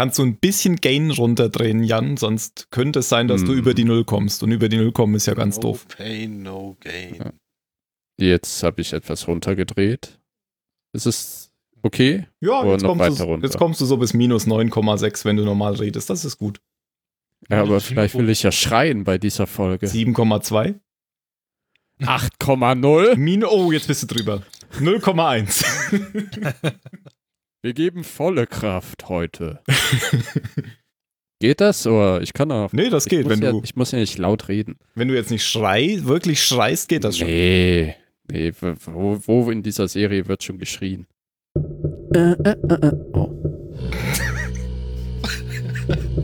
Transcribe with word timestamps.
kannst 0.00 0.18
du 0.18 0.22
ein 0.22 0.36
bisschen 0.36 0.76
Gain 0.76 1.10
runterdrehen, 1.10 1.84
Jan, 1.84 2.16
sonst 2.16 2.70
könnte 2.70 3.00
es 3.00 3.10
sein, 3.10 3.28
dass 3.28 3.44
du 3.44 3.52
über 3.52 3.74
die 3.74 3.84
Null 3.84 4.04
kommst. 4.04 4.42
Und 4.42 4.50
über 4.50 4.70
die 4.70 4.78
Null 4.78 4.92
kommen 4.92 5.14
ist 5.14 5.26
ja 5.26 5.34
ganz 5.34 5.56
no 5.56 5.62
doof. 5.62 5.86
Pain, 5.88 6.42
no 6.42 6.78
gain. 6.80 7.16
Ja. 7.16 7.32
Jetzt 8.18 8.62
habe 8.62 8.80
ich 8.80 8.94
etwas 8.94 9.28
runtergedreht. 9.28 10.18
Ist 10.94 11.04
es 11.04 11.52
okay? 11.82 12.26
Ja, 12.40 12.62
Oder 12.62 12.72
jetzt 12.72 12.82
noch 12.82 12.96
kommst, 12.96 13.10
weiter 13.10 13.26
du, 13.26 13.30
runter? 13.30 13.46
jetzt 13.46 13.58
kommst 13.58 13.82
du 13.82 13.84
so 13.84 13.98
bis 13.98 14.14
minus 14.14 14.46
9,6, 14.46 15.26
wenn 15.26 15.36
du 15.36 15.44
normal 15.44 15.74
redest. 15.74 16.08
Das 16.08 16.24
ist 16.24 16.38
gut. 16.38 16.62
Ja, 17.50 17.60
aber 17.60 17.78
vielleicht 17.82 18.14
will 18.14 18.30
ich 18.30 18.42
ja 18.42 18.52
schreien 18.52 19.04
bei 19.04 19.18
dieser 19.18 19.46
Folge. 19.46 19.86
7,2. 19.86 20.76
8,0. 22.00 23.16
Min 23.16 23.44
oh, 23.44 23.70
jetzt 23.70 23.86
bist 23.86 24.04
du 24.04 24.06
drüber. 24.06 24.42
0,1. 24.78 25.62
Wir 27.62 27.74
geben 27.74 28.04
volle 28.04 28.46
Kraft 28.46 29.10
heute. 29.10 29.60
Geht 31.40 31.60
das? 31.60 31.86
Oder 31.86 32.22
ich 32.22 32.32
kann 32.32 32.50
auch. 32.52 32.72
nee, 32.72 32.88
das 32.88 33.04
geht. 33.06 33.28
Wenn 33.28 33.42
ja, 33.42 33.50
du, 33.50 33.60
ich 33.64 33.76
muss 33.76 33.92
ja 33.92 33.98
nicht 33.98 34.18
laut 34.18 34.48
reden. 34.48 34.78
wenn 34.94 35.08
du 35.08 35.14
jetzt 35.14 35.30
nicht 35.30 35.46
schrei, 35.46 35.98
wirklich 36.02 36.42
schreist, 36.42 36.88
geht 36.88 37.04
das 37.04 37.18
schon. 37.18 37.28
Nee. 37.28 37.96
Nee, 38.30 38.52
wo, 38.60 39.18
wo 39.26 39.50
in 39.50 39.62
dieser 39.62 39.88
Serie 39.88 40.28
wird 40.28 40.42
schon 40.42 40.58
geschrien? 40.58 41.06
Äh, 42.14 42.32
äh, 42.32 42.56
äh, 42.68 42.86
äh. 42.86 42.92
Oh. 43.14 43.30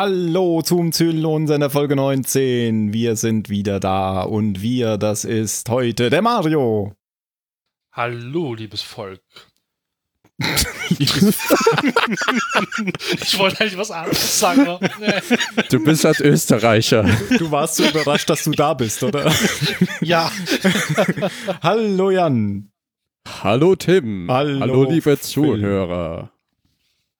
Hallo 0.00 0.62
zum 0.62 0.92
Zylon 0.92 1.48
seiner 1.48 1.70
Folge 1.70 1.96
19. 1.96 2.92
Wir 2.92 3.16
sind 3.16 3.48
wieder 3.48 3.80
da 3.80 4.20
und 4.20 4.62
wir, 4.62 4.96
das 4.96 5.24
ist 5.24 5.68
heute 5.70 6.08
der 6.08 6.22
Mario. 6.22 6.94
Hallo, 7.90 8.54
liebes 8.54 8.80
Volk. 8.80 9.20
ich 10.38 11.10
wollte 13.40 13.60
eigentlich 13.60 13.76
was 13.76 13.90
anderes 13.90 14.38
sagen. 14.38 14.68
aber 14.68 14.88
nee. 15.00 15.20
Du 15.68 15.82
bist 15.82 16.04
halt 16.04 16.20
Österreicher. 16.20 17.02
Du 17.36 17.50
warst 17.50 17.74
so 17.74 17.84
überrascht, 17.84 18.30
dass 18.30 18.44
du 18.44 18.52
da 18.52 18.74
bist, 18.74 19.02
oder? 19.02 19.32
Ja, 20.00 20.30
Hallo 21.60 22.12
Jan. 22.12 22.70
Hallo 23.42 23.74
Tim. 23.74 24.28
Hallo, 24.30 24.84
liebe 24.84 25.16
Phil. 25.16 25.18
Zuhörer. 25.18 26.30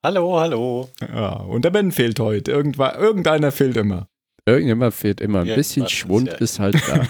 Hallo, 0.04 0.38
hallo. 0.38 0.88
Ja, 1.00 1.32
und 1.34 1.64
der 1.64 1.70
Ben 1.70 1.90
fehlt 1.92 2.20
heute. 2.20 2.52
Irgendwa 2.52 2.94
irgendeiner 2.94 3.50
fehlt 3.50 3.76
immer. 3.76 4.08
Irgendjemand 4.46 4.94
fehlt 4.94 5.20
immer. 5.20 5.40
Ein 5.40 5.54
bisschen 5.54 5.82
Irgendwas 5.82 5.92
ist 5.92 5.98
Schwund 5.98 6.28
ja- 6.28 6.34
ist 6.34 6.58
halt 6.58 6.76
da. 6.88 7.06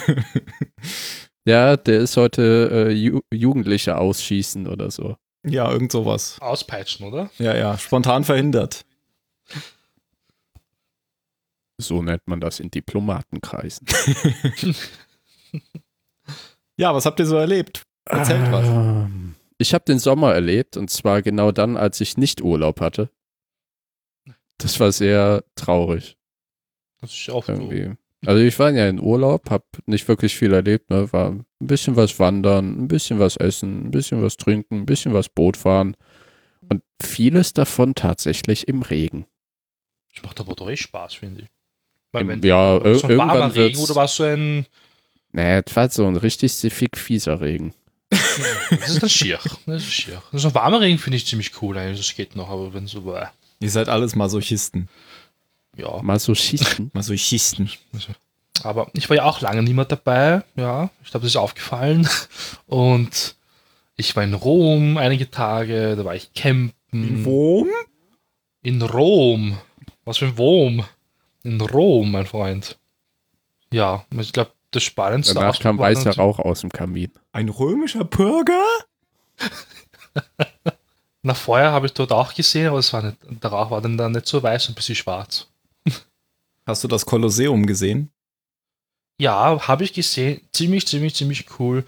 ja, 1.44 1.76
der 1.76 2.00
ist 2.00 2.16
heute 2.16 2.88
äh, 2.88 2.92
Ju 2.92 3.20
Jugendliche 3.32 3.96
ausschießen 3.98 4.66
oder 4.66 4.90
so. 4.90 5.16
Ja, 5.46 5.70
irgend 5.70 5.92
sowas. 5.92 6.38
auspeitschen, 6.40 7.06
oder? 7.06 7.30
Ja, 7.38 7.54
ja, 7.56 7.78
spontan 7.78 8.24
verhindert. 8.24 8.84
So 11.80 12.02
nennt 12.02 12.26
man 12.26 12.40
das 12.40 12.60
in 12.60 12.70
Diplomatenkreisen. 12.70 13.86
Ja, 16.80 16.94
was 16.94 17.06
habt 17.06 17.18
ihr 17.18 17.26
so 17.26 17.34
erlebt? 17.34 17.82
Erzählt 18.04 18.52
was. 18.52 18.64
Ähm, 18.68 19.34
Ich 19.58 19.74
habe 19.74 19.84
den 19.84 19.98
Sommer 19.98 20.32
erlebt 20.34 20.76
und 20.76 20.88
zwar 20.90 21.20
genau 21.22 21.50
dann, 21.52 21.76
als 21.76 22.00
ich 22.00 22.16
nicht 22.16 22.40
Urlaub 22.42 22.80
hatte. 22.80 23.10
Das 24.58 24.78
war 24.80 24.90
sehr 24.92 25.44
traurig 25.54 26.16
Das 27.00 27.12
ist 27.12 27.30
auch 27.30 27.44
so. 27.44 27.52
irgendwie. 27.52 27.94
Also 28.26 28.42
ich 28.42 28.58
war 28.58 28.70
ja 28.72 28.88
in 28.88 29.00
Urlaub, 29.00 29.48
habe 29.50 29.64
nicht 29.86 30.08
wirklich 30.08 30.36
viel 30.36 30.52
erlebt, 30.52 30.90
ne? 30.90 31.12
war 31.12 31.30
ein 31.30 31.44
bisschen 31.60 31.94
was 31.94 32.18
wandern, 32.18 32.82
ein 32.84 32.88
bisschen 32.88 33.20
was 33.20 33.36
essen, 33.36 33.86
ein 33.86 33.90
bisschen 33.92 34.22
was 34.22 34.36
trinken, 34.36 34.78
ein 34.80 34.86
bisschen 34.86 35.12
was 35.14 35.28
Boot 35.28 35.56
fahren 35.56 35.96
und 36.68 36.82
vieles 37.00 37.52
davon 37.52 37.94
tatsächlich 37.94 38.66
im 38.66 38.82
Regen. 38.82 39.26
Das 40.14 40.24
macht 40.24 40.40
aber 40.40 40.54
doch 40.56 40.68
echt 40.68 40.82
Spaß, 40.82 41.14
finde 41.14 41.42
ich. 41.42 41.48
Weil 42.10 42.22
Im- 42.22 42.28
wenn 42.28 42.42
ja, 42.42 42.78
so 42.94 43.08
irgendwann 43.08 43.50
Regen 43.52 43.78
oder 43.78 43.94
war 43.94 44.08
so 44.08 44.24
ein. 44.24 44.66
nee, 45.30 45.62
es 45.64 45.76
war 45.76 45.88
so 45.88 46.04
ein 46.06 46.16
richtig 46.16 46.52
siffig 46.54 46.96
fieser 46.96 47.40
Regen. 47.40 47.72
Das 48.70 48.90
ist 48.90 49.02
dann 49.02 49.08
schier. 49.10 49.38
Das 49.66 49.82
ist 49.82 49.92
schier. 49.92 50.22
So 50.32 50.48
ein 50.48 50.54
warmer 50.54 50.80
Regen 50.80 50.98
finde 50.98 51.16
ich 51.16 51.26
ziemlich 51.26 51.62
cool 51.62 51.76
eigentlich. 51.78 51.98
Das 51.98 52.14
geht 52.14 52.36
noch, 52.36 52.48
aber 52.48 52.74
wenn 52.74 52.86
so 52.86 53.04
war. 53.04 53.32
Ihr 53.60 53.70
seid 53.70 53.88
alles 53.88 54.14
Masochisten. 54.14 54.88
Ja. 55.76 56.00
Mal 56.02 56.18
so 56.18 56.34
schießen. 56.34 56.90
Masochisten. 56.92 57.70
Aber 58.64 58.90
ich 58.92 59.08
war 59.08 59.16
ja 59.16 59.24
auch 59.24 59.40
lange 59.40 59.62
mehr 59.62 59.84
dabei. 59.84 60.42
Ja, 60.56 60.90
ich 61.04 61.10
glaube, 61.10 61.24
das 61.24 61.32
ist 61.32 61.36
aufgefallen. 61.36 62.08
Und 62.66 63.36
ich 63.96 64.16
war 64.16 64.24
in 64.24 64.34
Rom 64.34 64.96
einige 64.96 65.30
Tage. 65.30 65.94
Da 65.96 66.04
war 66.04 66.16
ich 66.16 66.32
campen. 66.32 67.24
Wo? 67.24 67.68
In 68.62 68.82
Rom. 68.82 69.58
Was 70.04 70.18
für 70.18 70.26
ein 70.26 70.38
Wom? 70.38 70.84
In 71.44 71.60
Rom, 71.60 72.10
mein 72.10 72.26
Freund. 72.26 72.78
Ja, 73.72 74.04
ich 74.18 74.32
glaube, 74.32 74.50
das 74.70 74.82
Spannendste 74.82 75.34
Danach 75.34 75.58
kam 75.58 75.78
weißer 75.78 76.16
Rauch 76.16 76.38
aus 76.38 76.60
dem 76.60 76.70
Kamin. 76.70 77.10
Ein 77.32 77.48
römischer 77.48 78.04
Bürger? 78.04 78.62
Na, 81.22 81.34
vorher 81.34 81.72
habe 81.72 81.86
ich 81.86 81.92
dort 81.92 82.12
auch 82.12 82.34
gesehen, 82.34 82.68
aber 82.68 82.78
es 82.78 82.92
war 82.92 83.02
nicht, 83.02 83.16
der 83.22 83.50
Rauch 83.50 83.70
war 83.70 83.80
dann, 83.80 83.96
dann 83.96 84.12
nicht 84.12 84.26
so 84.26 84.42
weiß 84.42 84.66
und 84.68 84.72
ein 84.72 84.74
bisschen 84.76 84.94
schwarz. 84.94 85.46
Hast 86.66 86.84
du 86.84 86.88
das 86.88 87.06
Kolosseum 87.06 87.66
gesehen? 87.66 88.10
Ja, 89.20 89.66
habe 89.66 89.84
ich 89.84 89.92
gesehen. 89.94 90.42
Ziemlich, 90.52 90.86
ziemlich, 90.86 91.14
ziemlich 91.14 91.46
cool. 91.58 91.84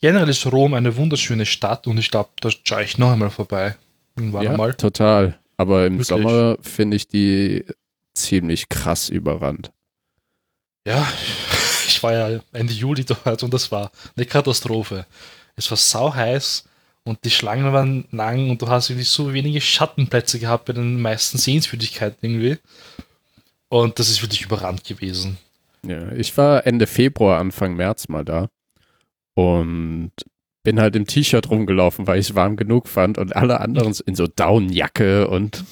Generell 0.00 0.28
ist 0.28 0.44
Rom 0.46 0.74
eine 0.74 0.96
wunderschöne 0.96 1.46
Stadt 1.46 1.86
und 1.86 1.96
ich 1.98 2.10
glaube, 2.10 2.30
da 2.40 2.50
schaue 2.50 2.82
ich 2.84 2.98
noch 2.98 3.12
einmal 3.12 3.30
vorbei. 3.30 3.76
Irgendwann 4.16 4.42
Ja, 4.42 4.50
einmal. 4.50 4.74
total. 4.74 5.38
Aber 5.56 5.86
im 5.86 5.94
Wirklich? 5.94 6.08
Sommer 6.08 6.58
finde 6.60 6.96
ich 6.96 7.08
die 7.08 7.64
ziemlich 8.12 8.68
krass 8.68 9.08
überrannt. 9.08 9.72
Ja, 10.86 11.06
ich 11.86 12.02
war 12.02 12.12
ja 12.12 12.40
Ende 12.52 12.72
Juli 12.72 13.04
dort 13.04 13.42
und 13.42 13.52
das 13.52 13.70
war 13.70 13.90
eine 14.16 14.26
Katastrophe. 14.26 15.06
Es 15.56 15.70
war 15.70 15.76
sau 15.76 16.14
heiß 16.14 16.64
und 17.04 17.24
die 17.24 17.30
Schlangen 17.30 17.72
waren 17.72 18.06
lang 18.10 18.50
und 18.50 18.62
du 18.62 18.68
hast 18.68 18.90
irgendwie 18.90 19.04
so 19.04 19.32
wenige 19.32 19.60
Schattenplätze 19.60 20.38
gehabt 20.38 20.64
bei 20.64 20.72
den 20.72 21.00
meisten 21.00 21.38
Sehenswürdigkeiten 21.38 22.18
irgendwie. 22.22 22.58
Und 23.68 23.98
das 23.98 24.08
ist 24.08 24.22
wirklich 24.22 24.42
überrannt 24.42 24.84
gewesen. 24.84 25.38
Ja, 25.86 26.12
ich 26.12 26.36
war 26.36 26.66
Ende 26.66 26.86
Februar, 26.86 27.38
Anfang 27.40 27.74
März 27.74 28.08
mal 28.08 28.24
da 28.24 28.48
und 29.34 30.12
bin 30.62 30.80
halt 30.80 30.96
im 30.96 31.06
T-Shirt 31.06 31.50
rumgelaufen, 31.50 32.06
weil 32.06 32.18
ich 32.18 32.30
es 32.30 32.34
warm 32.34 32.56
genug 32.56 32.88
fand 32.88 33.18
und 33.18 33.36
alle 33.36 33.60
anderen 33.60 33.94
in 34.06 34.14
so 34.14 34.26
Downjacke 34.26 35.28
und 35.28 35.62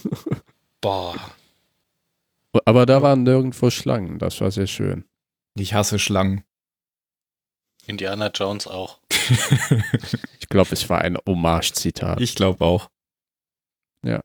Boah, 0.82 1.14
aber 2.66 2.86
da 2.86 3.00
waren 3.00 3.22
nirgendwo 3.22 3.70
Schlangen, 3.70 4.18
das 4.18 4.40
war 4.40 4.50
sehr 4.50 4.66
schön. 4.66 5.04
Ich 5.54 5.74
hasse 5.74 5.98
Schlangen. 5.98 6.44
Indiana 7.86 8.30
Jones 8.34 8.66
auch. 8.66 8.98
Ich 10.40 10.48
glaube, 10.54 10.70
es 10.72 10.90
war 10.90 11.00
ein 11.00 11.16
Hommage-Zitat. 11.26 12.20
Ich 12.20 12.34
glaube 12.34 12.62
auch. 12.62 12.90
Ja. 14.04 14.20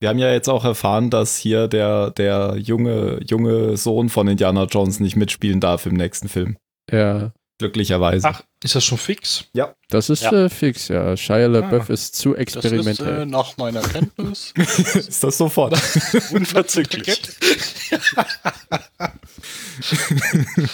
Wir 0.00 0.08
haben 0.08 0.18
ja 0.18 0.32
jetzt 0.32 0.48
auch 0.48 0.64
erfahren, 0.64 1.10
dass 1.10 1.36
hier 1.36 1.68
der, 1.68 2.12
der 2.12 2.56
junge, 2.56 3.20
junge 3.24 3.76
Sohn 3.76 4.08
von 4.08 4.26
Indiana 4.26 4.64
Jones 4.64 5.00
nicht 5.00 5.16
mitspielen 5.16 5.60
darf 5.60 5.84
im 5.84 5.94
nächsten 5.96 6.30
Film. 6.30 6.56
Ja, 6.90 7.32
Glücklicherweise. 7.58 8.26
ach, 8.26 8.42
ist 8.62 8.74
das 8.74 8.84
schon 8.84 8.96
fix? 8.98 9.44
das 9.90 10.08
ist 10.08 10.22
Ja. 10.22 10.32
äh, 10.32 10.48
fix, 10.48 10.88
ja. 10.88 11.14
Shia 11.16 11.46
LaBeouf 11.46 11.90
ist 11.90 12.14
zu 12.16 12.30
Das 12.32 12.38
ist 12.46 12.56
experimentell. 12.56 13.22
äh, 13.22 13.26
nach 13.26 13.56
meiner 13.58 13.82
Kenntnis 13.82 14.52
ist 14.56 15.22
das 15.22 15.36
sofort? 15.36 15.74
unverzüglich. 16.32 17.20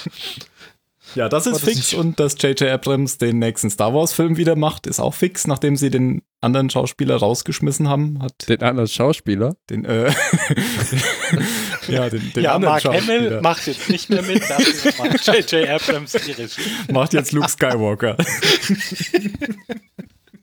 Ja, 1.14 1.29
das 1.29 1.47
ist 1.47 1.55
das 1.55 1.62
fix 1.64 1.94
und 1.94 2.20
dass 2.20 2.41
J.J. 2.41 2.62
Abrams 2.70 3.19
den 3.19 3.38
nächsten 3.38 3.70
Star 3.70 3.93
Wars-Film 3.93 4.37
wieder 4.37 4.56
macht, 4.56 4.87
ist 4.87 5.00
auch 5.00 5.14
fix, 5.14 5.47
nachdem 5.47 5.76
sie 5.76 5.91
den 5.91 6.23
anderen 6.41 6.70
Schauspieler 6.70 7.17
rausgeschmissen 7.17 7.88
haben, 7.88 8.23
hat 8.23 8.49
Den 8.49 8.62
anderen 8.62 8.88
Schauspieler. 8.88 9.56
den, 9.69 9.85
äh, 9.85 10.12
ja, 11.88 12.08
den, 12.08 12.32
den 12.32 12.44
ja, 12.44 12.55
anderen 12.55 12.75
Mark 12.75 12.85
Hamill 12.85 13.00
Schauspieler. 13.00 13.43
macht 13.43 13.67
jetzt 13.67 13.91
nicht 13.91 14.11
mehr 14.11 14.23
mit, 14.23 14.43
dafür 14.49 14.93
macht 15.05 15.26
J.J. 15.50 15.69
Abrams 15.69 16.12
die 16.12 16.32
Regie. 16.32 16.61
macht 16.93 17.12
jetzt 17.12 17.32
Luke 17.32 17.49
Skywalker. 17.49 18.17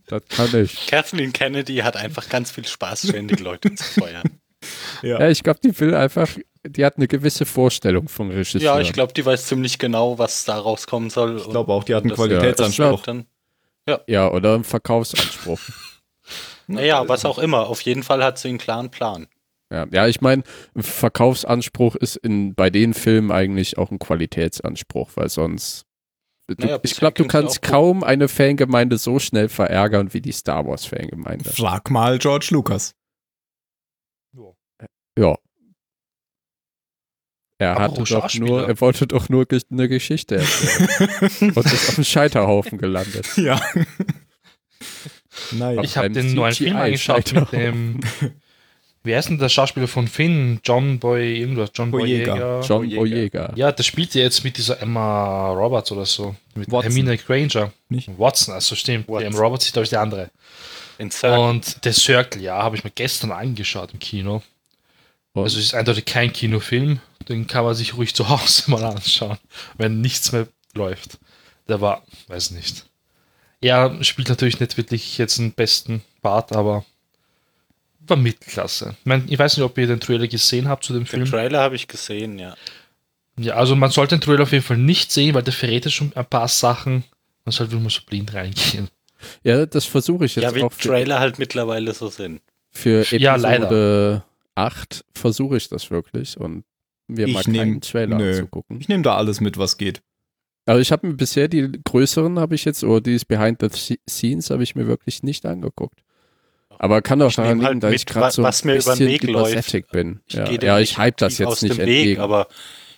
Das 0.07 0.21
kann 0.29 0.55
ich. 0.55 0.87
Kathleen 0.87 1.33
Kennedy 1.33 1.77
hat 1.77 1.97
einfach 1.97 2.29
ganz 2.29 2.51
viel 2.51 2.67
Spaß, 2.67 3.07
ständig 3.09 3.39
Leute 3.39 3.73
zu 3.75 3.83
feuern. 4.01 4.23
Ja. 5.01 5.19
Ja, 5.19 5.29
ich 5.29 5.43
glaube, 5.43 5.59
die 5.63 5.77
will 5.79 5.93
einfach, 5.93 6.27
die 6.69 6.85
hat 6.85 6.97
eine 6.97 7.07
gewisse 7.07 7.45
Vorstellung 7.45 8.07
von 8.07 8.29
Regisseur. 8.29 8.61
Ja, 8.61 8.79
ich 8.79 8.93
glaube, 8.93 9.13
die 9.13 9.25
weiß 9.25 9.47
ziemlich 9.47 9.79
genau, 9.79 10.17
was 10.17 10.45
da 10.45 10.57
rauskommen 10.57 11.09
soll. 11.09 11.37
Ich 11.37 11.49
glaube 11.49 11.71
auch, 11.73 11.83
die 11.83 11.95
hat 11.95 12.03
einen 12.03 12.13
Qualitätsanspruch. 12.13 13.03
Dann, 13.03 13.25
Ja, 14.07 14.31
oder 14.31 14.55
einen 14.55 14.63
Verkaufsanspruch. 14.63 15.59
naja, 16.67 17.07
was 17.07 17.25
auch 17.25 17.39
immer. 17.39 17.67
Auf 17.67 17.81
jeden 17.81 18.03
Fall 18.03 18.23
hat 18.23 18.37
sie 18.37 18.49
einen 18.49 18.57
klaren 18.57 18.89
Plan. 18.91 19.27
ja, 19.71 19.85
ja, 19.91 20.07
ich 20.07 20.21
meine, 20.21 20.43
ein 20.75 20.83
Verkaufsanspruch 20.83 21.95
ist 21.95 22.17
in, 22.17 22.53
bei 22.55 22.69
den 22.69 22.93
Filmen 22.93 23.31
eigentlich 23.31 23.77
auch 23.77 23.91
ein 23.91 23.99
Qualitätsanspruch, 23.99 25.11
weil 25.15 25.29
sonst. 25.29 25.85
Du, 26.47 26.55
Naja, 26.57 26.79
ich 26.81 26.95
glaube, 26.95 27.15
du 27.15 27.23
ja 27.23 27.29
kannst 27.29 27.61
kaum 27.61 28.03
eine 28.03 28.29
Fangemeinde 28.29 28.97
so 28.97 29.19
schnell 29.19 29.49
verärgern 29.49 30.13
wie 30.13 30.21
die 30.21 30.31
Star 30.31 30.65
Wars-Fangemeinde. 30.65 31.49
Frag 31.49 31.89
mal 31.89 32.19
George 32.19 32.49
Lucas. 32.51 32.93
Ja. 35.17 35.35
Er 37.59 37.71
Aber 37.71 37.83
hatte 37.85 38.03
doch 38.03 38.33
nur, 38.35 38.67
er 38.67 38.79
wollte 38.81 39.07
doch 39.07 39.29
nur 39.29 39.45
eine 39.71 39.89
Geschichte 39.89 40.35
erzählen 40.35 40.89
und 41.55 41.65
ist 41.65 41.89
auf 41.89 41.95
dem 41.95 42.03
Scheiterhaufen 42.03 42.77
gelandet. 42.77 43.25
Ja. 43.37 43.59
naja. 45.51 45.81
Ich 45.83 45.97
habe 45.97 46.09
den 46.11 46.33
neuen 46.33 46.53
Film 46.53 46.75
angeschaut 46.75 47.33
mit 47.33 47.51
dem. 47.51 47.99
Wie 49.03 49.15
heißt 49.15 49.29
denn 49.29 49.37
der 49.37 49.47
Schauspieler 49.49 49.87
von 49.87 50.07
Finn? 50.07 50.59
John 50.65 50.99
Boy, 50.99 51.39
irgendwas. 51.39 51.71
John 51.73 51.91
Boyega. 51.91 52.33
Boyega. 52.35 52.61
John 52.61 52.89
Boyega. 52.89 53.53
Ja, 53.55 53.71
der 53.71 53.83
spielt 53.83 54.13
ja 54.15 54.21
jetzt 54.21 54.43
mit 54.43 54.57
dieser 54.57 54.81
Emma 54.81 55.49
Roberts 55.53 55.91
oder 55.93 56.05
so. 56.05 56.35
Mit 56.55 56.69
Watson. 56.71 56.91
Hermine 56.91 57.17
Granger. 57.17 57.71
Nicht? 57.89 58.09
Watson, 58.19 58.53
also 58.53 58.75
stimmt. 58.75 59.07
Watson. 59.07 59.19
Die 59.31 59.35
Emma 59.35 59.39
Roberts 59.39 59.65
ist, 59.65 59.73
glaube 59.73 59.83
ich, 59.85 59.89
die 59.89 59.97
andere. 59.97 60.29
Und 60.99 61.77
The 61.83 61.91
Circle, 61.93 62.41
ja, 62.41 62.61
habe 62.61 62.75
ich 62.75 62.83
mir 62.83 62.89
gestern 62.91 63.31
angeschaut 63.31 63.93
im 63.93 63.99
Kino. 63.99 64.41
Und- 65.33 65.43
Also 65.43 65.57
es 65.59 65.65
ist 65.65 65.73
eindeutig 65.73 66.05
kein 66.05 66.33
Kinofilm. 66.33 66.99
Den 67.29 67.47
kann 67.47 67.63
man 67.65 67.75
sich 67.75 67.95
ruhig 67.97 68.15
zu 68.15 68.29
Hause 68.29 68.63
mal 68.71 68.83
anschauen, 68.83 69.37
wenn 69.77 70.01
nichts 70.01 70.31
mehr 70.31 70.47
läuft. 70.73 71.19
Der 71.67 71.81
war, 71.81 72.03
weiß 72.27 72.51
nicht. 72.51 72.85
Er 73.59 74.01
spielt 74.03 74.29
natürlich 74.29 74.59
nicht 74.59 74.77
wirklich 74.77 75.17
jetzt 75.17 75.37
den 75.39 75.51
besten 75.51 76.01
Part, 76.21 76.53
aber 76.53 76.85
war 78.01 78.17
Mittelklasse. 78.17 78.95
Ich, 78.99 79.05
mein, 79.05 79.25
ich 79.27 79.37
weiß 79.37 79.57
nicht, 79.57 79.65
ob 79.65 79.77
ihr 79.77 79.87
den 79.87 79.99
Trailer 79.99 80.27
gesehen 80.27 80.69
habt 80.69 80.83
zu 80.85 80.93
dem 80.93 81.03
Den 81.03 81.07
Film. 81.07 81.25
Trailer 81.25 81.59
habe 81.61 81.75
ich 81.75 81.87
gesehen, 81.87 82.39
ja. 82.39 82.55
Ja, 83.39 83.55
also 83.55 83.75
man 83.75 83.91
sollte 83.91 84.15
den 84.15 84.21
Trailer 84.21 84.43
auf 84.43 84.51
jeden 84.51 84.63
Fall 84.63 84.77
nicht 84.77 85.11
sehen, 85.11 85.35
weil 85.35 85.43
der 85.43 85.53
verrät 85.53 85.85
ja 85.85 85.91
schon 85.91 86.13
ein 86.15 86.25
paar 86.25 86.47
Sachen. 86.47 87.03
Man 87.43 87.51
sollte 87.51 87.75
immer 87.75 87.89
so 87.89 88.01
blind 88.05 88.33
reingehen. 88.33 88.87
Ja, 89.43 89.65
das 89.65 89.85
versuche 89.85 90.25
ich 90.25 90.35
jetzt 90.35 90.43
Ja, 90.43 90.55
wie 90.55 90.63
auch 90.63 90.71
für, 90.71 90.89
Trailer 90.89 91.19
halt 91.19 91.37
mittlerweile 91.39 91.93
so 91.93 92.07
sind. 92.09 92.41
für 92.71 93.01
Episode 93.01 93.23
Ja, 93.23 93.35
leider. 93.35 94.25
8 94.55 95.03
versuche 95.13 95.57
ich 95.57 95.67
das 95.69 95.91
wirklich 95.91 96.37
und 96.37 96.63
Ich 97.07 97.33
mal 97.33 97.43
nehm- 97.47 97.55
keinen 97.59 97.81
Trailer 97.81 98.17
nö. 98.17 98.29
anzugucken. 98.31 98.79
Ich 98.79 98.87
nehme 98.87 99.03
da 99.03 99.15
alles 99.15 99.39
mit, 99.41 99.57
was 99.57 99.77
geht. 99.77 100.01
Also 100.65 100.81
ich 100.81 100.91
habe 100.91 101.07
mir 101.07 101.13
bisher 101.13 101.47
die 101.47 101.71
größeren 101.85 102.39
habe 102.39 102.55
ich 102.55 102.65
jetzt, 102.65 102.83
oder 102.83 102.99
die 102.99 103.17
Behind 103.25 103.59
the 103.61 103.97
Scenes 104.09 104.49
habe 104.49 104.63
ich 104.63 104.75
mir 104.75 104.85
wirklich 104.87 105.23
nicht 105.23 105.45
angeguckt. 105.45 106.01
Aber 106.79 107.01
kann 107.01 107.21
Ich 107.21 107.35
daran 107.35 107.51
nehm 107.51 107.57
liegen, 107.59 107.67
halt 107.67 107.83
dass 107.83 107.91
mit, 107.91 107.99
ich 108.01 108.05
gerade 108.05 108.31
so 108.31 108.41
ein 108.41 108.47
was 108.47 108.63
mir 108.65 108.73
den 108.73 108.83
bisschen 108.83 109.29
übersättigt 109.29 109.89
bin. 109.91 110.19
Ich 110.27 110.33
Ja, 110.35 110.51
ja 110.51 110.79
ich 110.79 110.97
hype 110.97 111.17
das 111.17 111.37
jetzt 111.37 111.47
aus 111.47 111.61
nicht 111.61 111.75
dem 111.75 111.79
entgegen. 111.81 112.09
Weg, 112.11 112.19
aber 112.19 112.47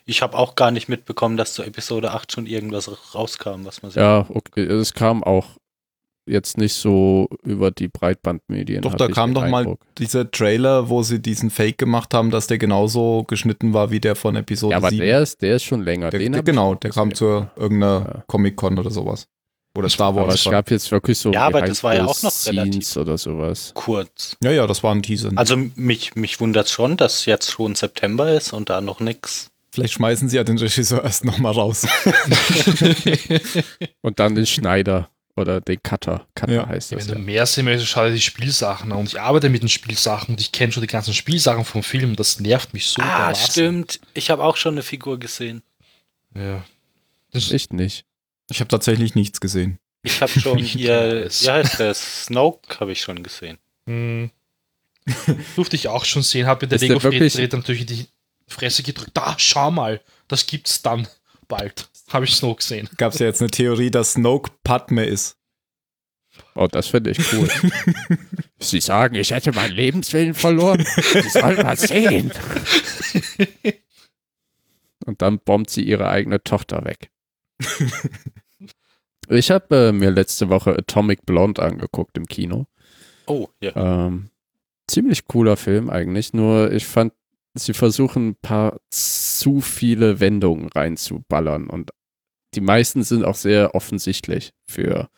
ich 0.06 0.22
habe 0.24 0.38
auch 0.38 0.56
gar 0.56 0.72
nicht 0.72 0.90
mitbekommen, 0.90 1.38
dass 1.38 1.54
zu 1.54 1.64
Episode 1.64 2.12
8 2.12 2.32
schon 2.32 2.48
irgendwas 2.48 2.90
rauskam, 3.14 3.64
was 3.66 3.84
man 3.84 3.92
sieht. 3.92 4.02
ja, 4.02 4.26
okay, 4.30 4.64
es 4.64 4.94
kam 4.94 5.24
auch 5.24 5.46
jetzt 6.30 6.58
nicht 6.58 6.74
so 6.74 7.28
über 7.44 7.72
die 7.72 7.88
Breitbandmedien. 7.88 8.82
Doch, 8.82 8.94
da 8.96 9.08
kam 9.08 9.34
doch 9.34 9.48
mal 9.48 9.60
Eindruck. 9.64 9.80
dieser 9.98 10.30
Trailer, 10.30 10.90
wo 10.90 11.04
sie 11.04 11.20
diesen 11.20 11.50
Fake 11.50 11.78
gemacht 11.78 12.14
haben, 12.14 12.30
dass 12.32 12.48
der 12.48 12.58
genauso 12.58 13.24
geschnitten 13.28 13.74
war 13.74 13.92
wie 13.92 14.00
der 14.00 14.16
von 14.16 14.36
Episode 14.36 14.72
Ja, 14.72 14.78
aber 14.78 14.90
7. 14.90 15.02
der 15.06 15.22
ist, 15.22 15.42
der 15.42 15.56
ist 15.56 15.64
schon 15.64 15.84
länger. 15.84 16.10
Der, 16.12 16.20
den 16.20 16.32
der, 16.34 16.44
genau, 16.44 16.76
der 16.76 16.92
kam 16.92 17.14
zur 17.14 17.52
irgendeiner 17.56 18.14
Ja. 18.16 18.24
Comic-Con 18.28 18.78
oder 18.80 18.92
sowas. 18.92 19.28
Oder 19.78 19.88
Star 19.88 20.08
Aber 20.08 20.22
es 20.30 20.46
Wars. 20.46 20.52
gab 20.52 20.72
jetzt 20.72 20.92
wirklich 20.92 21.18
so 21.18 21.32
Ja, 21.32 21.46
aber 21.46 21.62
das 21.62 21.84
war 21.84 21.94
ja 21.96 22.04
auch 22.06 22.22
noch 22.24 22.32
Scenes 22.32 22.48
relativ- 22.96 22.98
oder 22.98 23.18
sowas. 23.18 23.72
Kurz. 23.76 24.36
ja, 24.44 24.52
ja, 24.52 24.66
das 24.68 24.84
war 24.84 24.94
ein 24.96 25.04
Teaser. 25.04 25.30
Also 25.36 25.56
mich, 25.76 26.16
mich 26.16 26.40
wundert 26.40 26.70
schon, 26.70 26.98
dass 26.98 27.26
jetzt 27.26 27.52
schon 27.52 27.76
September 27.76 28.34
ist 28.34 28.52
und 28.52 28.70
da 28.70 28.82
noch 28.82 29.00
nix. 29.00 29.52
Vielleicht 29.72 29.94
schmeißen 29.94 30.28
sie 30.28 30.38
ja 30.38 30.44
den 30.44 30.58
Regisseur 30.58 31.04
erst 31.04 31.24
nochmal 31.24 31.54
raus. 31.54 31.86
Und 34.02 34.20
dann 34.20 34.36
den 34.36 34.48
Schneider 34.48 35.10
oder 35.40 35.62
den 35.62 35.82
Cutter. 35.82 36.26
Cutter 36.36 36.54
Ja. 36.54 36.68
heißt 36.68 36.92
Wenn 36.92 36.98
das. 37.00 37.08
du 37.08 37.14
Ja. 37.14 37.20
mehr 37.20 37.46
sehen 37.46 37.66
möchtest, 37.66 37.90
schau 37.90 38.06
dir 38.06 38.12
die 38.14 38.22
Spielsachen 38.22 38.92
an. 38.92 39.00
Und 39.00 39.08
ich 39.08 39.20
arbeite 39.20 39.50
mit 39.50 39.62
den 39.62 39.70
Spielsachen 39.70 40.36
und 40.36 40.42
ich 40.42 40.52
kenne 40.52 40.72
schon 40.72 40.82
die 40.82 40.88
ganzen 40.88 41.14
Spielsachen 41.14 41.66
vom 41.66 41.84
Film. 41.84 42.16
Das 42.16 42.40
nervt 42.40 42.74
mich 42.74 42.88
so. 42.88 43.02
ah, 43.02 43.18
dermaßen. 43.32 43.52
stimmt. 43.52 44.00
Ich 44.14 44.30
habe 44.30 44.44
auch 44.44 44.58
schon 44.58 44.74
eine 44.76 44.84
Figur 44.84 45.18
gesehen. 45.20 45.62
Ja. 46.36 46.64
Das, 47.32 47.52
Ich 47.52 47.70
nicht. 47.72 48.06
Ich 48.50 48.60
habe 48.60 48.68
tatsächlich 48.68 49.16
nichts 49.16 49.40
gesehen. 49.40 49.80
Ich 50.04 50.22
habe 50.22 50.32
schon 50.40 50.58
hier, 50.60 51.28
wie 51.30 51.50
heißt 51.50 51.80
der? 51.80 51.94
Snoke 51.94 52.80
habe 52.80 52.92
ich 52.92 53.02
schon 53.02 53.22
gesehen. 53.24 53.58
Hm. 53.86 54.32
Durfte 55.56 55.76
ich 55.76 55.88
auch 55.88 56.06
schon 56.06 56.22
sehen, 56.22 56.46
habe 56.48 56.66
mir 56.66 56.70
der 56.70 56.76
Ist 56.76 56.82
der 56.82 56.90
Lego 56.90 57.04
wirklich- 57.04 57.34
Fred 57.34 57.54
natürlich 57.54 57.82
in 57.82 57.88
die 57.88 58.08
Fresse 58.48 58.84
gedrückt. 58.84 59.12
Da, 59.14 59.36
schau 59.38 59.72
mal, 59.72 60.02
das 60.28 60.46
gibt's 60.46 60.82
dann 60.82 61.08
bald. 61.50 61.90
Habe 62.08 62.26
ich 62.26 62.36
Snow 62.36 62.56
gesehen. 62.56 62.90
Gab 62.96 63.14
es 63.14 63.20
ja 63.20 63.26
jetzt 63.28 63.42
eine 63.42 63.52
Theorie, 63.52 63.92
dass 63.92 64.14
Snoke 64.14 64.52
Padme 64.64 65.04
ist. 65.06 65.36
Oh, 66.56 66.68
das 66.68 66.88
finde 66.88 67.12
ich 67.12 67.34
cool. 67.34 67.50
Sie 68.60 68.80
sagen, 68.80 69.16
ich 69.16 69.32
hätte 69.32 69.52
meinen 69.52 69.74
Lebenswillen 69.74 70.34
verloren. 70.34 70.86
Sie 70.86 71.30
sollen 71.30 71.62
mal 71.62 71.78
sehen. 71.78 72.32
Und 75.06 75.22
dann 75.22 75.40
bombt 75.40 75.70
sie 75.70 75.84
ihre 75.84 76.10
eigene 76.10 76.44
Tochter 76.44 76.86
weg. 76.86 77.12
Ich 79.30 79.52
habe 79.52 79.76
äh, 79.76 79.92
mir 79.92 80.12
letzte 80.12 80.50
Woche 80.50 80.78
Atomic 80.78 81.26
Blonde 81.26 81.62
angeguckt 81.62 82.18
im 82.18 82.26
Kino. 82.26 82.66
Oh, 83.28 83.48
ja. 83.62 83.76
Ähm, 83.76 84.30
ziemlich 84.88 85.26
cooler 85.26 85.56
Film 85.56 85.90
eigentlich, 85.90 86.34
nur 86.34 86.72
ich 86.72 86.86
fand, 86.86 87.14
sie 87.60 87.74
versuchen 87.74 88.30
ein 88.30 88.36
paar 88.36 88.80
zu 88.90 89.62
viele 89.62 90.20
Wendungen 90.20 90.70
reinzuballern 90.70 91.68
und 91.68 91.92
die 92.56 92.62
meisten 92.62 93.04
sind 93.04 93.24
auch 93.24 93.36
sehr 93.36 93.76
offensichtlich 93.76 94.54
für 94.68 95.10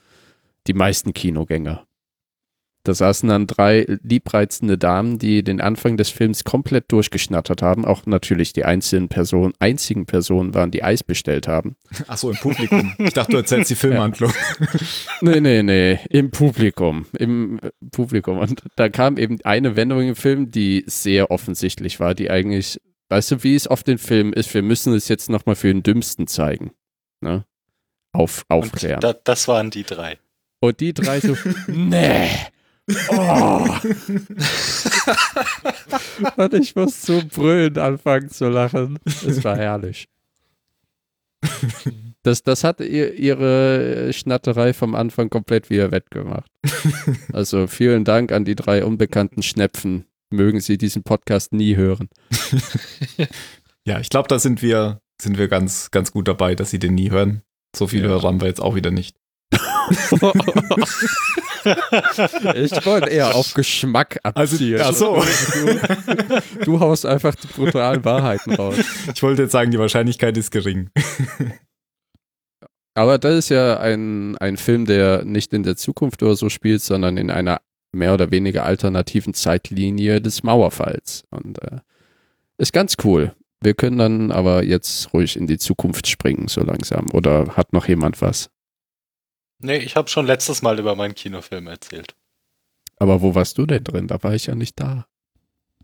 die 0.67 0.74
meisten 0.74 1.13
Kinogänger. 1.13 1.88
Da 2.83 2.95
saßen 2.95 3.29
dann 3.29 3.45
drei 3.45 3.85
liebreizende 4.01 4.75
Damen, 4.75 5.19
die 5.19 5.43
den 5.43 5.61
Anfang 5.61 5.97
des 5.97 6.09
Films 6.09 6.43
komplett 6.43 6.91
durchgeschnattert 6.91 7.61
haben. 7.61 7.85
Auch 7.85 8.07
natürlich 8.07 8.53
die 8.53 8.65
einzelnen 8.65 9.07
Personen, 9.07 9.53
einzigen 9.59 10.07
Personen 10.07 10.55
waren, 10.55 10.71
die 10.71 10.83
Eis 10.83 11.03
bestellt 11.03 11.47
haben. 11.47 11.75
Achso, 12.07 12.31
im 12.31 12.38
Publikum. 12.38 12.95
Ich 12.97 13.13
dachte, 13.13 13.33
du 13.33 13.38
erzählst 13.38 13.69
die 13.69 13.75
Filmhandlung. 13.75 14.33
Nee, 15.21 15.39
nee, 15.39 15.61
nee, 15.61 16.00
im 16.09 16.31
Publikum, 16.31 17.05
im 17.17 17.59
äh, 17.59 17.69
Publikum. 17.91 18.39
Und 18.39 18.63
da 18.75 18.89
kam 18.89 19.17
eben 19.17 19.38
eine 19.43 19.75
Wendung 19.75 20.01
im 20.01 20.15
Film, 20.15 20.50
die 20.50 20.83
sehr 20.88 21.29
offensichtlich 21.29 22.00
war, 22.00 22.15
die 22.15 22.31
eigentlich, 22.31 22.81
weißt 23.09 23.31
du, 23.31 23.43
wie 23.43 23.55
es 23.55 23.67
auf 23.67 23.83
den 23.83 24.00
Film 24.00 24.33
ist, 24.33 24.53
wir 24.53 24.63
müssen 24.63 24.93
es 24.93 25.07
jetzt 25.07 25.29
nochmal 25.29 25.55
für 25.55 25.67
den 25.67 25.83
Dümmsten 25.83 26.25
zeigen. 26.25 26.71
Ne? 27.21 27.45
Auf, 28.13 28.45
aufklären. 28.50 28.95
Und 28.95 29.03
da, 29.03 29.13
das 29.13 29.47
waren 29.47 29.69
die 29.69 29.83
drei. 29.83 30.17
Und 30.59 30.79
die 30.79 30.93
drei 30.93 31.19
so, 31.19 31.38
nee. 31.67 32.29
Oh. 33.10 33.67
Und 36.38 36.53
ich 36.53 36.75
muss 36.75 37.01
zu 37.01 37.21
brüllen 37.27 37.77
anfangen 37.77 38.29
zu 38.29 38.50
lachen. 38.50 39.00
Es 39.05 39.43
war 39.43 39.57
herrlich. 39.57 40.07
Das, 42.24 42.43
das 42.43 42.63
hat 42.63 42.79
ihr, 42.81 43.13
ihre 43.15 44.13
Schnatterei 44.13 44.74
vom 44.74 44.93
Anfang 44.95 45.29
komplett 45.29 45.69
wieder 45.69 45.91
wettgemacht. 45.91 46.50
Also 47.33 47.67
vielen 47.67 48.03
Dank 48.03 48.31
an 48.31 48.45
die 48.45 48.55
drei 48.55 48.86
unbekannten 48.86 49.41
Schnepfen. 49.41 50.05
Mögen 50.29 50.62
Sie 50.62 50.77
diesen 50.77 51.03
Podcast 51.03 51.51
nie 51.51 51.75
hören. 51.75 52.10
Ja, 53.86 54.00
ich 54.00 54.10
glaube, 54.10 54.27
da 54.27 54.38
sind 54.39 54.62
wir, 54.62 55.01
sind 55.19 55.38
wir 55.38 55.48
ganz, 55.48 55.91
ganz 55.91 56.12
gut 56.12 56.27
dabei, 56.27 56.55
dass 56.55 56.69
sie 56.69 56.79
den 56.79 56.93
nie 56.95 57.10
hören. 57.12 57.41
So 57.75 57.88
viele 57.88 58.03
Ja. 58.03 58.10
Hörer 58.10 58.27
haben 58.27 58.39
wir 58.41 58.48
jetzt 58.48 58.62
auch 58.62 58.75
wieder 58.75 58.91
nicht. 58.91 59.17
Ich 62.55 62.86
wollte 62.86 63.10
eher 63.10 63.36
auf 63.36 63.53
Geschmack 63.53 64.19
Also, 64.24 64.55
abzielen. 64.55 64.81
ach 64.83 64.93
so. 64.93 65.24
Du, 66.57 66.65
du 66.65 66.79
haust 66.79 67.05
einfach 67.05 67.36
die 67.36 67.48
brutalen 67.48 68.03
Wahrheiten 68.03 68.55
raus. 68.55 68.75
Ich 69.13 69.21
wollte 69.21 69.43
jetzt 69.43 69.51
sagen, 69.51 69.69
die 69.71 69.77
Wahrscheinlichkeit 69.77 70.36
ist 70.38 70.51
gering. 70.51 70.89
Aber 72.95 73.17
das 73.19 73.36
ist 73.36 73.50
ja 73.50 73.79
ein, 73.79 74.38
ein 74.39 74.57
Film, 74.57 74.86
der 74.86 75.24
nicht 75.24 75.53
in 75.53 75.63
der 75.63 75.75
Zukunft 75.77 76.24
oder 76.24 76.36
so 76.36 76.50
spielt, 76.50 76.81
sondern 76.81 77.17
in 77.17 77.29
einer 77.29 77.62
mehr 77.91 78.13
oder 78.13 78.31
weniger 78.31 78.65
alternativen 78.65 79.33
Zeitlinie 79.33 80.21
des 80.21 80.43
Mauerfalls. 80.43 81.25
Und 81.29 81.62
äh, 81.62 81.77
ist 82.57 82.74
ganz 82.74 82.95
cool. 83.03 83.33
Wir 83.62 83.75
können 83.75 84.00
dann 84.00 84.31
aber 84.31 84.63
jetzt 84.63 85.13
ruhig 85.13 85.38
in 85.38 85.45
die 85.45 85.60
Zukunft 85.60 86.07
springen, 86.07 86.48
so 86.48 86.62
langsam. 86.63 87.05
Oder 87.13 87.55
hat 87.55 87.71
noch 87.74 87.88
jemand 87.88 88.19
was? 88.21 88.50
Nee, 89.62 89.77
ich 89.77 89.96
habe 89.96 90.10
schon 90.10 90.25
letztes 90.25 90.62
Mal 90.62 90.80
über 90.80 90.96
meinen 90.96 91.15
Kinofilm 91.15 91.68
erzählt. 91.68 92.15
Aber 92.98 93.22
wo 93.22 93.36
warst 93.36 93.58
du 93.58 93.65
denn 93.65 93.84
drin? 93.84 94.08
Da 94.08 94.22
war 94.24 94.34
ich 94.34 94.48
ja 94.48 94.56
nicht 94.56 94.80
da. 94.80 95.08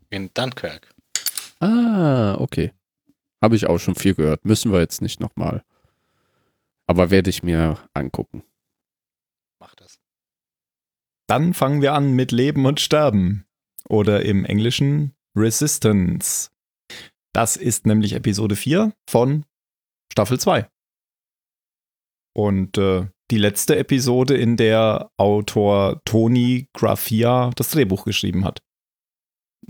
In 0.10 0.32
Dunkirk. 0.34 0.94
Ah, 1.60 2.36
okay. 2.40 2.74
Habe 3.42 3.56
ich 3.56 3.68
auch 3.68 3.78
schon 3.78 3.96
viel 3.96 4.16
gehört. 4.16 4.46
Müssen 4.46 4.72
wir 4.72 4.80
jetzt 4.80 5.02
nicht 5.02 5.20
nochmal. 5.20 5.64
Aber 6.88 7.12
werde 7.12 7.30
ich 7.30 7.44
mir 7.44 7.78
angucken. 7.94 8.44
Mach 9.60 9.76
das. 9.76 10.00
Dann 11.28 11.54
fangen 11.54 11.82
wir 11.82 11.94
an 11.94 12.14
mit 12.14 12.32
Leben 12.32 12.66
und 12.66 12.80
Sterben. 12.80 13.46
Oder 13.90 14.24
im 14.24 14.46
Englischen 14.46 15.16
Resistance. 15.36 16.50
Das 17.34 17.56
ist 17.56 17.86
nämlich 17.86 18.14
Episode 18.14 18.56
4 18.56 18.94
von 19.08 19.46
Staffel 20.12 20.40
2. 20.40 20.68
Und 22.34 22.78
äh, 22.78 23.08
die 23.32 23.38
letzte 23.38 23.78
Episode, 23.78 24.36
in 24.36 24.58
der 24.58 25.12
Autor 25.18 26.02
Tony 26.06 26.70
Graffia 26.74 27.52
das 27.56 27.72
Drehbuch 27.72 28.06
geschrieben 28.06 28.46
hat. 28.46 28.62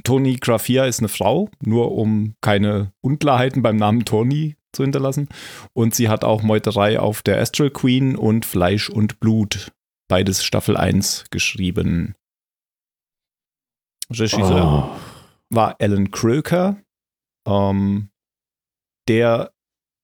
Tony 0.04 0.36
Graffia 0.36 0.86
ist 0.86 1.00
eine 1.00 1.08
Frau, 1.08 1.50
nur 1.64 1.92
um 1.94 2.36
keine 2.42 2.94
Unklarheiten 3.02 3.64
beim 3.64 3.78
Namen 3.78 4.06
Tony 4.06 4.58
zu 4.74 4.84
hinterlassen. 4.84 5.28
Und 5.74 5.96
sie 5.96 6.08
hat 6.10 6.24
auch 6.24 6.44
Meuterei 6.44 7.00
auf 7.00 7.22
der 7.24 7.40
Astral 7.40 7.72
Queen 7.72 8.16
und 8.16 8.46
Fleisch 8.46 8.90
und 8.90 9.20
Blut, 9.20 9.72
beides 10.08 10.44
Staffel 10.44 10.78
1, 10.78 11.26
geschrieben. 11.32 12.16
Regisseur 14.10 14.94
Oh. 14.96 15.00
war 15.50 15.76
Alan 15.80 16.12
Croker, 16.12 16.78
ähm, 17.48 18.10
der 19.08 19.52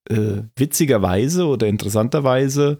äh, 0.09 0.43
witzigerweise 0.55 1.45
oder 1.45 1.67
interessanterweise 1.67 2.77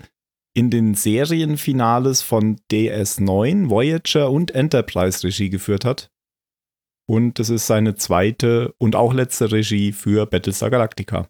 in 0.56 0.70
den 0.70 0.94
Serienfinales 0.96 2.22
von 2.22 2.58
DS9, 2.72 3.70
Voyager 3.70 4.30
und 4.32 4.52
Enterprise 4.52 5.24
Regie 5.26 5.50
geführt 5.50 5.84
hat. 5.86 6.10
Und 7.10 7.40
das 7.40 7.50
ist 7.50 7.68
seine 7.68 7.96
zweite 7.96 8.74
und 8.78 8.96
auch 8.96 9.14
letzte 9.14 9.52
Regie 9.52 9.92
für 9.92 10.26
Battlestar 10.26 10.70
Galactica. 10.70 11.30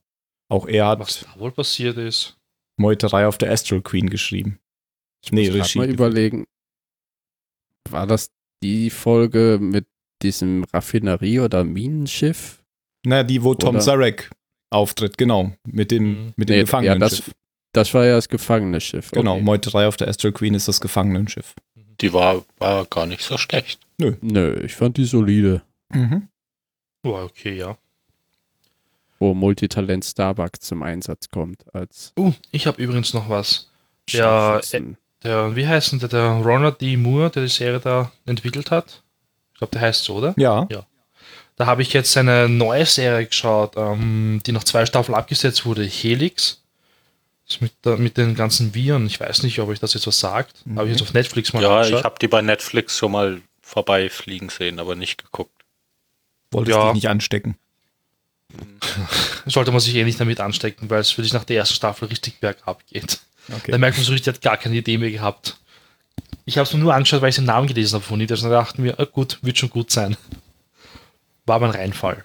Auch 0.50 0.68
er 0.68 1.00
Was 1.00 1.22
hat 1.22 1.36
da 1.36 1.40
wohl 1.40 1.52
passiert 1.52 1.98
ist. 1.98 2.38
Meuterei 2.78 3.28
auf 3.28 3.38
der 3.38 3.52
Astral 3.52 3.82
Queen 3.82 4.10
geschrieben. 4.10 4.60
Nee, 5.32 5.48
Muss 5.50 5.56
Regie. 5.56 5.78
mal 5.80 5.90
überlegen. 5.90 6.46
War 7.90 8.08
das 8.08 8.30
die 8.62 8.90
Folge 8.90 9.58
mit 9.62 9.86
diesem 10.22 10.64
Raffinerie- 10.66 11.40
oder 11.40 11.64
Minenschiff? 11.64 12.64
Na, 13.06 13.24
die, 13.24 13.44
wo 13.44 13.56
Tom 13.56 13.80
Zarek 13.80 14.32
auftritt, 14.72 15.18
genau. 15.18 15.54
Mit 15.68 15.92
dem, 15.92 16.04
Mhm. 16.28 16.34
mit 16.36 16.50
dem 16.50 16.56
Nee, 16.58 16.62
Gefangenen. 16.64 16.94
ja, 16.94 17.00
das, 17.00 17.24
das 17.74 17.94
war 17.94 18.06
ja 18.06 18.16
das 18.16 18.30
Gefangenenschiff. 18.30 19.12
genau, 19.12 19.34
Okay. 19.36 19.44
Meuterei 19.44 19.88
auf 19.88 19.98
der 19.98 20.08
Astral 20.08 20.32
Queen 20.32 20.54
ist 20.54 20.68
das 20.68 20.80
Gefangenenschiff. 20.80 21.54
Die 22.02 22.14
war, 22.14 22.44
war 22.58 22.86
gar 22.86 23.06
nicht 23.06 23.22
so 23.22 23.38
schlecht. 23.38 23.80
Nö, 23.98 24.60
ich 24.64 24.74
fand 24.76 24.98
die 24.98 25.06
solide. 25.06 25.62
Mhm. 25.90 26.28
War 27.04 27.26
okay, 27.26 27.58
ja. 27.58 27.78
Wo 29.20 29.34
Multitalent 29.34 30.04
Starbuck 30.04 30.62
zum 30.62 30.84
Einsatz 30.84 31.30
kommt 31.30 31.64
als 31.74 32.14
Uh, 32.18 32.34
ich 32.52 32.68
habe 32.68 32.82
übrigens 32.82 33.14
noch 33.14 33.30
was. 33.30 33.70
Ja, 34.10 34.20
Scharfschützen. 34.20 34.98
Der, 35.24 35.56
wie 35.56 35.68
heißt 35.68 35.94
denn 35.94 36.00
der, 36.00 36.10
der 36.10 36.26
Ronald 36.44 36.82
D. 36.82 36.98
Moore, 36.98 37.30
der 37.30 37.44
die 37.44 37.50
Serie 37.50 37.80
da 37.80 38.12
entwickelt 38.26 38.72
hat? 38.72 39.04
Ich 39.54 39.60
glaube, 39.60 39.72
der 39.72 39.82
heißt 39.82 40.04
so, 40.04 40.16
oder? 40.16 40.34
Ja. 40.38 40.68
Da 41.56 41.66
habe 41.68 41.84
ich 41.84 41.94
jetzt 41.94 42.18
eine 42.18 42.50
neue 42.50 42.86
Serie 42.86 43.28
geschaut, 43.28 43.74
ähm, 43.78 44.42
die 44.46 44.52
nach 44.52 44.64
zwei 44.64 44.86
Staffeln 44.86 45.16
abgesetzt 45.16 45.66
wurde, 45.66 45.84
Helix. 45.86 46.63
Das 47.48 47.60
mit, 47.62 47.74
der, 47.84 47.98
mit 47.98 48.18
den 48.18 48.36
ganzen 48.36 48.74
Viren. 48.74 49.06
Ich 49.06 49.20
weiß 49.20 49.44
nicht, 49.44 49.60
ob 49.60 49.70
euch 49.70 49.80
das 49.80 49.94
jetzt 49.94 50.08
was 50.08 50.20
sagt. 50.20 50.64
Habe 50.76 50.86
ich 50.88 50.94
jetzt 50.94 51.02
auf 51.02 51.14
Netflix 51.14 51.52
mal 51.54 51.62
ja, 51.62 51.76
angeschaut. 51.78 52.00
ich 52.00 52.06
habe 52.06 52.16
die 52.22 52.28
bei 52.28 52.42
Netflix 52.42 52.98
schon 52.98 53.12
mal 53.12 53.42
vorbeifliegen 53.62 54.50
sehen, 54.50 54.80
aber 54.80 54.96
nicht 54.96 55.24
geguckt. 55.24 55.52
Wolltest 56.52 56.76
Ja. 56.78 56.86
dich 56.86 56.94
nicht 56.96 57.10
anstecken. 57.10 57.58
Sollte 59.46 59.72
man 59.72 59.80
sich 59.80 59.96
eh 59.96 60.04
nicht 60.04 60.20
damit 60.20 60.40
anstecken, 60.40 60.90
weil 60.90 61.02
es 61.02 61.18
wirklich 61.18 61.34
nach 61.34 61.44
der 61.44 61.58
ersten 61.58 61.76
Staffel 61.76 62.08
richtig 62.08 62.40
bergab 62.40 62.86
geht. 62.88 63.20
Da 63.48 63.56
Okay. 63.58 63.78
merkt 63.78 63.98
man 63.98 64.06
so 64.06 64.14
richtig, 64.14 64.34
hat 64.34 64.42
gar 64.42 64.58
keine 64.58 64.76
Idee 64.76 64.98
mehr 64.98 65.12
gehabt. 65.12 65.58
Ich 66.46 66.58
habe 66.58 66.68
es 66.68 66.74
mir 66.74 66.80
nur 66.80 66.94
angeschaut, 66.94 67.22
weil 67.22 67.30
ich 67.30 67.36
den 67.36 67.46
Namen 67.46 67.68
gelesen 67.68 67.96
habe 67.96 68.04
von 68.06 68.20
ihm. 68.22 68.28
Da 68.28 68.36
dachten 68.36 68.84
wir, 68.84 69.00
ah, 69.00 69.06
gut, 69.06 69.40
wird 69.42 69.58
schon 69.58 69.70
gut 69.70 69.92
sein. 69.92 70.16
War 71.46 71.56
aber 71.58 71.66
ein 71.68 71.72
Reinfall. 71.76 72.24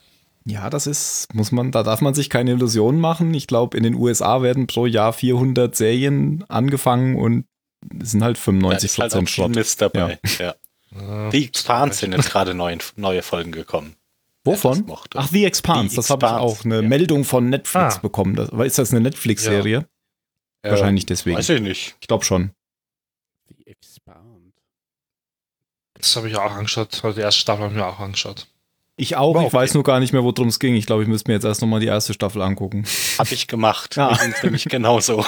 Ja, 0.49 0.71
das 0.71 0.87
ist, 0.87 1.35
muss 1.35 1.53
man, 1.53 1.73
da 1.73 1.83
darf 1.83 2.01
man 2.01 2.15
sich 2.15 2.31
keine 2.31 2.53
Illusionen 2.53 3.01
machen. 3.01 3.35
Ich 3.35 3.47
glaube, 3.47 3.77
in 3.77 3.83
den 3.83 3.95
USA 3.95 4.41
werden 4.41 4.67
pro 4.67 4.87
Jahr 4.87 5.13
400 5.13 5.77
Serien 5.77 6.45
angefangen 6.49 7.17
und 7.17 7.45
es 8.01 8.13
sind 8.13 8.25
halt 8.25 8.39
Da 8.39 8.43
95 8.43 8.91
ist 8.91 8.99
halt 8.99 9.13
auch 9.13 9.17
Prozent 9.19 9.29
viel 9.31 9.35
Schrott. 9.45 9.55
Mist 9.55 9.81
dabei. 9.83 10.19
Ja. 10.39 10.55
Äh, 11.27 11.31
Die 11.31 11.45
Expanse 11.45 11.99
sind 11.99 12.13
jetzt 12.13 12.31
gerade 12.31 12.55
neue, 12.55 12.79
neue 12.97 13.23
Folgen 13.23 13.53
gekommen. 13.53 13.95
Wovon? 14.45 14.91
Ach, 15.15 15.29
The 15.29 15.45
Expanse. 15.45 15.91
The 15.91 15.97
das 15.97 16.09
habe 16.11 16.25
ich 16.25 16.33
Expanse, 16.33 16.43
auch 16.61 16.65
eine 16.65 16.77
ja. 16.77 16.89
Meldung 16.89 17.25
von 17.25 17.51
Netflix 17.51 17.97
Ah. 17.97 18.01
bekommen. 18.01 18.35
Das, 18.35 18.49
ist 18.49 18.79
das 18.79 18.91
eine 18.91 19.01
Netflix-Serie? 19.03 19.87
Äh, 20.63 20.71
Wahrscheinlich 20.71 21.05
deswegen. 21.05 21.37
Weiß 21.37 21.51
ich 21.51 21.61
nicht. 21.61 21.97
Ich 22.01 22.09
glaube 22.09 22.25
schon. 22.25 22.53
Die 23.51 23.67
Expand. 23.67 24.55
das 25.95 26.17
habe 26.17 26.31
ich 26.31 26.37
auch 26.37 26.53
angeschaut. 26.53 27.05
Also 27.05 27.17
die 27.17 27.21
erste 27.21 27.41
Staffel 27.43 27.65
habe 27.65 27.75
ich 27.75 27.79
mir 27.79 27.87
auch 27.87 28.01
angeschaut. 28.01 28.47
Ich 28.99 29.17
auch. 29.17 29.35
War 29.35 29.43
Ich 29.43 29.47
okay. 29.49 29.57
weiß 29.57 29.75
nur 29.75 29.85
gar 29.85 30.01
nicht 30.01 30.13
mehr, 30.13 30.25
worum 30.25 30.49
es 30.49 30.59
ging. 30.59 30.75
Ich 30.75 30.85
glaube, 30.85 31.03
ich 31.03 31.09
müsste 31.09 31.31
mir 31.31 31.35
jetzt 31.35 31.45
erst 31.45 31.63
nochmal 31.63 31.81
die 31.81 31.87
erste 31.87 32.13
Staffel 32.13 32.43
angucken. 32.43 32.85
Habe 33.17 33.33
ich 33.33 33.47
gemacht. 33.47 33.97
Ah. 33.97 34.11
Mir 34.11 34.19
ging's 34.19 34.43
nämlich 34.43 34.65
genauso. 34.65 35.25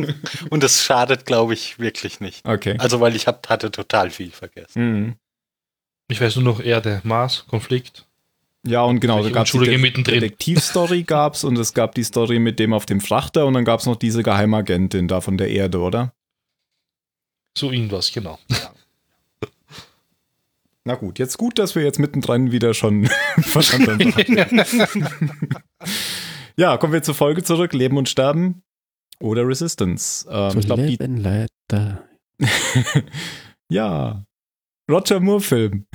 Und 0.50 0.62
es 0.62 0.84
schadet, 0.84 1.24
glaube 1.24 1.54
ich, 1.54 1.78
wirklich 1.78 2.20
nicht. 2.20 2.46
Okay. 2.46 2.76
Also, 2.78 3.00
weil 3.00 3.16
ich 3.16 3.26
hab, 3.26 3.48
hatte 3.48 3.70
total 3.70 4.10
viel 4.10 4.30
vergessen. 4.30 5.02
Mhm. 5.06 5.14
Ich 6.08 6.20
weiß 6.20 6.36
nur 6.36 6.44
noch 6.44 6.60
Erde, 6.60 7.00
Mars, 7.02 7.46
Konflikt. 7.48 8.06
Ja, 8.66 8.82
und 8.82 9.00
genau, 9.00 9.22
da 9.22 9.30
gab 9.30 9.46
es 9.46 9.52
die. 9.52 9.58
Detektivstory 10.02 11.02
gab's 11.06 11.44
und 11.44 11.58
es 11.58 11.74
gab 11.74 11.94
die 11.94 12.04
Story 12.04 12.38
mit 12.38 12.58
dem 12.58 12.72
auf 12.72 12.86
dem 12.86 13.00
Frachter 13.00 13.46
und 13.46 13.54
dann 13.54 13.64
gab 13.64 13.80
es 13.80 13.86
noch 13.86 13.96
diese 13.96 14.22
Geheimagentin 14.22 15.08
da 15.08 15.20
von 15.20 15.36
der 15.36 15.50
Erde, 15.50 15.80
oder? 15.80 16.12
So 17.56 17.70
irgendwas, 17.70 18.10
genau. 18.12 18.38
Na 20.86 20.96
gut, 20.96 21.18
jetzt 21.18 21.38
gut, 21.38 21.58
dass 21.58 21.74
wir 21.74 21.82
jetzt 21.82 21.98
mittendrin 21.98 22.52
wieder 22.52 22.74
schon 22.74 23.06
verstanden 23.40 24.12
haben. 24.14 24.60
ja, 26.56 26.76
kommen 26.76 26.92
wir 26.92 27.02
zur 27.02 27.14
Folge 27.14 27.42
zurück. 27.42 27.72
Leben 27.72 27.96
und 27.96 28.08
Sterben 28.08 28.62
oder 29.18 29.46
Resistance. 29.48 30.26
Ähm, 30.30 30.50
So 30.50 30.58
ich 30.58 30.66
glaube, 30.66 30.86
die. 30.86 30.96
leider. 31.00 32.04
ja. 33.70 34.24
Roger 34.90 35.20
Moore-Film. 35.20 35.86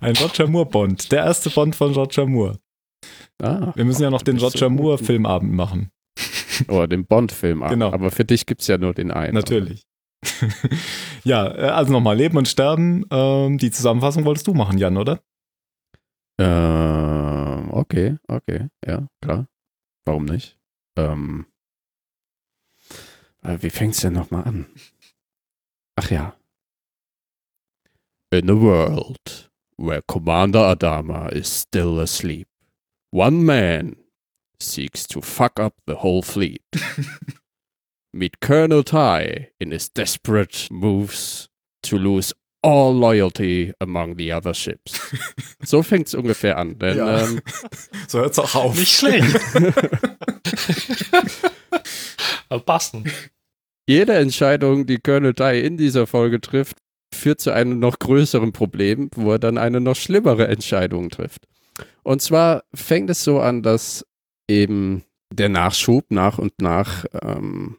Ein 0.00 0.16
Roger 0.16 0.46
Moore-Bond. 0.46 1.10
Der 1.10 1.24
erste 1.24 1.50
Bond 1.50 1.74
von 1.74 1.92
Roger 1.92 2.26
Moore. 2.26 2.60
Ah, 3.42 3.72
Wir 3.74 3.84
müssen 3.84 4.02
ja 4.02 4.10
noch 4.10 4.22
den 4.22 4.38
Roger. 4.38 4.68
Moore-Filmabend 4.68 5.52
machen. 5.52 5.90
Oder 6.68 6.86
den 6.86 7.06
Bond-Film. 7.06 7.64
ab. 7.64 7.70
Genau. 7.70 7.92
Aber 7.92 8.12
für 8.12 8.24
dich 8.24 8.46
gibt 8.46 8.60
es 8.60 8.68
ja 8.68 8.78
nur 8.78 8.94
den 8.94 9.10
einen. 9.10 9.34
Natürlich. 9.34 9.82
ja, 11.24 11.46
äh, 11.46 11.70
also 11.70 11.92
nochmal 11.92 12.16
Leben 12.16 12.36
und 12.36 12.48
Sterben. 12.48 13.04
Ähm, 13.10 13.58
die 13.58 13.70
Zusammenfassung 13.70 14.24
wolltest 14.24 14.46
du 14.46 14.54
machen, 14.54 14.78
Jan, 14.78 14.96
oder? 14.96 15.20
Ähm, 16.38 17.70
okay, 17.70 18.16
okay, 18.28 18.68
ja, 18.86 19.06
klar. 19.22 19.46
Warum 20.04 20.24
nicht? 20.24 20.58
Ähm, 20.96 21.46
äh, 23.42 23.58
wie 23.60 23.70
fängt's 23.70 24.00
denn 24.00 24.14
nochmal 24.14 24.44
an? 24.44 24.66
Ach 25.96 26.10
ja. 26.10 26.34
In 28.32 28.48
a 28.48 28.54
world 28.54 29.50
where 29.76 30.02
Commander 30.02 30.60
Adama 30.60 31.28
is 31.32 31.62
still 31.62 31.98
asleep, 31.98 32.48
one 33.10 33.44
man 33.44 33.96
seeks 34.60 35.06
to 35.08 35.20
fuck 35.20 35.58
up 35.58 35.74
the 35.86 35.96
whole 35.96 36.22
fleet. 36.22 36.62
Meet 38.12 38.40
Colonel 38.40 38.82
Ty 38.84 39.48
in 39.58 39.70
his 39.72 39.92
desperate 39.92 40.68
moves 40.70 41.48
to 41.82 41.96
lose 41.96 42.34
all 42.62 42.92
loyalty 42.94 43.72
among 43.80 44.16
the 44.18 44.32
other 44.32 44.52
ships. 44.54 45.00
So 45.62 45.82
fängt's 45.82 46.14
ungefähr 46.14 46.56
an. 46.58 46.78
Denn 46.78 46.96
Ja. 46.98 47.22
ähm, 47.24 47.40
So 48.08 48.18
hört's 48.20 48.38
auch 48.38 48.54
auf. 48.54 48.76
Nicht 48.78 48.92
schlecht. 48.96 49.36
Aber 52.48 52.62
passend. 52.62 53.08
jede 53.86 54.14
Entscheidung, 54.14 54.86
die 54.86 54.98
Colonel 54.98 55.34
Ty 55.34 55.60
in 55.60 55.76
dieser 55.76 56.06
Folge 56.06 56.40
trifft, 56.40 56.76
führt 57.14 57.40
zu 57.40 57.52
einem 57.52 57.78
noch 57.78 57.98
größeren 57.98 58.52
Problem, 58.52 59.10
wo 59.14 59.32
er 59.32 59.38
dann 59.38 59.58
eine 59.58 59.80
noch 59.80 59.96
schlimmere 59.96 60.48
Entscheidung 60.48 61.10
trifft. 61.10 61.46
Und 62.02 62.22
zwar 62.22 62.64
fängt 62.74 63.10
es 63.10 63.24
so 63.24 63.40
an, 63.40 63.62
dass 63.62 64.06
eben 64.48 65.04
der 65.32 65.48
Nachschub 65.48 66.06
nach 66.10 66.38
und 66.38 66.52
nach 66.60 67.04
ähm, 67.22 67.76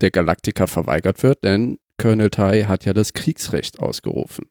der 0.00 0.10
Galaktika 0.10 0.66
verweigert 0.66 1.22
wird, 1.22 1.44
denn 1.44 1.78
Colonel 1.98 2.30
Tai 2.30 2.64
hat 2.64 2.84
ja 2.84 2.92
das 2.92 3.12
Kriegsrecht 3.12 3.80
ausgerufen. 3.80 4.46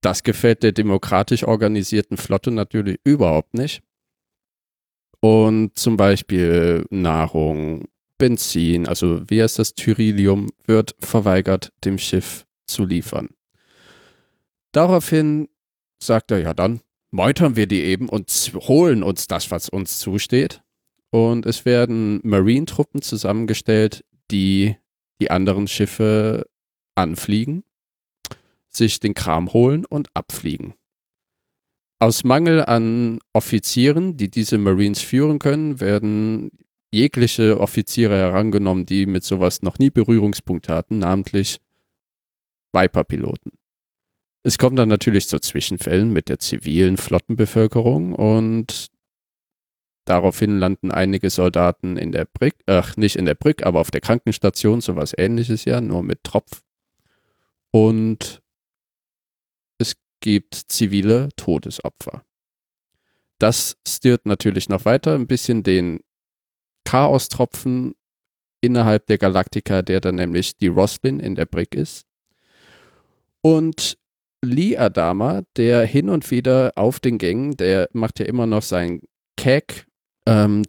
Das 0.00 0.22
gefällt 0.22 0.62
der 0.62 0.72
demokratisch 0.72 1.44
organisierten 1.44 2.16
Flotte 2.16 2.50
natürlich 2.50 2.98
überhaupt 3.04 3.54
nicht. 3.54 3.82
Und 5.20 5.78
zum 5.78 5.96
Beispiel 5.96 6.84
Nahrung, 6.90 7.84
Benzin, 8.18 8.88
also 8.88 9.22
wie 9.30 9.40
heißt 9.40 9.60
das, 9.60 9.74
Tyrillium, 9.74 10.48
wird 10.66 10.96
verweigert, 10.98 11.72
dem 11.84 11.98
Schiff 11.98 12.46
zu 12.66 12.84
liefern. 12.84 13.28
Daraufhin 14.72 15.48
sagt 16.02 16.32
er, 16.32 16.38
ja 16.40 16.54
dann 16.54 16.80
meutern 17.12 17.54
wir 17.54 17.66
die 17.66 17.82
eben 17.82 18.08
und 18.08 18.28
holen 18.54 19.02
uns 19.02 19.28
das, 19.28 19.50
was 19.50 19.68
uns 19.68 19.98
zusteht. 19.98 20.61
Und 21.12 21.44
es 21.44 21.66
werden 21.66 22.20
Marine-Truppen 22.24 23.02
zusammengestellt, 23.02 24.02
die 24.30 24.76
die 25.20 25.30
anderen 25.30 25.68
Schiffe 25.68 26.46
anfliegen, 26.94 27.64
sich 28.70 28.98
den 28.98 29.12
Kram 29.12 29.52
holen 29.52 29.84
und 29.84 30.08
abfliegen. 30.14 30.74
Aus 32.00 32.24
Mangel 32.24 32.64
an 32.64 33.20
Offizieren, 33.34 34.16
die 34.16 34.30
diese 34.30 34.56
Marines 34.56 35.02
führen 35.02 35.38
können, 35.38 35.80
werden 35.80 36.50
jegliche 36.90 37.60
Offiziere 37.60 38.16
herangenommen, 38.16 38.86
die 38.86 39.04
mit 39.06 39.22
sowas 39.22 39.62
noch 39.62 39.78
nie 39.78 39.90
Berührungspunkte 39.90 40.74
hatten, 40.74 40.98
namentlich 40.98 41.58
Viper-Piloten. 42.72 43.52
Es 44.44 44.58
kommt 44.58 44.78
dann 44.78 44.88
natürlich 44.88 45.28
zu 45.28 45.38
Zwischenfällen 45.38 46.12
mit 46.12 46.28
der 46.28 46.38
zivilen 46.38 46.96
Flottenbevölkerung 46.96 48.14
und 48.14 48.88
daraufhin 50.04 50.58
landen 50.58 50.90
einige 50.90 51.30
Soldaten 51.30 51.96
in 51.96 52.12
der 52.12 52.24
Brick, 52.24 52.54
ach, 52.66 52.96
nicht 52.96 53.16
in 53.16 53.24
der 53.24 53.34
Brick, 53.34 53.64
aber 53.64 53.80
auf 53.80 53.90
der 53.90 54.00
Krankenstation, 54.00 54.80
sowas 54.80 55.14
ähnliches 55.16 55.64
ja, 55.64 55.80
nur 55.80 56.02
mit 56.02 56.24
Tropf. 56.24 56.62
Und 57.70 58.42
es 59.78 59.94
gibt 60.20 60.54
zivile 60.54 61.30
Todesopfer. 61.36 62.24
Das 63.38 63.76
stirrt 63.86 64.26
natürlich 64.26 64.68
noch 64.68 64.84
weiter 64.84 65.14
ein 65.14 65.26
bisschen 65.26 65.62
den 65.62 66.00
Chaostropfen 66.84 67.94
innerhalb 68.60 69.06
der 69.06 69.18
Galaktika, 69.18 69.82
der 69.82 70.00
dann 70.00 70.14
nämlich 70.16 70.56
die 70.56 70.68
Roslin 70.68 71.20
in 71.20 71.34
der 71.34 71.46
Brick 71.46 71.74
ist. 71.74 72.06
Und 73.40 73.98
Lee 74.44 74.76
Adama, 74.76 75.42
der 75.56 75.84
hin 75.84 76.08
und 76.08 76.30
wieder 76.30 76.72
auf 76.76 77.00
den 77.00 77.18
Gängen, 77.18 77.56
der 77.56 77.88
macht 77.92 78.18
ja 78.20 78.26
immer 78.26 78.46
noch 78.46 78.62
seinen 78.62 79.02
Cack-Job 79.36 79.91
ähm, 80.26 80.62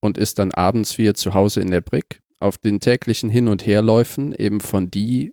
und 0.00 0.18
ist 0.18 0.38
dann 0.38 0.52
abends 0.52 0.98
wieder 0.98 1.14
zu 1.14 1.34
Hause 1.34 1.60
in 1.60 1.70
der 1.70 1.80
Brick. 1.80 2.20
Auf 2.40 2.58
den 2.58 2.80
täglichen 2.80 3.30
Hin- 3.30 3.48
und 3.48 3.64
Herläufen 3.64 4.34
eben 4.34 4.60
von 4.60 4.90
die 4.90 5.32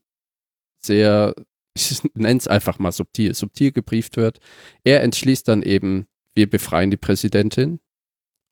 sehr, 0.82 1.34
ich 1.76 2.04
nenne 2.14 2.38
es 2.38 2.48
einfach 2.48 2.80
mal 2.80 2.92
subtil, 2.92 3.34
subtil 3.34 3.72
gebrieft 3.72 4.18
wird. 4.18 4.40
Er 4.84 5.02
entschließt 5.02 5.48
dann 5.48 5.64
eben, 5.64 6.08
wir 6.36 6.50
befreien 6.50 6.92
die 6.92 6.98
Präsidentin 6.98 7.80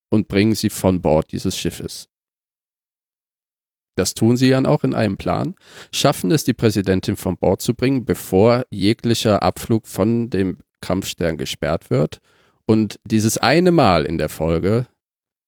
und 0.09 0.27
bringen 0.27 0.55
sie 0.55 0.69
von 0.69 1.01
Bord 1.01 1.31
dieses 1.31 1.57
Schiffes. 1.57 2.09
Das 3.95 4.13
tun 4.13 4.37
sie 4.37 4.51
dann 4.51 4.67
auch 4.67 4.83
in 4.83 4.93
einem 4.93 5.17
Plan, 5.17 5.55
schaffen 5.91 6.31
es, 6.31 6.43
die 6.43 6.53
Präsidentin 6.53 7.15
von 7.15 7.35
Bord 7.35 7.61
zu 7.61 7.73
bringen, 7.73 8.05
bevor 8.05 8.63
jeglicher 8.69 9.41
Abflug 9.41 9.87
von 9.87 10.29
dem 10.29 10.59
Kampfstern 10.81 11.37
gesperrt 11.37 11.89
wird. 11.89 12.19
Und 12.67 12.99
dieses 13.05 13.37
eine 13.37 13.71
Mal 13.71 14.05
in 14.05 14.17
der 14.17 14.29
Folge 14.29 14.87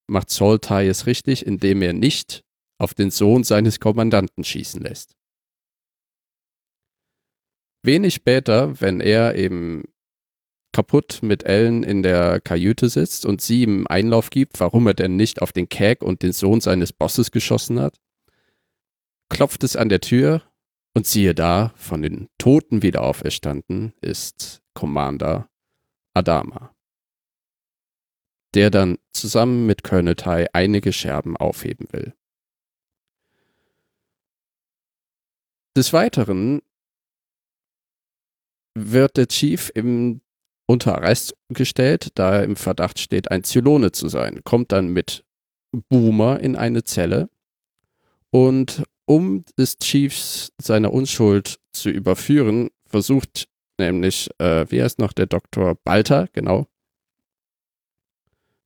macht 0.08 0.30
Soltai 0.30 0.88
es 0.88 1.06
richtig, 1.06 1.46
indem 1.46 1.82
er 1.82 1.94
nicht 1.94 2.44
auf 2.80 2.94
den 2.94 3.12
Sohn 3.12 3.44
seines 3.44 3.80
Kommandanten 3.80 4.44
schießen 4.44 4.82
lässt. 4.82 5.16
Wenig 7.84 8.14
später, 8.16 8.80
wenn 8.82 9.02
er 9.02 9.36
eben 9.36 9.84
kaputt 10.74 11.20
mit 11.22 11.44
Ellen 11.44 11.84
in 11.84 12.04
der 12.04 12.40
Kajüte 12.40 12.90
sitzt 12.90 13.26
und 13.26 13.42
sie 13.42 13.64
ihm 13.64 13.88
Einlauf 13.88 14.30
gibt, 14.30 14.60
warum 14.60 14.88
er 14.88 14.94
denn 14.94 15.16
nicht 15.16 15.42
auf 15.42 15.52
den 15.52 15.68
Keg 15.68 16.04
und 16.04 16.22
den 16.22 16.32
Sohn 16.32 16.62
seines 16.62 16.94
Bosses 16.94 17.32
geschossen 17.32 17.80
hat, 17.80 18.00
klopft 19.30 19.64
es 19.64 19.76
an 19.76 19.90
der 19.90 20.02
Tür 20.02 20.44
und 20.96 21.06
siehe 21.06 21.34
da, 21.34 21.74
von 21.76 22.02
den 22.02 22.28
Toten 22.38 22.82
wieder 22.82 23.04
auferstanden 23.04 23.94
ist 24.02 24.62
Commander 24.74 25.50
Adama, 26.14 26.76
der 28.56 28.70
dann 28.70 28.98
zusammen 29.12 29.66
mit 29.66 29.84
Colonel 29.84 30.16
Tai 30.16 30.48
einige 30.54 30.94
Scherben 30.94 31.38
aufheben 31.38 31.88
will. 31.92 32.14
Des 35.78 35.94
Weiteren 35.94 36.62
wird 38.76 39.18
der 39.18 39.28
Chief 39.28 39.72
im 39.74 40.22
unter 40.68 40.96
Arrest 40.96 41.36
gestellt, 41.50 42.12
da 42.14 42.36
er 42.36 42.44
im 42.44 42.56
Verdacht 42.56 43.00
steht, 43.00 43.32
ein 43.32 43.44
Zylone 43.44 43.92
zu 43.92 44.08
sein, 44.08 44.42
kommt 44.44 44.72
dann 44.72 44.90
mit 44.90 45.26
Boomer 45.72 46.40
in 46.40 46.56
eine 46.56 46.84
Zelle 46.84 47.30
und 48.30 48.84
um 49.06 49.46
des 49.58 49.78
Chiefs 49.78 50.52
seine 50.62 50.92
Unschuld 50.92 51.60
zu 51.72 51.90
überführen, 51.90 52.70
versucht 52.86 53.48
nämlich, 53.80 54.30
äh, 54.38 54.70
wie 54.70 54.84
heißt 54.84 55.00
noch 55.00 55.14
der 55.14 55.26
Doktor 55.26 55.76
Balter, 55.84 56.28
genau, 56.34 56.68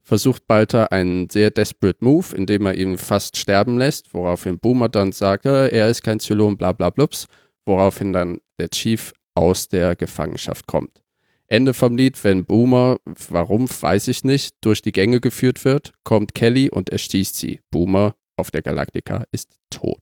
versucht 0.03 0.47
Balter 0.47 0.91
einen 0.91 1.29
sehr 1.29 1.49
desperate 1.49 2.03
Move, 2.03 2.35
indem 2.35 2.65
er 2.65 2.75
ihn 2.75 2.97
fast 2.97 3.37
sterben 3.37 3.77
lässt, 3.77 4.13
woraufhin 4.13 4.59
Boomer 4.59 4.89
dann 4.89 5.11
sagt, 5.11 5.45
äh, 5.45 5.69
er 5.69 5.89
ist 5.89 6.03
kein 6.03 6.19
Zylon, 6.19 6.57
bla 6.57 6.73
bla 6.73 6.89
blups, 6.89 7.27
woraufhin 7.65 8.13
dann 8.13 8.39
der 8.59 8.69
Chief 8.69 9.13
aus 9.33 9.69
der 9.69 9.95
Gefangenschaft 9.95 10.67
kommt. 10.67 11.01
Ende 11.47 11.73
vom 11.73 11.97
Lied, 11.97 12.23
wenn 12.23 12.45
Boomer, 12.45 12.97
warum, 13.29 13.67
weiß 13.69 14.07
ich 14.07 14.23
nicht, 14.23 14.55
durch 14.61 14.81
die 14.81 14.91
Gänge 14.91 15.19
geführt 15.19 15.65
wird, 15.65 15.93
kommt 16.03 16.33
Kelly 16.33 16.69
und 16.69 16.89
erschießt 16.89 17.35
sie. 17.35 17.59
Boomer 17.69 18.15
auf 18.37 18.51
der 18.51 18.61
Galaktika 18.61 19.25
ist 19.31 19.55
tot. 19.69 19.99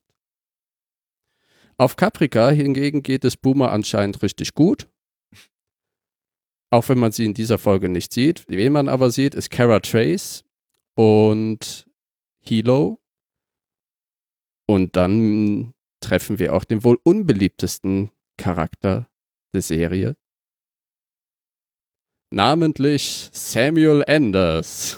Auf 1.78 1.96
Caprica 1.96 2.50
hingegen 2.52 3.02
geht 3.04 3.26
es 3.26 3.38
Boomer 3.38 3.72
anscheinend 3.72 4.22
richtig 4.22 4.54
gut. 4.54 4.88
Auch 6.72 6.88
wenn 6.88 7.00
man 7.00 7.12
sie 7.12 7.26
in 7.26 7.34
dieser 7.34 7.58
Folge 7.58 7.90
nicht 7.90 8.14
sieht. 8.14 8.46
Wen 8.48 8.72
man 8.72 8.88
aber 8.88 9.12
sieht, 9.12 9.36
ist 9.36 9.52
Kara 9.52 9.82
Trace 9.82 10.44
und 10.96 11.86
Hilo. 12.40 13.00
Und 14.68 14.96
dann 14.96 15.74
treffen 16.00 16.40
wir 16.40 16.56
auch 16.56 16.64
den 16.64 16.84
wohl 16.84 16.98
unbeliebtesten 17.04 18.10
Charakter 18.38 19.10
der 19.54 19.62
Serie. 19.62 20.16
Namentlich 22.34 23.30
Samuel 23.34 24.06
Anders. 24.08 24.98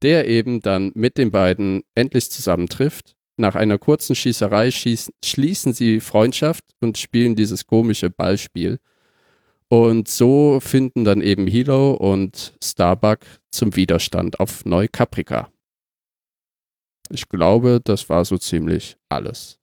Der 0.00 0.26
eben 0.26 0.60
dann 0.60 0.92
mit 0.94 1.18
den 1.18 1.30
beiden 1.30 1.84
endlich 1.94 2.30
zusammentrifft 2.30 3.14
nach 3.36 3.54
einer 3.54 3.78
kurzen 3.78 4.16
Schießerei 4.16 4.70
schießen, 4.70 5.12
schließen 5.22 5.74
sie 5.74 6.00
Freundschaft 6.00 6.64
und 6.80 6.96
spielen 6.96 7.36
dieses 7.36 7.66
komische 7.66 8.08
Ballspiel. 8.08 8.80
Und 9.72 10.06
so 10.06 10.60
finden 10.60 11.02
dann 11.06 11.22
eben 11.22 11.46
Hilo 11.46 11.92
und 11.92 12.52
Starbuck 12.62 13.20
zum 13.50 13.74
Widerstand 13.74 14.38
auf 14.38 14.66
Neukaprika. 14.66 15.50
Ich 17.08 17.26
glaube, 17.30 17.80
das 17.82 18.10
war 18.10 18.26
so 18.26 18.36
ziemlich 18.36 18.98
alles. 19.08 19.58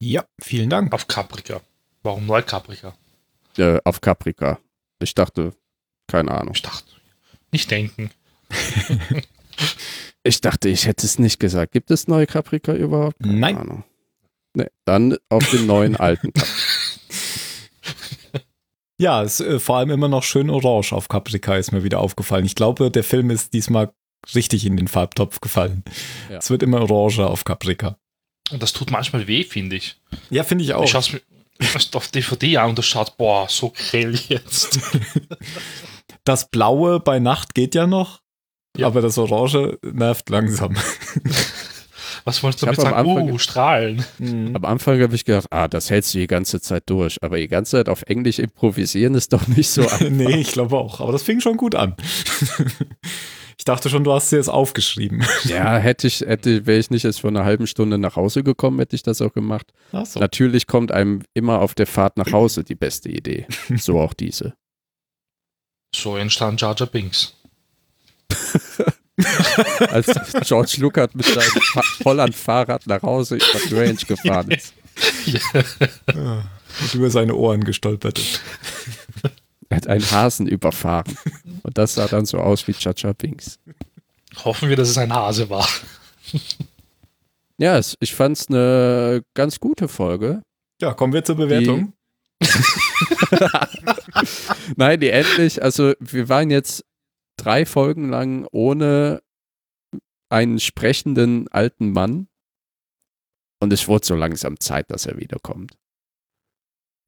Ja, 0.00 0.24
vielen 0.40 0.70
Dank. 0.70 0.92
Auf 0.92 1.06
Caprica. 1.06 1.60
Warum 2.02 2.26
Neukaprika? 2.26 2.96
Äh, 3.56 3.78
auf 3.84 4.00
Caprica. 4.00 4.58
Ich 5.00 5.14
dachte, 5.14 5.52
keine 6.08 6.32
Ahnung. 6.32 6.54
Ich 6.56 6.62
dachte, 6.62 6.90
nicht 7.52 7.70
denken. 7.70 8.10
Ich 10.24 10.40
dachte, 10.40 10.68
ich 10.68 10.88
hätte 10.88 11.06
es 11.06 11.20
nicht 11.20 11.38
gesagt. 11.38 11.70
Gibt 11.70 11.92
es 11.92 12.08
neue 12.08 12.26
Caprica 12.26 12.74
überhaupt? 12.74 13.20
Keine 13.20 13.38
Nein. 13.38 13.56
Ahnung. 13.58 13.84
Nee, 14.54 14.66
dann 14.84 15.16
auf 15.28 15.48
den 15.50 15.66
neuen 15.66 15.94
alten. 15.94 16.32
ja, 18.98 19.22
ist 19.22 19.40
äh, 19.40 19.58
vor 19.58 19.76
allem 19.76 19.90
immer 19.90 20.08
noch 20.08 20.22
schön 20.22 20.50
orange 20.50 20.92
auf 20.92 21.08
Caprica, 21.08 21.56
ist 21.56 21.72
mir 21.72 21.84
wieder 21.84 22.00
aufgefallen. 22.00 22.44
Ich 22.44 22.54
glaube, 22.54 22.90
der 22.90 23.04
Film 23.04 23.30
ist 23.30 23.52
diesmal 23.52 23.92
richtig 24.34 24.66
in 24.66 24.76
den 24.76 24.88
Farbtopf 24.88 25.40
gefallen. 25.40 25.84
Ja. 26.30 26.38
Es 26.38 26.50
wird 26.50 26.62
immer 26.62 26.80
orange 26.80 27.20
auf 27.20 27.44
Caprica. 27.44 27.98
Und 28.50 28.62
das 28.62 28.72
tut 28.72 28.90
manchmal 28.90 29.26
weh, 29.26 29.44
finde 29.44 29.76
ich. 29.76 30.00
Ja, 30.30 30.44
finde 30.44 30.64
ich 30.64 30.74
auch. 30.74 30.84
Ich 30.84 30.90
schaue 30.90 31.20
es 31.58 31.94
auf 31.94 32.08
DVD 32.08 32.58
an 32.58 32.70
und 32.70 32.78
das 32.78 32.86
schaut, 32.86 33.16
boah, 33.16 33.48
so 33.48 33.70
grell 33.70 34.14
jetzt. 34.28 34.78
Das 36.26 36.50
Blaue 36.50 36.98
bei 36.98 37.20
Nacht 37.20 37.54
geht 37.54 37.76
ja 37.76 37.86
noch. 37.86 38.20
Ja. 38.76 38.88
Aber 38.88 39.00
das 39.00 39.16
Orange 39.16 39.78
nervt 39.82 40.28
langsam. 40.28 40.74
Was 42.26 42.42
wolltest 42.42 42.62
du 42.62 42.66
Ich 42.66 42.76
damit 42.76 42.80
sagen? 42.80 43.08
Anfang- 43.08 43.30
Oh, 43.32 43.38
strahlen. 43.38 44.04
Mhm. 44.18 44.56
Am 44.56 44.64
Anfang 44.64 45.00
habe 45.00 45.14
ich 45.14 45.24
gedacht, 45.24 45.46
ah, 45.50 45.68
das 45.68 45.90
hältst 45.90 46.12
du 46.12 46.18
die 46.18 46.26
ganze 46.26 46.60
Zeit 46.60 46.82
durch. 46.90 47.16
Aber 47.22 47.36
die 47.38 47.46
ganze 47.48 47.78
Zeit 47.78 47.88
auf 47.88 48.02
Englisch 48.02 48.40
improvisieren 48.40 49.14
ist 49.14 49.32
doch 49.32 49.46
nicht 49.46 49.70
so 49.70 49.82
einfach. 49.88 50.10
nee, 50.10 50.36
ich 50.40 50.50
glaube 50.52 50.76
auch. 50.76 51.00
Aber 51.00 51.12
das 51.12 51.22
fing 51.22 51.40
schon 51.40 51.56
gut 51.56 51.76
an. 51.76 51.94
ich 53.58 53.64
dachte 53.64 53.88
schon, 53.88 54.02
du 54.02 54.12
hast 54.12 54.32
dir 54.32 54.38
das 54.38 54.48
aufgeschrieben. 54.48 55.24
Ja, 55.44 55.76
hätte 55.78 56.08
ich, 56.08 56.20
hätte, 56.22 56.66
wäre 56.66 56.80
ich 56.80 56.90
nicht 56.90 57.04
erst 57.04 57.20
vor 57.20 57.30
einer 57.30 57.44
halben 57.44 57.68
Stunde 57.68 57.96
nach 57.96 58.16
Hause 58.16 58.42
gekommen, 58.42 58.80
hätte 58.80 58.96
ich 58.96 59.04
das 59.04 59.22
auch 59.22 59.32
gemacht. 59.32 59.72
Ach 59.92 60.04
so. 60.04 60.18
Natürlich 60.18 60.66
kommt 60.66 60.90
einem 60.90 61.22
immer 61.32 61.60
auf 61.60 61.74
der 61.76 61.86
Fahrt 61.86 62.16
nach 62.16 62.32
Hause 62.32 62.64
die 62.64 62.74
beste 62.74 63.08
Idee. 63.08 63.46
So 63.76 64.00
auch 64.00 64.14
diese. 64.14 64.54
So 65.94 66.16
entstand 66.16 66.60
Jar 66.60 66.74
Jar 66.76 66.88
Binks. 66.88 67.34
Als 69.90 70.06
George 70.46 70.76
Lucas 70.78 71.08
mit 71.14 71.24
seinem 71.26 71.62
Fa 71.62 71.82
Holland-Fahrrad 72.04 72.86
nach 72.86 73.02
Hause 73.02 73.36
über 73.36 73.66
die 73.68 73.74
Range 73.74 73.94
gefahren 73.94 74.50
ist. 74.50 74.74
Ja. 75.26 76.44
Und 76.80 76.94
über 76.94 77.10
seine 77.10 77.34
Ohren 77.34 77.64
gestolpert 77.64 78.18
ist. 78.18 78.40
Er 79.68 79.76
hat 79.78 79.86
einen 79.86 80.10
Hasen 80.10 80.46
überfahren. 80.46 81.16
Und 81.62 81.78
das 81.78 81.94
sah 81.94 82.06
dann 82.06 82.26
so 82.26 82.38
aus 82.38 82.66
wie 82.68 82.72
Chacha 82.72 83.12
Binks. 83.12 83.58
Hoffen 84.44 84.68
wir, 84.68 84.76
dass 84.76 84.90
es 84.90 84.98
ein 84.98 85.12
Hase 85.12 85.48
war. 85.48 85.66
Ja, 87.58 87.78
es, 87.78 87.96
ich 88.00 88.14
fand 88.14 88.36
es 88.36 88.48
eine 88.48 89.22
ganz 89.34 89.58
gute 89.58 89.88
Folge. 89.88 90.42
Ja, 90.80 90.92
kommen 90.92 91.14
wir 91.14 91.24
zur 91.24 91.36
Bewertung. 91.36 91.94
Nein, 94.76 95.00
die 95.00 95.08
endlich, 95.08 95.62
also 95.62 95.94
wir 96.00 96.28
waren 96.28 96.50
jetzt 96.50 96.84
drei 97.36 97.66
Folgen 97.66 98.08
lang 98.08 98.46
ohne 98.52 99.22
einen 100.28 100.58
sprechenden 100.58 101.48
alten 101.48 101.92
Mann. 101.92 102.28
Und 103.60 103.72
es 103.72 103.88
wurde 103.88 104.06
so 104.06 104.14
langsam 104.14 104.60
Zeit, 104.60 104.90
dass 104.90 105.06
er 105.06 105.18
wiederkommt. 105.18 105.78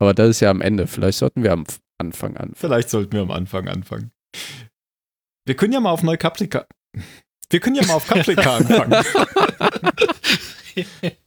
Aber 0.01 0.15
das 0.15 0.29
ist 0.31 0.41
ja 0.41 0.51
am 0.51 0.61
Ende. 0.63 0.87
Vielleicht 0.87 1.19
sollten 1.19 1.43
wir 1.43 1.53
am 1.53 1.65
Anfang 1.99 2.37
an. 2.37 2.53
Vielleicht 2.55 2.89
sollten 2.91 3.13
wir 3.13 3.21
am 3.23 3.31
Anfang 3.31 3.69
anfangen. 3.69 4.13
Wir 5.45 5.57
können 5.57 5.73
ja 5.73 5.81
mal 5.81 5.91
auf 5.91 6.03
Neukaprika. 6.03 6.67
Wir 7.51 7.61
können 7.61 7.77
ja 7.77 7.85
mal 7.87 7.95
auf 7.95 8.07
Caprica 8.07 8.57
anfangen. 8.59 8.93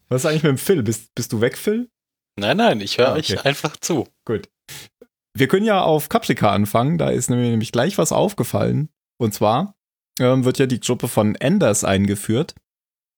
Was 0.10 0.22
ist 0.22 0.26
eigentlich 0.26 0.44
mit 0.44 0.50
dem 0.52 0.58
Phil? 0.58 0.84
Bist, 0.84 1.14
bist 1.16 1.32
du 1.34 1.42
weg, 1.42 1.58
Phil? 1.58 1.90
Nein, 2.40 2.58
nein, 2.58 2.80
ich 2.82 2.98
höre 2.98 3.10
Ah, 3.10 3.18
okay. 3.18 3.34
euch 3.38 3.46
einfach 3.46 3.76
zu. 3.78 4.08
Wir 5.34 5.48
können 5.48 5.66
ja 5.66 5.82
auf 5.82 6.10
Caprica 6.10 6.52
anfangen. 6.52 6.98
Da 6.98 7.10
ist 7.10 7.30
mir 7.30 7.38
nämlich 7.38 7.72
gleich 7.72 7.98
was 7.98 8.12
aufgefallen. 8.12 8.90
Und 9.18 9.34
zwar 9.34 9.76
ähm, 10.20 10.46
wird 10.46 10.58
ja 10.60 10.66
die 10.66 10.80
Gruppe 10.80 11.08
von 11.08 11.36
Enders 11.36 11.84
eingeführt. 11.84 12.56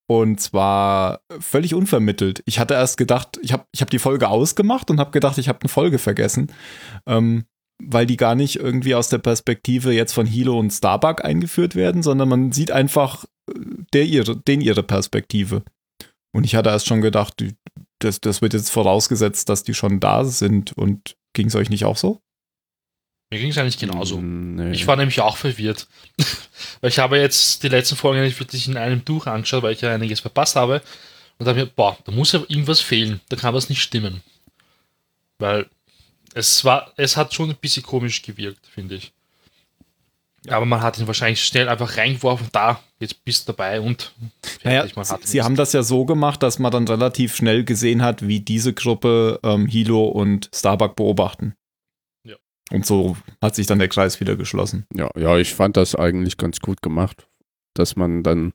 Und 0.08 0.40
zwar 0.42 1.22
völlig 1.40 1.74
unvermittelt. 1.74 2.44
Ich 2.46 2.60
hatte 2.60 2.74
erst 2.74 2.98
gedacht, 2.98 3.40
ich 3.42 3.54
habe 3.54 3.66
ich 3.72 3.82
hab 3.82 3.90
die 3.90 4.00
Folge 4.00 4.28
ausgemacht 4.28 4.92
und 4.92 5.00
habe 5.00 5.12
gedacht, 5.12 5.38
ich 5.38 5.48
habe 5.48 5.62
eine 5.62 5.70
Folge 5.70 5.98
vergessen. 5.98 6.52
Ähm, 7.08 7.46
weil 7.82 8.06
die 8.06 8.18
gar 8.18 8.36
nicht 8.36 8.58
irgendwie 8.58 8.96
aus 8.96 9.10
der 9.10 9.18
Perspektive 9.18 9.92
jetzt 9.92 10.14
von 10.14 10.26
Hilo 10.26 10.58
und 10.60 10.72
Starbuck 10.72 11.26
eingeführt 11.26 11.76
werden, 11.76 12.04
sondern 12.04 12.30
man 12.30 12.52
sieht 12.52 12.72
einfach 12.72 13.26
äh, 13.50 13.54
der 13.94 14.06
ihre, 14.06 14.38
den 14.38 14.62
ihre 14.62 14.84
Perspektive. 14.84 15.64
Und 16.36 16.44
ich 16.46 16.56
hatte 16.56 16.70
erst 16.70 16.88
schon 16.88 17.02
gedacht, 17.02 17.44
das, 18.00 18.20
das 18.20 18.42
wird 18.42 18.54
jetzt 18.54 18.72
vorausgesetzt, 18.72 19.50
dass 19.50 19.64
die 19.64 19.74
schon 19.74 20.00
da 20.00 20.26
sind. 20.26 20.74
Und 20.78 21.16
ging 21.34 21.48
es 21.48 21.56
euch 21.56 21.70
nicht 21.70 21.86
auch 21.86 21.98
so? 21.98 22.22
Mir 23.32 23.40
ging 23.40 23.50
es 23.50 23.58
eigentlich 23.58 23.80
genauso. 23.80 24.20
Mm, 24.20 24.56
nö. 24.56 24.72
Ich 24.72 24.86
war 24.86 24.96
nämlich 24.96 25.20
auch 25.22 25.38
verwirrt. 25.38 25.88
weil 26.82 26.90
ich 26.90 27.00
habe 27.00 27.18
jetzt 27.18 27.64
die 27.64 27.70
letzten 27.70 27.96
Folgen 27.96 28.22
nicht 28.22 28.40
wirklich 28.40 28.68
in 28.68 28.78
einem 28.78 29.04
Durch 29.04 29.28
angeschaut, 29.28 29.64
weil 29.64 29.74
ich 29.74 29.82
ja 29.82 29.94
einiges 29.94 30.20
verpasst 30.20 30.56
habe. 30.56 30.82
Und 31.40 31.46
da 31.46 31.50
habe 31.50 31.60
ich 31.62 31.66
mir, 31.66 31.72
boah, 31.76 31.98
da 32.06 32.12
muss 32.12 32.32
ja 32.32 32.42
irgendwas 32.48 32.80
fehlen. 32.80 33.22
Da 33.30 33.36
kann 33.36 33.54
was 33.56 33.70
nicht 33.70 33.82
stimmen. 33.82 34.22
Weil 35.40 35.68
es 36.36 36.64
war, 36.64 36.94
es 36.96 37.18
hat 37.18 37.34
schon 37.34 37.50
ein 37.50 37.56
bisschen 37.56 37.84
komisch 37.84 38.22
gewirkt, 38.22 38.68
finde 38.68 38.96
ich. 38.96 39.14
Aber 40.48 40.66
man 40.66 40.82
hat 40.82 41.00
ihn 41.00 41.08
wahrscheinlich 41.08 41.44
schnell 41.44 41.70
einfach 41.70 41.98
reingeworfen, 41.98 42.48
da, 42.52 42.82
jetzt 43.00 43.24
bist 43.24 43.48
du 43.48 43.54
dabei 43.54 43.80
und 43.80 44.14
Naja, 44.64 44.82
fertig, 44.82 44.96
man 44.96 45.06
sie, 45.24 45.42
haben 45.42 45.56
das 45.56 45.74
ja 45.74 45.84
so 45.84 46.06
gemacht, 46.06 46.44
dass 46.44 46.60
man 46.60 46.72
dann 46.72 46.88
relativ 46.88 47.36
schnell 47.36 47.64
gesehen 47.64 48.02
hat, 48.02 48.28
wie 48.28 48.42
diese 48.42 48.74
Gruppe 48.74 49.40
ähm, 49.44 49.68
Hilo 49.68 50.06
und 50.06 50.50
Starbuck 50.54 50.96
beobachten. 50.96 51.56
Ja. 52.26 52.36
Und 52.72 52.86
so 52.86 53.16
hat 53.42 53.56
sich 53.56 53.68
dann 53.68 53.80
der 53.80 53.88
Kreis 53.88 54.20
wieder 54.20 54.36
geschlossen. 54.36 54.86
Ja, 54.94 55.10
ja, 55.16 55.38
ich 55.38 55.54
fand 55.54 55.78
das 55.78 55.96
eigentlich 55.96 56.38
ganz 56.38 56.60
gut 56.60 56.82
gemacht, 56.82 57.28
dass 57.74 57.96
man 57.96 58.24
dann 58.24 58.54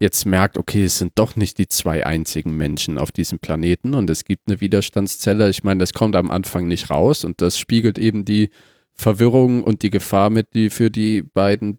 jetzt 0.00 0.26
merkt, 0.26 0.58
okay, 0.58 0.84
es 0.84 0.98
sind 0.98 1.12
doch 1.14 1.36
nicht 1.36 1.58
die 1.58 1.68
zwei 1.68 2.04
einzigen 2.04 2.56
Menschen 2.56 2.98
auf 2.98 3.12
diesem 3.12 3.38
Planeten 3.38 3.94
und 3.94 4.10
es 4.10 4.24
gibt 4.24 4.48
eine 4.48 4.60
Widerstandszelle. 4.60 5.48
Ich 5.48 5.62
meine, 5.62 5.78
das 5.78 5.92
kommt 5.92 6.16
am 6.16 6.32
Anfang 6.32 6.66
nicht 6.66 6.90
raus 6.90 7.24
und 7.24 7.40
das 7.40 7.56
spiegelt 7.56 7.98
eben 7.98 8.24
die 8.24 8.50
Verwirrung 8.94 9.64
und 9.64 9.82
die 9.82 9.90
Gefahr 9.90 10.30
mit, 10.30 10.54
die 10.54 10.70
für 10.70 10.90
die 10.90 11.22
beiden 11.22 11.78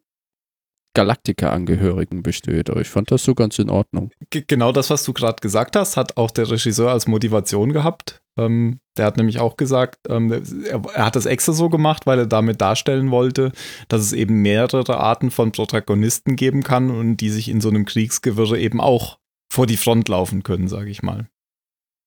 Galaktika-Angehörigen 0.94 2.22
besteht. 2.22 2.70
Aber 2.70 2.82
ich 2.82 2.90
fand 2.90 3.12
das 3.12 3.24
so 3.24 3.34
ganz 3.34 3.58
in 3.60 3.70
Ordnung. 3.70 4.12
G 4.30 4.44
genau 4.48 4.72
das, 4.72 4.90
was 4.90 5.04
du 5.04 5.14
gerade 5.14 5.42
gesagt 5.42 5.76
hast, 5.76 5.98
hat 5.98 6.18
auch 6.18 6.32
der 6.32 6.50
Regisseur 6.50 6.92
als 6.92 7.08
Motivation 7.08 7.74
gehabt. 7.74 8.22
Ähm, 8.38 8.80
der 8.98 9.06
hat 9.06 9.18
nämlich 9.18 9.40
auch 9.40 9.58
gesagt, 9.58 10.00
ähm, 10.08 10.32
er, 10.32 10.82
er 10.94 11.06
hat 11.06 11.16
das 11.16 11.26
extra 11.26 11.54
so 11.54 11.70
gemacht, 11.70 12.06
weil 12.06 12.20
er 12.20 12.26
damit 12.28 12.62
darstellen 12.62 13.12
wollte, 13.12 13.52
dass 13.88 14.02
es 14.02 14.14
eben 14.14 14.42
mehrere 14.42 14.98
Arten 14.98 15.32
von 15.32 15.52
Protagonisten 15.52 16.36
geben 16.36 16.64
kann 16.64 16.92
und 16.92 17.18
die 17.18 17.30
sich 17.30 17.50
in 17.50 17.62
so 17.62 17.70
einem 17.70 17.86
Kriegsgewirre 17.86 18.60
eben 18.60 18.80
auch 18.80 19.20
vor 19.52 19.66
die 19.68 19.78
Front 19.78 20.10
laufen 20.10 20.44
können, 20.44 20.68
sage 20.68 20.90
ich 20.90 21.02
mal. 21.02 21.28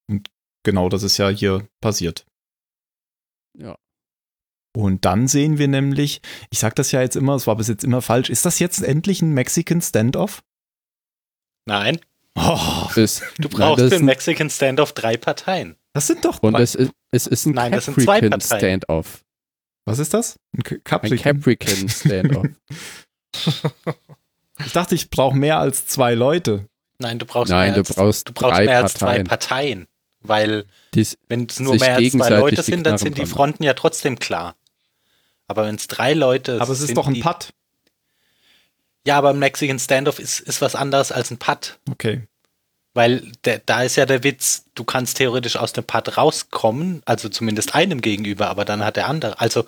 Und 0.09 0.31
genau 0.65 0.89
das 0.89 1.03
ist 1.03 1.17
ja 1.19 1.29
hier 1.29 1.69
passiert. 1.81 2.25
Ja. 3.59 3.77
Und 4.77 5.05
dann 5.07 5.27
sehen 5.27 5.57
wir 5.59 5.69
nämlich, 5.69 6.21
ich 6.51 6.59
sage 6.59 6.75
das 6.75 6.93
ja 6.93 7.01
jetzt 7.01 7.17
immer, 7.17 7.35
es 7.35 7.47
war 7.47 7.57
bis 7.57 7.69
jetzt 7.69 7.83
immer 7.83 8.03
falsch, 8.03 8.29
ist 8.29 8.45
das 8.45 8.59
jetzt 8.59 8.83
endlich 8.83 9.23
ein 9.23 9.31
Mexican 9.33 9.81
Standoff? 9.81 10.43
Nein, 11.67 11.99
Oh, 12.39 12.87
Es, 12.97 13.21
du 13.39 13.49
Nein, 13.49 13.51
brauchst 13.51 13.81
das 13.81 13.81
für 13.81 13.85
ist 13.87 13.91
den 13.93 13.99
ein- 14.01 14.05
Mexican 14.05 14.51
Standoff 14.51 14.93
drei 14.93 15.17
Parteien. 15.17 15.77
das 15.95 16.07
sind 16.07 16.23
doch. 16.27 16.43
und 16.43 16.55
es 16.57 16.75
ist, 16.75 16.93
es 17.11 17.27
ist 17.27 17.47
ein 17.47 17.53
Nein, 17.55 17.73
das 17.73 17.87
sind 17.87 17.95
zwei 17.95 18.21
Caprican 18.21 18.39
Parteien. 18.41 18.81
Standoff. 18.83 19.25
was 19.87 19.99
ist 19.99 20.13
das? 20.13 20.39
Ein 20.55 20.63
K- 20.63 20.75
Ein 20.75 20.85
Caprican? 20.85 21.19
Caprican 21.41 21.89
Standoff. 21.89 22.47
Ich 24.65 24.73
dachte, 24.73 24.95
ich 24.95 25.11
brauche 25.11 25.37
mehr 25.37 25.59
als 25.59 25.87
zwei 25.87 26.15
Leute. 26.15 26.67
Nein, 26.99 27.19
du 27.19 27.27
brauchst 27.27 27.51
Nein, 27.51 27.73
mehr 27.73 27.75
du 27.75 27.81
als, 27.81 27.95
brauchst 27.95 28.29
du 28.29 28.33
brauchst 28.33 28.61
mehr 28.63 28.83
als 28.83 28.95
zwei 28.95 29.23
Parteien. 29.23 29.27
Parteien. 29.27 29.87
Weil, 30.23 30.65
wenn 31.29 31.47
es 31.47 31.61
nur 31.61 31.77
mehr 31.77 31.97
als 31.97 32.11
zwei 32.13 32.31
Leute 32.31 32.63
sind, 32.63 32.85
dann 32.87 32.97
sind 32.99 33.19
die 33.19 33.27
Fronten 33.27 33.63
ja 33.63 33.75
trotzdem 33.75 34.19
klar. 34.19 34.57
Aber 35.49 35.67
wenn 35.67 35.77
es 35.77 35.87
drei 35.87 36.13
Leute 36.15 36.61
Aber 36.61 36.73
es 36.73 36.81
ist 36.81 36.87
sind, 36.89 36.97
doch 36.97 37.07
ein 37.07 37.21
Putt. 37.21 37.53
Ja, 39.07 39.19
aber 39.19 39.31
ein 39.31 39.39
Mexican 39.39 39.79
Standoff 39.79 40.19
ist, 40.19 40.41
ist 40.41 40.61
was 40.61 40.75
anderes 40.75 41.13
als 41.13 41.31
ein 41.31 41.39
Putt. 41.39 41.79
Okay. 41.91 42.27
Weil 42.95 43.31
der, 43.45 43.61
da 43.65 43.83
ist 43.83 43.97
ja 43.97 44.07
der 44.07 44.25
Witz, 44.25 44.65
du 44.75 44.83
kannst 44.83 45.19
theoretisch 45.19 45.57
aus 45.57 45.73
dem 45.73 45.85
Putt 45.85 46.17
rauskommen, 46.17 47.03
also 47.05 47.29
zumindest 47.29 47.75
einem 47.75 48.01
gegenüber, 48.01 48.49
aber 48.49 48.65
dann 48.65 48.85
hat 48.85 48.97
der 48.97 49.07
andere. 49.07 49.39
Also 49.39 49.67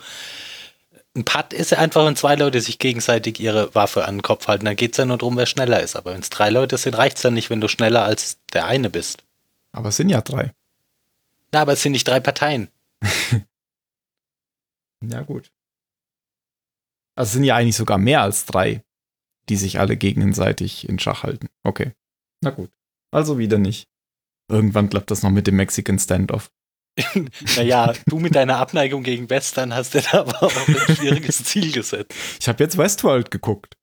ein 1.14 1.24
Putt 1.24 1.52
ist 1.52 1.70
ja 1.70 1.78
einfach, 1.78 2.04
wenn 2.04 2.16
zwei 2.16 2.34
Leute 2.34 2.60
sich 2.60 2.78
gegenseitig 2.78 3.38
ihre 3.38 3.74
Waffe 3.74 4.06
an 4.06 4.16
den 4.16 4.22
Kopf 4.22 4.48
halten, 4.48 4.64
dann 4.64 4.76
geht 4.76 4.92
es 4.92 4.98
ja 4.98 5.04
nur 5.04 5.18
darum, 5.18 5.36
wer 5.36 5.46
schneller 5.46 5.80
ist. 5.80 5.94
Aber 5.94 6.12
wenn 6.12 6.20
es 6.20 6.30
drei 6.30 6.50
Leute 6.50 6.76
sind, 6.78 6.96
reicht 6.96 7.18
es 7.18 7.22
ja 7.22 7.30
nicht, 7.30 7.50
wenn 7.50 7.60
du 7.60 7.68
schneller 7.68 8.02
als 8.02 8.38
der 8.52 8.66
eine 8.66 8.90
bist. 8.90 9.24
Aber 9.72 9.90
es 9.90 9.96
sind 9.96 10.08
ja 10.08 10.20
drei. 10.22 10.52
Na, 11.52 11.60
aber 11.62 11.74
es 11.74 11.82
sind 11.82 11.92
nicht 11.92 12.08
drei 12.08 12.20
Parteien. 12.20 12.68
Ja, 15.00 15.22
gut. 15.22 15.52
Also 17.18 17.30
es 17.30 17.32
sind 17.32 17.44
ja 17.44 17.56
eigentlich 17.56 17.74
sogar 17.74 17.98
mehr 17.98 18.22
als 18.22 18.46
drei, 18.46 18.84
die 19.48 19.56
sich 19.56 19.80
alle 19.80 19.96
gegenseitig 19.96 20.88
in 20.88 21.00
Schach 21.00 21.24
halten. 21.24 21.48
Okay. 21.64 21.90
Na 22.44 22.50
gut. 22.50 22.70
Also 23.10 23.38
wieder 23.38 23.58
nicht. 23.58 23.88
Irgendwann 24.48 24.88
klappt 24.88 25.10
das 25.10 25.24
noch 25.24 25.30
mit 25.30 25.48
dem 25.48 25.56
Mexican 25.56 25.98
Standoff. 25.98 26.48
Naja, 27.56 27.92
du 28.06 28.18
mit 28.20 28.36
deiner 28.36 28.58
Abneigung 28.58 29.02
gegen 29.02 29.30
Western 29.30 29.74
hast 29.74 29.94
dir 29.94 30.02
da 30.02 30.20
aber 30.20 30.42
auch 30.42 30.56
ein 30.56 30.96
schwieriges 30.96 31.42
Ziel 31.44 31.72
gesetzt. 31.72 32.12
Ich 32.40 32.48
habe 32.48 32.62
jetzt 32.62 32.78
Westworld 32.78 33.32
geguckt. 33.32 33.76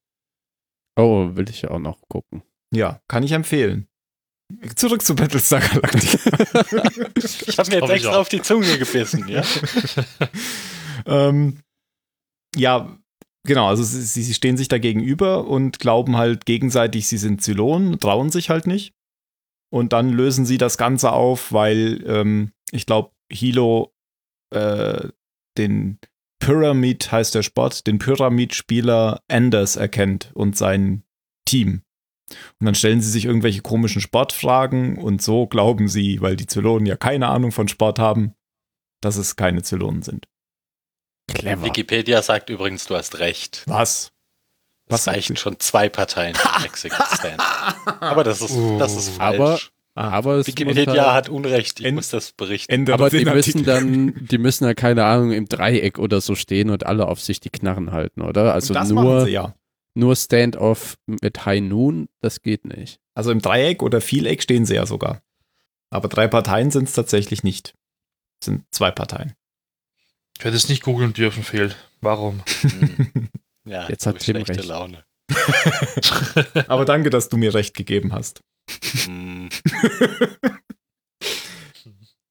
oh, 0.98 1.36
will 1.36 1.50
ich 1.50 1.68
auch 1.68 1.80
noch 1.80 2.00
gucken. 2.08 2.44
Ja, 2.74 3.02
kann 3.10 3.24
ich 3.24 3.34
empfehlen. 3.34 3.88
Zurück 4.76 5.02
zu 5.02 5.16
Battlestar 5.16 5.60
Galactica. 5.60 6.38
Ich 7.48 7.58
habe 7.58 7.70
mir 7.70 7.80
jetzt 7.82 7.90
extra 7.90 8.18
auf 8.18 8.30
die 8.30 8.42
Zunge 8.42 8.78
gebissen, 8.78 9.28
ja. 9.28 9.44
ähm, 11.06 11.62
ja, 12.56 12.98
genau, 13.46 13.68
also 13.68 13.84
sie, 13.84 14.02
sie 14.02 14.34
stehen 14.34 14.58
sich 14.58 14.68
da 14.68 14.78
gegenüber 14.78 15.48
und 15.48 15.80
glauben 15.80 16.18
halt 16.18 16.46
gegenseitig, 16.46 17.08
sie 17.08 17.18
sind 17.18 17.42
Zylonen, 17.42 18.00
trauen 18.00 18.30
sich 18.30 18.50
halt 18.50 18.68
nicht. 18.68 18.94
Und 19.72 19.94
dann 19.94 20.10
lösen 20.10 20.46
sie 20.46 20.58
das 20.58 20.78
Ganze 20.78 21.12
auf, 21.12 21.52
weil 21.52 22.04
ähm, 22.08 22.52
ich 22.72 22.86
glaube, 22.86 23.12
Hilo 23.32 23.94
äh, 24.54 25.10
den 25.58 26.00
Pyramid 26.40 27.12
heißt 27.12 27.34
der 27.34 27.44
Sport, 27.44 27.88
den 27.88 27.98
Pyramid-Spieler 27.98 29.22
Anders 29.28 29.76
erkennt 29.76 30.32
und 30.34 30.56
sein 30.56 31.04
Team. 31.46 31.82
Und 32.60 32.66
dann 32.66 32.76
stellen 32.76 33.02
sie 33.02 33.10
sich 33.10 33.26
irgendwelche 33.26 33.62
komischen 33.62 34.02
Sportfragen 34.02 34.98
und 34.98 35.22
so 35.22 35.48
glauben 35.48 35.88
sie, 35.88 36.22
weil 36.22 36.36
die 36.36 36.48
Zylonen 36.48 36.86
ja 36.86 36.96
keine 36.96 37.28
Ahnung 37.28 37.52
von 37.52 37.68
Sport 37.68 38.00
haben, 38.00 38.34
dass 39.02 39.18
es 39.18 39.36
keine 39.36 39.62
Zylonen 39.64 40.02
sind. 40.02 40.28
Clever. 41.34 41.64
Wikipedia 41.64 42.22
sagt 42.22 42.50
übrigens, 42.50 42.86
du 42.86 42.96
hast 42.96 43.20
recht. 43.20 43.64
Was? 43.66 44.12
Was 44.88 45.02
Es 45.02 45.08
reichen 45.08 45.36
schon 45.36 45.60
zwei 45.60 45.90
Parteien 45.90 46.36
für 46.36 46.90
Stand. 47.16 47.40
Aber 48.02 48.24
das 48.24 48.42
ist, 48.42 48.56
das 48.80 48.96
ist 48.96 49.10
falsch. 49.10 49.40
Aber- 49.40 49.60
Aber 49.98 50.34
es 50.34 50.48
muss 50.48 50.48
Wikipedia 50.48 51.06
halt, 51.06 51.26
hat 51.26 51.30
Unrecht, 51.30 51.80
ich 51.80 51.92
muss 51.94 52.10
das 52.10 52.34
berichten. 52.34 52.92
Aber 52.92 53.10
die 53.10 53.24
müssen 53.26 53.64
dann, 53.64 54.14
die 54.30 54.38
müssen 54.38 54.66
ja 54.66 54.74
keine 54.74 55.06
Ahnung 55.06 55.32
im 55.32 55.48
Dreieck 55.48 55.98
oder 56.00 56.20
so 56.22 56.36
stehen 56.36 56.70
und 56.70 56.86
alle 56.86 57.08
auf 57.08 57.22
sich 57.22 57.40
die 57.40 57.50
Knarren 57.50 57.92
halten, 57.94 58.22
oder? 58.22 58.54
Also 58.54 58.74
nur, 58.74 59.26
sie 59.26 59.32
ja. 59.32 59.56
nur 59.96 60.16
Stand-off 60.18 60.96
mit 61.08 61.46
High 61.46 61.62
Noon, 61.62 62.08
das 62.22 62.42
geht 62.42 62.66
nicht. 62.66 63.00
Also 63.16 63.32
im 63.32 63.42
Dreieck 63.42 63.82
oder 63.82 64.02
Vieleck 64.02 64.44
stehen 64.44 64.66
sie 64.66 64.76
ja 64.76 64.86
sogar. 64.86 65.22
Aber 65.90 66.10
drei 66.10 66.28
Parteien 66.28 66.72
sind 66.72 66.90
es 66.90 66.94
tatsächlich 66.94 67.44
nicht. 67.44 67.74
Es 68.42 68.48
sind 68.48 68.66
zwei 68.72 68.92
Parteien. 68.92 69.34
Ich 70.38 70.44
werde 70.44 70.58
es 70.58 70.70
nicht 70.70 70.84
googeln 70.84 71.14
dürfen, 71.14 71.44
Fehl. 71.44 71.74
Warum? 72.02 72.42
Hm. 72.62 73.30
Ja, 73.68 73.90
Jetzt 73.90 74.06
hat 74.06 74.18
ich 74.18 74.24
Tim 74.26 74.36
schlechte 74.36 74.58
recht. 74.60 74.66
Laune. 74.68 75.04
Aber 76.68 76.86
danke, 76.86 77.10
dass 77.10 77.30
du 77.30 77.38
mir 77.38 77.54
recht 77.54 77.74
gegeben 77.76 78.14
hast. 78.14 78.42
Hm. 79.06 79.50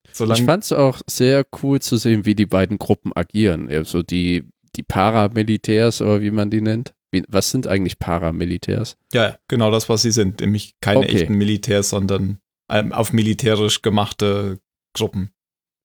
Ich 0.08 0.18
Solange 0.18 0.44
fand 0.44 0.62
es 0.62 0.70
auch 0.70 1.00
sehr 1.10 1.44
cool 1.62 1.80
zu 1.80 1.96
sehen, 1.96 2.24
wie 2.24 2.36
die 2.36 2.46
beiden 2.46 2.78
Gruppen 2.78 3.10
agieren. 3.16 3.68
Also 3.68 4.04
die, 4.04 4.44
die 4.76 4.84
Paramilitärs 4.84 6.00
oder 6.02 6.20
wie 6.22 6.30
man 6.30 6.50
die 6.50 6.60
nennt. 6.60 6.94
Wie, 7.10 7.24
was 7.26 7.50
sind 7.50 7.66
eigentlich 7.66 7.98
Paramilitärs? 7.98 8.96
Ja, 9.12 9.30
ja, 9.30 9.38
genau 9.48 9.72
das, 9.72 9.88
was 9.88 10.02
sie 10.02 10.12
sind. 10.12 10.40
Nämlich 10.40 10.74
keine 10.80 11.00
Okay. 11.00 11.16
echten 11.16 11.34
Militärs, 11.34 11.88
sondern 11.90 12.38
ähm, 12.70 12.92
auf 12.92 13.12
militärisch 13.12 13.82
gemachte 13.82 14.60
Gruppen. 14.96 15.32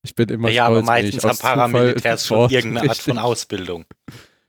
Ich 0.02 0.16
bin 0.16 0.30
immer 0.30 0.50
Ja, 0.50 0.66
aber 0.68 0.82
meistens 0.82 1.24
haben 1.24 1.30
aus 1.32 1.38
Zufall 1.38 1.56
Paramilitärs 1.56 2.26
schon 2.26 2.50
irgendeine 2.50 2.90
Art 2.90 2.98
richtig- 2.98 3.06
von 3.14 3.18
Ausbildung. 3.18 3.86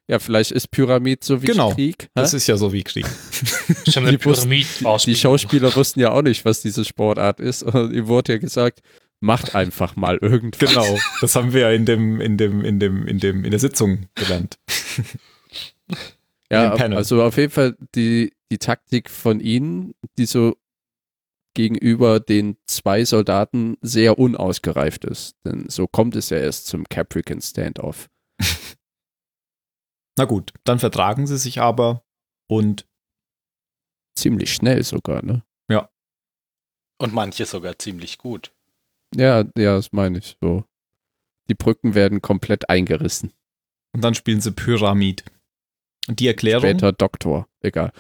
Ja, 0.09 0.19
vielleicht 0.19 0.51
ist 0.51 0.71
Pyramid 0.73 1.23
so 1.23 1.41
wie 1.43 1.47
Genau. 1.47 1.73
Krieg. 1.75 2.03
hä? 2.05 2.09
Das 2.15 2.35
ist 2.35 2.47
ja 2.49 2.57
so 2.57 2.73
wie 2.73 2.83
Krieg. 2.83 3.07
Eine 3.97 4.11
Die 4.17 4.25
wussten- 4.25 4.49
Pyramid 4.49 5.07
Die 5.07 5.15
Schauspieler 5.15 5.75
wussten 5.77 6.01
ja 6.01 6.11
auch 6.11 6.23
nicht, 6.23 6.45
was 6.45 6.63
diese 6.63 6.85
Sportart 6.85 7.39
ist. 7.41 7.63
Und 7.63 7.93
ihm 7.93 8.09
wurde 8.09 8.33
ja 8.33 8.39
gesagt, 8.39 8.81
macht 9.21 9.55
einfach 9.55 9.97
mal 9.97 10.19
irgendwas. 10.21 10.59
Genau. 10.59 10.99
Das 11.21 11.37
haben 11.37 11.53
wir 11.53 11.61
ja 11.63 11.71
in 11.71 11.85
dem, 11.87 12.21
in 12.21 12.37
dem, 12.39 12.65
in 12.65 12.81
dem, 12.81 13.07
in 13.07 13.19
dem, 13.21 13.45
in 13.45 13.51
der 13.51 13.61
Sitzung 13.61 14.07
gelernt. 14.17 14.59
Ja, 16.51 16.73
also 16.75 17.23
auf 17.23 17.37
jeden 17.37 17.53
Fall 17.53 17.77
die, 17.95 18.33
die 18.51 18.59
Taktik 18.59 19.09
von 19.09 19.39
ihnen, 19.39 19.95
die 20.19 20.27
so 20.27 20.57
gegenüber 21.61 22.21
den 22.21 22.57
zwei 22.67 23.05
Soldaten 23.05 23.77
sehr 23.81 24.19
unausgereift 24.19 25.05
ist. 25.05 25.37
Denn 25.45 25.69
so 25.69 25.87
kommt 25.87 26.17
es 26.17 26.31
ja 26.31 26.39
erst 26.39 26.67
zum 26.67 26.85
Caprican 26.89 27.41
Standoff. 27.41 28.09
Na 30.17 30.25
gut, 30.25 30.53
dann 30.65 30.79
vertragen 30.79 31.27
sie 31.27 31.39
sich 31.39 31.61
aber 31.61 32.05
und 32.49 32.87
Ziemlich 34.17 34.53
schnell 34.53 34.83
sogar, 34.83 35.25
ne? 35.25 35.45
Und 37.01 37.15
manche 37.15 37.47
sogar 37.47 37.79
ziemlich 37.79 38.19
gut. 38.19 38.53
Ja, 39.17 39.45
ja, 39.57 39.77
das 39.77 39.91
meine 39.93 40.19
ich 40.19 40.37
so. 40.43 40.65
Die 41.49 41.55
Brücken 41.55 41.95
werden 41.95 42.21
komplett 42.21 42.69
eingerissen. 42.69 43.33
Und 43.95 44.05
dann 44.05 44.15
spielen 44.15 44.43
sie 44.43 44.53
Pyramid. 44.53 45.25
Und 46.09 46.21
die 46.21 46.29
Erklärung, 46.29 46.69
Später 46.69 46.93
Doktor, 46.93 47.49
egal. 47.63 47.93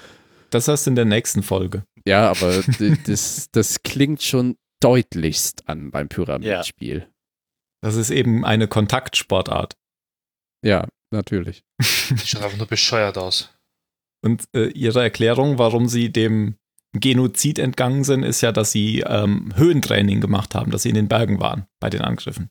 das 0.50 0.68
heißt 0.68 0.86
in 0.86 0.96
der 0.96 1.06
nächsten 1.06 1.42
Folge. 1.42 1.84
Ja, 2.06 2.30
aber 2.30 2.62
das, 3.06 3.48
das 3.52 3.82
klingt 3.82 4.22
schon 4.22 4.56
deutlichst 4.80 5.68
an 5.68 5.90
beim 5.90 6.08
Pyramidspiel. 6.08 7.08
Das 7.82 7.96
ist 7.96 8.10
eben 8.10 8.44
eine 8.44 8.68
Kontaktsportart. 8.68 9.76
Ja, 10.64 10.88
natürlich. 11.10 11.62
Die 11.78 12.18
schaut 12.24 12.42
einfach 12.42 12.58
nur 12.58 12.66
bescheuert 12.66 13.18
aus. 13.18 13.54
Und 14.22 14.44
äh, 14.54 14.68
ihre 14.68 15.02
Erklärung, 15.02 15.58
warum 15.58 15.88
sie 15.88 16.10
dem 16.12 16.56
Genozid 16.92 17.58
entgangen 17.58 18.04
sind, 18.04 18.22
ist 18.22 18.40
ja, 18.40 18.52
dass 18.52 18.72
sie 18.72 19.00
ähm, 19.00 19.52
Höhentraining 19.56 20.20
gemacht 20.20 20.54
haben, 20.54 20.70
dass 20.70 20.82
sie 20.82 20.90
in 20.90 20.96
den 20.96 21.08
Bergen 21.08 21.40
waren 21.40 21.66
bei 21.78 21.88
den 21.88 22.02
Angriffen. 22.02 22.50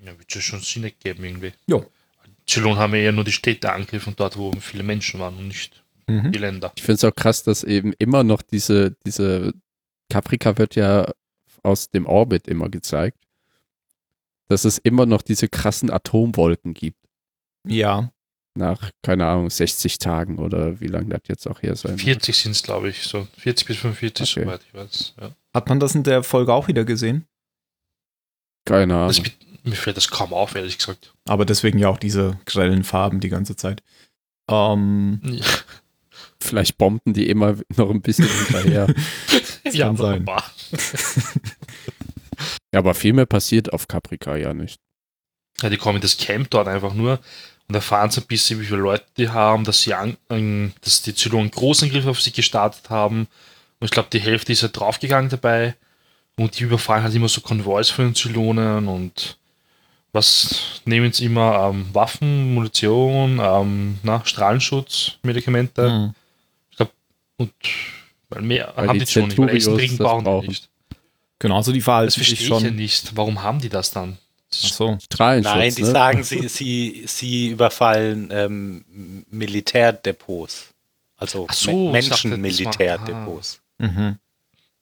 Ja, 0.00 0.16
wird 0.18 0.32
ja 0.34 0.40
schon 0.40 0.60
Sinn 0.60 0.84
ergeben 0.84 1.24
irgendwie. 1.24 1.52
Jo. 1.66 1.90
Zylonen 2.46 2.78
haben 2.78 2.94
ja 2.94 3.00
eher 3.00 3.12
nur 3.12 3.24
die 3.24 3.32
Städte 3.32 3.72
angegriffen, 3.72 4.14
dort 4.16 4.38
wo 4.38 4.52
viele 4.52 4.82
Menschen 4.82 5.20
waren 5.20 5.36
und 5.36 5.48
nicht 5.48 5.84
Mhm. 6.08 6.32
die 6.32 6.38
Länder. 6.38 6.72
Ich 6.76 6.82
finde 6.82 6.94
es 6.94 7.04
auch 7.04 7.14
krass, 7.14 7.42
dass 7.42 7.62
eben 7.64 7.92
immer 7.98 8.24
noch 8.24 8.42
diese, 8.42 8.96
diese 9.06 9.52
Caprica 10.10 10.56
wird 10.58 10.74
ja 10.74 11.12
aus 11.62 11.90
dem 11.90 12.06
Orbit 12.06 12.48
immer 12.48 12.68
gezeigt, 12.68 13.18
dass 14.48 14.64
es 14.64 14.78
immer 14.78 15.04
noch 15.06 15.22
diese 15.22 15.48
krassen 15.48 15.90
Atomwolken 15.90 16.72
gibt. 16.74 16.98
Ja, 17.66 18.10
Nach, 18.54 18.90
keine 19.02 19.26
Ahnung, 19.26 19.50
60 19.50 19.98
Tagen 19.98 20.38
oder 20.38 20.80
wie 20.80 20.86
lange 20.86 21.10
das 21.10 21.20
jetzt 21.28 21.46
auch 21.46 21.60
her 21.62 21.76
sein 21.76 21.92
wird. 21.92 22.00
40 22.00 22.36
sind 22.38 22.52
es, 22.52 22.62
glaube 22.62 22.88
ich, 22.88 23.02
so 23.02 23.28
40 23.36 23.66
bis 23.66 23.76
45, 23.76 24.30
Okay. 24.36 24.44
soweit 24.44 24.60
ich 24.66 24.74
weiß. 24.74 25.14
Ja. 25.20 25.30
hat 25.54 25.68
man 25.68 25.78
das 25.80 25.94
in 25.94 26.02
der 26.04 26.22
Folge 26.22 26.52
auch 26.54 26.66
wieder 26.68 26.84
gesehen? 26.84 27.26
Keine 28.64 28.94
Ahnung. 28.94 29.08
Das, 29.08 29.22
mir 29.64 29.74
fällt 29.76 29.96
das 29.96 30.08
kaum 30.08 30.32
auf, 30.32 30.54
ehrlich 30.54 30.78
gesagt. 30.78 31.12
Aber 31.26 31.44
deswegen 31.44 31.78
ja 31.78 31.88
auch 31.88 31.98
diese 31.98 32.38
grellen 32.46 32.84
Farben 32.84 33.20
die 33.20 33.28
ganze 33.28 33.54
Zeit. 33.56 33.82
Ähm, 34.48 35.20
Vielleicht 36.40 36.78
bomben 36.78 37.12
die 37.14 37.28
immer 37.28 37.56
noch 37.76 37.90
ein 37.90 38.00
bisschen 38.00 38.28
hinterher. 38.28 38.86
das 39.64 39.74
kann 39.74 39.96
sein. 39.96 40.22
aber- 40.28 40.44
Ja, 42.72 42.80
aber 42.80 42.94
viel 42.94 43.12
mehr 43.14 43.26
passiert 43.26 43.72
auf 43.72 43.88
Caprica 43.88 44.36
ja 44.36 44.52
nicht. 44.54 44.78
Ja, 45.62 45.70
die 45.70 45.76
kommen 45.76 45.96
in 45.96 46.02
das 46.02 46.16
Camp 46.18 46.50
dort 46.50 46.68
einfach 46.68 46.94
nur 46.94 47.18
und 47.66 47.74
erfahren 47.74 48.10
so 48.10 48.20
ein 48.20 48.26
bisschen, 48.26 48.60
wie 48.60 48.66
viele 48.66 48.78
Leute 48.80 49.04
die 49.16 49.28
haben, 49.30 49.64
dass 49.64 49.82
sie 49.82 49.94
an, 49.94 50.16
dass 50.82 51.02
die 51.02 51.14
Zylonen 51.14 51.46
einen 51.46 51.50
Großangriff 51.50 52.06
auf 52.06 52.20
sie 52.20 52.30
gestartet 52.32 52.90
haben. 52.90 53.26
Und 53.80 53.84
ich 53.86 53.90
glaube, 53.90 54.08
die 54.12 54.20
Hälfte 54.20 54.52
ist 54.52 54.62
ja 54.62 54.68
draufgegangen 54.68 55.30
dabei. 55.30 55.74
Und 56.36 56.58
die 56.58 56.64
überfallen 56.64 57.02
halt 57.02 57.14
immer 57.14 57.28
so 57.28 57.40
Konvois 57.40 57.84
von 57.90 58.06
den 58.06 58.14
Zylonen 58.14 58.86
und 58.86 59.36
was 60.12 60.80
nehmen 60.84 61.12
sie 61.12 61.24
immer? 61.26 61.68
Ähm, 61.70 61.86
Waffen, 61.92 62.54
Munition, 62.54 63.40
ähm, 63.42 63.98
na, 64.04 64.22
Strahlenschutz, 64.24 65.12
Medikamente. 65.22 65.90
Mhm. 65.90 66.14
Und 67.38 67.52
weil 68.28 68.42
mehr 68.42 68.72
Weil 68.76 68.88
haben 68.88 68.98
die 68.98 69.04
die 69.06 69.10
schon 69.10 69.28
nicht, 69.28 69.38
weil 69.38 69.48
das 69.56 69.96
brauchen 69.96 70.18
die 70.20 70.24
brauchen. 70.24 70.46
nicht. 70.48 70.68
Genau, 71.38 71.56
also 71.56 71.72
die 71.72 71.78
Das 71.78 71.84
verhalten 71.84 72.10
verstehe 72.12 72.36
sich 72.36 72.44
ich 72.44 72.48
ja 72.50 72.60
schon. 72.60 72.76
nicht. 72.76 73.16
Warum 73.16 73.42
haben 73.42 73.60
die 73.60 73.68
das 73.70 73.90
dann? 73.90 74.18
Das 74.50 74.62
Ach 74.66 74.72
so. 74.72 74.98
Nein, 75.18 75.74
die 75.74 75.82
ne? 75.82 75.90
sagen, 75.90 76.22
sie, 76.24 76.48
sie, 76.48 77.04
sie 77.06 77.48
überfallen 77.50 78.28
ähm, 78.32 79.24
Militärdepots. 79.30 80.74
Also 81.16 81.46
so, 81.52 81.92
das 81.92 82.10
Menschenmilitärdepots. 82.10 83.60
Mhm. 83.78 84.18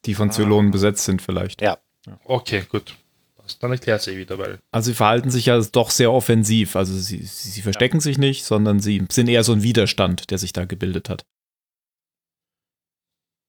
Die 0.04 0.14
von 0.14 0.28
Ah. 0.28 0.32
Zylonen 0.32 0.70
besetzt 0.70 1.04
sind 1.04 1.20
vielleicht. 1.22 1.62
Ja. 1.62 1.78
Okay, 2.24 2.64
gut. 2.70 2.94
Das- 3.42 3.58
Dann 3.58 3.72
erklärt 3.72 4.06
eh 4.08 4.16
wieder, 4.16 4.38
weil 4.38 4.58
Also 4.70 4.90
sie 4.90 4.94
verhalten 4.94 5.30
sich 5.30 5.46
ja 5.46 5.60
doch 5.60 5.90
sehr 5.90 6.12
offensiv. 6.12 6.76
Also 6.76 6.94
sie, 6.96 7.22
sie, 7.24 7.50
sie 7.50 7.62
verstecken 7.62 8.00
sich 8.00 8.18
nicht, 8.18 8.44
sondern 8.44 8.80
sie 8.80 9.04
sind 9.10 9.28
eher 9.28 9.44
so 9.44 9.52
ein 9.52 9.62
Widerstand, 9.62 10.30
der 10.30 10.38
sich 10.38 10.52
da 10.52 10.64
gebildet 10.64 11.08
hat. 11.08 11.24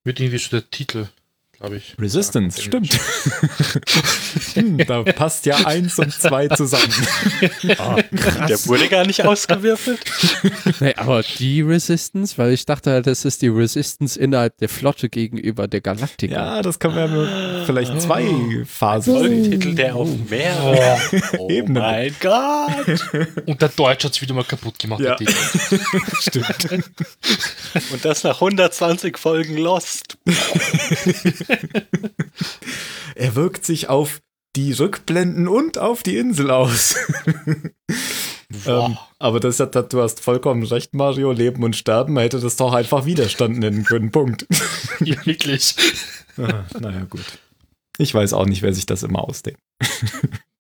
Wird 0.07 0.19
irgendwie 0.19 0.39
so 0.39 0.49
der 0.49 0.69
Titel, 0.71 1.07
glaube 1.59 1.77
ich. 1.77 1.95
Resistance, 1.99 2.61
stimmt. 2.61 2.93
hm, 4.53 4.77
da 4.85 5.03
passt 5.03 5.45
ja 5.45 5.55
eins 5.65 5.97
und 5.99 6.13
zwei 6.13 6.47
zusammen. 6.49 6.83
Ah, 7.77 7.97
Der 8.47 8.65
wurde 8.65 8.87
gar 8.87 9.05
nicht 9.05 9.23
ausgewürfelt. 9.25 9.99
Nee, 10.79 10.93
aber 10.95 11.21
die 11.23 11.61
Resistance, 11.61 12.37
weil 12.37 12.51
ich 12.53 12.65
dachte 12.65 12.91
halt, 12.91 13.07
das 13.07 13.25
ist 13.25 13.41
die 13.41 13.47
Resistance 13.49 14.19
innerhalb 14.19 14.57
der 14.57 14.69
Flotte 14.69 15.09
gegenüber 15.09 15.67
der 15.67 15.81
Galaktika. 15.81 16.33
ja, 16.33 16.61
das 16.61 16.79
kann 16.79 16.95
man 16.95 17.13
ja 17.13 17.63
vielleicht 17.65 17.99
zwei 18.01 18.25
Phasen 18.65 19.13
Voll 19.13 19.29
sehen. 19.29 19.51
Titel, 19.51 19.75
der 19.75 19.95
auf 19.95 20.09
mehreren 20.29 21.21
oh 21.37 21.49
Ebenen. 21.49 21.81
mein 21.83 22.15
Gott. 22.19 23.01
Und 23.45 23.61
der 23.61 23.69
Deutsch 23.69 24.05
hat 24.05 24.13
es 24.13 24.21
wieder 24.21 24.33
mal 24.33 24.43
kaputt 24.43 24.79
gemacht, 24.79 25.01
Ja. 25.01 25.17
Stimmt. 26.19 26.47
Und 27.91 28.05
das 28.05 28.23
nach 28.23 28.35
120 28.41 29.17
Folgen 29.17 29.57
Lost. 29.57 30.17
Er 33.15 33.35
wirkt 33.35 33.65
sich 33.65 33.89
auf 33.89 34.21
die 34.55 34.73
Rückblenden 34.73 35.47
und 35.47 35.77
auf 35.79 36.03
die 36.03 36.17
Insel 36.17 36.51
aus. 36.51 36.95
Ähm, 38.65 38.97
aber 39.19 39.41
das 39.41 39.59
hat, 39.59 39.75
du 39.91 40.01
hast 40.01 40.21
vollkommen 40.21 40.63
recht, 40.63 40.93
Mario. 40.93 41.31
Leben 41.33 41.63
und 41.63 41.75
Sterben, 41.75 42.13
man 42.13 42.23
hätte 42.23 42.39
das 42.39 42.55
doch 42.55 42.73
einfach 42.73 43.05
Widerstand 43.05 43.59
nennen 43.59 43.83
können. 43.83 44.11
Punkt. 44.11 44.47
ja, 45.01 45.25
wirklich. 45.25 45.75
Ah, 46.39 46.65
naja, 46.79 47.03
gut. 47.09 47.25
Ich 47.97 48.13
weiß 48.13 48.33
auch 48.33 48.45
nicht, 48.45 48.61
wer 48.61 48.71
sich 48.71 48.85
das 48.85 49.01
immer 49.01 49.23
ausdenkt. 49.23 49.59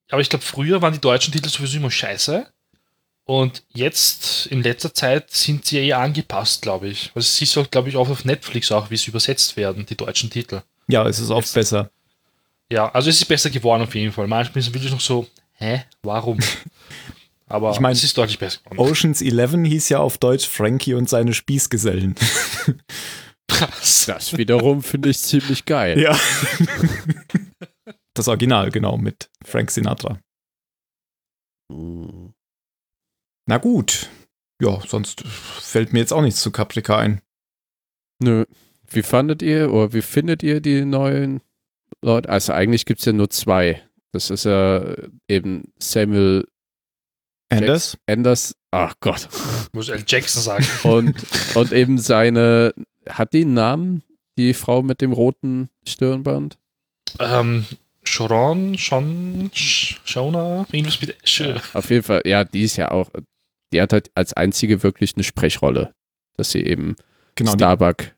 Aber 0.09 0.21
ich 0.21 0.29
glaube, 0.29 0.43
früher 0.43 0.81
waren 0.81 0.93
die 0.93 0.99
deutschen 0.99 1.31
Titel 1.31 1.49
sowieso 1.49 1.77
immer 1.77 1.91
scheiße. 1.91 2.47
Und 3.25 3.61
jetzt 3.75 4.47
in 4.47 4.63
letzter 4.63 4.91
Zeit 4.91 5.29
sind 5.29 5.65
sie 5.65 5.77
eher 5.77 5.99
angepasst, 5.99 6.63
glaube 6.63 6.87
ich. 6.87 7.11
Also 7.13 7.27
siehst 7.27 7.55
du, 7.55 7.63
glaube 7.65 7.89
ich, 7.89 7.95
auch 7.95 8.09
auf 8.09 8.25
Netflix 8.25 8.71
auch, 8.71 8.89
wie 8.89 8.97
sie 8.97 9.11
übersetzt 9.11 9.55
werden, 9.55 9.85
die 9.85 9.95
deutschen 9.95 10.31
Titel. 10.31 10.61
Ja, 10.87 11.07
es 11.07 11.19
ist 11.19 11.29
oft 11.29 11.47
Jetzt- 11.47 11.53
besser. 11.53 11.91
Ja, 12.71 12.89
also 12.91 13.09
es 13.09 13.17
ist 13.21 13.25
besser 13.27 13.49
geworden 13.49 13.83
auf 13.83 13.95
jeden 13.95 14.11
Fall. 14.11 14.27
Manchmal 14.27 14.59
ist 14.59 14.67
es 14.67 14.73
wirklich 14.73 14.91
noch 14.91 14.99
so, 14.99 15.25
hä, 15.53 15.83
warum? 16.03 16.39
Aber 17.47 17.71
Ich 17.71 17.79
mein- 17.79 17.93
es 17.93 18.03
ist 18.03 18.17
deutlich 18.17 18.39
besser 18.39 18.59
geworden. 18.69 18.79
Oceans 18.91 19.21
11 19.21 19.65
hieß 19.67 19.89
ja 19.89 19.99
auf 19.99 20.17
Deutsch 20.17 20.47
Frankie 20.47 20.93
und 20.93 21.07
seine 21.09 21.33
Spießgesellen. 21.33 22.15
krass. 23.47 24.05
Das 24.07 24.37
wiederum 24.37 24.83
finde 24.83 25.09
ich 25.09 25.19
ziemlich 25.19 25.65
geil. 25.65 25.99
Ja. 25.99 26.17
Das 28.13 28.27
Original, 28.27 28.69
genau, 28.71 28.97
mit 28.97 29.29
Frank 29.45 29.69
Sinatra. 29.71 30.19
Hm. 31.71 32.33
Na 33.47 33.57
gut. 33.57 34.09
Ja, 34.61 34.81
sonst 34.87 35.21
fällt 35.27 35.93
mir 35.93 35.99
jetzt 35.99 36.11
auch 36.13 36.21
nichts 36.21 36.41
zu 36.41 36.51
Caprica 36.51 36.97
ein. 36.97 37.21
Nö. 38.19 38.45
Wie 38.89 39.03
fandet 39.03 39.41
ihr 39.41 39.71
oder 39.73 39.93
wie 39.93 40.01
findet 40.01 40.43
ihr 40.43 40.61
die 40.61 40.85
neuen 40.85 41.41
Leute? 42.01 42.29
Also 42.29 42.53
eigentlich 42.53 42.85
gibt 42.85 42.99
es 42.99 43.05
ja 43.05 43.13
nur 43.13 43.29
zwei. 43.29 43.81
Das 44.13 44.29
ist 44.29 44.45
ja 44.45 44.95
eben 45.27 45.71
Samuel 45.79 46.45
Anders? 47.49 47.97
Anders. 48.07 48.55
Ach 48.71 48.93
Gott. 48.99 49.29
Muss 49.71 49.89
L. 49.89 50.03
Jackson 50.05 50.41
sagen. 50.41 50.65
Und, 50.83 51.15
und 51.55 51.71
eben 51.71 51.97
seine, 51.97 52.73
hat 53.07 53.33
die 53.33 53.41
einen 53.43 53.53
Namen? 53.53 54.03
Die 54.37 54.53
Frau 54.53 54.83
mit 54.83 55.01
dem 55.01 55.13
roten 55.13 55.69
Stirnband? 55.87 56.57
ähm, 57.19 57.65
Sharon, 58.03 58.75
Sean, 58.77 59.49
Sh- 59.53 59.97
Shona, 60.05 60.65
irgendwas 60.71 61.01
mit 61.01 61.17
Sch 61.27 61.41
Auf 61.73 61.89
jeden 61.89 62.03
Fall, 62.03 62.21
ja, 62.25 62.43
die 62.43 62.61
ist 62.63 62.75
ja 62.77 62.91
auch, 62.91 63.09
die 63.73 63.81
hat 63.81 63.93
halt 63.93 64.11
als 64.15 64.33
einzige 64.33 64.83
wirklich 64.83 65.15
eine 65.15 65.23
Sprechrolle, 65.23 65.93
dass 66.35 66.51
sie 66.51 66.61
eben 66.63 66.95
Genau, 67.35 67.51
die, 67.53 67.57
Starbuck 67.57 68.13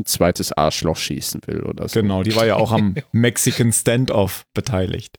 ein 0.00 0.04
zweites 0.06 0.52
Arschloch 0.52 0.96
schießen 0.96 1.40
will 1.46 1.62
oder 1.62 1.88
so. 1.88 2.00
genau, 2.00 2.22
die 2.22 2.34
war 2.36 2.46
ja 2.46 2.56
auch 2.56 2.72
am 2.72 2.94
Mexican 3.12 3.72
Standoff 3.72 4.44
beteiligt. 4.54 5.16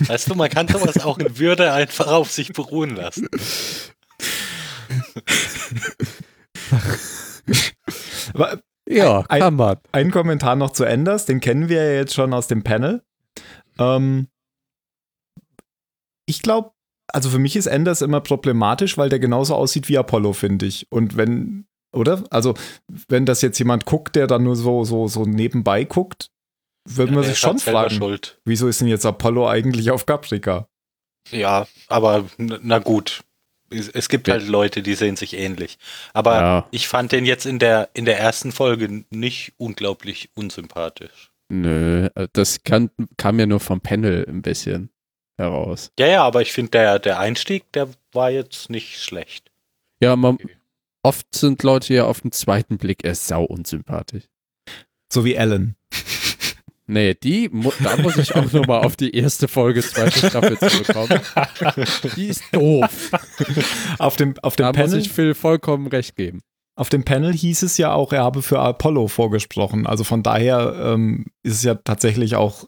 Weißt 0.00 0.30
du, 0.30 0.34
man 0.34 0.48
kann 0.48 0.68
sowas 0.68 0.98
auch 1.04 1.18
in 1.18 1.38
Würde 1.38 1.72
einfach 1.72 2.06
auf 2.06 2.30
sich 2.30 2.52
beruhen 2.52 2.94
lassen. 2.96 3.28
Aber 8.34 8.60
Ja, 8.88 9.24
Ein- 9.28 9.40
kann 9.40 9.54
man. 9.56 9.76
ein 9.92 10.10
Kommentar 10.10 10.56
noch 10.56 10.70
zu 10.70 10.84
Enders, 10.84 11.26
den 11.26 11.40
kennen 11.40 11.68
wir 11.68 11.82
ja 11.84 11.92
jetzt 11.92 12.14
schon 12.14 12.32
aus 12.32 12.46
dem 12.48 12.62
Panel. 12.64 13.02
Ähm, 13.78 14.28
ich 16.26 16.42
glaube, 16.42 16.72
also 17.12 17.30
für 17.30 17.38
mich 17.38 17.56
ist 17.56 17.66
Enders 17.66 18.02
immer 18.02 18.20
problematisch, 18.20 18.96
weil 18.98 19.08
der 19.08 19.18
genauso 19.18 19.54
aussieht 19.54 19.88
wie 19.88 19.98
Apollo, 19.98 20.32
finde 20.34 20.66
ich. 20.66 20.86
Und 20.90 21.16
wenn, 21.16 21.66
oder? 21.98 22.24
Also, 22.30 22.54
wenn 23.08 23.26
das 23.26 23.42
jetzt 23.42 23.58
jemand 23.58 23.84
guckt, 23.84 24.16
der 24.16 24.26
dann 24.26 24.44
nur 24.44 24.56
so, 24.56 24.84
so, 24.84 25.08
so 25.08 25.24
nebenbei 25.24 25.84
guckt, 25.84 26.30
würde 26.88 27.12
man 27.12 27.22
Der 27.22 27.30
sich 27.30 27.38
schon 27.38 27.50
halt 27.52 27.60
fragen, 27.62 27.94
Schuld. 27.94 28.40
wieso 28.46 28.66
ist 28.68 28.80
denn 28.80 28.88
jetzt 28.88 29.04
Apollo 29.04 29.48
eigentlich 29.48 29.90
auf 29.90 30.06
Caprica? 30.06 30.68
Ja, 31.30 31.66
aber 31.88 32.24
na 32.38 32.78
gut. 32.78 33.22
Es, 33.70 33.88
es 33.90 34.08
gibt 34.08 34.28
Ja. 34.28 34.34
halt 34.34 34.48
Leute, 34.48 34.82
die 34.82 34.94
sehen 34.94 35.16
sich 35.16 35.34
ähnlich. 35.36 35.76
Aber 36.14 36.40
Ja. 36.40 36.68
ich 36.70 36.88
fand 36.88 37.12
den 37.12 37.26
jetzt 37.26 37.44
in 37.44 37.58
der, 37.58 37.90
in 37.92 38.06
der 38.06 38.18
ersten 38.18 38.50
Folge 38.52 39.04
nicht 39.10 39.52
unglaublich 39.58 40.30
unsympathisch. 40.34 41.30
Nö, 41.50 42.08
äh, 42.14 42.28
das 42.32 42.62
kann, 42.62 42.90
kam 43.18 43.38
ja 43.38 43.44
nur 43.44 43.60
vom 43.60 43.82
Panel 43.82 44.24
ein 44.26 44.40
bisschen 44.40 44.88
heraus. 45.36 45.92
Ja, 45.98 46.06
ja, 46.06 46.24
aber 46.24 46.40
ich 46.40 46.52
finde, 46.52 46.70
der, 46.70 46.98
der 46.98 47.18
Einstieg, 47.18 47.70
der 47.72 47.88
war 48.12 48.30
jetzt 48.30 48.70
nicht 48.70 49.02
schlecht. 49.02 49.50
Ja, 50.00 50.16
man, 50.16 50.38
oft 51.02 51.34
sind 51.34 51.62
Leute 51.62 51.94
ja 51.94 52.04
auf 52.04 52.20
den 52.20 52.32
zweiten 52.32 52.78
Blick 52.78 53.04
erst 53.04 53.28
sau 53.28 53.44
unsympathisch. 53.44 54.24
So 55.12 55.24
wie 55.24 55.38
Alan. 55.38 55.74
Nee, 56.90 57.12
die, 57.12 57.50
da 57.84 57.98
muss 57.98 58.16
ich 58.16 58.34
auch 58.34 58.50
nochmal 58.50 58.82
auf 58.82 58.96
die 58.96 59.14
erste 59.14 59.46
Folge, 59.46 59.82
zweite 59.82 60.26
Staffel 60.26 60.58
zurückkommen. 60.58 61.20
Die 62.16 62.28
ist 62.28 62.42
doof. 62.50 63.10
Auf 63.98 64.16
dem, 64.16 64.32
auf 64.40 64.56
dem 64.56 64.62
Da 64.62 64.68
muss 64.68 64.76
Panel 64.76 64.98
ich 64.98 65.12
Phil 65.12 65.34
vollkommen 65.34 65.88
recht 65.88 66.16
geben. 66.16 66.40
Auf 66.76 66.88
dem 66.88 67.04
Panel 67.04 67.34
hieß 67.34 67.62
es 67.62 67.76
ja 67.76 67.92
auch, 67.92 68.14
er 68.14 68.22
habe 68.22 68.40
für 68.40 68.60
Apollo 68.60 69.08
vorgesprochen. 69.08 69.86
Also 69.86 70.02
von 70.02 70.22
daher 70.22 70.80
ähm, 70.82 71.26
ist 71.42 71.56
es 71.56 71.62
ja 71.62 71.74
tatsächlich 71.74 72.36
auch, 72.36 72.64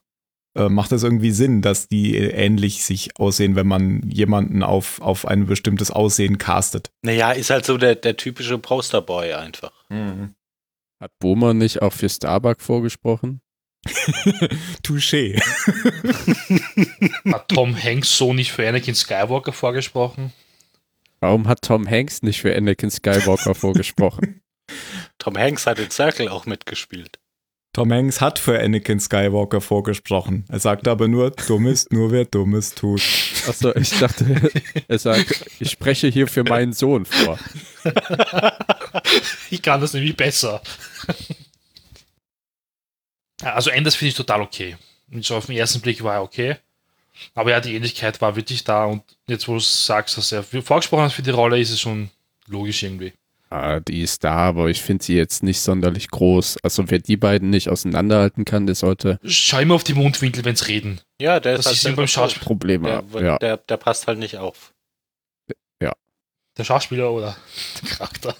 äh, 0.56 0.68
macht 0.68 0.92
es 0.92 1.02
irgendwie 1.02 1.30
Sinn, 1.30 1.62
dass 1.62 1.88
die 1.88 2.16
ähnlich 2.16 2.84
sich 2.84 3.16
aussehen, 3.18 3.56
wenn 3.56 3.66
man 3.66 4.02
jemanden 4.08 4.62
auf, 4.62 5.00
auf 5.00 5.26
ein 5.26 5.46
bestimmtes 5.46 5.90
Aussehen 5.90 6.38
castet. 6.38 6.90
Naja, 7.02 7.32
ist 7.32 7.50
halt 7.50 7.64
so 7.64 7.78
der, 7.78 7.94
der 7.94 8.16
typische 8.16 8.58
Posterboy 8.58 9.34
einfach. 9.34 9.72
Hat 11.00 11.12
Boomer 11.18 11.54
nicht 11.54 11.82
auch 11.82 11.92
für 11.92 12.08
Starbuck 12.08 12.60
vorgesprochen? 12.60 13.40
Touché. 14.82 15.40
Hat 17.32 17.48
Tom 17.48 17.74
Hanks 17.82 18.16
so 18.16 18.34
nicht 18.34 18.52
für 18.52 18.68
Anakin 18.68 18.94
Skywalker 18.94 19.52
vorgesprochen? 19.52 20.32
Warum 21.20 21.48
hat 21.48 21.62
Tom 21.62 21.88
Hanks 21.88 22.22
nicht 22.22 22.40
für 22.40 22.54
Anakin 22.54 22.90
Skywalker 22.90 23.54
vorgesprochen? 23.54 24.42
Tom 25.18 25.36
Hanks 25.36 25.66
hat 25.66 25.78
in 25.78 25.90
Circle 25.90 26.28
auch 26.28 26.46
mitgespielt. 26.46 27.18
Tom 27.80 27.94
Hanks 27.94 28.20
hat 28.20 28.38
für 28.38 28.60
Anakin 28.60 29.00
Skywalker 29.00 29.62
vorgesprochen. 29.62 30.44
Er 30.48 30.60
sagte 30.60 30.90
aber 30.90 31.08
nur, 31.08 31.30
dumm 31.30 31.66
ist 31.66 31.90
nur 31.94 32.10
wer 32.10 32.26
Dummes 32.26 32.74
tut. 32.74 33.00
Achso, 33.48 33.74
ich 33.74 33.98
dachte, 33.98 34.50
er 34.86 34.98
sagt, 34.98 35.46
ich 35.60 35.70
spreche 35.70 36.08
hier 36.08 36.28
für 36.28 36.44
meinen 36.44 36.74
Sohn 36.74 37.06
vor. 37.06 37.38
Ich 39.50 39.62
kann 39.62 39.80
das 39.80 39.94
nämlich 39.94 40.14
besser. 40.14 40.60
Also 43.40 43.70
Enders 43.70 43.94
finde 43.94 44.10
ich 44.10 44.14
total 44.14 44.42
okay. 44.42 44.76
Und 45.10 45.24
so 45.24 45.36
auf 45.36 45.46
den 45.46 45.56
ersten 45.56 45.80
Blick 45.80 46.02
war 46.04 46.16
er 46.16 46.22
okay. 46.22 46.56
Aber 47.34 47.50
ja, 47.50 47.60
die 47.60 47.74
Ähnlichkeit 47.74 48.20
war 48.20 48.36
wirklich 48.36 48.62
da 48.62 48.84
und 48.84 49.02
jetzt, 49.26 49.48
wo 49.48 49.54
du 49.54 49.60
sagst, 49.60 50.18
dass 50.18 50.32
er 50.32 50.42
vorgesprochen 50.42 51.04
hat 51.04 51.12
für 51.12 51.22
die 51.22 51.30
Rolle, 51.30 51.58
ist 51.58 51.70
es 51.70 51.80
schon 51.80 52.10
logisch 52.46 52.82
irgendwie. 52.82 53.14
Ah, 53.50 53.80
die 53.80 54.02
ist 54.02 54.22
da, 54.22 54.36
aber 54.36 54.68
ich 54.70 54.80
finde 54.80 55.02
sie 55.04 55.16
jetzt 55.16 55.42
nicht 55.42 55.60
sonderlich 55.60 56.08
groß. 56.08 56.58
Also 56.62 56.84
wer 56.88 57.00
die 57.00 57.16
beiden 57.16 57.50
nicht 57.50 57.68
auseinanderhalten 57.68 58.44
kann, 58.44 58.66
der 58.66 58.76
sollte 58.76 59.18
Schau 59.24 59.58
immer 59.58 59.74
auf 59.74 59.82
die 59.84 59.94
Mundwinkel, 59.94 60.44
wenn 60.44 60.54
sie 60.54 60.66
reden. 60.68 61.00
Ja, 61.20 61.40
der 61.40 61.56
Das 61.56 61.60
ist 61.62 61.66
halt 61.66 61.76
ist 61.76 61.82
selber 61.82 61.96
beim 61.96 62.06
Schauspiel- 62.06 62.34
schuld. 62.38 62.44
Probleme 62.46 63.02
Der. 63.12 63.22
Ja. 63.22 63.38
der, 63.38 63.56
der 63.56 63.76
passt 63.76 64.06
halt 64.06 64.18
nicht 64.20 64.36
auf. 64.38 64.72
Der 66.58 66.64
Schauspieler 66.64 67.10
oder 67.12 67.36
der 67.80 67.88
Charakter. 67.90 68.34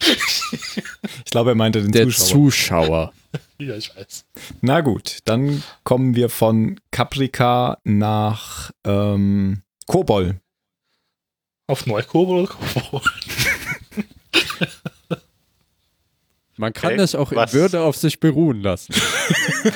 Ich 0.00 1.30
glaube, 1.30 1.50
er 1.50 1.54
meinte 1.54 1.80
den 1.82 1.92
Der 1.92 2.04
Zuschauer. 2.08 2.28
Zuschauer. 2.28 3.12
Ja, 3.58 3.76
ich 3.76 3.94
weiß. 3.94 4.24
Na 4.60 4.80
gut, 4.80 5.18
dann 5.26 5.62
kommen 5.84 6.16
wir 6.16 6.28
von 6.30 6.80
Caprica 6.90 7.78
nach 7.84 8.72
ähm, 8.84 9.62
Kobol. 9.86 10.40
Auf 11.68 11.86
Neukobol 11.86 12.40
oder 12.42 12.52
Kobol? 12.52 13.00
Man 16.62 16.72
kann 16.72 16.90
Okay, 16.90 16.96
das 16.98 17.16
auch 17.16 17.32
in 17.32 17.36
was- 17.38 17.52
Würde 17.54 17.80
auf 17.80 17.96
sich 17.96 18.20
beruhen 18.20 18.62
lassen. 18.62 18.94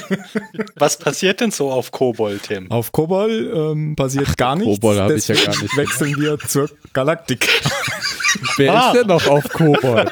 Was 0.76 0.96
passiert 0.96 1.40
denn 1.40 1.50
so 1.50 1.72
auf 1.72 1.90
Kobol, 1.90 2.38
Tim? 2.38 2.70
Auf 2.70 2.92
Kobol 2.92 3.52
ähm, 3.72 3.96
passiert 3.96 4.36
gar 4.36 4.54
nichts. 4.54 4.74
Kobol 4.80 5.00
hab 5.00 5.10
ich 5.10 5.26
ja 5.26 5.34
gar 5.34 5.48
nicht 5.60 5.76
Wechseln 5.76 6.16
wir 6.20 6.38
zur 6.38 6.70
Galaktik. 6.92 7.48
Wer 8.56 8.72
Ah. 8.72 8.86
ist 8.92 9.00
denn 9.00 9.08
noch 9.08 9.26
auf 9.26 9.48
Kobold? 9.48 10.10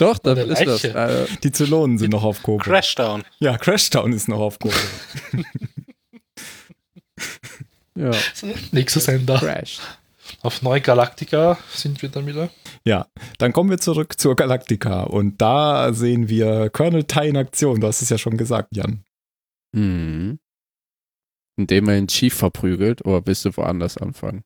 Doch, 0.00 0.18
da 0.18 0.34
Der 0.34 0.46
ist 0.46 0.66
das. 0.66 0.82
Äh, 0.84 1.26
Die 1.44 1.52
Zylonen 1.52 1.98
sind 1.98 2.10
noch 2.10 2.24
auf 2.24 2.42
Kobol. 2.42 2.64
Crashdown. 2.64 3.22
Ja, 3.38 3.56
Crashtown 3.56 4.12
ist 4.12 4.26
noch 4.28 4.40
auf 4.40 4.58
Kobol. 4.58 4.74
ja, 7.94 8.10
Nächster 8.72 8.98
Sender. 9.00 9.38
Crash. 9.38 9.78
Auf 10.42 10.62
Neu 10.62 10.80
Galactica 10.80 11.58
sind 11.70 12.02
wir 12.02 12.08
dann 12.08 12.26
wieder. 12.26 12.50
Ja, 12.84 13.06
dann 13.38 13.52
kommen 13.52 13.70
wir 13.70 13.78
zurück 13.78 14.18
zur 14.20 14.36
Galaktika 14.36 15.02
und 15.04 15.40
da 15.40 15.92
sehen 15.92 16.28
wir 16.28 16.70
Colonel 16.70 17.04
Tai 17.04 17.28
in 17.28 17.36
Aktion. 17.36 17.80
Du 17.80 17.86
hast 17.86 18.02
es 18.02 18.10
ja 18.10 18.18
schon 18.18 18.36
gesagt, 18.36 18.68
Jan. 18.76 19.04
Mhm. 19.72 20.38
Indem 21.56 21.88
er 21.88 21.94
den 21.96 22.08
Chief 22.08 22.34
verprügelt, 22.34 23.04
oder 23.04 23.26
willst 23.26 23.44
du 23.44 23.56
woanders 23.56 23.96
anfangen? 23.96 24.44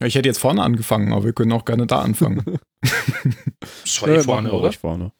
Ja, 0.00 0.08
ich 0.08 0.16
hätte 0.16 0.28
jetzt 0.28 0.40
vorne 0.40 0.62
angefangen, 0.62 1.12
aber 1.12 1.24
wir 1.24 1.32
können 1.32 1.52
auch 1.52 1.64
gerne 1.64 1.86
da 1.86 2.00
anfangen. 2.00 2.44
Das 3.84 4.02
war 4.02 4.08
eh 4.08 4.20
vorne, 4.22 4.48
wir 4.50 4.54
oder? 4.54 4.72
vorne. 4.72 5.12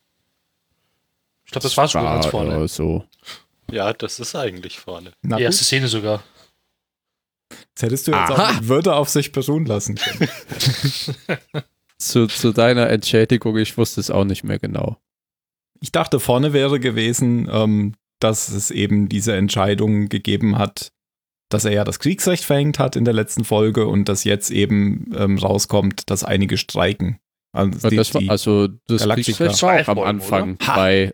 Ich 1.45 1.53
glaube, 1.53 1.63
das 1.63 1.77
war 1.77 1.87
sogar 1.87 2.15
ganz 2.15 2.27
vorne. 2.27 2.67
so. 2.67 3.05
Ja, 3.71 3.93
das 3.93 4.19
ist 4.19 4.35
eigentlich 4.35 4.81
vorne. 4.81 5.13
Na 5.23 5.37
Die 5.37 5.43
gut, 5.43 5.47
erste 5.47 5.65
Szene 5.65 5.87
sogar. 5.87 6.25
Das 7.75 7.85
hättest 7.85 8.07
du 8.07 8.13
jetzt 8.13 8.31
Aha. 8.31 8.49
auch 8.49 8.55
mit 8.55 8.69
Würde 8.69 8.95
auf 8.95 9.09
sich 9.09 9.33
beruhen 9.33 9.67
lassen 9.67 9.97
können. 9.97 10.29
Zu, 11.99 12.27
zu 12.27 12.53
deiner 12.53 12.91
Entschädigung, 12.91 13.57
ich 13.59 13.79
wusste 13.79 14.01
es 14.01 14.11
auch 14.11 14.25
nicht 14.25 14.43
mehr 14.43 14.59
genau. 14.59 14.97
Ich 15.81 15.93
dachte, 15.93 16.19
vorne 16.19 16.53
wäre 16.53 16.81
gewesen, 16.81 17.49
ähm, 17.49 17.95
dass 18.19 18.49
es 18.49 18.73
eben 18.73 19.09
diese 19.09 19.37
Entscheidung 19.37 20.09
gegeben 20.09 20.59
hat, 20.59 20.91
dass 21.49 21.65
er 21.65 21.73
ja 21.73 21.85
das 21.85 22.01
Kriegsrecht 22.01 22.45
verhängt 22.45 22.81
hat 22.81 22.97
in 22.97 23.05
der 23.05 23.15
letzten 23.15 23.45
Folge 23.45 23.87
und 23.87 24.09
dass 24.09 24.25
jetzt 24.25 24.51
eben 24.51 25.13
ähm, 25.17 25.39
rauskommt, 25.39 26.11
dass 26.11 26.25
einige 26.25 26.57
streiken. 26.57 27.19
Also, 27.53 27.91
das 27.91 28.15
war, 28.15 28.23
also 28.29 28.69
das. 28.89 29.07
Kriegsrecht 29.09 29.63
war 29.63 29.81
auch 29.81 29.89
am 29.89 29.99
Anfang 30.01 30.57
oder? 30.57 30.75
Bei 30.75 31.13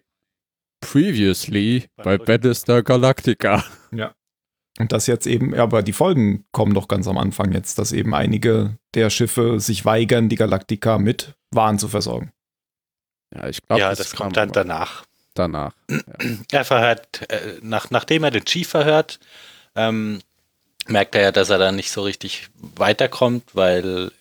Previously 0.81 1.85
bei 1.97 2.13
Rücken. 2.15 2.25
Battlestar 2.25 2.83
Galactica. 2.83 3.65
Und 4.79 4.93
das 4.93 5.07
jetzt 5.07 5.27
eben, 5.27 5.55
ja, 5.55 5.63
aber 5.63 5.83
die 5.83 5.93
Folgen 5.93 6.45
kommen 6.53 6.75
doch 6.75 6.89
ganz 6.89 7.09
am 7.09 7.19
Anfang 7.19 7.53
jetzt, 7.53 7.79
dass 7.79 7.93
eben 7.93 8.15
einige 8.15 8.79
der 8.95 9.11
Schiffe 9.11 9.61
sich 9.61 9.85
weigern, 9.85 10.29
die 10.29 10.37
Galactica 10.37 10.99
mit 10.99 11.35
Waren 11.51 11.79
zu 11.79 11.89
versorgen. 11.89 12.33
Ja, 13.35 13.49
ich 13.49 13.61
glaube, 13.63 13.81
ja, 13.81 13.95
das, 13.95 14.13
kam 14.13 14.27
kommt 14.27 14.37
dann 14.37 14.53
danach. 14.53 15.05
danach. 15.35 15.73
Er 16.51 16.65
verhört, 16.65 17.31
äh, 17.31 17.59
nach, 17.61 17.91
nachdem 17.91 18.25
er 18.25 18.31
den 18.31 18.45
Chief 18.45 18.69
verhört, 18.69 19.19
ähm, 19.75 20.21
merkt 20.87 21.15
er 21.15 21.23
ja, 21.23 21.33
dass 21.33 21.51
er 21.51 21.59
da 21.59 21.73
nicht 21.73 21.91
so 21.91 22.03
richtig 22.03 22.49
weiterkommt, 22.57 23.55
weil, 23.55 24.13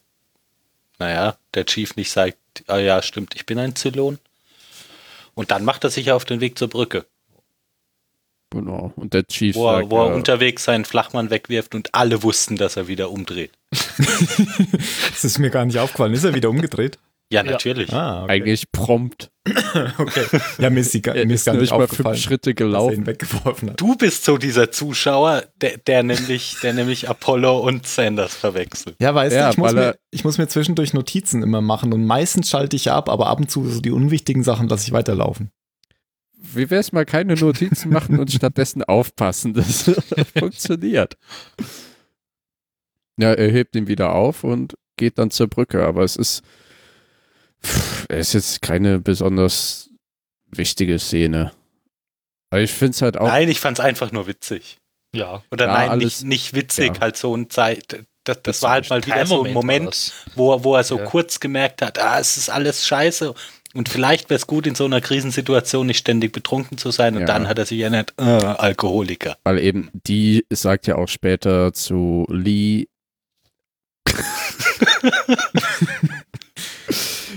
naja, 0.99 1.38
der 1.53 1.66
Chief 1.66 1.95
nicht 1.95 2.12
sagt, 2.12 2.38
ah 2.68 2.78
ja, 2.78 3.01
stimmt, 3.01 3.36
ich 3.36 3.45
bin 3.45 3.60
ein 3.60 3.76
Zylon. 3.76 4.20
Und 5.36 5.51
dann 5.51 5.64
macht 5.64 5.84
er 5.84 5.89
sich 5.89 6.12
auf 6.12 6.26
den 6.26 6.41
Weg 6.41 6.58
zur 6.58 6.68
Brücke, 6.68 7.05
Genau. 8.52 8.93
Und 8.95 9.14
der 9.14 9.26
Chief 9.26 9.56
wo 9.56 9.68
er, 9.68 9.80
sagt, 9.80 9.91
wo 9.91 10.04
er 10.06 10.12
äh, 10.12 10.16
unterwegs 10.16 10.64
seinen 10.64 10.86
Flachmann 10.86 11.30
wegwirft 11.30 11.76
und 11.76 11.93
alle 11.93 12.24
wussten, 12.24 12.56
dass 12.56 12.78
er 12.78 12.88
wieder 12.88 13.12
umdreht. 13.12 13.52
Das 15.12 15.24
ist 15.26 15.39
mir 15.39 15.50
gar 15.50 15.66
nicht 15.66 15.80
aufgefallen. 15.80 16.14
Ist 16.14 16.24
er 16.24 16.34
wieder 16.36 16.50
umgedreht? 16.50 17.00
Ja, 17.32 17.43
Ja. 17.43 17.52
natürlich. 17.52 17.91
Ah, 17.91 18.24
okay. 18.24 18.32
eigentlich 18.34 18.72
prompt. 18.72 19.32
okay. 19.98 20.24
Ja, 20.60 20.70
mir 20.70 20.80
ist, 20.82 20.93
die, 20.93 21.04
Er 21.04 21.26
mir 21.26 21.34
ist 21.34 21.41
ist 21.41 21.45
gar 21.45 21.56
nicht 21.56 21.72
mal 21.72 21.84
aufgefallen, 21.84 22.16
fünf 22.16 22.24
Schritte 22.26 22.54
gelaufen. 22.54 22.93
ihn 22.95 23.06
weggeworfen 23.08 23.72
hat. 23.72 23.82
Du 23.82 23.95
bist 23.95 24.24
so 24.24 24.38
dieser 24.38 24.72
Zuschauer, 24.72 25.43
der, 25.62 25.78
der 25.78 26.04
nämlich, 26.04 26.58
der 26.62 26.74
nämlich 26.74 27.10
Apollo 27.10 27.60
und 27.60 27.86
Sanders 27.88 28.34
verwechselt. 28.36 28.95
Ja, 29.02 29.14
weißt 29.14 29.36
Ja, 29.36 29.45
du, 29.48 29.52
ich 29.52 29.58
muss, 29.58 29.74
mir, 29.74 29.98
ich 30.12 30.24
muss 30.24 30.38
mir 30.38 30.48
zwischendurch 30.48 30.93
Notizen 30.93 31.43
immer 31.43 31.62
machen 31.62 31.91
und 31.93 32.06
meistens 32.06 32.50
schalte 32.50 32.76
ich 32.76 32.91
ab, 32.91 33.10
aber 33.10 33.28
ab 33.28 33.39
und 33.39 33.50
zu 33.52 33.68
so 33.68 33.82
die 33.82 33.91
unwichtigen 33.91 34.43
Sachen 34.43 34.70
lasse 34.70 34.86
ich 34.88 34.93
weiterlaufen. 34.93 35.50
Wie 36.40 36.70
wär's 36.70 36.92
mal 36.92 37.06
keine 37.06 37.36
Notizen 37.36 37.92
machen 37.92 38.20
und 38.20 38.32
stattdessen 38.32 38.84
aufpassen? 38.84 39.54
Das 39.54 39.90
funktioniert. 40.38 41.18
Ja, 43.18 43.34
er 43.34 43.52
hebt 43.52 43.76
ihn 43.76 43.88
wieder 43.88 44.14
auf 44.14 44.44
und 44.44 44.76
geht 44.98 45.18
dann 45.18 45.32
zur 45.32 45.48
Brücke, 45.48 45.84
aber 45.86 46.04
es 46.04 46.16
ist, 46.16 46.44
pff, 47.64 48.06
es 48.10 48.30
ist 48.30 48.34
jetzt 48.34 48.62
keine 48.62 49.00
besonders 49.00 49.90
wichtige 50.52 51.00
Szene. 51.00 51.52
Aber 52.52 52.62
ich 52.62 52.72
finde 52.72 52.92
es 52.92 53.02
halt 53.02 53.18
auch, 53.18 53.28
Nein, 53.28 53.50
ich 53.50 53.60
fand's 53.60 53.80
einfach 53.80 54.12
nur 54.12 54.28
witzig. 54.28 54.78
Ja. 55.14 55.44
Oder 55.52 55.66
Ja, 55.66 55.74
nein, 55.74 55.90
alles- 55.90 56.22
nicht, 56.22 56.54
nicht 56.54 56.54
witzig, 56.56 56.96
ja. 56.96 57.02
halt 57.02 57.18
so 57.18 57.36
ein 57.36 57.50
Zeit. 57.50 58.06
Das, 58.24 58.42
das 58.44 58.62
war 58.62 58.72
halt 58.72 58.90
mal 58.90 59.06
wieder 59.06 59.26
so 59.26 59.44
ein 59.44 59.54
Moment, 59.54 59.88
das. 59.88 60.14
wo, 60.36 60.54
er- 60.54 60.64
wo 60.64 60.76
er 60.76 60.84
so 60.84 60.98
Ja. 61.00 61.06
kurz 61.06 61.40
gemerkt 61.40 61.82
hat, 61.82 61.98
ah, 62.00 62.20
es 62.20 62.38
ist 62.38 62.50
alles 62.50 62.86
scheiße. 62.86 63.34
Und 63.78 63.89
vielleicht 63.89 64.32
wäre 64.32 64.38
es 64.38 64.47
gut, 64.47 64.65
in 64.65 64.73
so 64.73 64.86
einer 64.86 65.01
Krisensituation 65.01 65.86
nicht 65.86 65.99
ständig 65.99 66.32
betrunken 66.34 66.80
zu 66.80 66.89
sein. 66.89 67.13
Und 67.13 67.21
Ja. 67.21 67.28
dann 67.28 67.47
hat 67.47 67.59
er 67.59 67.65
sich 67.67 67.80
erinnert, 67.80 68.11
äh, 68.17 68.23
Alkoholiker. 68.23 69.38
weil 69.43 69.59
eben 69.59 69.91
die 69.93 70.45
sagt 70.49 70.88
ja 70.88 70.95
auch 70.95 71.07
später 71.07 71.71
zu 71.73 72.25
Lee, 72.28 72.88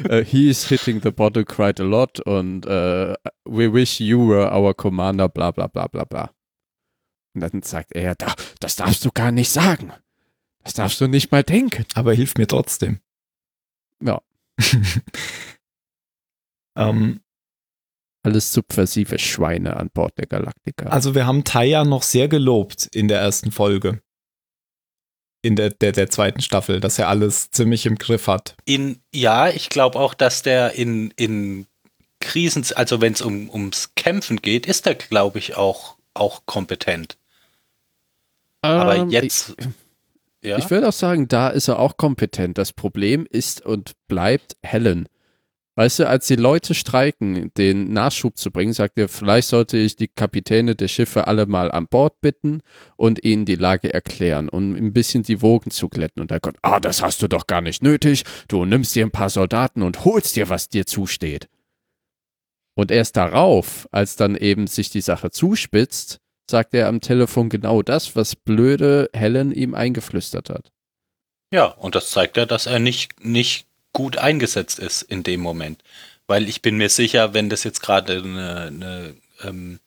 äh, 0.09 0.25
he 0.25 0.49
is 0.49 0.67
hitting 0.67 1.01
the 1.03 1.11
bottle 1.11 1.45
quite 1.45 1.83
a 1.83 1.85
lot 1.87 2.21
und 2.21 2.65
äh, 2.67 3.15
we 3.45 3.71
wish 3.73 4.01
you 4.01 4.29
were 4.29 4.51
our 4.51 4.73
commander, 4.75 5.29
bla 5.29 5.51
bla 5.51 5.67
bla 5.67 5.89
bla 5.89 6.05
bla. 6.05 6.31
Und 7.35 7.43
dann 7.43 7.63
sagt 7.63 7.93
er, 7.93 8.15
da, 8.15 8.35
das 8.61 8.77
darfst 8.77 9.05
du 9.05 9.11
gar 9.13 9.31
nicht 9.31 9.51
sagen. 9.51 9.93
Das 10.65 10.73
darfst 10.75 11.01
du 11.01 11.07
nicht 11.07 11.31
mal 11.33 11.43
denken. 11.45 11.85
Aber 11.95 12.13
er 12.13 12.17
hilft 12.17 12.39
mir 12.39 12.47
trotzdem. 12.47 13.01
Ja. 14.03 14.21
ähm, 16.77 17.21
Alles 18.23 18.53
subversive 18.53 19.19
Schweine 19.19 19.77
an 19.77 19.91
Bord 19.93 20.17
der 20.19 20.27
Galaktika. 20.27 20.87
also 20.87 21.15
wir 21.15 21.27
haben 21.27 21.45
Taya 21.45 21.85
noch 21.85 22.03
sehr 22.03 22.29
gelobt 22.29 22.89
in 22.93 23.09
der 23.09 23.21
ersten 23.21 23.51
Folge. 23.51 24.03
In 25.43 25.57
der, 25.57 25.71
der, 25.71 25.93
der 25.93 26.11
zweiten 26.11 26.43
Staffel, 26.43 26.81
dass 26.81 26.99
er 26.99 27.09
alles 27.09 27.51
ziemlich 27.51 27.87
im 27.87 27.97
Griff 27.97 28.27
hat. 28.27 28.57
In, 28.67 29.01
ja, 29.15 29.49
ich 29.49 29.71
glaube 29.71 29.99
auch, 29.99 30.13
dass 30.13 30.43
der 30.43 30.73
in, 30.73 31.13
in 31.17 31.67
Krisen, 32.21 32.67
also 32.75 33.01
wenn 33.01 33.15
es 33.15 33.23
um, 33.23 33.49
ums 33.49 33.95
Kämpfen 33.95 34.43
geht, 34.43 34.67
ist 34.67 34.87
er, 34.87 34.95
glaube 34.95 35.39
ich, 35.39 35.57
auch, 35.57 35.97
auch 36.13 36.45
kompetent. 36.45 37.17
Aber 38.61 38.97
Ähm, 38.97 39.09
jetzt. 39.09 39.55
ja. 40.43 40.59
Ich 40.59 40.71
würde 40.71 40.89
auch 40.89 40.93
sagen, 40.93 41.27
da 41.29 41.49
ist 41.49 41.69
er 41.69 41.79
auch 41.79 41.97
kompetent. 41.97 42.59
Das 42.59 42.75
Problem 42.75 43.27
ist 43.31 43.65
und 43.65 43.93
bleibt 44.09 44.59
Helen. 44.63 45.09
Weißt 45.81 46.01
du, 46.01 46.07
als 46.07 46.27
die 46.27 46.37
Leute 46.37 46.75
streiken, 46.75 47.55
den 47.55 47.91
Nachschub 47.91 48.37
zu 48.37 48.51
bringen, 48.51 48.75
sagt 48.75 48.99
er, 48.99 49.09
vielleicht 49.09 49.49
sollte 49.49 49.79
ich 49.79 49.97
die 49.97 50.09
Kapitäne 50.09 50.77
der 50.77 50.89
Schiffe 50.89 51.27
alle 51.27 51.47
mal 51.47 51.73
an 51.73 51.87
Bord 51.87 52.21
bitten 52.21 52.61
und 52.99 53.25
ihnen 53.25 53.47
die 53.47 53.55
Lage 53.55 53.95
erklären, 53.95 54.51
um 54.51 54.75
ein 54.75 54.93
bisschen 54.93 55.23
die 55.23 55.41
Wogen 55.41 55.71
zu 55.71 55.89
glätten. 55.89 56.21
Und 56.21 56.33
er 56.33 56.41
kommt, 56.41 56.59
ah, 56.61 56.81
das 56.81 57.01
hast 57.01 57.23
du 57.23 57.29
doch 57.29 57.47
gar 57.47 57.63
nicht 57.63 57.83
nötig. 57.83 58.25
Du 58.47 58.67
nimmst 58.67 58.95
dir 58.95 59.07
ein 59.07 59.11
paar 59.11 59.31
Soldaten 59.31 59.81
und 59.81 60.05
holst 60.05 60.37
dir, 60.37 60.51
was 60.51 60.69
dir 60.69 60.85
zusteht. 60.85 61.49
Und 62.75 62.91
erst 62.91 63.17
darauf, 63.17 63.89
als 63.91 64.17
dann 64.17 64.37
eben 64.37 64.67
sich 64.67 64.91
die 64.91 65.01
Sache 65.01 65.31
zuspitzt, 65.31 66.19
sagt 66.51 66.75
er 66.75 66.89
am 66.89 67.01
Telefon 67.01 67.49
genau 67.49 67.81
das, 67.81 68.15
was 68.17 68.37
blöde 68.37 69.09
Helen 69.15 69.51
ihm 69.51 69.75
eingeflüstert 69.75 70.51
hat. 70.51 70.73
Ja, 71.55 71.69
und 71.69 71.95
das 71.95 72.11
zeigt 72.11 72.37
ja, 72.37 72.45
dass 72.45 72.67
er 72.67 72.81
nicht, 72.81 73.25
nicht 73.25 73.70
gut 73.93 74.17
eingesetzt 74.19 74.79
ist 74.79 75.03
in 75.03 75.23
dem 75.23 75.41
Moment. 75.41 75.83
Weil 76.27 76.49
ich 76.49 76.63
bin 76.63 76.77
mir 76.77 76.89
sicher, 76.89 77.35
wenn 77.35 77.51
das 77.51 77.65
jetzt 77.65 77.81
gerade 77.83 78.19
eine, 78.19 78.61
eine 78.69 79.15
ähm, 79.43 79.81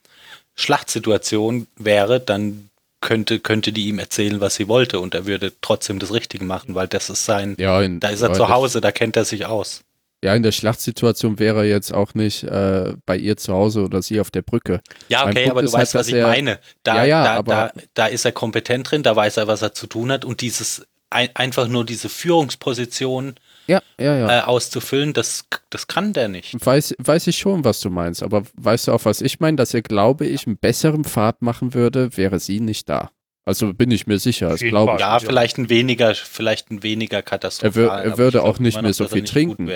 Schlachtsituation 0.55 1.67
wäre, 1.77 2.19
dann 2.19 2.69
könnte, 3.01 3.39
könnte 3.39 3.71
die 3.73 3.87
ihm 3.87 3.99
erzählen, 3.99 4.39
was 4.39 4.55
sie 4.55 4.67
wollte 4.67 4.99
und 4.99 5.13
er 5.13 5.25
würde 5.25 5.51
trotzdem 5.61 5.99
das 5.99 6.13
Richtige 6.13 6.45
machen, 6.45 6.73
weil 6.75 6.87
das 6.87 7.09
ist 7.09 7.25
sein, 7.25 7.55
Ja, 7.59 7.81
in, 7.81 7.99
da 7.99 8.09
ist 8.09 8.21
er 8.21 8.33
zu 8.33 8.47
Hause, 8.49 8.79
da 8.81 8.91
kennt 8.91 9.15
er 9.17 9.25
sich 9.25 9.45
aus. 9.45 9.81
Ja, 10.23 10.33
in 10.35 10.43
der 10.43 10.53
Schlachtsituation 10.53 11.37
wäre 11.37 11.59
er 11.59 11.65
jetzt 11.65 11.93
auch 11.93 12.13
nicht 12.13 12.43
äh, 12.43 12.93
bei 13.05 13.17
ihr 13.17 13.35
zu 13.35 13.53
Hause 13.53 13.81
oder 13.81 14.01
sie 14.01 14.21
auf 14.21 14.31
der 14.31 14.41
Brücke. 14.41 14.79
Ja, 15.09 15.25
okay, 15.27 15.49
aber 15.49 15.61
du 15.61 15.67
ist 15.67 15.73
halt, 15.73 15.81
weißt, 15.81 15.95
was 15.95 16.07
ich 16.07 16.13
er- 16.13 16.27
meine. 16.27 16.59
Da, 16.83 16.95
Ja, 16.97 17.03
ja, 17.03 17.23
da, 17.25 17.33
aber- 17.35 17.53
da, 17.53 17.81
da 17.93 18.05
ist 18.07 18.23
er 18.23 18.31
kompetent 18.31 18.89
drin, 18.89 19.03
da 19.03 19.13
weiß 19.17 19.35
er, 19.35 19.47
was 19.47 19.61
er 19.61 19.73
zu 19.73 19.85
tun 19.85 20.11
hat 20.13 20.23
und 20.23 20.39
dieses 20.39 20.87
ein, 21.09 21.29
einfach 21.35 21.67
nur 21.67 21.85
diese 21.85 22.07
Führungsposition 22.07 23.35
Ja, 23.68 23.82
ja, 23.99 24.18
ja. 24.18 24.39
äh, 24.39 24.41
auszufüllen, 24.43 25.14
das, 25.14 25.45
das 25.70 25.88
kann 25.88 26.11
der 26.14 26.28
nicht. 26.28 26.53
Weiß, 26.66 26.95
weiß 26.97 27.28
ich 27.28 27.38
schon, 27.38 27.64
was 27.64 27.80
du 27.80 27.89
meinst, 27.89 28.22
aber 28.24 28.43
weißt 28.55 28.88
du 28.88 28.91
auch, 28.91 29.05
was 29.05 29.22
ich 29.22 29.39
meine? 29.39 29.55
Dass 29.57 29.74
er, 29.74 29.82
glaube 29.82 30.26
ich, 30.26 30.45
einen 30.47 30.57
besseren 30.57 31.03
Pfad 31.05 31.41
machen 31.41 31.74
würde, 31.74 32.16
wäre 32.18 32.39
sie 32.39 32.59
nicht 32.59 32.89
da. 32.89 33.11
Also 33.45 33.74
bin 33.74 33.91
ich 33.91 34.07
mir 34.07 34.20
sicher, 34.20 34.49
das 34.49 34.61
glaube 34.61 34.93
ich. 34.95 34.99
Ja, 35.01 35.20
vielleicht 35.20 35.57
ein 35.57 35.70
weniger, 35.70 36.14
vielleicht 36.16 36.72
ein 36.72 36.84
weniger 36.84 37.22
katastrophal. 37.22 37.82
Er 37.82 37.89
wür- 37.89 38.11
er 38.11 38.18
würde 38.18 38.38
glaub 38.39 38.45
auch 38.55 38.59
nicht 38.59 38.82
mehr 38.82 38.93
so 38.93 39.07
viel 39.07 39.24
trinken. 39.24 39.70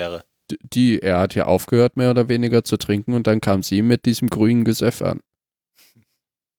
Die, 0.62 1.00
er 1.02 1.18
hat 1.18 1.34
ja 1.34 1.44
aufgehört, 1.44 1.96
mehr 1.98 2.10
oder 2.10 2.28
weniger 2.30 2.64
zu 2.64 2.78
trinken 2.78 3.12
und 3.12 3.26
dann 3.26 3.40
kam 3.42 3.62
sie 3.62 3.82
mit 3.82 4.06
diesem 4.06 4.30
grünen 4.30 4.64
Gesöff 4.64 5.02
an. 5.02 5.20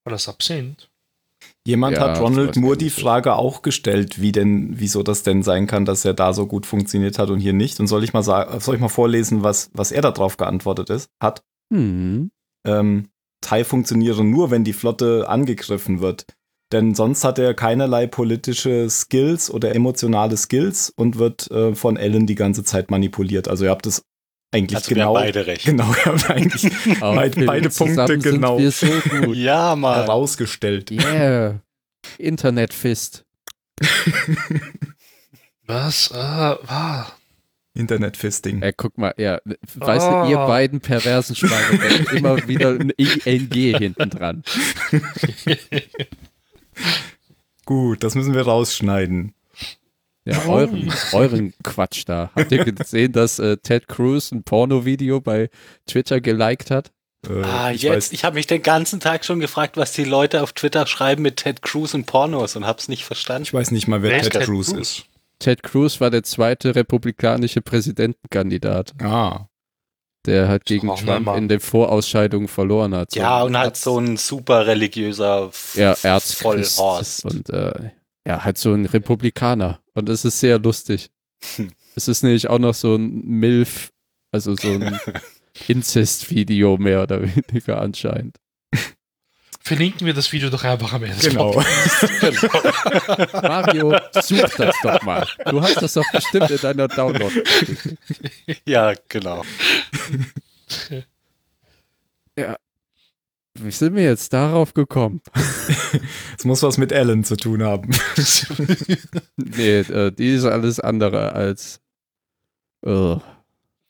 War 0.03 0.11
das 0.11 0.27
Absinth? 0.27 0.88
Jemand 1.67 1.97
Ja, 1.97 2.09
hat 2.09 2.21
Ronald 2.21 2.55
Moore 2.55 2.77
die. 2.77 2.89
Frage 2.89 3.35
auch 3.35 3.61
gestellt, 3.61 4.21
wie 4.21 4.31
denn, 4.31 4.79
wieso 4.79 5.03
das 5.03 5.23
denn 5.23 5.43
sein 5.43 5.67
kann, 5.67 5.85
dass 5.85 6.05
er 6.05 6.13
da 6.13 6.33
so 6.33 6.47
gut 6.47 6.65
funktioniert 6.65 7.19
hat 7.19 7.29
und 7.29 7.39
hier 7.39 7.53
nicht. 7.53 7.79
Und 7.79 7.87
soll 7.87 8.03
ich 8.03 8.13
mal 8.13 8.23
sagen, 8.23 8.59
soll 8.59 8.75
ich 8.75 8.81
mal 8.81 8.87
vorlesen, 8.87 9.43
was, 9.43 9.69
was 9.73 9.91
er 9.91 10.01
darauf 10.01 10.37
geantwortet 10.37 10.89
ist, 10.89 11.09
hat? 11.21 11.43
Hm. 11.71 12.31
Ähm, 12.65 13.09
TIE 13.41 13.63
funktioniere 13.63 14.23
nur, 14.23 14.51
wenn 14.51 14.63
die 14.63 14.73
Flotte 14.73 15.27
angegriffen 15.29 16.01
wird. 16.01 16.25
Denn 16.71 16.93
sonst 16.93 17.23
hat 17.23 17.39
er 17.39 17.53
keinerlei 17.53 18.05
politische 18.05 18.89
Skills 18.89 19.49
oder 19.49 19.73
emotionale 19.73 20.37
Skills 20.37 20.91
und 20.95 21.17
wird 21.17 21.49
äh, 21.49 21.73
von 21.73 21.97
Ellen 21.97 22.27
die 22.27 22.35
ganze 22.35 22.63
Zeit 22.63 22.91
manipuliert. 22.91 23.47
Also 23.47 23.65
ihr 23.65 23.71
habt 23.71 23.87
es 23.87 24.03
eigentlich 24.51 24.75
Also 24.77 24.89
wir 24.89 24.95
genau, 24.95 25.07
haben 25.15 25.23
beide 25.25 25.45
recht. 25.47 25.65
genau, 25.65 25.91
ihr 25.93 26.05
habt 26.05 26.29
eigentlich 26.29 26.71
Beide- 26.99 27.35
wir 27.35 27.45
beide 27.45 27.69
Punkte, 27.69 28.17
genau. 28.17 28.57
Wir 28.57 28.71
so 28.71 28.87
gut. 28.87 29.35
Ja, 29.35 29.75
Mann. 29.75 29.95
herausgestellt. 30.05 30.89
Yeah. 30.91 31.59
Internetfist. 32.17 33.25
Was? 35.67 36.11
Ah, 36.13 36.57
ah. 36.67 37.05
Internetfisting. 37.75 38.61
Ey, 38.63 38.73
guck 38.75 38.97
mal, 38.97 39.13
ja, 39.17 39.39
weißt 39.75 40.05
Oh. 40.09 40.23
du, 40.25 40.31
ihr 40.31 40.37
beiden 40.37 40.81
perversen 40.81 41.35
Schweine, 41.35 42.05
immer 42.11 42.47
wieder 42.47 42.69
ein 42.71 42.89
ING 42.97 43.77
hinten 43.77 44.09
dran. 44.09 44.43
Gut, 47.65 48.03
das 48.03 48.15
müssen 48.15 48.33
wir 48.33 48.41
rausschneiden. 48.41 49.33
Ja, 50.31 50.45
euren, 50.47 50.93
euren 51.13 51.53
Quatsch 51.63 52.03
da. 52.05 52.29
Habt 52.35 52.51
ihr 52.51 52.63
gesehen, 52.65 53.11
dass 53.11 53.39
äh, 53.39 53.57
Ted 53.57 53.87
Cruz 53.87 54.31
ein 54.31 54.43
Porno-Video 54.43 55.21
bei 55.21 55.49
Twitter 55.87 56.21
geliked 56.21 56.71
hat? 56.71 56.91
Äh, 57.27 57.41
Ah, 57.43 57.71
ich 57.71 57.81
jetzt. 57.81 58.11
weiß- 58.11 58.13
ich 58.13 58.23
habe 58.23 58.35
mich 58.35 58.47
den 58.47 58.61
ganzen 58.61 58.99
Tag 58.99 59.25
schon 59.25 59.39
gefragt, 59.39 59.75
was 59.77 59.91
die 59.91 60.05
Leute 60.05 60.41
auf 60.41 60.53
Twitter 60.53 60.87
schreiben 60.87 61.21
mit 61.21 61.37
Ted 61.37 61.61
Cruz 61.61 61.93
und 61.93 62.05
Pornos 62.05 62.55
und 62.55 62.65
hab's 62.65 62.87
nicht 62.87 63.03
verstanden. 63.03 63.43
Ich 63.43 63.53
weiß 63.53 63.71
nicht 63.71 63.87
mal, 63.87 64.01
wer 64.01 64.11
Wer 64.11 64.21
Ted 64.21 64.33
Ted 64.33 64.43
Cruz 64.45 64.67
Cruz? 64.73 64.79
ist. 64.79 65.05
Ted 65.39 65.63
Cruz 65.63 65.99
war 66.01 66.09
der 66.11 66.23
zweite 66.23 66.75
republikanische 66.75 67.61
Präsidentenkandidat, 67.61 68.93
Ah, 69.01 69.47
der 70.25 70.47
halt 70.49 70.65
gegen 70.65 70.93
Trump 70.95 71.29
in 71.37 71.47
der 71.47 71.59
Vorausscheidung 71.61 72.47
verloren 72.49 72.93
hat. 72.93 73.11
So 73.11 73.19
ja, 73.21 73.41
und 73.43 73.57
halt 73.57 73.75
Erz- 73.75 73.83
so 73.83 73.97
ein 73.99 74.17
super 74.17 74.67
religiöser 74.67 75.47
F- 75.47 75.75
ja, 75.75 75.95
Vollhorst. 76.19 77.25
und 77.25 77.49
äh, 77.49 77.91
ja, 78.29 78.43
halt 78.45 78.59
so 78.59 78.73
ein 78.73 78.85
Republikaner. 78.85 79.81
Und 79.95 80.07
es 80.07 80.23
ist 80.23 80.39
sehr 80.39 80.59
lustig. 80.59 81.09
Hm. 81.55 81.71
Es 81.95 82.07
ist 82.07 82.23
nämlich 82.23 82.49
auch 82.49 82.59
noch 82.59 82.75
so 82.75 82.95
ein 82.95 83.25
MILF, 83.25 83.91
also 84.31 84.55
so 84.55 84.69
ein 84.69 84.97
Inzest-Video 85.67 86.77
mehr 86.77 87.03
oder 87.03 87.21
weniger 87.21 87.81
anscheinend. 87.81 88.37
Verlinken 89.59 90.05
wir 90.07 90.13
das 90.13 90.31
Video 90.31 90.49
doch 90.49 90.63
einfach 90.63 90.93
am 90.93 91.03
Ende. 91.03 91.17
des 91.17 91.27
genau. 91.29 91.61
Mario, 93.33 93.97
such 94.13 94.55
das 94.55 94.75
doch 94.81 95.01
mal. 95.01 95.27
Du 95.45 95.61
hast 95.61 95.81
das 95.81 95.93
doch 95.93 96.09
bestimmt 96.13 96.51
in 96.51 96.57
deiner 96.59 96.87
Download. 96.87 97.43
Ja, 98.65 98.93
genau. 99.09 99.43
Wie 103.61 103.71
sind 103.71 103.95
wir 103.95 104.03
jetzt 104.03 104.33
darauf 104.33 104.73
gekommen? 104.73 105.21
Es 106.37 106.45
muss 106.45 106.63
was 106.63 106.77
mit 106.77 106.91
Ellen 106.93 107.23
zu 107.25 107.35
tun 107.35 107.63
haben. 107.63 107.89
Nee, 109.35 109.79
äh, 109.79 110.11
die 110.11 110.29
ist 110.35 110.45
alles 110.45 110.79
andere 110.79 111.33
als. 111.33 111.79
Äh. 112.85 113.15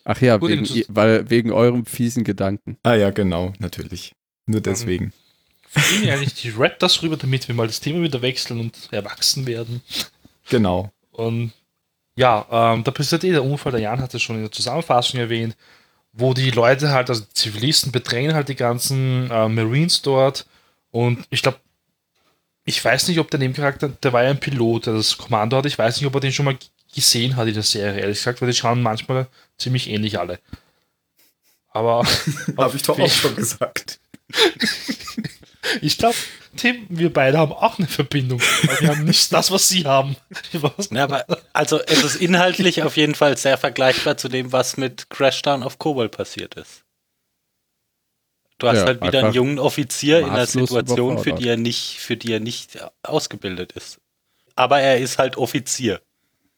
Ach 0.05 0.22
ja, 0.22 0.38
Gut, 0.38 0.49
wegen, 0.49 0.63
das- 0.63 0.86
weil, 0.88 1.30
wegen 1.30 1.51
eurem 1.51 1.86
fiesen 1.86 2.24
Gedanken. 2.24 2.78
ah 2.84 2.95
ja, 2.95 3.11
genau, 3.11 3.53
natürlich. 3.59 4.13
Nur 4.47 4.61
deswegen. 4.61 5.13
Verlinken 5.67 6.03
wir 6.07 6.13
eigentlich 6.13 6.34
die 6.34 6.49
Raptors 6.49 7.03
rüber, 7.03 7.17
damit 7.17 7.47
wir 7.47 7.53
mal 7.53 7.67
das 7.67 7.80
Thema 7.80 8.01
wieder 8.01 8.22
wechseln 8.24 8.59
und 8.59 8.89
erwachsen 8.91 9.45
werden. 9.45 9.82
Genau. 10.49 10.91
Und 11.11 11.51
ja, 12.15 12.47
ähm, 12.49 12.84
da 12.84 12.89
passiert 12.89 13.24
eh 13.24 13.32
der 13.32 13.43
Unfall, 13.43 13.74
der 13.74 13.82
Jan 13.82 14.01
hat 14.01 14.13
es 14.15 14.22
schon 14.24 14.38
in 14.38 14.41
der 14.43 14.51
Zusammenfassung 14.51 15.20
erwähnt, 15.20 15.55
wo 16.20 16.34
die 16.34 16.51
Leute 16.51 16.89
halt, 16.89 17.09
also 17.09 17.24
die 17.24 17.34
Zivilisten 17.34 17.91
bedrängen 17.91 18.34
halt 18.34 18.49
die 18.49 18.55
ganzen 18.55 19.30
äh, 19.32 19.47
Marines 19.47 20.01
dort 20.01 20.45
und 20.91 21.26
ich 21.30 21.41
glaube, 21.41 21.59
ich 22.65 22.84
weiß 22.84 23.07
nicht, 23.07 23.20
ob 23.20 23.32
der 23.32 23.39
Nebencharakter, 23.39 23.89
der 23.89 24.13
war 24.13 24.24
ja 24.24 24.30
ein 24.30 24.39
Pilot, 24.39 24.86
der 24.86 24.93
das 24.93 25.17
Kommando 25.17 25.57
hat, 25.57 25.65
ich 25.65 25.78
weiß 25.78 25.97
nicht, 25.97 26.05
ob 26.05 26.13
er 26.15 26.22
den 26.22 26.32
schon 26.32 26.45
mal 26.45 26.57
gesehen 26.93 27.36
hat 27.36 27.47
in 27.47 27.53
der 27.53 27.63
Serie, 27.63 28.01
ehrlich 28.01 28.17
gesagt, 28.17 28.41
weil 28.41 28.49
die 28.49 28.55
schauen 28.55 28.82
manchmal 28.82 29.28
ziemlich 29.57 29.89
ähnlich 29.89 30.20
alle. 30.20 30.39
Aber 31.70 32.03
Habe 32.57 32.76
ich 32.76 32.84
doch 32.84 32.99
auch 32.99 33.09
schon 33.09 33.36
gesagt. 33.36 33.99
ich 35.82 35.97
glaube, 35.97 36.15
Tim, 36.55 36.86
wir 36.89 37.11
beide 37.13 37.38
haben 37.38 37.51
auch 37.51 37.78
eine 37.78 37.88
Verbindung, 37.88 38.41
aber 38.63 38.82
wir 38.82 38.89
haben 38.89 39.03
nicht 39.03 39.32
das, 39.32 39.51
was 39.51 39.70
sie 39.70 39.86
haben. 39.86 40.15
Ja, 40.91 41.03
aber 41.03 41.26
also 41.53 41.80
es 41.82 42.03
ist 42.03 42.15
inhaltlich 42.15 42.84
auf 42.84 42.97
jeden 42.97 43.15
Fall 43.15 43.38
sehr 43.38 43.57
vergleichbar 43.57 44.17
zu 44.17 44.30
dem, 44.30 44.51
was 44.51 44.78
mit 44.78 45.09
Crashdown 45.09 45.63
auf 45.63 45.78
Kobol 45.78 46.09
passiert 46.09 46.55
ist. 46.55 46.84
Du 48.57 48.67
hast 48.67 48.80
Ja, 48.80 48.86
halt 48.86 49.01
wieder 49.01 49.20
einen 49.20 49.34
jungen 49.34 49.57
Offizier 49.57 50.20
in 50.20 50.30
einer 50.30 50.45
Situation, 50.45 51.17
für 51.20 51.34
die 51.34 51.47
er 51.47 51.57
nicht, 51.57 51.99
für 51.99 52.17
die 52.17 52.34
er 52.34 52.41
nicht 52.41 52.78
ausgebildet 53.03 53.72
ist. 53.72 53.99
Aber 54.55 54.82
er 54.82 54.99
ist 54.99 55.17
halt 55.17 55.38
Offizier. 55.38 56.01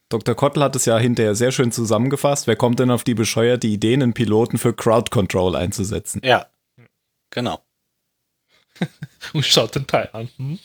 Dr. 0.10 0.36
Kottel 0.36 0.64
hat 0.64 0.76
es 0.76 0.86
ja 0.86 0.98
hinterher 0.98 1.36
sehr 1.36 1.52
schön 1.52 1.72
zusammengefasst. 1.72 2.48
Wer 2.48 2.56
kommt 2.56 2.80
denn 2.80 2.92
auf 2.92 3.04
die 3.04 3.14
bescheuerte 3.14 3.68
Idee, 3.68 3.94
einen 3.94 4.14
Piloten 4.14 4.58
für 4.58 4.74
Crowd 4.74 5.12
Control 5.12 5.56
einzusetzen? 5.56 6.22
Ja. 6.24 6.48
Genau. 7.30 7.62
Und 9.34 9.46
schaut 9.46 9.76
den 9.76 9.86
Teil 9.88 10.10
an. 10.14 10.30
Hm? 10.38 10.60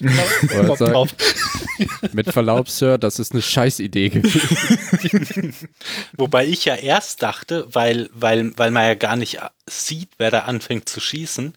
Bock 0.66 0.78
sagen, 0.78 0.92
drauf. 0.92 1.14
Mit 2.12 2.32
Verlaub, 2.32 2.68
Sir, 2.68 2.96
das 2.98 3.18
ist 3.18 3.32
eine 3.32 3.42
Scheißidee 3.42 4.08
gewesen. 4.08 5.54
Wobei 6.16 6.46
ich 6.46 6.64
ja 6.64 6.74
erst 6.74 7.22
dachte, 7.22 7.66
weil, 7.70 8.08
weil, 8.14 8.52
weil 8.56 8.70
man 8.70 8.84
ja 8.84 8.94
gar 8.94 9.16
nicht 9.16 9.38
sieht, 9.68 10.08
wer 10.18 10.30
da 10.30 10.40
anfängt 10.40 10.88
zu 10.88 11.00
schießen, 11.00 11.54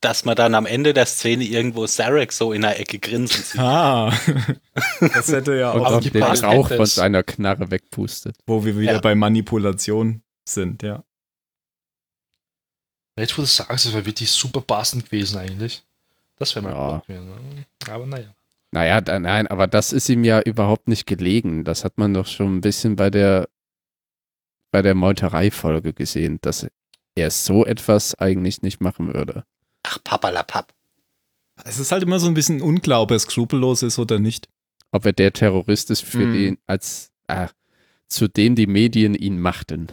dass 0.00 0.24
man 0.24 0.36
dann 0.36 0.54
am 0.54 0.66
Ende 0.66 0.94
der 0.94 1.06
Szene 1.06 1.42
irgendwo 1.44 1.86
Sarek 1.88 2.32
so 2.32 2.52
in 2.52 2.62
der 2.62 2.78
Ecke 2.78 3.00
grinsen 3.00 3.42
sieht. 3.42 3.60
Ah, 3.60 4.12
das 5.00 5.28
hätte 5.28 5.56
ja 5.58 5.72
Und 5.72 5.80
auch, 5.84 5.94
auch 5.94 6.00
den 6.00 6.22
Rauch 6.22 6.68
nicht, 6.68 6.76
von 6.76 6.86
seiner 6.86 7.24
Knarre 7.24 7.70
wegpustet. 7.72 8.36
wo 8.46 8.64
wir 8.64 8.78
wieder 8.78 8.92
Ja. 8.92 9.00
bei 9.00 9.16
Manipulation 9.16 10.22
sind, 10.48 10.84
ja. 10.84 11.02
Jetzt, 13.18 13.36
wo 13.36 13.42
du 13.42 13.46
sagst, 13.46 13.86
das 13.86 13.92
wäre 13.92 14.06
wirklich 14.06 14.30
super 14.30 14.60
passend 14.60 15.04
gewesen 15.10 15.38
eigentlich. 15.38 15.82
Das 16.36 16.54
wäre 16.54 16.64
mal 16.64 16.72
Ja. 16.72 16.96
gut 16.98 17.06
gewesen. 17.06 17.26
ne? 17.28 17.66
Aber 17.90 18.06
naja. 18.06 18.34
Naja, 18.70 19.00
da, 19.00 19.18
nein, 19.18 19.46
aber 19.46 19.66
das 19.66 19.92
ist 19.92 20.08
ihm 20.08 20.24
ja 20.24 20.40
überhaupt 20.40 20.88
nicht 20.88 21.06
gelegen. 21.06 21.64
Das 21.64 21.84
hat 21.84 21.96
man 21.98 22.12
doch 22.14 22.26
schon 22.26 22.56
ein 22.56 22.60
bisschen 22.60 22.96
bei 22.96 23.08
der, 23.10 23.48
bei 24.70 24.82
der 24.82 24.94
Meuterei-Folge 24.94 25.94
gesehen, 25.94 26.38
dass 26.42 26.66
er 27.14 27.30
so 27.30 27.64
etwas 27.64 28.14
eigentlich 28.16 28.60
nicht 28.62 28.80
machen 28.80 29.12
würde. 29.14 29.44
Ach, 29.84 29.98
papalapap. 30.04 30.72
Es 31.64 31.78
ist 31.78 31.90
halt 31.92 32.02
immer 32.02 32.20
so 32.20 32.28
ein 32.28 32.34
bisschen 32.34 32.60
unklar, 32.60 33.02
ob 33.02 33.10
er 33.10 33.18
skrupellos 33.18 33.82
ist 33.82 33.98
oder 33.98 34.18
nicht. 34.18 34.48
Ob 34.92 35.04
er 35.06 35.12
der 35.12 35.32
Terrorist 35.32 35.90
ist, 35.90 36.02
für 36.04 36.30
den, 36.30 36.58
als, 36.66 37.10
ah, 37.26 37.48
zu 38.06 38.28
dem 38.28 38.54
die 38.54 38.66
Medien 38.66 39.14
ihn 39.14 39.40
machten. 39.40 39.88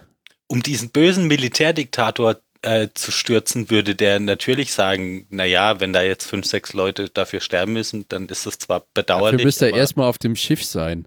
Um 0.48 0.62
diesen 0.62 0.92
bösen 0.92 1.28
Militärdiktator 1.28 2.40
äh, 2.66 2.90
zu 2.94 3.12
stürzen, 3.12 3.70
würde 3.70 3.96
der 3.96 4.20
natürlich 4.20 4.74
sagen, 4.74 5.28
naja, 5.30 5.80
wenn 5.80 5.94
da 5.94 6.02
jetzt 6.02 6.26
fünf, 6.26 6.46
sechs 6.46 6.74
Leute 6.74 7.10
dafür 7.10 7.40
sterben 7.40 7.74
müssen, 7.74 8.06
dann 8.10 8.28
ist 8.28 8.46
das 8.46 8.58
zwar 8.58 8.84
bedauerlich. 8.94 9.34
Dafür 9.34 9.46
müsste 9.46 9.66
er 9.72 9.78
erstmal 9.78 10.08
auf 10.08 10.18
dem 10.18 10.36
Schiff 10.36 10.64
sein. 10.64 11.06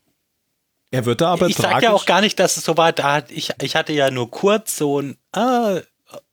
Er 0.91 1.05
wird 1.05 1.21
da 1.21 1.33
aber 1.33 1.49
ich 1.49 1.57
sag 1.57 1.71
tragisch. 1.71 1.85
ja 1.85 1.93
auch 1.93 2.07
gar 2.07 2.21
nicht, 2.21 2.39
dass 2.39 2.57
es 2.57 2.65
so 2.65 2.77
war. 2.77 2.93
Da 2.93 3.13
hat, 3.13 3.31
ich, 3.31 3.51
ich 3.61 3.77
hatte 3.77 3.93
ja 3.93 4.11
nur 4.11 4.31
kurz 4.31 4.77
so 4.77 5.01
ein 5.01 5.19
Ah, 5.33 5.81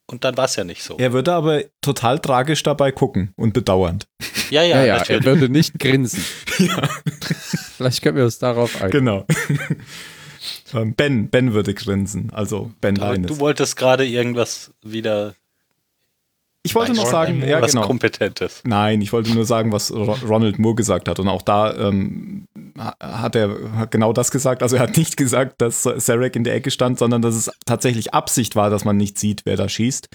und 0.07 0.23
dann 0.23 0.37
war 0.37 0.45
es 0.45 0.55
ja 0.55 0.63
nicht 0.63 0.83
so. 0.83 0.97
er 0.97 1.13
würde 1.13 1.33
aber 1.33 1.63
total 1.81 2.19
tragisch 2.19 2.61
dabei 2.63 2.91
gucken 2.91 3.33
und 3.35 3.53
bedauernd. 3.53 4.07
Ja, 4.51 4.61
ja, 4.61 4.85
Ja, 4.85 4.97
ja, 4.97 5.03
er 5.03 5.23
würde 5.23 5.49
nicht 5.49 5.79
grinsen. 5.79 6.23
Vielleicht 7.77 8.03
können 8.03 8.15
wir 8.15 8.23
uns 8.25 8.37
darauf 8.37 8.75
einigen. 8.81 8.99
Genau. 8.99 9.25
Ähm, 10.73 10.93
ben, 10.95 11.29
Ben 11.29 11.53
würde 11.53 11.73
grinsen. 11.73 12.29
Also 12.33 12.71
Ben 12.81 12.95
Linus. 12.95 13.27
du 13.31 13.39
wolltest 13.39 13.75
gerade 13.77 14.05
irgendwas 14.05 14.71
wieder 14.81 15.35
Ich 16.63 16.73
wollte 16.73 16.93
noch 16.93 17.05
sagen, 17.05 17.43
ja 17.47 17.61
was 17.61 17.73
genau. 17.73 17.85
Kompetentes. 17.85 18.61
Nein, 18.65 19.01
ich 19.01 19.13
wollte 19.13 19.31
nur 19.33 19.45
sagen, 19.45 19.71
was 19.71 19.91
Ro- 19.93 20.17
Ronald 20.27 20.57
Moore 20.57 20.73
gesagt 20.75 21.07
hat. 21.07 21.19
Und 21.19 21.27
auch 21.27 21.43
da 21.43 21.75
ähm, 21.75 22.47
ha- 22.79 22.95
hat 22.99 23.35
er 23.35 23.85
genau 23.91 24.11
das 24.13 24.31
gesagt. 24.31 24.63
Also 24.63 24.77
er 24.77 24.81
hat 24.81 24.97
nicht 24.97 25.17
gesagt, 25.17 25.61
dass 25.61 25.83
Sarek 25.83 26.35
in 26.35 26.43
der 26.43 26.55
Ecke 26.55 26.71
stand, 26.71 26.97
sondern 26.97 27.21
dass 27.21 27.35
es 27.35 27.51
tatsächlich 27.67 28.15
Absicht 28.15 28.55
war, 28.55 28.71
dass 28.71 28.83
man 28.85 28.97
nicht 28.97 29.19
sieht, 29.19 29.43
wer 29.45 29.57
da 29.57 29.69
schießt. 29.69 30.07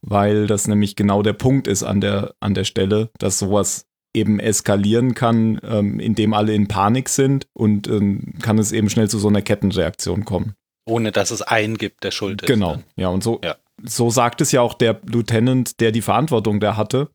Weil 0.00 0.46
das 0.46 0.66
nämlich 0.66 0.96
genau 0.96 1.22
der 1.22 1.34
Punkt 1.34 1.66
ist 1.68 1.82
an 1.82 2.00
der, 2.00 2.32
an 2.40 2.54
der 2.54 2.64
Stelle, 2.64 3.10
dass 3.18 3.38
sowas 3.38 3.84
eben 4.14 4.40
eskalieren 4.40 5.14
kann, 5.14 5.60
ähm, 5.62 6.00
indem 6.00 6.32
alle 6.34 6.54
in 6.54 6.68
Panik 6.68 7.08
sind 7.08 7.46
und 7.52 7.88
ähm, 7.88 8.34
kann 8.40 8.58
es 8.58 8.72
eben 8.72 8.90
schnell 8.90 9.08
zu 9.08 9.18
so 9.18 9.28
einer 9.28 9.42
Kettenreaktion 9.42 10.24
kommen. 10.24 10.54
Ohne 10.86 11.12
dass 11.12 11.30
es 11.30 11.42
einen 11.42 11.76
gibt, 11.76 12.02
der 12.04 12.10
schuld 12.10 12.42
ist. 12.42 12.48
Genau, 12.48 12.72
Dann. 12.72 12.84
ja, 12.96 13.08
und 13.08 13.22
so, 13.22 13.40
Ja. 13.44 13.56
so 13.82 14.10
sagt 14.10 14.40
es 14.40 14.52
ja 14.52 14.62
auch 14.62 14.74
der 14.74 15.00
Lieutenant, 15.04 15.80
der 15.80 15.92
die 15.92 16.00
Verantwortung 16.02 16.60
da 16.60 16.76
hatte. 16.76 17.10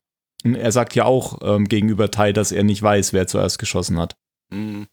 Und 0.46 0.56
Er 0.56 0.72
sagt 0.72 0.94
ja 0.96 1.06
auch 1.06 1.40
ähm, 1.42 1.66
gegenüber 1.68 2.12
Tai, 2.12 2.34
dass 2.34 2.52
er 2.52 2.64
nicht 2.64 2.82
weiß, 2.84 3.14
wer 3.14 3.28
zuerst 3.28 3.58
geschossen 3.60 3.98
hat. 4.00 4.16
Hm. 4.52 4.88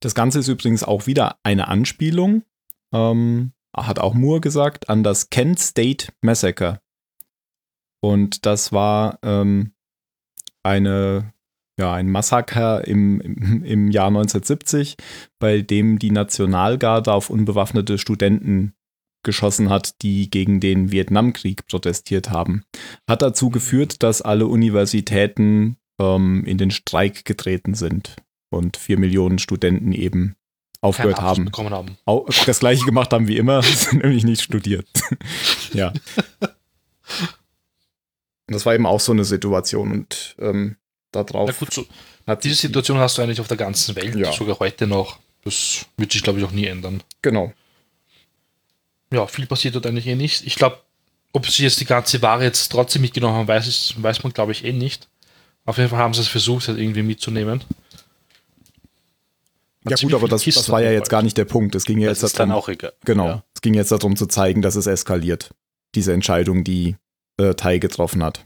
Das 0.00 0.14
Ganze 0.14 0.38
ist 0.40 0.48
übrigens 0.48 0.84
auch 0.84 1.06
wieder 1.06 1.36
eine 1.42 1.68
Anspielung, 1.68 2.42
ähm, 2.92 3.52
hat 3.76 3.98
auch 3.98 4.14
Moore 4.14 4.40
gesagt, 4.40 4.88
an 4.88 5.02
das 5.02 5.30
Kent 5.30 5.58
State 5.58 6.12
Massacre. 6.20 6.80
Und 8.00 8.46
das 8.46 8.72
war 8.72 9.18
ähm, 9.22 9.72
eine, 10.62 11.32
ja, 11.78 11.92
ein 11.92 12.10
Massaker 12.10 12.86
im, 12.86 13.20
im, 13.20 13.64
im 13.64 13.90
Jahr 13.90 14.08
1970, 14.08 14.96
bei 15.38 15.60
dem 15.60 15.98
die 15.98 16.10
Nationalgarde 16.10 17.12
auf 17.12 17.30
unbewaffnete 17.30 17.98
Studenten 17.98 18.74
geschossen 19.22 19.68
hat, 19.68 20.00
die 20.02 20.30
gegen 20.30 20.60
den 20.60 20.90
Vietnamkrieg 20.92 21.66
protestiert 21.66 22.30
haben. 22.30 22.64
Hat 23.08 23.22
dazu 23.22 23.50
geführt, 23.50 24.02
dass 24.02 24.22
alle 24.22 24.46
Universitäten 24.46 25.76
ähm, 26.00 26.44
in 26.44 26.58
den 26.58 26.70
Streik 26.70 27.24
getreten 27.24 27.74
sind 27.74 28.16
und 28.50 28.76
vier 28.76 28.98
Millionen 28.98 29.38
Studenten 29.38 29.92
eben 29.92 30.36
aufgehört 30.80 31.20
haben. 31.20 31.50
haben. 31.56 31.96
Das 32.46 32.60
gleiche 32.60 32.84
gemacht 32.84 33.12
haben 33.12 33.28
wie 33.28 33.36
immer, 33.36 33.62
sind 33.62 34.02
nämlich 34.02 34.24
nicht 34.24 34.42
studiert. 34.42 34.88
ja. 35.72 35.92
Und 38.48 38.54
das 38.54 38.66
war 38.66 38.74
eben 38.74 38.86
auch 38.86 39.00
so 39.00 39.12
eine 39.12 39.24
Situation 39.24 39.92
und 39.92 40.34
ähm, 40.40 40.76
Na 41.14 41.22
darauf 41.22 41.56
gut, 41.58 41.72
so, 41.72 41.86
hat 42.26 42.42
diese 42.44 42.54
Situation 42.56 42.98
hast 42.98 43.16
du 43.18 43.22
eigentlich 43.22 43.40
auf 43.40 43.48
der 43.48 43.56
ganzen 43.58 43.94
Welt, 43.94 44.16
Ja. 44.16 44.32
sogar 44.32 44.58
heute 44.58 44.86
noch. 44.86 45.18
Das 45.44 45.86
wird 45.96 46.12
sich, 46.12 46.22
glaube 46.22 46.40
ich, 46.40 46.44
auch 46.44 46.50
nie 46.50 46.66
ändern. 46.66 47.02
Genau. 47.22 47.52
Ja, 49.12 49.26
viel 49.26 49.46
passiert 49.46 49.74
dort 49.74 49.86
eigentlich 49.86 50.06
eh 50.06 50.16
nicht. 50.16 50.46
Ich 50.46 50.56
glaube, 50.56 50.78
ob 51.32 51.46
sie 51.46 51.62
jetzt 51.62 51.80
die 51.80 51.84
ganze 51.84 52.20
Ware 52.22 52.42
jetzt 52.42 52.70
trotzdem 52.72 53.02
mitgenommen 53.02 53.34
haben, 53.36 53.48
weiß, 53.48 53.66
ich, 53.68 54.02
weiß 54.02 54.22
man, 54.24 54.32
glaube 54.32 54.52
ich, 54.52 54.64
eh 54.64 54.72
nicht. 54.72 55.08
Auf 55.64 55.76
jeden 55.78 55.90
Fall 55.90 55.98
haben 55.98 56.14
sie 56.14 56.20
es 56.22 56.28
versucht, 56.28 56.68
halt 56.68 56.78
irgendwie 56.78 57.02
mitzunehmen. 57.02 57.62
Ja 59.88 59.96
gut, 59.96 60.12
aber 60.14 60.28
das, 60.28 60.44
das 60.44 60.68
war 60.70 60.82
ja 60.82 60.90
jetzt 60.90 61.08
gar 61.08 61.22
nicht 61.22 61.36
der 61.36 61.44
Punkt. 61.44 61.74
Es 61.74 61.84
ging 61.84 61.98
ja 61.98 62.08
Das 62.08 62.18
jetzt 62.22 62.32
ist 62.32 62.38
dann 62.40 62.48
darum, 62.50 62.62
auch 62.62 62.68
egal. 62.68 62.92
genau, 63.04 63.26
Ja. 63.26 63.44
es 63.54 63.60
ging 63.62 63.74
jetzt 63.74 63.92
darum 63.92 64.16
zu 64.16 64.26
zeigen, 64.26 64.60
dass 64.60 64.74
es 64.76 64.86
eskaliert. 64.86 65.50
Diese 65.94 66.12
Entscheidung, 66.12 66.64
die 66.64 66.96
äh, 67.38 67.54
Tai 67.54 67.78
getroffen 67.78 68.22
hat. 68.22 68.44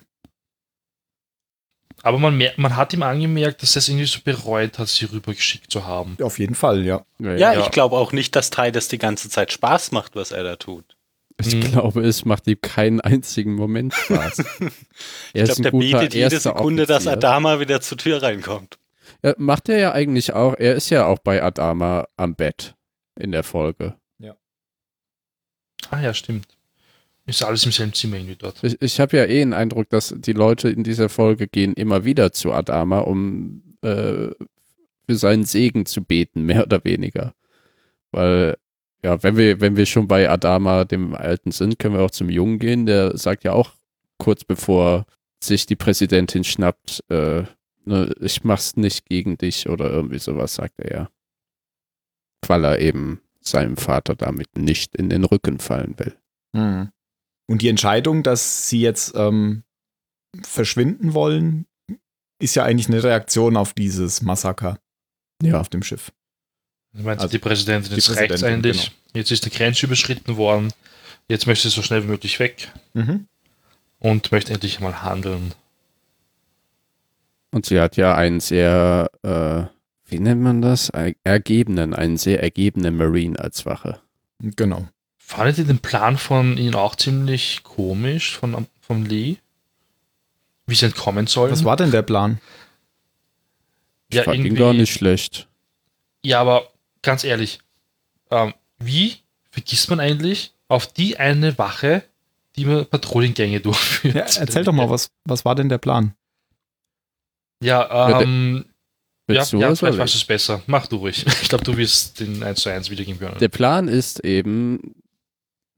Aber 2.04 2.18
man, 2.18 2.42
man 2.56 2.76
hat 2.76 2.92
ihm 2.94 3.02
angemerkt, 3.02 3.62
dass 3.62 3.76
er 3.76 3.78
es 3.78 3.88
irgendwie 3.88 4.06
so 4.06 4.18
bereut 4.24 4.78
hat, 4.78 4.88
sie 4.88 5.04
rübergeschickt 5.04 5.70
zu 5.70 5.86
haben. 5.86 6.16
Auf 6.20 6.38
jeden 6.40 6.56
Fall, 6.56 6.84
ja. 6.84 7.04
Ja, 7.20 7.34
Ja. 7.36 7.60
ich 7.60 7.70
glaube 7.70 7.96
auch 7.96 8.12
nicht, 8.12 8.34
dass 8.34 8.50
Tai 8.50 8.70
das 8.72 8.88
die 8.88 8.98
ganze 8.98 9.28
Zeit 9.30 9.52
Spaß 9.52 9.92
macht, 9.92 10.16
was 10.16 10.32
er 10.32 10.42
da 10.42 10.56
tut. 10.56 10.96
Ich 11.40 11.54
Mhm. 11.54 11.60
glaube, 11.60 12.02
es 12.04 12.24
macht 12.24 12.46
ihm 12.48 12.60
keinen 12.60 13.00
einzigen 13.00 13.54
Moment 13.54 13.94
Spaß. 13.94 14.38
er 15.32 15.44
Ich 15.44 15.44
glaube, 15.44 15.62
der 15.62 15.70
bietet 15.70 16.14
jede 16.14 16.38
Sekunde, 16.40 16.86
dass 16.86 17.06
Adama 17.06 17.60
wieder 17.60 17.80
zur 17.80 17.98
Tür 17.98 18.20
reinkommt. 18.22 18.78
Ja, 19.22 19.34
macht 19.38 19.68
er 19.68 19.78
ja 19.78 19.92
eigentlich 19.92 20.32
auch. 20.32 20.54
Er 20.58 20.74
ist 20.74 20.90
ja 20.90 21.06
auch 21.06 21.20
bei 21.20 21.42
Adama 21.42 22.08
am 22.16 22.34
Bett 22.34 22.74
in 23.18 23.30
der 23.32 23.44
Folge. 23.44 23.94
Ah 25.90 26.00
ja, 26.00 26.14
stimmt. 26.14 26.46
Ist 27.26 27.44
alles 27.44 27.64
im 27.64 27.72
selben 27.72 27.92
Zimmer 27.92 28.16
irgendwie 28.16 28.36
dort. 28.36 28.62
Ich, 28.64 28.80
ich 28.80 28.98
habe 29.00 29.16
ja 29.16 29.24
eh 29.24 29.38
den 29.38 29.52
Eindruck, 29.52 29.88
dass 29.90 30.14
die 30.16 30.32
Leute 30.32 30.68
in 30.68 30.82
dieser 30.82 31.08
Folge 31.08 31.46
gehen 31.46 31.74
immer 31.74 32.04
wieder 32.04 32.32
zu 32.32 32.52
Adama, 32.52 32.98
um 32.98 33.62
äh, 33.82 34.30
für 35.06 35.16
seinen 35.16 35.44
Segen 35.44 35.86
zu 35.86 36.02
beten, 36.02 36.42
mehr 36.42 36.64
oder 36.64 36.84
weniger. 36.84 37.34
Weil, 38.10 38.56
ja, 39.02 39.22
wenn 39.22 39.36
wir, 39.36 39.60
wenn 39.60 39.76
wir 39.76 39.86
schon 39.86 40.08
bei 40.08 40.28
Adama, 40.28 40.84
dem 40.84 41.14
Alten 41.14 41.52
sind, 41.52 41.78
können 41.78 41.94
wir 41.94 42.02
auch 42.02 42.10
zum 42.10 42.28
Jungen 42.28 42.58
gehen. 42.58 42.86
Der 42.86 43.16
sagt 43.16 43.44
ja 43.44 43.52
auch 43.52 43.70
kurz 44.18 44.44
bevor 44.44 45.06
sich 45.42 45.66
die 45.66 45.76
Präsidentin 45.76 46.44
schnappt, 46.44 47.04
äh, 47.08 47.44
ne, 47.84 48.14
ich 48.20 48.44
mach's 48.44 48.76
nicht 48.76 49.06
gegen 49.06 49.36
dich 49.36 49.68
oder 49.68 49.90
irgendwie 49.90 50.18
sowas, 50.18 50.54
sagt 50.54 50.78
er 50.78 50.92
ja. 50.92 51.10
Weil 52.46 52.64
er 52.64 52.78
eben 52.80 53.20
seinem 53.40 53.76
Vater 53.76 54.14
damit 54.14 54.56
nicht 54.56 54.96
in 54.96 55.08
den 55.08 55.24
Rücken 55.24 55.58
fallen 55.58 55.94
will. 55.98 56.16
Mhm. 56.52 56.90
Und 57.46 57.62
die 57.62 57.68
Entscheidung, 57.68 58.22
dass 58.22 58.68
sie 58.68 58.80
jetzt 58.80 59.14
ähm, 59.14 59.62
verschwinden 60.42 61.14
wollen, 61.14 61.66
ist 62.38 62.54
ja 62.54 62.64
eigentlich 62.64 62.88
eine 62.88 63.02
Reaktion 63.02 63.56
auf 63.56 63.72
dieses 63.74 64.22
Massaker 64.22 64.78
Ja. 65.42 65.60
auf 65.60 65.68
dem 65.68 65.82
Schiff. 65.82 66.12
Ich 66.94 67.02
meine, 67.04 67.20
Also, 67.20 67.30
die 67.32 67.38
Präsidentin, 67.38 67.92
reicht's 67.92 68.06
Präsidentin, 68.08 68.44
eigentlich. 68.46 68.92
Jetzt 69.14 69.30
ist 69.30 69.44
die 69.44 69.50
Grenze 69.50 69.86
überschritten 69.86 70.36
worden. 70.36 70.72
Jetzt 71.28 71.46
möchte 71.46 71.68
sie 71.68 71.74
so 71.74 71.82
schnell 71.82 72.02
wie 72.04 72.08
möglich 72.08 72.38
weg 72.38 72.70
Mhm. 72.94 73.26
und 73.98 74.30
möchte 74.32 74.52
endlich 74.52 74.80
mal 74.80 75.02
handeln. 75.02 75.54
Und 77.50 77.66
sie 77.66 77.80
hat 77.80 77.96
ja 77.96 78.14
einen 78.14 78.40
sehr, 78.40 79.10
äh, 79.22 79.64
wie 80.10 80.18
nennt 80.20 80.42
man 80.42 80.62
das? 80.62 80.88
Er- 80.90 81.14
Ergebenen, 81.24 81.94
einen 81.94 82.16
sehr 82.16 82.42
ergebenen 82.42 82.96
Marine 82.96 83.38
als 83.38 83.66
Wache. 83.66 84.00
Genau. 84.40 84.88
Fandet 85.24 85.58
ihr 85.58 85.64
den 85.64 85.78
Plan 85.78 86.18
von 86.18 86.58
ihnen 86.58 86.74
auch 86.74 86.94
ziemlich 86.94 87.62
komisch, 87.62 88.36
von, 88.36 88.66
von 88.80 89.04
Lee? 89.06 89.36
Wie 90.66 90.74
sie 90.74 90.86
entkommen 90.86 91.26
sollen? 91.26 91.52
Was 91.52 91.64
war 91.64 91.76
denn 91.76 91.90
der 91.90 92.02
Plan? 92.02 92.40
Ich 94.08 94.16
ja, 94.16 94.24
fand 94.24 94.38
ihn 94.38 94.46
irgendwie- 94.46 94.62
gar 94.62 94.72
nicht 94.74 94.92
schlecht. 94.92 95.48
Ja, 96.24 96.40
aber 96.40 96.68
ganz 97.02 97.24
ehrlich, 97.24 97.60
ähm, 98.30 98.52
wie 98.78 99.16
vergisst 99.50 99.88
man 99.90 100.00
eigentlich 100.00 100.52
auf 100.68 100.86
die 100.86 101.16
eine 101.18 101.56
Wache, 101.58 102.04
die 102.56 102.64
man 102.66 102.86
Patrouillengänge 102.86 103.60
durchführt? 103.62 104.14
Ja, 104.14 104.40
erzähl 104.40 104.64
doch 104.64 104.72
mal, 104.72 104.90
was, 104.90 105.10
was 105.24 105.44
war 105.44 105.54
denn 105.54 105.68
der 105.68 105.78
Plan? 105.78 106.14
Ja, 107.62 108.20
ähm, 108.20 108.66
ja, 109.30 109.44
du 109.46 109.60
ja 109.60 109.74
vielleicht 109.74 109.98
weißt 109.98 110.14
du 110.14 110.18
es 110.18 110.24
besser. 110.24 110.62
Mach 110.66 110.86
du 110.88 110.96
ruhig. 110.96 111.24
Ich 111.42 111.48
glaube, 111.48 111.64
du 111.64 111.76
wirst 111.76 112.20
den 112.20 112.42
1 112.42 112.60
zu 112.60 112.68
1 112.68 112.90
wiedergeben 112.90 113.18
können. 113.18 113.38
Der 113.38 113.48
Plan 113.48 113.88
ist 113.88 114.20
eben, 114.24 114.94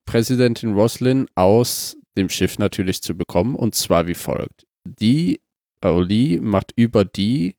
Präsidentin 0.04 0.74
Roslin 0.74 1.26
aus 1.34 1.96
dem 2.16 2.28
Schiff 2.28 2.58
natürlich 2.58 3.02
zu 3.02 3.16
bekommen 3.16 3.54
und 3.54 3.74
zwar 3.74 4.06
wie 4.06 4.14
folgt. 4.14 4.66
Die, 4.84 5.40
äh, 5.82 6.00
Lee 6.00 6.38
macht 6.40 6.72
über 6.76 7.04
die 7.04 7.56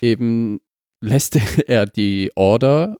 eben, 0.00 0.60
lässt 1.00 1.36
er 1.68 1.86
die 1.86 2.32
Order 2.34 2.96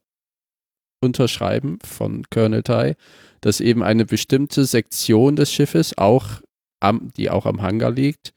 unterschreiben 1.01 1.79
von 1.83 2.23
Colonel 2.29 2.63
Tai, 2.63 2.95
dass 3.41 3.59
eben 3.59 3.83
eine 3.83 4.05
bestimmte 4.05 4.65
Sektion 4.65 5.35
des 5.35 5.51
Schiffes, 5.51 5.97
auch 5.97 6.41
am, 6.79 7.11
die 7.17 7.29
auch 7.29 7.45
am 7.45 7.61
Hangar 7.61 7.91
liegt, 7.91 8.33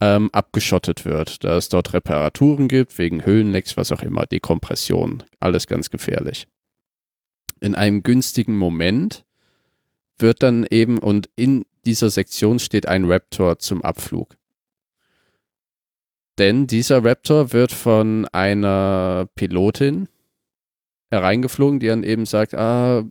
ähm, 0.00 0.30
abgeschottet 0.32 1.04
wird, 1.04 1.44
da 1.44 1.56
es 1.56 1.68
dort 1.68 1.92
Reparaturen 1.92 2.68
gibt, 2.68 2.98
wegen 2.98 3.24
Höhenlecks, 3.24 3.76
was 3.76 3.92
auch 3.92 4.02
immer, 4.02 4.26
Dekompression, 4.26 5.22
alles 5.40 5.66
ganz 5.66 5.90
gefährlich 5.90 6.46
in 7.62 7.76
einem 7.76 8.02
günstigen 8.02 8.56
Moment 8.58 9.24
wird 10.18 10.42
dann 10.42 10.66
eben 10.70 10.98
und 10.98 11.28
in 11.36 11.64
dieser 11.84 12.10
Sektion 12.10 12.58
steht 12.58 12.86
ein 12.86 13.10
Raptor 13.10 13.58
zum 13.58 13.82
Abflug. 13.82 14.36
Denn 16.38 16.66
dieser 16.66 17.04
Raptor 17.04 17.52
wird 17.52 17.72
von 17.72 18.26
einer 18.32 19.28
Pilotin 19.34 20.08
hereingeflogen, 21.10 21.78
die 21.80 21.88
dann 21.88 22.04
eben 22.04 22.24
sagt, 22.24 22.54
ah, 22.54 23.04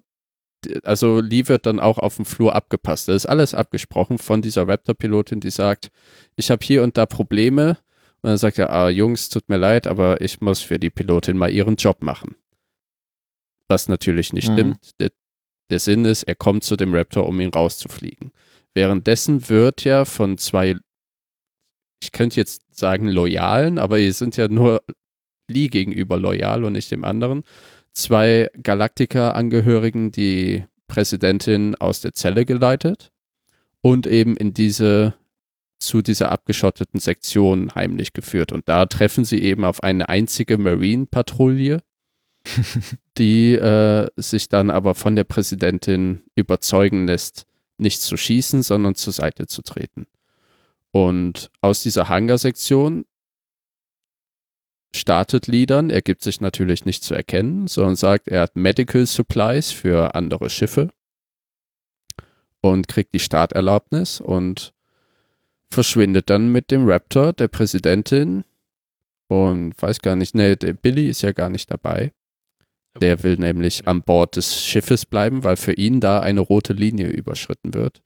also 0.83 1.19
Lee 1.19 1.47
wird 1.47 1.65
dann 1.65 1.79
auch 1.79 1.97
auf 1.97 2.15
dem 2.15 2.25
Flur 2.25 2.55
abgepasst. 2.55 3.07
Das 3.07 3.15
ist 3.17 3.25
alles 3.25 3.53
abgesprochen 3.53 4.17
von 4.17 4.41
dieser 4.41 4.67
Raptor-Pilotin, 4.67 5.39
die 5.39 5.49
sagt, 5.51 5.91
ich 6.35 6.49
habe 6.49 6.63
hier 6.65 6.83
und 6.83 6.97
da 6.97 7.05
Probleme. 7.05 7.77
Und 8.23 8.29
dann 8.29 8.37
sagt 8.37 8.59
er, 8.59 8.69
ah, 8.71 8.89
Jungs, 8.89 9.29
tut 9.29 9.49
mir 9.49 9.57
leid, 9.57 9.87
aber 9.87 10.21
ich 10.21 10.41
muss 10.41 10.61
für 10.61 10.79
die 10.79 10.89
Pilotin 10.91 11.37
mal 11.37 11.51
ihren 11.51 11.75
Job 11.75 12.01
machen. 12.03 12.35
Was 13.67 13.87
natürlich 13.87 14.33
nicht 14.33 14.49
Mhm. 14.49 14.53
stimmt. 14.53 14.99
Der, 14.99 15.09
der 15.71 15.79
Sinn 15.79 16.05
ist, 16.05 16.23
er 16.23 16.35
kommt 16.35 16.63
zu 16.63 16.75
dem 16.75 16.93
Raptor, 16.93 17.27
um 17.27 17.39
ihn 17.39 17.49
rauszufliegen. 17.49 18.31
Währenddessen 18.73 19.49
wird 19.49 19.83
ja 19.83 20.05
von 20.05 20.37
zwei, 20.37 20.75
ich 22.01 22.11
könnte 22.11 22.37
jetzt 22.37 22.77
sagen 22.77 23.07
Loyalen, 23.07 23.79
aber 23.79 23.97
die 23.97 24.11
sind 24.11 24.37
ja 24.37 24.47
nur 24.47 24.83
Lee 25.49 25.67
gegenüber 25.67 26.17
loyal 26.17 26.63
und 26.63 26.73
nicht 26.73 26.91
dem 26.91 27.03
anderen, 27.03 27.43
zwei 27.93 28.49
Galactica-Angehörigen 28.61 30.11
die 30.11 30.65
Präsidentin 30.87 31.75
aus 31.75 32.01
der 32.01 32.13
Zelle 32.13 32.45
geleitet 32.45 33.11
und 33.81 34.07
eben 34.07 34.37
in 34.37 34.53
diese 34.53 35.15
zu 35.79 36.01
dieser 36.01 36.31
abgeschotteten 36.31 36.99
Sektion 36.99 37.73
heimlich 37.73 38.13
geführt. 38.13 38.51
Und 38.51 38.69
da 38.69 38.85
treffen 38.85 39.25
sie 39.25 39.41
eben 39.41 39.65
auf 39.65 39.81
eine 39.81 40.09
einzige 40.09 40.57
Marine-Patrouille, 40.57 41.79
die 43.17 43.53
äh, 43.53 44.09
sich 44.15 44.49
dann 44.49 44.69
aber 44.69 44.95
von 44.95 45.15
der 45.15 45.23
Präsidentin 45.23 46.23
überzeugen 46.35 47.07
lässt, 47.07 47.45
nicht 47.77 48.01
zu 48.01 48.17
schießen, 48.17 48.63
sondern 48.63 48.95
zur 48.95 49.13
Seite 49.13 49.47
zu 49.47 49.61
treten. 49.61 50.07
Und 50.91 51.49
aus 51.61 51.83
dieser 51.83 52.09
Hangarsektion 52.09 53.05
startet 54.93 55.47
Lee 55.47 55.65
er 55.65 56.01
gibt 56.01 56.21
sich 56.21 56.41
natürlich 56.41 56.85
nicht 56.85 57.03
zu 57.03 57.13
erkennen, 57.13 57.67
sondern 57.67 57.95
sagt, 57.95 58.27
er 58.27 58.41
hat 58.41 58.55
Medical 58.55 59.05
Supplies 59.05 59.71
für 59.71 60.15
andere 60.15 60.49
Schiffe 60.49 60.89
und 62.61 62.87
kriegt 62.87 63.13
die 63.13 63.19
Starterlaubnis 63.19 64.19
und 64.19 64.73
verschwindet 65.69 66.29
dann 66.29 66.51
mit 66.51 66.71
dem 66.71 66.87
Raptor 66.87 67.31
der 67.31 67.47
Präsidentin 67.47 68.43
und 69.27 69.81
weiß 69.81 70.01
gar 70.01 70.17
nicht, 70.17 70.35
nee, 70.35 70.57
der 70.57 70.73
Billy 70.73 71.07
ist 71.07 71.21
ja 71.21 71.31
gar 71.31 71.49
nicht 71.49 71.71
dabei. 71.71 72.11
Der 72.99 73.23
will 73.23 73.37
nämlich 73.37 73.87
an 73.87 74.01
Bord 74.01 74.35
des 74.35 74.63
Schiffes 74.63 75.05
bleiben, 75.05 75.43
weil 75.43 75.55
für 75.55 75.73
ihn 75.73 76.01
da 76.01 76.19
eine 76.19 76.41
rote 76.41 76.73
Linie 76.73 77.07
überschritten 77.07 77.73
wird. 77.73 78.01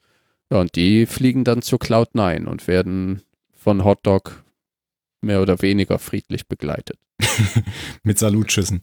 Ja, 0.51 0.59
und 0.59 0.75
die 0.75 1.05
fliegen 1.07 1.43
dann 1.43 1.61
zu 1.61 1.77
Cloud9 1.77 2.45
und 2.45 2.67
werden 2.67 3.23
von 3.55 3.83
Hotdog 3.83 4.43
mehr 5.21 5.41
oder 5.41 5.61
weniger 5.61 5.97
friedlich 5.97 6.47
begleitet. 6.47 6.97
Mit 8.03 8.19
Salutschüssen. 8.19 8.81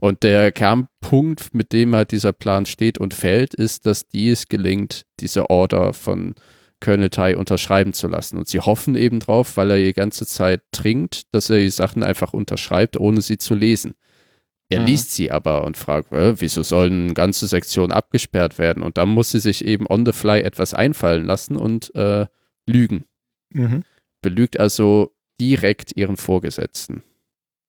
Und 0.00 0.22
der 0.22 0.52
Kernpunkt, 0.52 1.54
mit 1.54 1.72
dem 1.72 1.94
halt 1.94 2.12
dieser 2.12 2.32
Plan 2.32 2.66
steht 2.66 2.98
und 2.98 3.14
fällt, 3.14 3.54
ist, 3.54 3.86
dass 3.86 4.06
dies 4.06 4.48
gelingt, 4.48 5.06
diese 5.20 5.50
Order 5.50 5.92
von 5.92 6.34
Colonel 6.80 7.10
Tai 7.10 7.36
unterschreiben 7.36 7.92
zu 7.92 8.06
lassen. 8.08 8.36
Und 8.38 8.48
sie 8.48 8.60
hoffen 8.60 8.96
eben 8.96 9.20
drauf, 9.20 9.56
weil 9.56 9.70
er 9.70 9.78
die 9.78 9.92
ganze 9.92 10.26
Zeit 10.26 10.62
trinkt, 10.72 11.22
dass 11.32 11.50
er 11.50 11.58
die 11.58 11.70
Sachen 11.70 12.02
einfach 12.02 12.32
unterschreibt, 12.32 12.98
ohne 12.98 13.22
sie 13.22 13.38
zu 13.38 13.54
lesen. 13.54 13.94
Er 14.68 14.80
Mhm. 14.80 14.86
liest 14.86 15.12
sie 15.12 15.30
aber 15.30 15.64
und 15.64 15.76
fragt, 15.76 16.12
äh, 16.12 16.40
wieso 16.40 16.62
sollen 16.62 17.14
ganze 17.14 17.46
Sektion 17.46 17.92
abgesperrt 17.92 18.58
werden? 18.58 18.82
Und 18.82 18.98
dann 18.98 19.08
muss 19.08 19.30
sie 19.30 19.38
sich 19.40 19.64
eben 19.64 19.86
on 19.88 20.04
the 20.04 20.12
fly 20.12 20.40
etwas 20.40 20.74
einfallen 20.74 21.24
lassen 21.24 21.56
und 21.56 21.94
äh, 21.94 22.26
lügen. 22.66 23.04
Mhm. 23.50 23.84
Belügt 24.22 24.58
also 24.58 25.14
direkt 25.40 25.96
ihren 25.96 26.16
Vorgesetzten. 26.16 27.02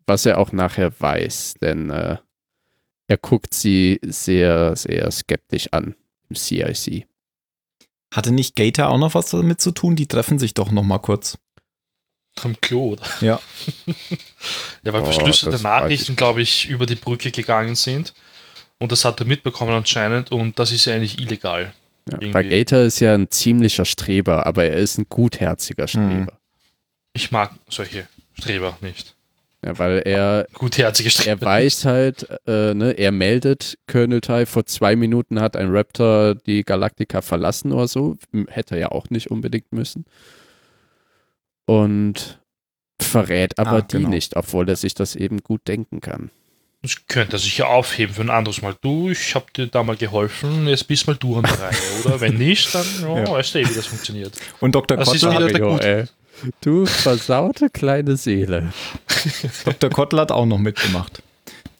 Was 0.07 0.25
er 0.25 0.39
auch 0.39 0.51
nachher 0.51 0.91
weiß, 0.99 1.55
denn 1.61 1.89
äh, 1.91 2.17
er 3.07 3.17
guckt 3.17 3.53
sie 3.53 3.99
sehr, 4.03 4.75
sehr 4.75 5.11
skeptisch 5.11 5.67
an 5.71 5.95
im 6.29 6.35
CIC. 6.35 7.05
Hatte 8.13 8.31
nicht 8.31 8.55
Gator 8.55 8.89
auch 8.89 8.97
noch 8.97 9.13
was 9.13 9.29
damit 9.29 9.61
zu 9.61 9.71
tun? 9.71 9.95
Die 9.95 10.07
treffen 10.07 10.39
sich 10.39 10.53
doch 10.53 10.71
noch 10.71 10.83
mal 10.83 10.97
kurz. 10.99 11.37
Am 12.43 12.59
Klo, 12.61 12.91
oder? 12.93 13.03
Ja. 13.21 13.39
Ja, 14.83 14.93
weil 14.93 15.01
Oh, 15.01 15.05
verschlüsselte 15.05 15.61
Nachrichten, 15.61 16.15
glaube 16.15 16.41
ich, 16.41 16.69
über 16.69 16.85
die 16.85 16.95
Brücke 16.95 17.31
gegangen 17.31 17.75
sind. 17.75 18.13
Und 18.79 18.91
das 18.91 19.03
hat 19.03 19.19
er 19.19 19.25
mitbekommen 19.25 19.73
anscheinend. 19.73 20.31
Und 20.31 20.57
das 20.59 20.71
ist 20.71 20.85
ja 20.85 20.93
eigentlich 20.95 21.19
illegal. 21.19 21.73
Ja, 22.09 22.33
weil 22.33 22.47
Gator 22.47 22.79
ist 22.81 22.99
ja 23.01 23.13
ein 23.15 23.29
ziemlicher 23.29 23.83
Streber, 23.83 24.45
aber 24.45 24.63
er 24.65 24.77
ist 24.77 24.97
ein 24.97 25.07
gutherziger 25.09 25.87
Streber. 25.87 26.31
Ich 27.13 27.31
mag 27.31 27.51
solche 27.69 28.07
Streber 28.39 28.77
nicht. 28.81 29.15
Ja, 29.65 29.77
weil 29.79 30.03
er, 30.05 30.47
Gutherzige 30.53 31.07
er 31.07 31.11
Streber. 31.11 31.45
weiß 31.45 31.83
halt, 31.83 32.27
äh, 32.45 32.73
ne, 32.75 32.91
er 32.91 33.11
meldet, 33.11 33.77
Colonel 33.87 34.21
Tai, 34.21 34.45
vor 34.45 34.65
zwei 34.67 34.95
Minuten 34.95 35.41
hat 35.41 35.57
ein 35.57 35.75
Raptor 35.75 36.35
die 36.35 36.63
Galaktika 36.63 37.21
verlassen 37.21 37.73
oder 37.73 37.87
so. 37.87 38.15
Hätte 38.47 38.75
er 38.75 38.81
ja 38.81 38.91
auch 38.91 39.09
nicht 39.09 39.31
unbedingt 39.31 39.73
müssen. 39.73 40.05
Und 41.67 42.39
verrät 43.01 43.59
aber 43.59 43.71
Ah, 43.77 43.81
die 43.81 43.97
genau. 43.97 44.09
nicht, 44.09 44.35
obwohl 44.35 44.67
er 44.69 44.75
sich 44.75 44.93
das 44.95 45.15
eben 45.15 45.43
gut 45.43 45.67
denken 45.67 46.01
kann. 46.01 46.31
Das 46.81 47.05
könnte 47.07 47.35
er 47.35 47.39
sich 47.39 47.57
ja 47.57 47.65
aufheben 47.67 48.13
für 48.15 48.21
ein 48.21 48.29
anderes 48.29 48.61
Mal. 48.61 48.75
Du, 48.81 49.09
ich 49.09 49.35
habe 49.35 49.45
dir 49.55 49.67
da 49.67 49.83
mal 49.83 49.95
geholfen, 49.97 50.67
jetzt 50.67 50.87
bist 50.87 51.07
mal 51.07 51.15
du 51.15 51.37
an 51.37 51.43
der 51.43 51.59
Reihe, 51.59 51.75
oder? 52.05 52.21
Wenn 52.21 52.37
nicht, 52.37 52.73
dann 52.73 52.85
ja, 53.01 53.19
Ja. 53.19 53.31
weißt 53.31 53.55
du 53.55 53.59
eh, 53.59 53.69
wie 53.69 53.73
das 53.73 53.85
funktioniert. 53.87 54.33
Und 54.61 54.73
Dr. 54.75 54.97
Das 54.97 55.13
ist 55.13 55.21
Kottler, 55.23 55.47
wieder- 55.47 55.59
der 55.59 55.61
Mario, 55.67 55.73
Gut. 55.75 55.83
ey. 55.83 56.05
Du 56.61 56.85
versaute 56.85 57.69
kleine 57.71 58.15
Seele. 58.15 58.71
Dr. 59.65 59.89
Kottler 59.89 60.21
hat 60.21 60.31
auch 60.31 60.45
noch 60.45 60.59
mitgemacht. 60.59 61.23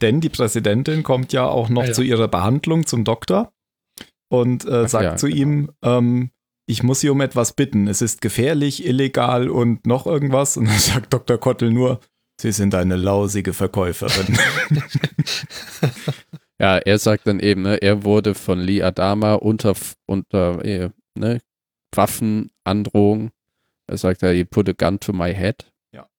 Denn 0.02 0.20
die 0.20 0.30
Präsidentin 0.30 1.04
kommt 1.04 1.32
ja 1.32 1.46
auch 1.46 1.70
noch 1.70 1.84
Ah, 1.84 1.88
ja. 1.88 1.94
zu 1.94 2.02
ihrer 2.02 2.28
Behandlung 2.28 2.86
zum 2.88 3.04
Doktor 3.04 3.52
und 4.30 4.66
äh, 4.66 4.84
Ach 4.86 4.90
sagt 4.90 5.04
ja, 5.04 5.16
zu 5.16 5.28
genau. 5.28 5.38
ihm, 5.40 5.72
ähm, 5.84 6.32
ich 6.68 6.84
muss 6.84 7.00
Sie 7.00 7.10
um 7.10 7.22
etwas 7.22 7.54
bitten. 7.54 7.88
Es 7.88 8.04
ist 8.04 8.22
gefährlich, 8.22 8.86
illegal 8.86 9.50
und 9.50 9.88
noch 9.88 10.06
irgendwas. 10.06 10.58
Und 10.58 10.66
dann 10.66 10.78
sagt 10.80 11.12
Dr. 11.14 11.40
Kottel 11.40 11.72
nur, 11.72 12.00
Sie 12.40 12.52
sind 12.52 12.76
eine 12.76 12.98
lausige 12.98 13.54
Verkäuferin. 13.54 14.38
Ja, 16.60 16.78
er 16.78 16.98
sagt 16.98 17.28
dann 17.28 17.40
eben, 17.40 17.62
ne, 17.62 17.78
er 17.82 18.04
wurde 18.04 18.34
von 18.34 18.60
Lee 18.60 18.82
Adama 18.82 19.36
unter, 19.36 19.76
unter 20.08 20.66
äh, 20.66 20.90
ne, 21.16 21.40
Waffenandrohung, 21.94 23.32
er 23.86 23.98
sagt 23.98 24.22
he 24.22 24.44
put 24.44 24.68
a 24.68 24.74
gun 24.74 25.00
to 25.00 25.14
my 25.14 25.34
head. 25.34 25.72
Ja. 25.92 26.10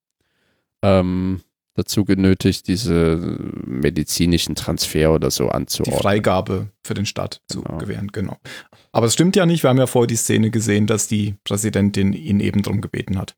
Ähm, 0.82 1.42
dazu 1.78 2.04
genötigt, 2.04 2.66
diese 2.68 3.38
medizinischen 3.64 4.54
Transfer 4.54 5.12
oder 5.12 5.30
so 5.30 5.44
die 5.44 5.50
anzuordnen. 5.52 6.00
Freigabe 6.00 6.68
für 6.84 6.94
den 6.94 7.06
Staat 7.06 7.40
zu 7.48 7.62
Genau. 7.62 7.78
gewähren, 7.78 8.08
genau. 8.12 8.36
Aber 8.92 9.06
es 9.06 9.14
stimmt 9.14 9.36
ja 9.36 9.46
nicht, 9.46 9.62
wir 9.62 9.70
haben 9.70 9.78
ja 9.78 9.86
vorher 9.86 10.06
die 10.08 10.16
Szene 10.16 10.50
gesehen, 10.50 10.86
dass 10.86 11.06
die 11.08 11.36
Präsidentin 11.44 12.12
ihn 12.12 12.40
eben 12.40 12.62
drum 12.62 12.80
gebeten 12.80 13.18
hat. 13.18 13.34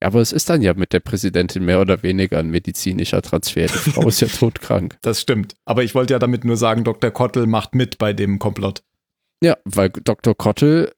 Aber 0.00 0.20
es 0.20 0.30
ist 0.32 0.48
dann 0.48 0.62
ja 0.62 0.74
mit 0.74 0.92
der 0.92 1.00
Präsidentin 1.00 1.64
mehr 1.64 1.80
oder 1.80 2.02
weniger 2.04 2.38
ein 2.38 2.50
medizinischer 2.50 3.20
Transfer. 3.20 3.62
Die 3.66 3.90
Frau 3.90 4.06
ist 4.06 4.20
ja 4.20 4.28
todkrank. 4.38 4.96
Das 5.02 5.20
stimmt. 5.20 5.56
Aber 5.64 5.82
ich 5.82 5.94
wollte 5.96 6.12
ja 6.14 6.18
damit 6.20 6.44
nur 6.44 6.56
sagen, 6.56 6.84
Dr. 6.84 7.10
Kottel 7.10 7.46
macht 7.46 7.74
mit 7.74 7.98
bei 7.98 8.12
dem 8.12 8.38
Komplott. 8.38 8.82
Ja, 9.42 9.56
weil 9.64 9.90
Dr. 9.90 10.36
Kottel 10.36 10.92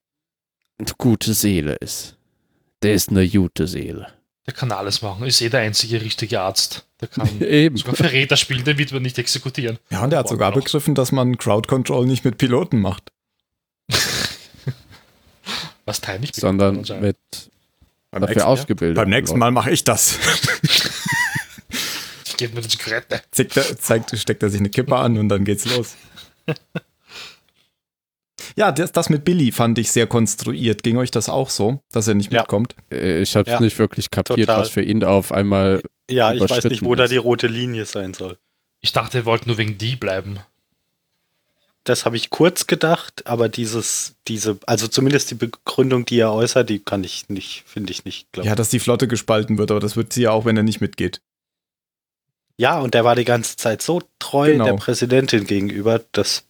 eine 0.79 0.89
gute 0.99 1.33
Seele 1.33 1.75
ist. 1.77 2.19
Der 2.83 2.93
ist 2.95 3.11
eine 3.11 3.27
gute 3.29 3.67
Seele. 3.67 4.09
Der 4.47 4.55
kann 4.55 4.73
alles 4.73 5.03
machen. 5.03 5.25
Ist 5.27 5.41
eh 5.43 5.49
der 5.49 5.61
einzige 5.61 6.01
richtige 6.01 6.41
Arzt. 6.41 6.85
Der 7.01 7.09
kann 7.09 7.29
Eben. 7.43 7.77
sogar 7.77 7.95
Verräter 7.95 8.37
spielen, 8.37 8.65
den 8.65 8.79
wird 8.79 8.93
man 8.93 9.03
nicht 9.03 9.19
exekutieren. 9.19 9.79
Ja, 9.91 10.03
und 10.03 10.13
er 10.13 10.21
hat 10.21 10.29
sogar 10.29 10.51
noch. 10.51 10.57
begriffen, 10.63 10.95
dass 10.95 11.13
man 11.13 11.37
Crowd 11.39 11.69
Control 11.69 12.07
nicht 12.07 12.25
mit 12.25 12.39
Piloten 12.39 12.81
macht. 12.81 13.13
Was 15.85 16.01
Teil 16.01 16.21
nicht 16.21 16.37
Sondern 16.37 16.77
mit 17.01 17.17
Beim 18.11 18.21
dafür 18.23 18.27
nächsten, 18.29 18.43
ausgebildet. 18.43 18.97
beim 18.97 19.09
nächsten 19.09 19.39
Mal 19.39 19.51
mache 19.51 19.71
ich 19.71 19.85
das. 19.85 20.19
Geht 22.37 22.55
mir 22.55 22.61
die 22.63 22.69
Zigarette. 22.69 23.21
Zickt 23.31 23.57
er, 23.57 23.79
zeigt, 23.79 24.17
steckt 24.19 24.43
er 24.43 24.51
sich 24.51 24.61
eine 24.61 24.71
Kippe 24.71 24.97
an 24.97 25.19
und 25.19 25.29
dann 25.29 25.45
geht's 25.45 25.67
los. 25.67 25.95
Ja, 28.57 28.73
das, 28.73 28.93
das 28.93 29.09
mit 29.11 29.25
Billy 29.25 29.53
fand 29.53 29.79
ich 29.79 29.91
sehr 29.93 30.07
konstruiert. 30.07 30.83
Ging 30.83 30.97
euch 30.97 31.11
das 31.11 31.29
auch 31.29 31.51
so, 31.51 31.83
dass 31.93 32.09
er 32.09 32.15
nicht 32.15 32.33
Ja. 32.33 32.41
mitkommt? 32.41 32.75
Äh, 32.91 33.23
Ich 33.23 33.37
habe 33.37 33.49
es 33.49 33.55
Ja, 33.55 33.61
nicht 33.61 33.79
wirklich 33.79 34.11
kapiert, 34.11 34.49
total. 34.49 34.61
was 34.63 34.71
für 34.71 34.83
ihn 34.83 35.05
auf 35.05 35.33
einmal. 35.33 35.83
Ja, 36.11 36.33
ich 36.33 36.41
weiß 36.41 36.65
nicht, 36.65 36.85
wo 36.85 36.95
da 36.95 37.05
ist. 37.05 37.11
die 37.11 37.17
rote 37.17 37.47
Linie 37.47 37.85
sein 37.87 38.15
soll. 38.15 38.39
Ich 38.81 38.93
dachte, 38.93 39.19
er 39.19 39.25
wollte 39.27 39.47
nur 39.47 39.59
wegen 39.59 39.79
die 39.79 39.97
bleiben. 39.97 40.39
Das 41.85 42.05
habe 42.05 42.17
ich 42.17 42.29
kurz 42.29 42.67
gedacht, 42.67 43.27
aber 43.27 43.49
dieses, 43.49 44.15
diese, 44.29 44.59
also 44.67 44.87
zumindest 44.87 45.31
die 45.31 45.35
Begründung, 45.35 46.05
die 46.05 46.19
er 46.19 46.33
äußert, 46.33 46.69
die 46.69 46.79
kann 46.79 47.05
ich 47.05 47.29
nicht, 47.31 47.65
finde 47.67 47.91
ich 47.93 48.05
nicht, 48.05 48.31
glaube 48.33 48.49
Ja, 48.49 48.55
dass 48.55 48.69
die 48.69 48.81
Flotte 48.81 49.09
gespalten 49.09 49.57
wird, 49.57 49.71
aber 49.71 49.81
das 49.81 49.97
wird 49.97 50.13
sie 50.13 50.23
ja 50.23 50.31
auch, 50.31 50.45
wenn 50.45 50.57
er 50.59 50.63
nicht 50.63 50.81
mitgeht. 50.83 51.23
Ja, 52.59 52.79
und 52.81 52.93
der 52.93 53.05
war 53.07 53.17
die 53.17 53.25
ganze 53.25 53.57
Zeit 53.57 53.81
so 53.81 54.03
treu 54.19 54.53
Genau. 54.53 54.65
der 54.67 54.73
Präsidentin 54.75 55.47
gegenüber, 55.47 56.03
das 56.13 56.45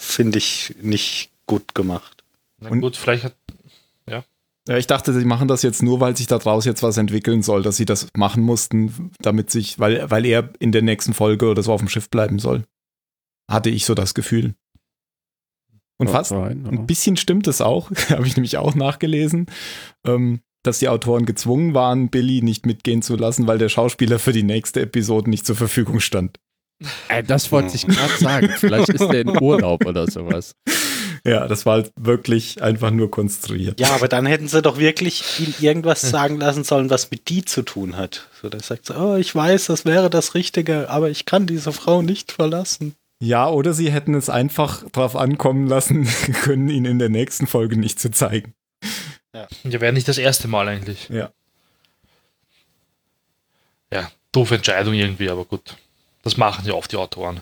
finde 0.00 0.38
ich 0.38 0.74
nicht 0.82 1.30
gut 1.46 1.74
gemacht. 1.74 2.24
Na 2.58 2.70
Und- 2.70 2.80
gut, 2.80 2.96
vielleicht 2.96 3.24
hat. 3.24 3.36
Ja, 4.68 4.76
ich 4.76 4.86
dachte, 4.86 5.12
sie 5.18 5.24
machen 5.24 5.48
das 5.48 5.62
jetzt 5.62 5.82
nur, 5.82 6.00
weil 6.00 6.16
sich 6.16 6.26
daraus 6.26 6.66
jetzt 6.66 6.82
was 6.82 6.98
entwickeln 6.98 7.42
soll, 7.42 7.62
dass 7.62 7.76
sie 7.76 7.86
das 7.86 8.06
machen 8.14 8.42
mussten, 8.42 9.10
damit 9.20 9.50
sich, 9.50 9.78
weil, 9.80 10.08
weil 10.10 10.26
er 10.26 10.50
in 10.60 10.70
der 10.70 10.82
nächsten 10.82 11.14
Folge 11.14 11.48
oder 11.48 11.62
so 11.62 11.72
auf 11.72 11.80
dem 11.80 11.88
Schiff 11.88 12.10
bleiben 12.10 12.38
soll. 12.38 12.64
Hatte 13.50 13.70
ich 13.70 13.86
so 13.86 13.94
das 13.94 14.12
Gefühl. 14.14 14.54
Und 15.96 16.08
Ja, 16.08 16.12
fast 16.12 16.32
rein, 16.32 16.66
ein 16.66 16.74
ja. 16.76 16.80
bisschen 16.82 17.16
stimmt 17.16 17.48
es 17.48 17.60
auch, 17.62 17.90
habe 18.10 18.26
ich 18.26 18.36
nämlich 18.36 18.58
auch 18.58 18.74
nachgelesen, 18.74 19.46
ähm, 20.06 20.40
dass 20.62 20.78
die 20.78 20.88
Autoren 20.90 21.24
gezwungen 21.24 21.72
waren, 21.72 22.10
Billy 22.10 22.42
nicht 22.42 22.66
mitgehen 22.66 23.00
zu 23.02 23.16
lassen, 23.16 23.46
weil 23.46 23.58
der 23.58 23.70
Schauspieler 23.70 24.18
für 24.18 24.32
die 24.32 24.42
nächste 24.44 24.82
Episode 24.82 25.30
nicht 25.30 25.46
zur 25.46 25.56
Verfügung 25.56 26.00
stand. 26.00 26.38
Ey, 27.08 27.22
das 27.22 27.52
wollte 27.52 27.76
ich 27.76 27.86
gerade 27.86 28.16
sagen. 28.18 28.48
Vielleicht 28.56 28.88
ist 28.88 29.00
er 29.00 29.20
in 29.20 29.42
Urlaub 29.42 29.84
oder 29.84 30.10
sowas. 30.10 30.54
Ja, 31.24 31.46
das 31.46 31.66
war 31.66 31.74
halt 31.74 31.92
wirklich 31.96 32.62
einfach 32.62 32.90
nur 32.90 33.10
konstruiert. 33.10 33.78
Ja, 33.78 33.90
aber 33.94 34.08
dann 34.08 34.24
hätten 34.24 34.48
sie 34.48 34.62
doch 34.62 34.78
wirklich 34.78 35.38
ihn 35.38 35.54
irgendwas 35.60 36.00
sagen 36.00 36.38
lassen 36.38 36.64
sollen, 36.64 36.88
was 36.88 37.10
mit 37.10 37.28
die 37.28 37.44
zu 37.44 37.62
tun 37.62 37.96
hat. 37.96 38.28
So, 38.40 38.48
der 38.48 38.60
sagt 38.60 38.86
so, 38.86 38.94
oh, 38.94 39.16
ich 39.16 39.34
weiß, 39.34 39.66
das 39.66 39.84
wäre 39.84 40.08
das 40.08 40.34
Richtige, 40.34 40.88
aber 40.88 41.10
ich 41.10 41.26
kann 41.26 41.46
diese 41.46 41.72
Frau 41.72 42.00
nicht 42.00 42.32
verlassen. 42.32 42.94
Ja, 43.22 43.50
oder 43.50 43.74
sie 43.74 43.92
hätten 43.92 44.14
es 44.14 44.30
einfach 44.30 44.82
drauf 44.92 45.14
ankommen 45.14 45.66
lassen 45.66 46.08
können, 46.42 46.70
ihn 46.70 46.86
in 46.86 46.98
der 46.98 47.10
nächsten 47.10 47.46
Folge 47.46 47.76
nicht 47.76 48.00
zu 48.00 48.10
zeigen. 48.10 48.54
Ja, 49.34 49.80
wäre 49.80 49.92
nicht 49.92 50.08
das 50.08 50.18
erste 50.18 50.48
Mal 50.48 50.66
eigentlich. 50.68 51.08
Ja. 51.10 51.30
Ja, 53.92 54.10
doofe 54.32 54.54
Entscheidung 54.54 54.94
irgendwie, 54.94 55.28
aber 55.28 55.44
gut. 55.44 55.76
Das 56.22 56.36
machen 56.36 56.66
ja 56.66 56.74
oft 56.74 56.92
die 56.92 56.96
Autoren. 56.96 57.40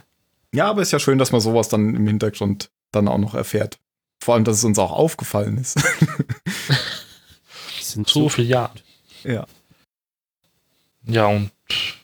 Ja, 0.54 0.68
aber 0.68 0.82
ist 0.82 0.92
ja 0.92 0.98
schön, 0.98 1.18
dass 1.18 1.32
man 1.32 1.40
sowas 1.40 1.68
dann 1.68 1.94
im 1.94 2.06
Hintergrund 2.06 2.70
dann 2.92 3.08
auch 3.08 3.18
noch 3.18 3.34
erfährt. 3.34 3.78
Vor 4.22 4.34
allem, 4.34 4.44
dass 4.44 4.58
es 4.58 4.64
uns 4.64 4.78
auch 4.78 4.92
aufgefallen 4.92 5.58
ist. 5.58 5.76
Das 5.76 5.84
sind 7.92 8.08
So 8.08 8.22
so 8.22 8.28
viel 8.28 8.46
ja. 8.46 8.70
ja. 9.24 9.46
Ja, 11.04 11.26
und 11.26 11.50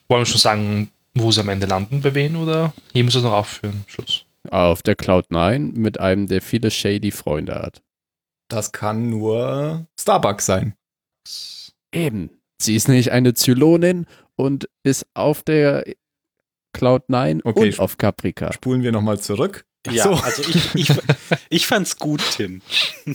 wollen 0.09 0.23
wir 0.23 0.27
schon 0.27 0.41
sagen, 0.41 0.91
wo 1.15 1.31
sie 1.31 1.41
am 1.41 1.49
Ende 1.49 1.67
landen, 1.67 2.03
bei 2.03 2.15
wen, 2.15 2.37
oder 2.37 2.73
heben 2.93 3.11
sie 3.11 3.19
es 3.19 3.25
noch 3.25 3.33
auf 3.33 3.49
für 3.49 3.69
den 3.69 3.85
Schluss? 3.87 4.25
auf 4.51 4.83
der 4.83 4.97
Cloud 4.97 5.31
9 5.31 5.73
mit 5.73 6.01
einem, 6.01 6.27
der 6.27 6.43
viele 6.43 6.71
shady 6.71 7.11
Freunde 7.11 7.55
hat. 7.55 7.83
Das 8.49 8.73
kann 8.73 9.09
nur 9.11 9.87
Starbucks 9.99 10.47
sein. 10.47 10.75
Eben. 11.93 12.31
Sie 12.61 12.77
ist 12.77 12.89
nämlich 12.89 13.11
eine 13.13 13.35
Zylonin 13.35 14.07
und 14.37 14.69
ist 14.83 15.07
auf 15.15 15.43
der 15.43 15.85
Cloud 16.75 17.09
9 17.09 17.41
Okay, 17.43 17.69
und 17.71 17.81
auf 17.81 17.97
Caprica. 17.97 18.53
Spulen 18.53 18.83
wir 18.83 18.93
nochmal 18.93 19.19
zurück. 19.19 19.65
Ja, 19.91 20.05
so. 20.05 20.11
also 20.15 20.43
ich, 20.43 20.75
ich, 20.75 20.89
ich 21.49 21.67
fand's 21.67 21.99
gut, 21.99 22.23
Tim. 22.37 22.61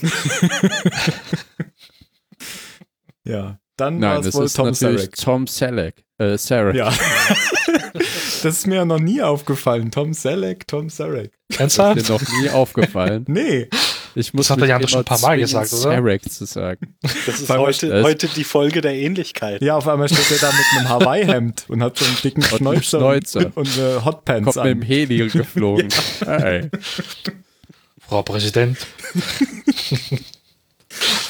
Ja. 3.30 3.60
Dann 3.78 4.02
war 4.02 4.10
Nein, 4.10 4.20
es 4.20 4.26
das 4.26 4.36
wohl 4.36 4.46
ist 4.46 4.56
Tom 4.58 4.74
Sarek. 4.74 5.16
Tom 5.16 5.48
Selleck. 5.48 6.04
Äh, 6.18 6.38
Sarek. 6.38 6.76
Ja. 6.76 6.92
das 7.94 8.44
ist 8.44 8.68
mir 8.68 8.76
ja 8.76 8.86
noch 8.86 9.00
nie 9.00 9.22
aufgefallen. 9.22 9.90
Tom 9.90 10.14
Selleck, 10.14 10.68
Tom 10.68 10.90
Sarek. 10.90 11.32
Ist 11.48 11.60
Ernsthaft? 11.60 12.10
dir 12.10 12.12
noch 12.12 12.22
nie 12.42 12.50
aufgefallen. 12.50 13.24
Nee. 13.28 13.70
Ich 14.16 14.34
muss 14.34 14.48
Das 14.48 14.58
hat 14.58 14.62
er 14.64 14.68
ja 14.68 14.80
doch 14.80 14.90
schon 14.90 15.00
ein 15.00 15.06
paar 15.06 15.20
Mal 15.20 15.38
gesagt, 15.38 15.72
oder? 15.74 15.82
Sarek 15.82 16.32
zu 16.32 16.46
sagen. 16.46 16.96
Das 17.02 17.40
ist 17.40 17.50
heute, 17.50 17.88
das- 17.90 18.04
heute 18.04 18.28
die 18.28 18.44
Folge 18.44 18.82
der 18.82 18.96
Ähnlichkeit. 18.96 19.62
Ja, 19.62 19.78
auf 19.78 19.88
einmal 19.88 20.10
steht 20.10 20.30
er 20.32 20.38
da 20.40 20.48
mit 20.52 20.66
einem 20.78 20.90
Hawaii-Hemd 20.90 21.66
und 21.70 21.84
hat 21.84 21.98
so 21.98 22.06
einen 22.06 22.18
dicken 22.24 22.42
Schnäuzer, 22.44 23.48
und, 23.56 23.58
und 23.58 23.78
äh, 23.78 24.02
Hotpants 24.04 24.54
Kommt 24.54 24.66
mit 24.66 24.76
dem 24.76 24.82
an. 24.82 24.88
Heli 24.88 25.28
geflogen. 25.30 25.90
Hey, 26.26 26.70
Frau 28.08 28.24
Präsident. 28.24 28.78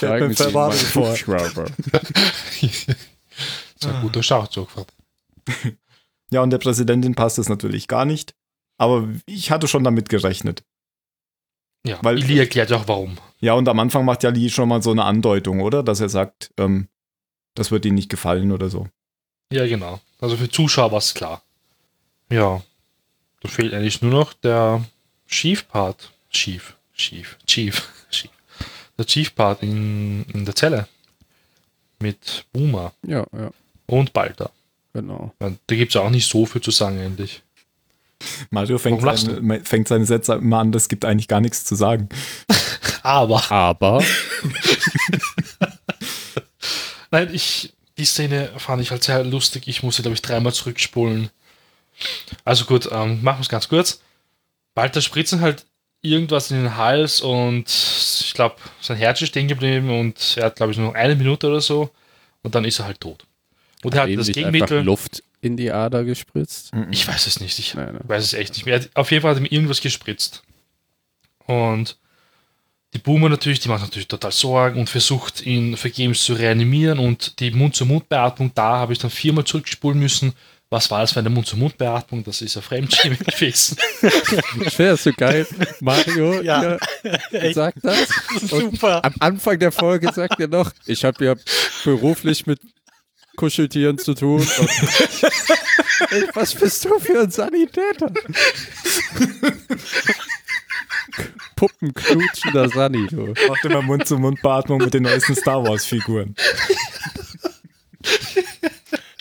Mit 0.01 0.37
Ferrari 0.37 0.49
mal 0.53 0.71
vor. 0.71 1.13
Das 1.13 1.21
ist 2.61 3.85
ein 3.85 4.01
guter 4.01 4.23
Schachzug. 4.23 4.69
Ja, 6.31 6.41
und 6.41 6.49
der 6.51 6.57
Präsidentin 6.57 7.15
passt 7.15 7.37
es 7.39 7.49
natürlich 7.49 7.87
gar 7.87 8.05
nicht. 8.05 8.33
Aber 8.77 9.09
ich 9.25 9.51
hatte 9.51 9.67
schon 9.67 9.83
damit 9.83 10.07
gerechnet. 10.09 10.63
Ja, 11.85 11.97
Weil- 12.01 12.19
Ili 12.19 12.39
erklärt 12.39 12.69
ja 12.69 12.77
auch 12.77 12.87
warum. 12.87 13.17
Ja, 13.39 13.53
und 13.53 13.67
am 13.69 13.79
Anfang 13.79 14.03
macht 14.05 14.23
ja 14.23 14.29
Lee 14.31 14.49
schon 14.49 14.67
mal 14.69 14.81
so 14.81 14.91
eine 14.91 15.05
Andeutung, 15.05 15.61
oder? 15.61 15.81
Dass 15.81 16.01
er 16.01 16.09
sagt, 16.09 16.51
ähm, 16.57 16.87
das 17.55 17.71
wird 17.71 17.85
ihm 17.85 17.95
nicht 17.95 18.09
gefallen 18.09 18.51
oder 18.51 18.69
so. 18.69 18.87
Ja, 19.51 19.65
genau. 19.65 19.99
Also 20.19 20.35
für 20.37 20.49
Zuschauer 20.49 20.91
war 20.91 20.97
es 20.99 21.13
klar. 21.13 21.41
Ja. 22.29 22.61
Da 23.41 23.49
fehlt 23.49 23.73
eigentlich 23.73 24.01
nur 24.01 24.11
noch 24.11 24.33
der 24.33 24.83
Chief-Part. 25.27 26.11
Chief, 26.31 26.75
Chief, 26.93 27.37
Chief, 27.47 27.87
Chief. 28.11 28.29
Der 28.97 29.05
Chief-Part 29.05 29.63
in, 29.63 30.25
in 30.33 30.43
der 30.45 30.55
Zelle. 30.55 30.87
Mit 31.99 32.45
Boomer 32.53 32.93
Ja, 33.05 33.25
ja, 33.33 33.51
und 33.87 34.13
Balder. 34.13 34.51
genau. 34.93 35.33
Da 35.39 35.49
gibt 35.67 35.93
es 35.93 35.95
auch 36.01 36.09
nicht 36.09 36.29
so 36.29 36.45
viel 36.45 36.61
zu 36.61 36.71
sagen, 36.71 36.99
eigentlich. 36.99 37.41
Mario 38.49 38.77
fängt 38.77 39.01
seine, 39.01 39.61
fängt 39.63 39.87
seine 39.87 40.05
Sätze 40.05 40.33
immer 40.33 40.59
an, 40.59 40.73
es 40.73 40.89
gibt 40.89 41.05
eigentlich 41.05 41.27
gar 41.27 41.41
nichts 41.41 41.63
zu 41.63 41.75
sagen. 41.75 42.09
Aber, 43.03 43.49
Aber, 43.51 44.03
nein, 47.11 47.29
ich, 47.33 47.73
die 47.97 48.05
Szene 48.05 48.51
fand 48.57 48.81
ich 48.81 48.91
halt 48.91 49.03
sehr 49.03 49.23
lustig. 49.23 49.67
Ich 49.67 49.83
musste, 49.83 50.01
glaube 50.01 50.15
ich, 50.15 50.21
dreimal 50.21 50.53
zurückspulen. 50.53 51.29
Also 52.43 52.65
gut, 52.65 52.89
ähm, 52.91 53.23
machen 53.23 53.39
wir 53.39 53.43
es 53.43 53.49
ganz 53.49 53.69
kurz. 53.69 54.01
Balder 54.75 55.01
spritzen 55.01 55.41
halt 55.41 55.65
irgendwas 56.01 56.51
in 56.51 56.57
den 56.63 56.77
Hals 56.77 57.21
und 57.21 57.65
ich 57.67 58.33
glaube, 58.33 58.55
sein 58.81 58.97
Herz 58.97 59.21
ist 59.21 59.29
stehen 59.29 59.47
geblieben 59.47 59.89
und 59.89 60.37
er 60.37 60.45
hat, 60.45 60.55
glaube 60.55 60.71
ich, 60.71 60.77
nur 60.77 60.87
noch 60.87 60.95
eine 60.95 61.15
Minute 61.15 61.47
oder 61.47 61.61
so 61.61 61.89
und 62.41 62.55
dann 62.55 62.65
ist 62.65 62.79
er 62.79 62.85
halt 62.85 63.01
tot. 63.01 63.25
Und 63.83 63.93
er 63.93 64.01
hat 64.03 64.09
ihm 64.09 64.17
das 64.17 64.27
Gegenmittel. 64.27 64.81
Luft 64.83 65.23
in 65.41 65.55
die 65.55 65.71
Ader 65.71 66.03
gespritzt. 66.03 66.71
Ich 66.91 67.07
weiß 67.07 67.27
es 67.27 67.39
nicht. 67.39 67.57
Ich 67.59 67.73
Nein, 67.75 67.93
nein. 67.93 68.03
weiß 68.05 68.23
es 68.25 68.33
echt 68.33 68.53
nicht 68.53 68.65
mehr. 68.65 68.75
Er 68.75 68.81
hat- 68.81 68.89
Auf 68.95 69.11
jeden 69.11 69.21
Fall 69.21 69.31
hat 69.35 69.39
ihm 69.39 69.45
irgendwas 69.45 69.79
gespritzt. 69.81 70.43
Und 71.45 71.97
die 72.93 72.97
Boomer 72.99 73.29
natürlich, 73.29 73.59
die 73.59 73.69
macht 73.69 73.81
natürlich 73.83 74.07
total 74.07 74.31
Sorgen 74.31 74.79
und 74.79 74.89
versucht 74.89 75.45
ihn 75.45 75.77
vergebens 75.77 76.23
zu 76.23 76.33
reanimieren 76.33 76.99
und 76.99 77.39
die 77.39 77.51
Mund-zu-Mund-Beatmung, 77.51 78.51
da 78.55 78.77
habe 78.77 78.93
ich 78.93 78.99
dann 78.99 79.11
viermal 79.11 79.43
zurückspulen 79.45 79.99
müssen. 79.99 80.33
Was 80.71 80.91
war 80.91 81.01
das 81.01 81.13
für 81.13 81.19
eine 81.19 81.29
Mund-zu-Mund-Beatmung? 81.29 82.23
Das 82.23 82.41
ist 82.41 82.55
ja 82.55 82.61
Fremdschämen 82.61 83.17
gewesen. 83.25 83.77
Das 84.63 84.77
wäre 84.77 84.97
so 84.97 85.11
geil. 85.13 85.47
Mario 85.79 86.41
Ja. 86.43 86.77
ja, 87.31 87.53
sagt 87.53 87.79
das. 87.83 88.07
Super. 88.47 89.03
am 89.05 89.13
Anfang 89.19 89.57
der 89.57 89.71
Folge 89.71 90.11
sagt 90.13 90.39
er 90.39 90.47
noch, 90.47 90.71
ich 90.85 91.03
habe 91.05 91.23
ja 91.25 91.35
beruflich 91.83 92.45
mit 92.45 92.59
Kuscheltieren 93.39 93.97
zu 93.97 94.13
tun. 94.15 94.41
Was 96.33 96.53
bist 96.55 96.83
du 96.83 96.99
für 96.99 97.21
ein 97.21 97.31
Sanitäter? 97.31 98.11
Puppenknutschender 101.55 102.67
Sani, 102.67 103.07
du. 103.07 103.33
Macht 103.47 103.63
immer 103.63 103.81
Mund-zu-Mund-Beatmung 103.81 104.79
mit 104.79 104.93
den 104.93 105.03
neuesten 105.03 105.37
Star 105.37 105.63
Wars-Figuren. 105.63 106.35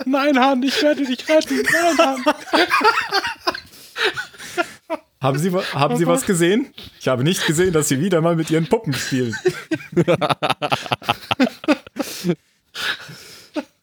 Nein, 0.04 0.36
Han, 0.36 0.64
ich 0.64 0.82
werde 0.82 1.06
dich 1.06 1.28
retten. 1.28 1.62
Nein, 1.62 1.98
Han. 1.98 2.24
Haben 5.20 5.38
Sie, 5.38 5.52
haben 5.52 5.96
Sie 5.96 6.08
was 6.08 6.26
gesehen? 6.26 6.74
Ich 6.98 7.06
habe 7.06 7.22
nicht 7.22 7.46
gesehen, 7.46 7.72
dass 7.72 7.86
Sie 7.86 8.00
wieder 8.00 8.20
mal 8.20 8.34
mit 8.34 8.50
Ihren 8.50 8.66
Puppen 8.66 8.94
spielen. 8.94 9.36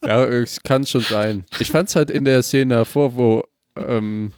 Ja, 0.08 0.24
es 0.26 0.62
kann 0.64 0.86
schon 0.86 1.02
sein. 1.02 1.46
Ich 1.60 1.72
fand 1.72 1.90
es 1.90 1.96
halt 1.96 2.10
in 2.10 2.26
der 2.26 2.44
Szene 2.44 2.76
davor, 2.76 3.16
wo 3.16 3.44
ähm, 3.78 4.32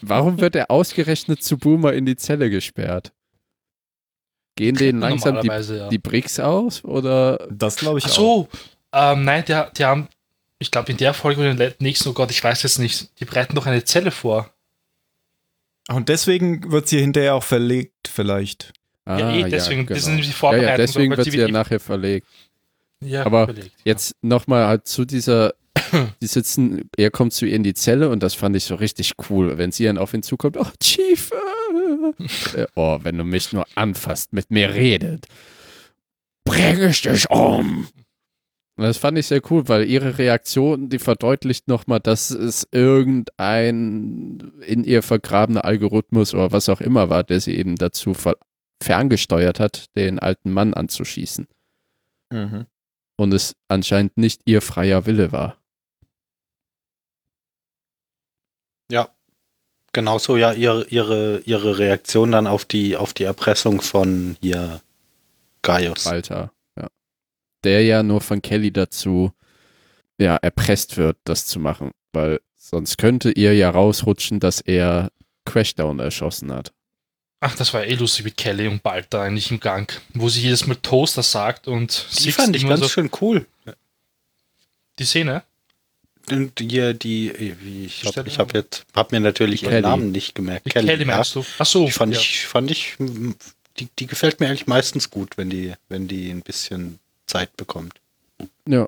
warum 0.00 0.40
wird 0.40 0.56
er 0.56 0.70
ausgerechnet 0.70 1.42
zu 1.42 1.58
Boomer 1.58 1.92
in 1.92 2.06
die 2.06 2.16
Zelle 2.16 2.50
gesperrt? 2.50 3.12
Gehen 4.56 4.74
denen 4.76 5.00
langsam 5.00 5.40
die, 5.40 5.48
ja. 5.48 5.88
die 5.88 5.98
Bricks 5.98 6.38
aus 6.40 6.84
oder 6.84 7.46
Das 7.50 7.76
glaube 7.76 7.98
ich 7.98 8.04
Ach 8.06 8.10
auch. 8.10 8.14
so, 8.16 8.48
ähm, 8.92 9.24
nein, 9.24 9.44
die, 9.46 9.58
die 9.76 9.84
haben, 9.84 10.08
ich 10.58 10.70
glaube 10.70 10.90
in 10.92 10.98
der 10.98 11.14
Folge 11.14 11.40
oder 11.40 11.50
in 11.52 11.56
der 11.56 11.74
nächsten, 11.78 12.08
oh 12.10 12.12
Gott, 12.12 12.30
ich 12.30 12.42
weiß 12.42 12.62
jetzt 12.62 12.78
nicht, 12.78 13.18
die 13.20 13.24
bereiten 13.24 13.54
doch 13.54 13.66
eine 13.66 13.84
Zelle 13.84 14.10
vor. 14.10 14.52
Und 15.88 16.08
deswegen 16.08 16.70
wird 16.70 16.88
sie 16.88 17.00
hinterher 17.00 17.34
auch 17.34 17.42
verlegt, 17.42 18.08
vielleicht. 18.08 18.72
Ah, 19.06 19.18
ja, 19.18 19.46
eh, 19.46 19.48
deswegen, 19.50 19.86
das 19.86 20.04
sind 20.04 20.18
die 20.18 20.24
Ja, 20.28 20.32
Vorbereitungen. 20.32 20.70
ja, 20.70 20.76
deswegen 20.76 21.16
wird 21.16 21.30
sie 21.30 21.38
ja 21.38 21.48
nachher 21.48 21.80
verlegt. 21.80 22.26
Ja, 23.02 23.24
aber 23.24 23.44
überlegt, 23.44 23.72
ja. 23.78 23.82
Jetzt 23.84 24.14
nochmal 24.22 24.66
halt 24.66 24.86
zu 24.86 25.04
dieser, 25.04 25.54
die 26.22 26.26
sitzen, 26.26 26.88
er 26.96 27.10
kommt 27.10 27.32
zu 27.32 27.46
ihr 27.46 27.56
in 27.56 27.62
die 27.62 27.74
Zelle 27.74 28.10
und 28.10 28.22
das 28.22 28.34
fand 28.34 28.56
ich 28.56 28.64
so 28.64 28.74
richtig 28.74 29.12
cool, 29.28 29.58
wenn 29.58 29.72
sie 29.72 29.84
dann 29.84 29.98
auf 29.98 30.14
ihn 30.14 30.22
zukommt, 30.22 30.56
oh, 30.56 30.66
Chief, 30.82 31.30
äh, 32.54 32.60
äh, 32.60 32.66
oh, 32.74 32.98
wenn 33.02 33.18
du 33.18 33.24
mich 33.24 33.52
nur 33.52 33.66
anfasst, 33.74 34.32
mit 34.32 34.50
mir 34.50 34.74
redet, 34.74 35.26
bring 36.44 36.82
ich 36.82 37.02
dich 37.02 37.30
um. 37.30 37.88
Und 38.76 38.84
das 38.84 38.96
fand 38.96 39.18
ich 39.18 39.26
sehr 39.26 39.42
cool, 39.50 39.68
weil 39.68 39.84
ihre 39.84 40.16
Reaktion, 40.16 40.88
die 40.88 40.98
verdeutlicht 40.98 41.68
nochmal, 41.68 42.00
dass 42.00 42.30
es 42.30 42.66
irgendein 42.72 44.52
in 44.66 44.84
ihr 44.84 45.02
vergrabener 45.02 45.66
Algorithmus 45.66 46.32
oder 46.32 46.50
was 46.52 46.70
auch 46.70 46.80
immer 46.80 47.10
war, 47.10 47.22
der 47.22 47.40
sie 47.40 47.56
eben 47.56 47.76
dazu 47.76 48.14
ver 48.14 48.36
ferngesteuert 48.82 49.60
hat, 49.60 49.94
den 49.94 50.18
alten 50.18 50.50
Mann 50.50 50.72
anzuschießen 50.72 51.46
und 53.20 53.32
es 53.32 53.54
anscheinend 53.68 54.16
nicht 54.16 54.42
ihr 54.46 54.62
freier 54.62 55.06
Wille 55.06 55.30
war. 55.30 55.60
Genauso 59.92 60.36
ja 60.36 60.52
ihre, 60.52 60.86
ihre, 60.88 61.40
ihre 61.40 61.78
Reaktion 61.78 62.30
dann 62.30 62.46
auf 62.46 62.64
die, 62.64 62.96
auf 62.96 63.12
die 63.12 63.24
Erpressung 63.24 63.80
von 63.80 64.36
hier 64.40 64.80
Gaius. 65.62 66.06
Walter, 66.06 66.52
ja. 66.78 66.86
Der 67.64 67.82
ja 67.82 68.02
nur 68.02 68.20
von 68.20 68.40
Kelly 68.40 68.72
dazu 68.72 69.32
ja, 70.18 70.36
erpresst 70.36 70.96
wird, 70.96 71.18
das 71.24 71.46
zu 71.46 71.58
machen, 71.58 71.90
weil 72.12 72.40
sonst 72.56 72.98
könnte 72.98 73.32
ihr 73.32 73.54
ja 73.54 73.70
rausrutschen, 73.70 74.38
dass 74.38 74.60
er 74.60 75.10
Crashdown 75.44 75.98
erschossen 75.98 76.52
hat. 76.52 76.72
Ach, 77.42 77.54
das 77.56 77.72
war 77.72 77.84
eh 77.84 77.94
lustig 77.94 78.26
mit 78.26 78.36
Kelly 78.36 78.68
und 78.68 78.82
Balta 78.82 79.22
eigentlich 79.22 79.50
im 79.50 79.60
Gang, 79.60 79.90
wo 80.12 80.28
sie 80.28 80.42
jedes 80.42 80.66
Mal 80.66 80.76
Toaster 80.76 81.22
sagt 81.22 81.68
und 81.68 82.06
Die 82.12 82.24
Six 82.24 82.36
fand 82.36 82.54
ich 82.54 82.68
ganz 82.68 82.80
so, 82.80 82.88
schön 82.88 83.10
cool. 83.20 83.46
die 84.98 85.04
Szene. 85.04 85.42
Und 86.30 86.60
hier 86.60 86.92
die, 86.92 87.56
wie 87.62 87.86
ich 87.86 88.04
habe 88.04 88.28
ich 88.28 88.38
hab 88.38 88.54
jetzt, 88.54 88.84
hab 88.94 89.10
mir 89.10 89.20
natürlich 89.20 89.60
Die 89.60 89.66
ihren 89.66 89.72
Kelly. 89.72 89.82
Namen 89.82 90.12
nicht 90.12 90.34
gemerkt. 90.34 90.66
Die 90.66 90.70
Kelly, 90.70 91.00
ja. 91.00 91.04
meinst 91.06 91.34
du? 91.34 91.44
Ach 91.58 91.66
so, 91.66 91.86
Die 91.86 91.92
fand 91.92 92.12
ja. 92.12 92.20
ich, 92.20 92.46
fand 92.46 92.70
ich, 92.70 92.96
die, 92.98 93.88
die 93.98 94.06
gefällt 94.06 94.38
mir 94.38 94.46
eigentlich 94.48 94.66
meistens 94.66 95.10
gut, 95.10 95.38
wenn 95.38 95.48
die, 95.48 95.72
wenn 95.88 96.06
die 96.08 96.30
ein 96.30 96.42
bisschen 96.42 97.00
Zeit 97.26 97.56
bekommt. 97.56 98.00
Ja. 98.68 98.86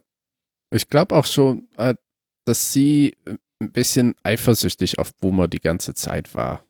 Ich 0.71 0.89
glaube 0.89 1.17
auch 1.17 1.27
schon, 1.27 1.69
äh, 1.79 1.95
dass 2.45 2.73
sie 2.73 3.17
ein 3.61 3.73
bisschen 3.73 4.15
eifersüchtig 4.23 4.99
auf 4.99 5.15
Boomer 5.15 5.49
die 5.49 5.61
ganze 5.61 5.95
Zeit 5.95 6.35
war. 6.35 6.65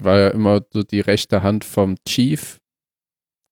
War 0.00 0.18
ja 0.18 0.28
immer 0.28 0.60
so 0.72 0.82
die 0.82 1.00
rechte 1.00 1.42
Hand 1.42 1.64
vom 1.64 1.96
Chief. 2.06 2.60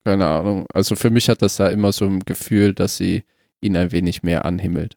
Keine 0.05 0.27
Ahnung. 0.27 0.67
Also 0.73 0.97
für 0.97 1.11
mich 1.11 1.29
hat 1.29 1.41
das 1.41 1.57
da 1.57 1.69
immer 1.69 1.93
so 1.93 2.05
ein 2.05 2.21
Gefühl, 2.21 2.75
dass 2.75 2.97
sie 2.99 3.25
ihn 3.63 3.77
ein 3.77 3.93
wenig 3.93 4.23
mehr 4.23 4.45
anhimmelt. 4.45 4.97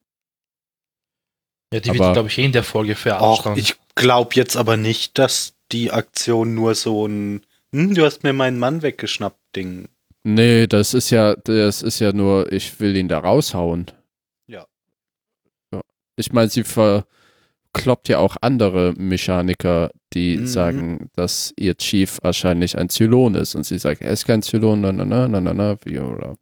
Ja, 1.74 1.80
die 1.80 1.90
Aber- 1.92 2.00
wird, 2.00 2.14
glaube 2.14 2.30
ich, 2.30 2.38
eh 2.38 2.46
in 2.46 2.52
der 2.52 2.64
Folge 2.64 2.94
Auch 2.94 3.42
verarscht. 3.44 3.58
ich 3.58 3.76
glaube 3.96 4.32
jetzt 4.36 4.56
aber 4.58 4.78
nicht, 4.78 5.18
dass 5.18 5.56
die 5.72 5.92
Aktion 5.92 6.54
nur 6.56 6.76
so 6.76 7.08
ein, 7.08 7.46
hm, 7.74 7.94
du 7.94 8.06
hast 8.06 8.24
mir 8.24 8.34
meinen 8.34 8.60
Mann 8.60 8.82
weggeschnappt, 8.82 9.40
Ding. 9.56 9.88
Nee, 10.24 10.68
das 10.68 10.94
ist 10.94 11.10
ja, 11.10 11.36
das 11.36 11.82
ist 11.82 12.00
ja 12.00 12.12
nur, 12.12 12.52
ich 12.52 12.80
will 12.80 12.96
ihn 12.98 13.08
da 13.08 13.20
raushauen. 13.20 13.86
Ja. 14.48 14.66
ja. 15.74 15.82
Ich 16.18 16.32
meine, 16.34 16.50
sie 16.50 16.64
verkloppt 17.78 18.10
ja 18.10 18.20
auch 18.20 18.38
andere 18.42 18.94
Mechaniker, 18.98 19.92
die 20.14 20.38
Mhm. 20.38 20.48
sagen, 20.48 21.10
dass 21.16 21.54
ihr 21.58 21.76
Chief 21.78 22.18
wahrscheinlich 22.22 22.78
ein 22.78 22.90
Zylon 22.90 23.36
ist. 23.36 23.56
Und 23.56 23.66
sie 23.66 23.78
sagt, 23.78 24.02
er 24.02 24.12
ist 24.12 24.26
kein 24.26 24.42
Zylon, 24.42 24.82
na, 24.82 24.92
na, 24.92 25.06
na, 25.06 25.28
na, 25.28 25.40
na, 25.42 25.54
na, 25.54 25.78
wie, 25.86 26.00
oder. 26.00 26.36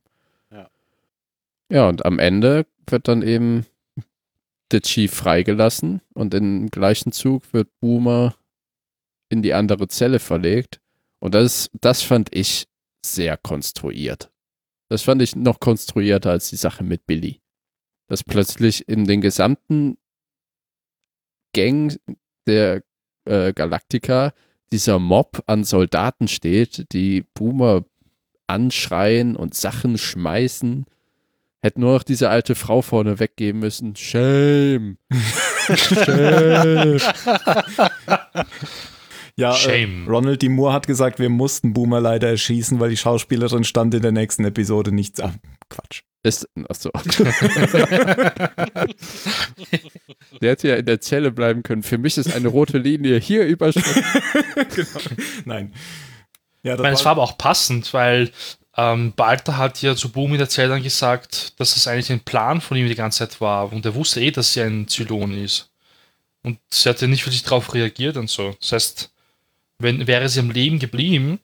Ja. 0.51 0.69
Ja, 1.69 1.89
und 1.89 2.05
am 2.05 2.19
Ende 2.19 2.65
wird 2.87 3.07
dann 3.07 3.21
eben 3.21 3.65
der 4.71 4.81
Chief 4.81 5.13
freigelassen 5.13 6.01
und 6.13 6.33
im 6.33 6.69
gleichen 6.71 7.11
Zug 7.11 7.53
wird 7.53 7.69
Boomer 7.79 8.35
in 9.29 9.41
die 9.41 9.53
andere 9.53 9.87
Zelle 9.87 10.19
verlegt. 10.19 10.79
Und 11.19 11.35
das, 11.35 11.69
das 11.81 12.01
fand 12.01 12.35
ich 12.35 12.65
sehr 13.03 13.37
konstruiert. 13.37 14.31
Das 14.89 15.01
fand 15.03 15.21
ich 15.21 15.35
noch 15.35 15.59
konstruierter 15.59 16.31
als 16.31 16.49
die 16.49 16.55
Sache 16.55 16.83
mit 16.83 17.05
Billy. 17.05 17.41
Dass 18.07 18.23
plötzlich 18.23 18.87
in 18.87 19.05
den 19.05 19.21
gesamten 19.21 19.97
Gang 21.55 21.97
der 22.47 22.83
äh, 23.25 23.53
Galaktika 23.53 24.33
dieser 24.71 24.99
Mob 24.99 25.41
an 25.47 25.63
Soldaten 25.63 26.27
steht, 26.27 26.91
die 26.91 27.23
Boomer 27.33 27.85
anschreien 28.45 29.35
und 29.35 29.55
Sachen 29.55 29.97
schmeißen. 29.97 30.85
Hätte 31.61 31.79
nur 31.79 31.93
noch 31.93 32.03
diese 32.03 32.29
alte 32.29 32.53
Frau 32.55 32.81
vorne 32.81 33.19
weggeben 33.19 33.61
müssen. 33.61 33.95
Shame. 33.95 34.97
Shame. 35.75 36.99
Ja, 39.37 39.51
äh, 39.51 39.55
Shame. 39.55 40.07
Ronald 40.07 40.41
D. 40.41 40.47
Moore 40.49 40.71
hat 40.71 40.87
gesagt, 40.87 41.19
wir 41.19 41.29
mussten 41.29 41.73
Boomer 41.73 41.99
leider 41.99 42.29
erschießen, 42.29 42.79
weil 42.79 42.89
die 42.89 42.97
Schauspielerin 42.97 43.65
stand 43.65 43.93
in 43.93 44.01
der 44.01 44.13
nächsten 44.13 44.45
Episode 44.45 44.93
nichts 44.93 45.19
an. 45.19 45.41
Quatsch. 45.69 46.03
Ist, 46.25 46.49
achso. 46.67 46.89
der 50.41 50.49
hätte 50.49 50.69
ja 50.69 50.75
in 50.75 50.87
der 50.87 50.99
Zelle 50.99 51.31
bleiben 51.31 51.61
können. 51.61 51.83
Für 51.83 51.99
mich 51.99 52.17
ist 52.17 52.33
eine 52.33 52.47
rote 52.47 52.79
Linie 52.79 53.19
hier 53.19 53.45
überschritten. 53.45 54.03
genau. 54.75 54.99
Nein. 55.45 55.73
Ja, 56.63 56.73
Ich 56.73 56.81
meine, 56.81 56.95
es 56.95 57.05
war 57.05 57.11
aber 57.11 57.21
auch 57.21 57.37
passend, 57.37 57.93
weil 57.93 58.31
ähm, 58.75 59.13
Balter 59.13 59.57
hat 59.57 59.83
ja 59.83 59.95
zu 59.95 60.11
Boom 60.11 60.31
in 60.31 60.39
der 60.39 60.49
Zeit 60.49 60.71
dann 60.71 60.81
gesagt, 60.81 61.59
dass 61.59 61.77
es 61.77 61.87
eigentlich 61.87 62.11
ein 62.11 62.21
Plan 62.21 62.59
von 62.59 62.75
ihm 62.75 62.87
die 62.87 62.95
ganze 62.95 63.19
Zeit 63.19 63.39
war 63.39 63.71
und 63.71 63.85
er 63.85 63.93
wusste 63.93 64.19
eh, 64.19 64.31
dass 64.31 64.53
sie 64.53 64.61
ein 64.61 64.87
Zylon 64.87 65.37
ist. 65.43 65.69
Und 66.41 66.57
sie 66.71 66.89
hat 66.89 67.01
ja 67.01 67.07
nicht 67.07 67.23
wirklich 67.27 67.43
darauf 67.43 67.71
reagiert 67.75 68.17
und 68.17 68.31
so. 68.31 68.55
Das 68.59 68.71
heißt, 68.71 69.11
wenn, 69.77 70.07
wäre 70.07 70.27
sie 70.27 70.39
am 70.39 70.49
Leben 70.49 70.79
geblieben, 70.79 71.39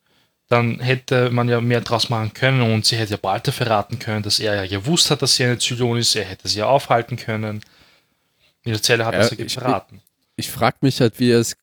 dann 0.52 0.80
hätte 0.80 1.30
man 1.32 1.48
ja 1.50 1.62
mehr 1.62 1.82
draus 1.82 2.10
machen 2.10 2.34
können 2.34 2.62
und 2.62 2.86
sie 2.86 2.98
hätte 2.98 3.12
ja 3.12 3.18
Balter 3.18 3.52
verraten 3.52 4.00
können, 4.00 4.22
dass 4.24 4.40
er 4.40 4.56
ja 4.56 4.68
gewusst 4.68 5.10
hat, 5.10 5.22
dass 5.22 5.36
sie 5.36 5.46
eine 5.46 5.58
Zylon 5.58 5.98
ist, 5.98 6.16
er 6.16 6.26
hätte 6.26 6.48
sie 6.48 6.60
ja 6.60 6.66
aufhalten 6.68 7.16
können. 7.18 7.62
In 8.64 8.74
der 8.74 8.82
Zelle 8.82 9.06
hat 9.06 9.14
Ja, 9.14 9.22
er 9.22 9.28
sie 9.30 9.42
ich- 9.42 9.54
verraten. 9.54 10.02
Ich 10.36 10.50
frage 10.52 10.78
mich 10.82 11.00
halt, 11.02 11.20
wie 11.20 11.32
es, 11.32 11.56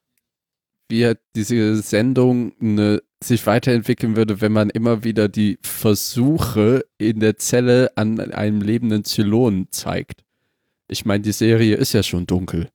wie 0.89 1.05
halt 1.05 1.19
diese 1.35 1.81
Sendung 1.83 2.53
ne, 2.61 3.03
sich 3.23 3.45
weiterentwickeln 3.47 4.15
würde, 4.17 4.41
wenn 4.41 4.53
man 4.53 4.71
immer 4.71 5.05
wieder 5.05 5.29
die 5.29 5.59
Versuche 5.63 6.85
in 6.99 7.21
der 7.21 7.37
Zelle 7.39 7.91
an 7.97 8.19
einem 8.21 8.61
lebenden 8.61 9.05
Zylon 9.05 9.69
zeigt. 9.71 10.23
Ich 10.87 11.05
meine, 11.05 11.23
die 11.23 11.33
Serie 11.33 11.77
ist 11.77 11.93
ja 11.93 12.03
schon 12.03 12.27
dunkel. 12.27 12.71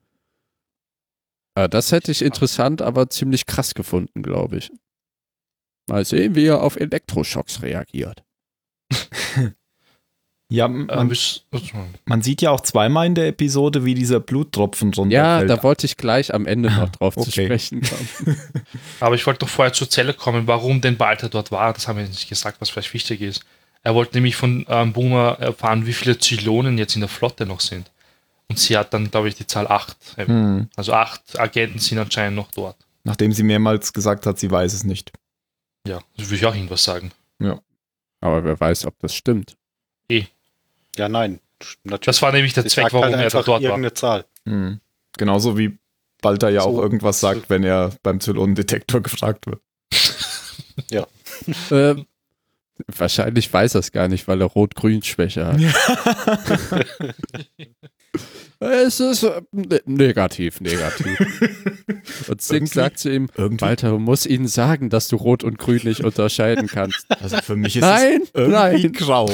Ah, 1.55 1.67
das 1.67 1.91
hätte 1.91 2.11
ich 2.11 2.21
interessant, 2.21 2.81
aber 2.81 3.09
ziemlich 3.09 3.45
krass 3.45 3.73
gefunden, 3.73 4.21
glaube 4.23 4.57
ich. 4.57 4.71
Mal 5.89 6.05
sehen, 6.05 6.35
wie 6.35 6.45
er 6.45 6.61
auf 6.61 6.75
Elektroschocks 6.77 7.61
reagiert. 7.61 8.23
Ja, 10.49 10.67
man, 10.67 10.87
Ähm, 11.11 11.11
man 12.05 12.21
sieht 12.21 12.43
ja 12.43 12.51
auch 12.51 12.59
zweimal 12.61 13.07
in 13.07 13.15
der 13.15 13.27
Episode, 13.27 13.85
wie 13.85 13.95
dieser 13.95 14.19
Bluttropfen 14.19 14.91
Ja, 15.09 15.37
runterfällt. 15.39 15.49
da 15.49 15.63
wollte 15.63 15.85
ich 15.87 15.97
gleich 15.97 16.31
am 16.31 16.45
Ende 16.45 16.69
noch 16.69 16.89
drauf 16.91 17.15
zu 17.15 17.21
Okay. 17.21 17.45
sprechen 17.45 17.81
kommen. 18.21 18.37
Aber 18.99 19.15
ich 19.15 19.25
wollte 19.25 19.39
doch 19.39 19.49
vorher 19.49 19.73
zur 19.73 19.89
Zelle 19.89 20.13
kommen, 20.13 20.45
warum 20.45 20.79
denn 20.79 20.95
Balter 20.95 21.29
dort 21.29 21.51
war. 21.51 21.73
Das 21.73 21.87
haben 21.87 21.97
wir 21.97 22.05
nicht 22.05 22.29
gesagt, 22.29 22.61
was 22.61 22.69
vielleicht 22.69 22.93
wichtig 22.93 23.21
ist. 23.21 23.43
Er 23.81 23.95
wollte 23.95 24.15
nämlich 24.15 24.35
von 24.35 24.63
ähm, 24.69 24.93
Boomer 24.93 25.37
erfahren, 25.39 25.87
wie 25.87 25.93
viele 25.93 26.19
Zylonen 26.19 26.77
jetzt 26.77 26.93
in 26.93 27.01
der 27.01 27.09
Flotte 27.09 27.47
noch 27.47 27.59
sind. 27.61 27.89
Und 28.47 28.59
sie 28.59 28.77
hat 28.77 28.93
dann, 28.93 29.09
glaube 29.09 29.29
ich, 29.29 29.35
die 29.35 29.47
Zahl 29.47 29.65
8. 29.67 29.97
Hm. 30.17 30.69
Also 30.75 30.93
acht 30.93 31.39
Agenten 31.39 31.79
sind 31.79 31.97
anscheinend 31.97 32.35
noch 32.35 32.51
dort. 32.51 32.75
Nachdem 33.05 33.31
sie 33.31 33.41
mehrmals 33.43 33.91
gesagt 33.91 34.27
hat, 34.27 34.37
sie 34.37 34.51
weiß 34.51 34.73
es 34.73 34.83
nicht. 34.83 35.11
Ja, 35.87 36.01
das 36.17 36.27
würde 36.27 36.35
ich 36.35 36.45
auch 36.45 36.55
irgendwas 36.55 36.83
sagen. 36.83 37.11
Aber 38.21 38.45
wer 38.45 38.57
weiß, 38.57 38.85
ob 38.85 38.97
das 38.99 39.13
stimmt. 39.13 39.57
Ja, 40.95 41.09
nein. 41.09 41.41
Natürlich. 41.83 42.05
Das 42.05 42.21
war 42.21 42.31
nämlich 42.31 42.53
der 42.53 42.63
Sie 42.63 42.69
Zweck, 42.69 42.83
sagt 42.83 42.93
warum 42.93 43.07
halt 43.07 43.15
er 43.15 43.29
dort 43.29 43.47
war. 43.47 43.59
irgendeine 43.61 43.93
Zahl. 43.93 44.25
Hm. 44.45 44.79
Genauso 45.17 45.57
wie 45.57 45.77
Walter 46.21 46.49
ja 46.49 46.61
auch 46.61 46.75
So. 46.75 46.81
irgendwas 46.83 47.19
sagt, 47.19 47.49
wenn 47.49 47.63
er 47.63 47.93
beim 48.01 48.19
Zylonendetektor 48.21 49.01
gefragt 49.01 49.45
wird. 49.47 49.61
Ähm, 51.71 52.05
wahrscheinlich 52.87 53.51
weiß 53.51 53.75
er 53.75 53.79
es 53.79 53.91
gar 53.91 54.07
nicht, 54.07 54.27
weil 54.27 54.41
er 54.41 54.47
Rot-Grün-Schwäche 54.47 55.45
hat. 55.45 55.59
es 58.59 58.99
ist 58.99 59.23
äh, 59.23 59.41
ne- 59.51 59.81
negativ, 59.85 60.61
negativ. 60.61 61.19
Und 62.27 62.51
Irgendwie- 62.51 62.65
sagt 62.73 62.99
zu 62.99 63.11
ihm, 63.13 63.29
Irgendwie, 63.35 63.61
Walter, 63.61 63.89
du 63.91 63.99
musst 63.99 64.25
ihnen 64.25 64.47
sagen, 64.47 64.89
dass 64.89 65.07
du 65.07 65.15
Rot 65.15 65.43
und 65.43 65.57
Grün 65.57 65.81
nicht 65.83 66.03
unterscheiden 66.03 66.67
kannst. 66.67 67.05
also 67.21 67.37
für 67.37 67.55
mich 67.55 67.75
ist 67.75 67.81
nein, 67.81 68.21
es 68.23 68.31
irgendwie 68.33 68.53
nein, 68.57 68.91
grau. 68.93 69.29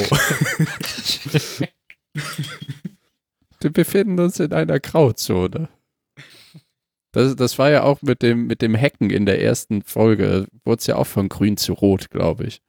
wir 3.61 3.71
befinden 3.71 4.19
uns 4.19 4.39
in 4.39 4.53
einer 4.53 4.79
Grauzone. 4.79 5.69
Das, 7.11 7.35
das 7.35 7.57
war 7.57 7.71
ja 7.71 7.83
auch 7.83 8.01
mit 8.01 8.21
dem, 8.21 8.47
mit 8.47 8.61
dem 8.61 8.75
Hacken 8.79 9.09
in 9.09 9.25
der 9.25 9.41
ersten 9.41 9.81
Folge. 9.81 10.47
Wurde 10.63 10.79
es 10.79 10.87
ja 10.87 10.95
auch 10.95 11.07
von 11.07 11.27
grün 11.27 11.57
zu 11.57 11.73
rot, 11.73 12.09
glaube 12.11 12.45
ich. 12.45 12.61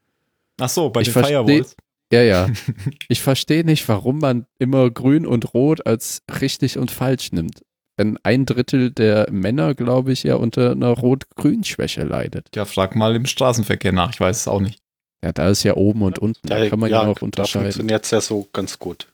Ach 0.61 0.69
so, 0.69 0.91
bei 0.91 1.01
Ich 1.01 1.13
den 1.13 1.25
Firewalls. 1.25 1.77
Ja, 2.13 2.23
ja. 2.23 2.49
Ich 3.09 3.21
verstehe 3.21 3.65
nicht, 3.65 3.89
warum 3.89 4.19
man 4.19 4.47
immer 4.59 4.91
grün 4.91 5.27
und 5.27 5.55
rot 5.55 5.87
als 5.87 6.23
richtig 6.41 6.79
und 6.79 6.91
falsch 6.91 7.33
nimmt. 7.33 7.63
Wenn 7.97 8.19
ein 8.23 8.47
Drittel 8.47 8.91
der 8.91 9.31
Männer, 9.31 9.75
glaube 9.75 10.13
ich, 10.13 10.23
ja 10.23 10.37
unter 10.37 10.73
einer 10.73 10.89
Rot-Grün-Schwäche 10.89 12.03
leidet. 12.03 12.49
Ja, 12.55 12.65
frag 12.65 12.97
mal 12.97 13.15
im 13.15 13.27
Straßenverkehr 13.27 13.93
nach, 13.93 14.13
ich 14.13 14.21
weiß 14.21 14.39
es 14.39 14.49
auch 14.49 14.61
nicht. 14.61 14.81
Ja, 15.23 15.33
da 15.33 15.51
ist 15.51 15.63
ja 15.65 15.77
oben 15.77 16.03
und 16.03 16.19
unten. 16.19 16.49
Da 16.49 16.67
kann 16.69 16.81
man 16.81 16.91
ja, 16.91 17.03
auch 17.03 17.19
da 17.19 17.27
unterscheiden. 17.27 17.65
funktioniert 17.65 18.05
es 18.05 18.11
ja 18.11 18.21
so 18.21 18.49
ganz 18.53 18.79
gut. 18.79 19.07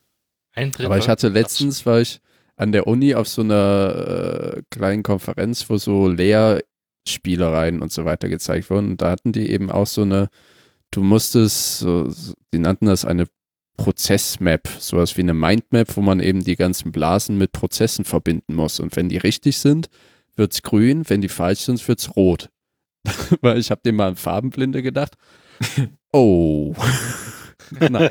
Ein 0.55 0.71
Drittel. 0.71 0.87
Aber 0.87 0.99
ich 0.99 1.09
hatte 1.09 1.29
letztens, 1.29 1.85
war 1.85 2.01
ich 2.01 2.21
an 2.57 2.73
der 2.73 2.87
Uni 2.87 3.15
auf 3.15 3.29
so 3.29 3.43
einer 3.43 4.55
äh, 4.57 4.63
kleinen 4.71 5.03
Konferenz, 5.03 5.69
wo 5.69 5.77
so 5.77 6.09
Lehrspielereien 6.09 7.83
und 7.83 7.93
so 7.93 8.05
weiter 8.05 8.29
gezeigt 8.29 8.71
wurden. 8.71 8.93
Und 8.93 9.03
da 9.03 9.11
hatten 9.11 9.33
die 9.33 9.51
eben 9.51 9.71
auch 9.71 9.87
so 9.87 10.03
eine, 10.03 10.29
du 10.97 11.03
musstest, 11.03 11.81
so, 11.81 12.11
die 12.53 12.59
nannten 12.59 12.87
das 12.87 13.05
eine 13.05 13.27
Prozessmap, 13.77 14.69
sowas 14.79 15.17
wie 15.17 15.21
eine 15.23 15.35
Mindmap, 15.35 15.97
wo 15.97 16.01
man 16.01 16.21
eben 16.21 16.43
die 16.43 16.57
ganzen 16.57 16.93
Blasen 16.93 17.37
mit 17.37 17.53
Prozessen 17.53 18.05
verbinden 18.05 18.55
muss. 18.55 18.81
Und 18.81 18.97
wenn 18.97 19.09
die 19.09 19.19
richtig 19.19 19.59
sind, 19.59 19.89
wird's 20.35 20.63
grün, 20.63 21.09
wenn 21.09 21.21
die 21.21 21.29
falsch 21.29 21.61
sind, 21.61 21.87
wird's 21.87 22.17
rot. 22.17 22.49
Weil 23.43 23.59
ich 23.59 23.71
habe 23.71 23.83
dem 23.85 23.97
mal 23.97 24.09
an 24.09 24.17
Farbenblinde 24.17 24.83
gedacht. 24.83 25.15
Oh. 26.13 26.75
Nein. 27.81 28.09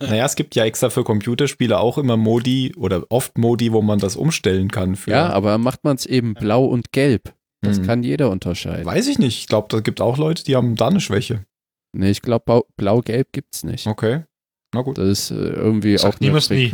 Naja, 0.00 0.24
es 0.24 0.36
gibt 0.36 0.54
ja 0.54 0.64
extra 0.64 0.88
für 0.88 1.04
Computerspiele 1.04 1.78
auch 1.78 1.98
immer 1.98 2.16
Modi 2.16 2.72
oder 2.78 3.04
oft 3.10 3.36
Modi, 3.36 3.72
wo 3.72 3.82
man 3.82 3.98
das 3.98 4.16
umstellen 4.16 4.70
kann. 4.70 4.96
Ja, 5.06 5.28
aber 5.28 5.58
macht 5.58 5.84
man 5.84 5.96
es 5.96 6.06
eben 6.06 6.32
blau 6.32 6.64
und 6.64 6.92
gelb. 6.92 7.34
Das 7.60 7.76
Hm. 7.78 7.86
kann 7.86 8.02
jeder 8.04 8.30
unterscheiden. 8.30 8.86
Weiß 8.86 9.06
ich 9.08 9.18
nicht. 9.18 9.38
Ich 9.38 9.48
glaube, 9.48 9.68
da 9.68 9.80
gibt 9.80 10.00
auch 10.00 10.16
Leute, 10.16 10.44
die 10.44 10.56
haben 10.56 10.76
da 10.76 10.88
eine 10.88 11.00
Schwäche. 11.00 11.44
Nee, 11.92 12.10
ich 12.10 12.22
glaube, 12.22 12.64
blau-gelb 12.76 13.32
gibt's 13.32 13.64
nicht. 13.64 13.86
Okay. 13.86 14.24
Na 14.72 14.82
gut. 14.82 14.98
Das 14.98 15.08
ist 15.08 15.30
äh, 15.32 15.34
irgendwie 15.34 15.96
auch 15.96 16.02
Sagt 16.02 16.20
eine, 16.20 16.28
niemals 16.28 16.46
Fre 16.46 16.54
nie. 16.54 16.72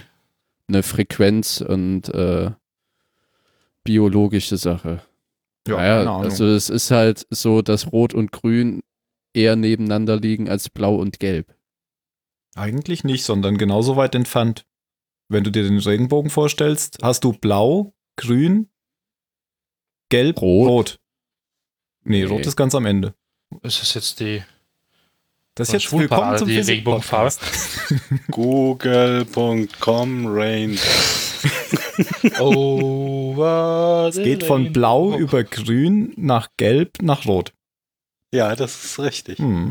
eine 0.68 0.82
Frequenz- 0.82 1.60
und 1.62 2.08
äh, 2.10 2.50
biologische 3.84 4.56
Sache. 4.56 5.02
Ja, 5.68 5.76
naja, 5.76 6.16
also 6.18 6.46
es 6.46 6.68
ist 6.70 6.90
halt 6.90 7.26
so, 7.30 7.60
dass 7.62 7.92
Rot 7.92 8.14
und 8.14 8.30
Grün 8.32 8.82
eher 9.34 9.56
nebeneinander 9.56 10.16
liegen 10.18 10.48
als 10.48 10.68
Blau 10.68 10.96
und 10.96 11.18
Gelb. 11.18 11.54
Eigentlich 12.54 13.04
nicht, 13.04 13.24
sondern 13.24 13.58
genauso 13.58 13.96
weit 13.96 14.14
entfernt. 14.14 14.64
Wenn 15.28 15.42
du 15.44 15.50
dir 15.50 15.64
den 15.64 15.78
Regenbogen 15.78 16.30
vorstellst, 16.30 16.98
hast 17.02 17.24
du 17.24 17.32
blau, 17.32 17.94
grün, 18.16 18.70
gelb, 20.08 20.40
Rot. 20.40 20.68
rot. 20.68 21.00
Nee, 22.04 22.20
Nee. 22.24 22.30
rot 22.30 22.46
ist 22.46 22.56
ganz 22.56 22.74
am 22.76 22.86
Ende. 22.86 23.14
Es 23.62 23.82
ist 23.82 23.94
jetzt 23.94 24.20
die. 24.20 24.42
Das 25.56 25.68
ist 25.70 25.84
jetzt 25.84 25.92
willkommen 25.98 26.36
zum 26.36 26.48
die 26.48 26.56
Physik-Podcast. 26.56 27.40
Google.com 28.30 30.26
Rain. 30.26 30.78
Over 32.38 34.08
Es 34.10 34.16
geht 34.16 34.44
von 34.44 34.70
blau 34.74 35.16
über 35.16 35.44
grün 35.44 36.12
nach 36.16 36.50
gelb 36.58 37.00
nach 37.00 37.24
rot. 37.24 37.54
Ja, 38.34 38.54
das 38.54 38.84
ist 38.84 38.98
richtig. 38.98 39.38
Hm. 39.38 39.70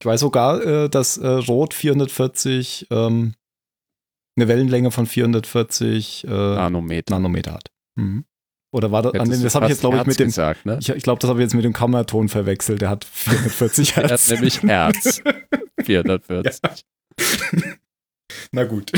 Ich 0.00 0.06
weiß 0.06 0.20
sogar, 0.20 0.62
äh, 0.62 0.88
dass 0.88 1.16
äh, 1.16 1.26
rot 1.26 1.74
440, 1.74 2.86
ähm, 2.92 3.34
eine 4.36 4.46
Wellenlänge 4.46 4.92
von 4.92 5.06
440 5.06 6.22
äh, 6.22 6.28
Nanometer. 6.28 7.14
Nanometer 7.14 7.54
hat. 7.54 7.72
Mhm. 7.96 8.26
Oder 8.70 8.92
war 8.92 9.02
das, 9.02 9.14
an 9.14 9.20
Hättest 9.20 9.40
du 9.40 9.44
das 9.44 9.54
habe 9.54 9.66
ich 9.66 9.70
jetzt, 9.70 9.80
glaube 9.80 9.96
ich, 9.96 10.04
mit 10.04 10.18
dem, 10.18 10.26
gesagt, 10.26 10.66
ne? 10.66 10.78
ich, 10.80 10.88
ich 10.90 11.02
glaube, 11.02 11.20
das 11.20 11.30
habe 11.30 11.40
ich 11.40 11.44
jetzt 11.44 11.54
mit 11.54 11.64
dem 11.64 11.72
Kammerton 11.72 12.28
verwechselt. 12.28 12.82
Der 12.82 12.90
hat 12.90 13.04
440 13.04 13.90
Er 13.96 14.02
hat 14.02 14.10
Hertz. 14.10 14.28
nämlich 14.30 14.62
Herz. 14.62 15.22
440. 15.82 16.84
Na 18.52 18.64
gut. 18.64 18.92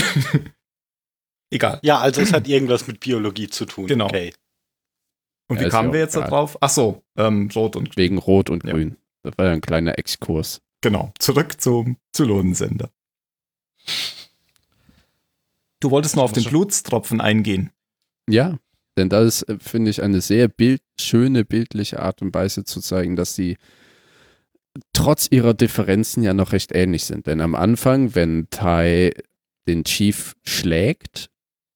Egal. 1.50 1.78
Ja, 1.82 1.98
also 1.98 2.20
es 2.20 2.32
hat 2.32 2.48
irgendwas 2.48 2.86
mit 2.86 3.00
Biologie 3.00 3.48
zu 3.48 3.64
tun. 3.64 3.86
Genau. 3.86 4.06
Okay. 4.06 4.32
Und 5.48 5.60
Ja, 5.60 5.66
wie 5.66 5.70
kamen 5.70 5.92
wir 5.92 6.00
jetzt 6.00 6.16
da 6.16 6.26
drauf? 6.26 6.56
Ach 6.60 6.70
so, 6.70 7.02
ähm, 7.16 7.48
rot 7.54 7.76
und 7.76 7.96
Wegen 7.96 8.18
Rot 8.18 8.50
und 8.50 8.64
Ja. 8.64 8.72
Grün. 8.72 8.96
Das 9.22 9.36
war 9.36 9.46
ja 9.46 9.52
ein 9.52 9.60
kleiner 9.60 9.98
Exkurs. 9.98 10.62
Genau, 10.80 11.12
zurück 11.18 11.60
zum 11.60 11.96
Zylonensender. 12.12 12.90
Du 15.80 15.90
wolltest 15.90 16.16
noch 16.16 16.24
auf 16.24 16.32
den 16.32 16.44
Blutstropfen 16.44 17.20
eingehen. 17.20 17.70
Ja, 18.28 18.58
denn 19.00 19.08
das 19.08 19.42
ist, 19.42 19.48
äh, 19.48 19.58
finde 19.58 19.90
ich, 19.90 20.02
eine 20.02 20.20
sehr 20.20 20.48
bild 20.48 20.82
schöne 21.00 21.44
bildliche 21.44 22.00
Art 22.00 22.22
und 22.22 22.34
Weise 22.34 22.64
zu 22.64 22.80
zeigen, 22.80 23.16
dass 23.16 23.34
sie 23.34 23.56
trotz 24.92 25.26
ihrer 25.30 25.54
Differenzen 25.54 26.22
ja 26.22 26.34
noch 26.34 26.52
recht 26.52 26.72
ähnlich 26.72 27.04
sind. 27.04 27.26
Denn 27.26 27.40
am 27.40 27.54
Anfang, 27.54 28.14
wenn 28.14 28.48
Tai 28.50 29.12
den 29.66 29.84
Chief 29.84 30.34
schlägt, 30.44 31.30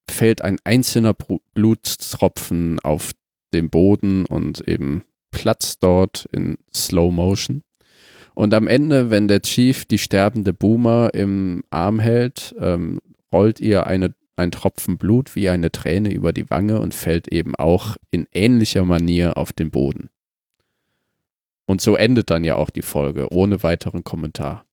fällt 0.09 0.43
ein 0.43 0.59
einzelner 0.65 1.15
Blutstropfen 1.55 2.79
auf 2.81 3.13
dem 3.53 3.71
Boden 3.71 4.27
und 4.27 4.67
eben 4.69 5.05
platzt 5.31 5.83
dort 5.83 6.29
in 6.33 6.59
Slow 6.75 7.13
Motion. 7.13 7.63
Und 8.35 8.53
am 8.53 8.67
Ende, 8.67 9.11
wenn 9.11 9.29
der 9.29 9.43
Chief 9.43 9.85
die 9.85 9.99
sterbende 9.99 10.53
Boomer 10.53 11.11
im 11.15 11.63
Arm 11.71 12.01
hält, 12.01 12.55
ähm, 12.59 13.01
rollt 13.33 13.61
ihr 13.61 13.87
eine, 13.87 14.15
ein 14.37 14.51
Tropfen 14.51 14.99
Blut 14.99 15.37
wie 15.37 15.49
eine 15.49 15.71
Träne 15.71 16.13
über 16.13 16.33
die 16.33 16.51
Wange 16.51 16.81
und 16.81 16.95
fällt 16.95 17.29
eben 17.29 17.55
auch 17.55 17.97
in 18.11 18.27
ähnlicher 18.33 18.85
Manier 18.85 19.37
auf 19.37 19.53
den 19.53 19.71
Boden. 19.71 20.11
Und 21.67 21.81
so 21.81 21.97
endet 21.97 22.31
dann 22.31 22.45
ja 22.45 22.57
auch 22.57 22.71
die 22.71 22.83
Folge, 22.83 23.33
ohne 23.33 23.63
weiteren 23.63 24.05
Kommentar. 24.05 24.67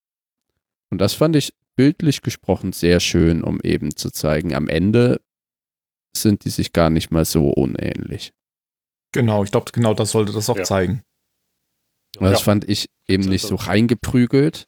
Und 0.89 0.99
das 0.99 1.13
fand 1.13 1.35
ich 1.35 1.53
bildlich 1.75 2.21
gesprochen 2.21 2.73
sehr 2.73 2.99
schön, 2.99 3.43
um 3.43 3.61
eben 3.61 3.95
zu 3.95 4.11
zeigen, 4.11 4.53
am 4.53 4.67
Ende 4.67 5.21
sind 6.15 6.43
die 6.43 6.49
sich 6.49 6.73
gar 6.73 6.89
nicht 6.89 7.11
mal 7.11 7.23
so 7.23 7.49
unähnlich. 7.49 8.33
Genau, 9.13 9.43
ich 9.43 9.51
glaube, 9.51 9.71
genau 9.71 9.93
das 9.93 10.11
sollte 10.11 10.33
das 10.33 10.49
auch 10.49 10.57
Ja. 10.57 10.63
zeigen. 10.63 11.03
Und 12.17 12.25
das 12.25 12.41
fand 12.41 12.67
ich 12.69 12.89
eben 13.07 13.23
nicht 13.23 13.43
so 13.43 13.49
so- 13.49 13.55
reingeprügelt, 13.55 14.67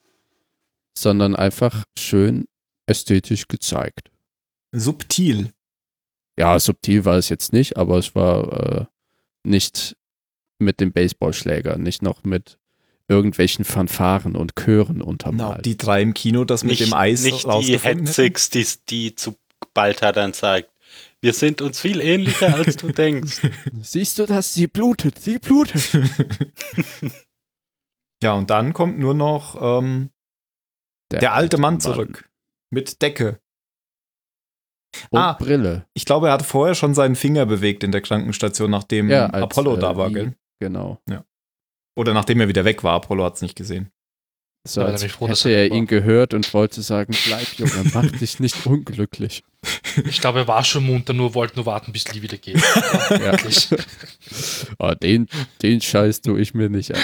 sondern 0.96 1.36
einfach 1.36 1.84
schön 1.98 2.46
ästhetisch 2.86 3.48
gezeigt. 3.48 4.10
Subtil. 4.74 5.52
Ja, 6.38 6.58
subtil 6.58 7.04
war 7.04 7.16
es 7.16 7.28
jetzt 7.28 7.52
nicht, 7.52 7.76
aber 7.76 7.98
es 7.98 8.14
war 8.14 8.80
äh, 8.80 8.84
nicht 9.44 9.96
mit 10.58 10.80
dem 10.80 10.92
Baseballschläger, 10.92 11.78
nicht 11.78 12.02
noch 12.02 12.24
mit 12.24 12.58
irgendwelchen 13.08 13.64
Fanfaren 13.64 14.34
und 14.34 14.54
Chören 14.56 15.02
untermalt. 15.02 15.66
die 15.66 15.76
drei 15.76 16.00
im 16.02 16.14
Kino 16.14 16.44
das 16.44 16.64
mit 16.64 16.72
Nicht, 16.72 16.86
dem 16.86 16.94
Eis 16.94 17.22
nicht 17.22 17.46
die? 17.46 17.78
Hetzix, 17.78 18.50
die, 18.50 18.66
die 18.88 19.14
zu 19.14 19.36
Balta 19.74 20.12
dann 20.12 20.32
sagt, 20.32 20.70
wir 21.20 21.32
sind 21.32 21.60
uns 21.62 21.80
viel 21.80 22.00
ähnlicher, 22.00 22.54
als 22.54 22.76
du 22.76 22.92
denkst. 22.92 23.40
Siehst 23.82 24.18
du 24.18 24.26
das? 24.26 24.54
Sie 24.54 24.66
blutet, 24.66 25.18
sie 25.18 25.38
blutet. 25.38 25.90
Ja, 28.22 28.32
und 28.32 28.48
dann 28.48 28.72
kommt 28.72 28.98
nur 28.98 29.12
noch 29.12 29.54
ähm, 29.60 30.08
der, 31.10 31.34
alte 31.34 31.58
Mann 31.58 31.78
zurück. 31.78 32.26
Mit 32.70 33.02
Decke. 33.02 33.38
Und 35.14 35.20
Ah. 35.20 35.32
Brille. 35.34 35.86
Ich 35.94 36.04
glaube, 36.04 36.26
er 36.28 36.32
hatte 36.34 36.44
vorher 36.44 36.74
schon 36.74 36.94
seinen 36.94 37.14
Finger 37.16 37.46
bewegt 37.46 37.84
in 37.84 37.92
der 37.92 38.00
Krankenstation, 38.00 38.70
nachdem 38.70 39.08
Ja, 39.10 39.26
als, 39.26 39.44
Apollo 39.44 39.76
äh, 39.76 39.78
da 39.80 39.96
war, 39.96 40.10
gell? 40.10 40.34
Genau. 40.60 40.98
Oder 41.96 42.12
nachdem 42.14 42.40
er 42.40 42.48
wieder 42.48 42.64
weg 42.64 42.82
war. 42.82 42.94
Apollo 42.94 43.24
hat 43.24 43.34
es 43.36 43.42
nicht 43.42 43.54
gesehen. 43.56 43.90
So, 44.66 44.80
Ja, 44.80 44.86
als 44.88 45.04
froh, 45.04 45.28
dass 45.28 45.40
hätte 45.44 45.54
er 45.54 45.68
er 45.70 45.76
ihn 45.76 45.86
gehört 45.86 46.32
und 46.34 46.52
wollte 46.54 46.80
sagen, 46.82 47.14
bleib 47.26 47.46
Junge, 47.58 47.90
mach 47.92 48.10
dich 48.18 48.40
nicht 48.40 48.66
unglücklich. 48.66 49.44
Ich 50.06 50.20
glaube, 50.20 50.40
er 50.40 50.48
war 50.48 50.64
schon 50.64 50.86
munter, 50.86 51.12
nur 51.12 51.34
wollte 51.34 51.56
nur 51.56 51.66
warten, 51.66 51.92
bis 51.92 52.10
Lee 52.12 52.22
wieder 52.22 52.38
geht. 52.38 52.56
Ja. 53.10 53.36
Ah, 54.78 54.94
den, 54.94 55.28
den 55.62 55.80
Scheiß 55.82 56.22
tue 56.22 56.40
ich 56.40 56.54
mir 56.54 56.68
nicht 56.70 56.94
an. 56.94 57.02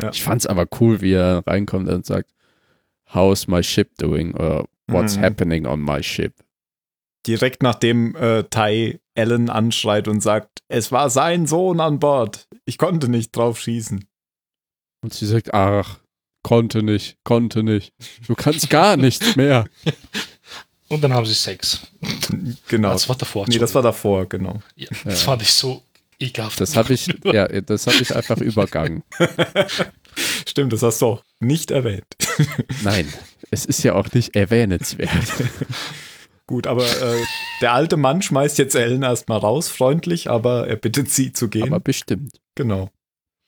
Ja. 0.00 0.10
Ich 0.10 0.22
fand's 0.22 0.46
aber 0.46 0.66
cool, 0.80 1.00
wie 1.00 1.12
er 1.12 1.42
reinkommt 1.46 1.88
und 1.88 2.06
sagt, 2.06 2.30
How's 3.12 3.46
my 3.46 3.62
ship 3.62 3.96
doing? 3.98 4.34
Or 4.34 4.66
what's 4.86 5.16
Mhm. 5.16 5.22
happening 5.22 5.66
on 5.66 5.80
my 5.80 6.02
ship? 6.02 6.34
Direkt 7.26 7.62
nachdem 7.62 8.14
äh, 8.16 8.44
Ty 8.44 9.00
Allen 9.16 9.48
anschreit 9.48 10.08
und 10.08 10.20
sagt, 10.20 10.60
es 10.68 10.92
war 10.92 11.08
sein 11.08 11.46
Sohn 11.46 11.80
an 11.80 11.98
Bord. 11.98 12.48
Ich 12.66 12.78
konnte 12.78 13.08
nicht 13.08 13.34
drauf 13.34 13.58
schießen. 13.60 14.04
Und 15.02 15.14
sie 15.14 15.26
sagt, 15.26 15.54
ach, 15.54 16.00
konnte 16.42 16.82
nicht, 16.82 17.16
konnte 17.24 17.62
nicht. 17.62 17.92
Du 18.26 18.34
kannst 18.34 18.68
gar 18.70 18.96
nichts 18.98 19.36
mehr. 19.36 19.64
Und 20.88 21.02
dann 21.02 21.12
haben 21.14 21.24
sie 21.26 21.34
Sex. 21.34 21.86
Genau. 22.68 22.92
Das 22.92 23.08
war 23.08 23.16
davor. 23.16 23.46
nee, 23.48 23.58
das 23.58 23.74
war 23.74 23.82
davor, 23.82 24.26
genau. 24.28 24.60
Ja, 24.76 24.88
das 25.04 25.22
fand 25.22 25.40
ich 25.42 25.52
so 25.52 25.82
ekelhaft. 26.20 26.60
Das 26.60 26.76
habe 26.76 26.92
ich, 26.92 27.06
ja, 27.24 27.48
das 27.48 27.86
habe 27.86 27.96
ich 27.96 28.14
einfach 28.14 28.38
übergangen. 28.38 29.02
Stimmt, 30.46 30.72
das 30.72 30.82
hast 30.82 31.00
du 31.02 31.06
auch 31.06 31.24
nicht 31.40 31.70
erwähnt. 31.70 32.06
Nein, 32.82 33.12
es 33.54 33.64
ist 33.64 33.82
ja 33.82 33.94
auch 33.94 34.12
nicht 34.12 34.36
erwähnenswert. 34.36 35.10
Gut, 36.46 36.66
aber 36.66 36.84
äh, 36.84 37.22
der 37.62 37.72
alte 37.72 37.96
Mann 37.96 38.20
schmeißt 38.20 38.58
jetzt 38.58 38.74
Ellen 38.74 39.02
erstmal 39.02 39.38
raus, 39.38 39.68
freundlich, 39.68 40.28
aber 40.28 40.68
er 40.68 40.76
bittet 40.76 41.10
sie 41.10 41.32
zu 41.32 41.48
gehen. 41.48 41.68
Aber 41.68 41.80
bestimmt. 41.80 42.38
genau. 42.54 42.90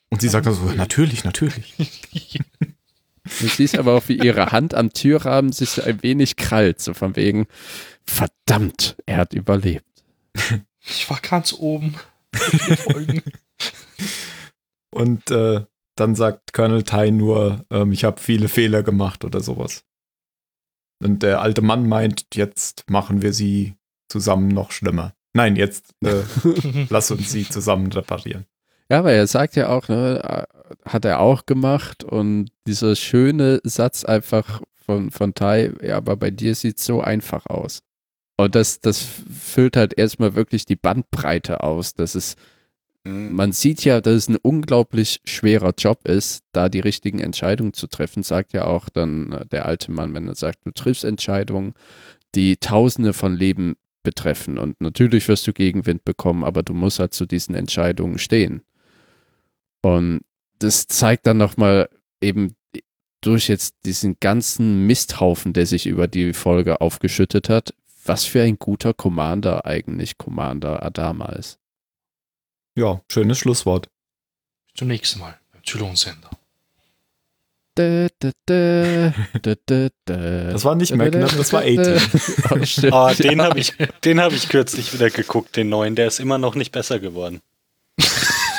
Und 0.09 0.22
sie 0.22 0.28
sagt 0.28 0.46
dann 0.46 0.54
so, 0.54 0.64
natürlich, 0.72 1.24
natürlich. 1.24 1.74
Du 3.40 3.48
siehst 3.48 3.76
aber 3.76 3.94
auch, 3.94 4.04
wie 4.07 4.18
ihre 4.18 4.52
Hand 4.52 4.72
am 4.72 4.92
Türrahmen 4.92 5.50
sich 5.50 5.84
ein 5.84 6.00
wenig 6.04 6.36
krallt, 6.36 6.80
so 6.80 6.94
von 6.94 7.16
wegen, 7.16 7.48
verdammt, 8.04 8.96
er 9.04 9.16
hat 9.16 9.34
überlebt. 9.34 9.84
ich 10.86 11.11
war 11.11 11.18
ganz 11.20 11.52
oben. 11.52 11.96
Und 14.90 15.28
äh, 15.32 15.64
dann 15.96 16.14
sagt 16.14 16.52
Colonel 16.52 16.84
Ty 16.84 17.11
nur, 17.11 17.64
ähm, 17.70 17.90
ich 17.90 18.04
habe 18.04 18.20
viele 18.20 18.48
Fehler 18.48 18.84
gemacht 18.84 19.24
oder 19.24 19.40
sowas. 19.40 19.82
Und 21.03 21.22
der 21.22 21.40
alte 21.40 21.62
Mann 21.62 21.88
meint, 21.88 22.34
jetzt 22.34 22.88
machen 22.88 23.22
wir 23.22 23.32
sie 23.32 23.74
zusammen 24.09 24.49
noch 24.49 24.70
schlimmer. 24.70 25.14
Nein, 25.34 25.57
jetzt 25.57 25.90
äh, 26.03 26.22
lass 26.88 27.11
uns 27.11 27.30
sie 27.30 27.49
zusammen 27.49 27.92
reparieren. 27.92 28.47
Ja, 28.88 29.01
aber 29.01 29.12
er 29.12 29.26
sagt 29.26 29.57
ja 29.57 29.68
auch, 29.68 29.88
ne, 29.88 30.22
äh, 30.22 30.88
hat 30.88 31.05
er 31.05 31.20
auch 31.20 31.44
gemacht 31.44 32.05
und 32.05 32.51
dieser 32.66 32.97
schöne 32.97 33.61
Satz 33.64 34.05
einfach 34.05 34.62
von, 34.74 35.11
von 35.11 35.34
Tai, 35.34 35.72
ja, 35.82 35.97
aber 35.97 36.16
bei 36.16 36.30
dir 36.30 36.55
sieht 36.55 36.78
so 36.78 37.01
einfach 37.01 37.47
aus. 37.47 37.82
Und 38.36 38.55
das, 38.55 38.80
das 38.80 39.01
füllt 39.01 39.76
halt 39.76 39.97
erstmal 39.99 40.34
wirklich 40.34 40.66
die 40.66 40.76
Bandbreite 40.76 41.62
aus. 41.62 41.94
Das 41.94 42.14
ist. 42.14 42.38
Man 43.07 43.52
sieht 43.52 43.84
ja, 43.84 44.00
dass 44.00 44.14
es 44.14 44.28
ein 44.28 44.36
unglaublich 44.36 45.20
schwerer 45.24 45.74
Job 45.78 46.09
ist, 46.09 46.42
da 46.52 46.68
die 46.68 46.80
richtigen 46.80 47.20
Entscheidungen 47.20 47.72
zu 47.72 47.86
treffen, 47.86 48.24
sagt 48.24 48.52
ja 48.52 48.64
auch 48.64 48.88
dann 48.88 49.32
äh, 49.32 49.46
der 49.46 49.66
alte 49.66 49.92
Mann, 49.92 50.12
wenn 50.14 50.26
er 50.26 50.34
sagt, 50.34 50.61
du 50.64 50.72
triffst 50.72 51.04
Entscheidungen, 51.04 51.74
die 52.34 52.57
Tausende 52.57 53.12
von 53.12 53.36
Leben 53.36 53.76
betreffen. 54.02 54.59
Und 54.59 54.80
natürlich 54.80 55.28
wirst 55.28 55.46
du 55.46 55.52
Gegenwind 55.52 56.04
bekommen, 56.04 56.42
aber 56.42 56.62
du 56.62 56.74
musst 56.74 56.98
halt 56.98 57.14
zu 57.14 57.26
diesen 57.26 57.54
Entscheidungen 57.54 58.18
stehen. 58.18 58.62
Und 59.82 60.22
das 60.59 60.88
zeigt 60.88 61.26
dann 61.26 61.36
nochmal 61.36 61.88
eben 62.20 62.57
durch 63.20 63.48
jetzt 63.48 63.76
diesen 63.84 64.16
ganzen 64.20 64.86
Misthaufen, 64.86 65.52
der 65.52 65.66
sich 65.66 65.86
über 65.86 66.09
die 66.09 66.32
Folge 66.32 66.80
aufgeschüttet 66.80 67.48
hat, 67.48 67.72
was 68.04 68.24
für 68.24 68.42
ein 68.42 68.59
guter 68.59 68.94
Commander 68.94 69.64
eigentlich 69.64 70.18
Commander 70.18 70.82
Adama 70.84 71.26
ist. 71.32 71.61
Ja, 72.77 73.01
schönes 73.11 73.39
Schlusswort. 73.39 73.89
Bis 74.66 74.79
zum 74.79 74.89
nächsten 74.89 75.18
Mal 75.20 75.39
beim 75.53 75.64
Zylonsender. 75.64 76.31
Da, 77.74 78.07
da, 78.20 78.31
da, 78.47 79.12
da, 79.43 79.55
da, 79.66 79.89
da. 80.07 80.53
Das 80.53 80.64
war 80.64 80.74
nicht 80.77 80.95
Magnum, 80.95 81.22
das 81.22 81.53
war 81.53 81.61
18. 81.62 82.01
Oh. 82.91 83.09
Oh, 83.09 83.11
den 83.14 83.39
Ja. 83.39 83.45
habe 83.45 83.59
ich, 83.59 83.72
den 84.05 84.20
hab 84.20 84.33
ich 84.33 84.49
kürzlich 84.49 84.93
wieder 84.95 85.11
geguckt, 85.11 85.57
den 85.57 85.68
neuen. 85.68 85.95
Der 85.95 86.07
ist 86.07 86.20
immer 86.20 86.39
noch 86.39 86.55
nicht 86.55 86.72
besser 86.72 86.99
geworden. 87.01 87.41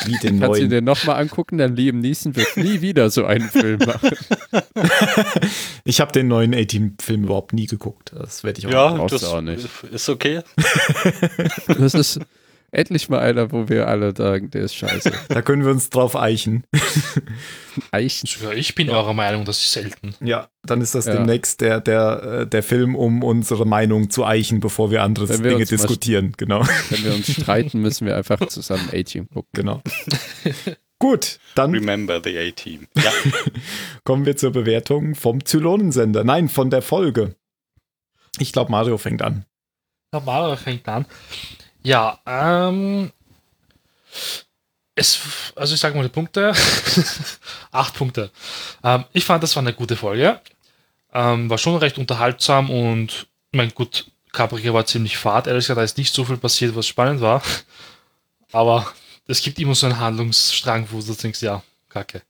Wie 0.05 0.11
den 0.19 0.39
Kannst 0.39 0.57
du 0.57 0.61
neuen. 0.61 0.69
dir 0.69 0.81
nochmal 0.81 1.19
angucken, 1.21 1.57
dann 1.57 1.75
Liam 1.75 1.99
Neeson 1.99 2.35
wird 2.35 2.57
nie 2.57 2.81
wieder 2.81 3.09
so 3.09 3.25
einen 3.25 3.49
Film 3.49 3.79
machen. 3.79 4.11
ich 5.83 5.99
habe 5.99 6.11
den 6.11 6.27
neuen 6.27 6.53
A-Team-Film 6.53 7.23
überhaupt 7.25 7.53
nie 7.53 7.65
geguckt. 7.65 8.11
Das 8.15 8.43
werde 8.43 8.59
ich 8.59 8.67
auch 8.67 8.71
Ja, 8.71 9.07
das 9.07 9.21
du 9.21 9.27
auch 9.27 9.41
nicht. 9.41 9.67
ist 9.91 10.09
okay. 10.09 10.41
Das 11.67 11.93
ist 11.93 12.19
endlich 12.71 13.09
mal 13.09 13.19
einer, 13.19 13.51
wo 13.51 13.69
wir 13.69 13.87
alle 13.87 14.13
sagen, 14.15 14.49
der 14.51 14.61
ist 14.63 14.75
scheiße. 14.75 15.11
Da 15.29 15.41
können 15.41 15.63
wir 15.63 15.71
uns 15.71 15.89
drauf 15.89 16.15
eichen. 16.15 16.63
Eichen. 17.91 18.27
Ich 18.55 18.75
bin 18.75 18.89
eurer 18.89 19.13
Meinung, 19.13 19.45
das 19.45 19.59
ist 19.61 19.71
selten. 19.73 20.13
Ja, 20.21 20.49
dann 20.63 20.81
ist 20.81 20.95
das 20.95 21.05
Ja. 21.05 21.13
demnächst 21.13 21.61
der, 21.61 21.79
der, 21.79 22.23
äh, 22.41 22.47
der 22.47 22.63
Film, 22.63 22.95
um 22.95 23.23
unsere 23.23 23.65
Meinung 23.65 24.09
zu 24.09 24.25
eichen, 24.25 24.59
bevor 24.59 24.91
wir 24.91 25.03
andere 25.03 25.29
Wenn 25.29 25.43
wir 25.43 25.51
Dinge 25.51 25.59
mal- 25.63 25.65
diskutieren. 25.65 26.33
Genau. 26.37 26.65
Wenn 26.89 27.03
wir 27.03 27.13
uns 27.13 27.31
streiten, 27.31 27.81
müssen 27.81 28.05
wir 28.07 28.15
einfach 28.17 28.39
zusammen 28.47 28.89
A-Team 28.91 29.27
gucken. 29.29 29.49
genau. 29.53 29.81
Gut, 30.99 31.39
dann 31.53 31.71
Remember 31.73 32.19
the 32.23 32.37
A-Team. 32.37 32.87
Ja, 32.95 33.11
kommen 34.03 34.25
wir 34.25 34.35
zur 34.35 34.51
Bewertung 34.51 35.13
vom 35.13 35.45
Zylonensender. 35.45 36.23
Nein, 36.23 36.49
von 36.49 36.69
der 36.71 36.81
Folge. 36.81 37.35
Ich 38.39 38.51
glaube, 38.51 38.71
Mario 38.71 38.97
fängt 38.97 39.21
an. 39.21 39.45
Normalerweise 40.11 40.63
fängt 40.63 40.87
an. 40.87 41.05
Ja, 41.87 42.19
ähm. 42.25 43.13
Es, 44.93 45.19
also 45.55 45.73
ich 45.73 45.79
sage 45.79 45.95
mal 45.95 46.03
die 46.03 46.09
Punkte. 46.09 46.51
Acht 47.71 47.93
Punkte. 47.93 48.29
Ähm, 48.83 49.05
ich 49.13 49.23
fand, 49.23 49.41
das 49.41 49.55
war 49.55 49.63
eine 49.63 49.71
gute 49.71 49.95
Folge. 49.95 50.41
Ähm, 51.13 51.49
war 51.49 51.57
schon 51.57 51.77
recht 51.77 51.97
unterhaltsam 51.97 52.69
und, 52.69 53.27
mein 53.53 53.69
gut, 53.73 54.11
Caprica 54.33 54.73
war 54.73 54.85
ziemlich 54.85 55.17
fad. 55.17 55.47
Ehrlich 55.47 55.63
gesagt, 55.63 55.77
da 55.77 55.83
ist 55.83 55.97
nicht 55.97 56.13
so 56.13 56.25
viel 56.25 56.35
passiert, 56.35 56.75
was 56.75 56.87
spannend 56.87 57.21
war. 57.21 57.41
Aber 58.51 58.91
es 59.25 59.41
gibt 59.41 59.57
immer 59.57 59.73
so 59.73 59.85
einen 59.85 59.97
Handlungsstrang, 59.97 60.87
wo 60.91 60.99
du 60.99 61.13
denkst, 61.13 61.41
ja, 61.41 61.63
kacke. 61.87 62.21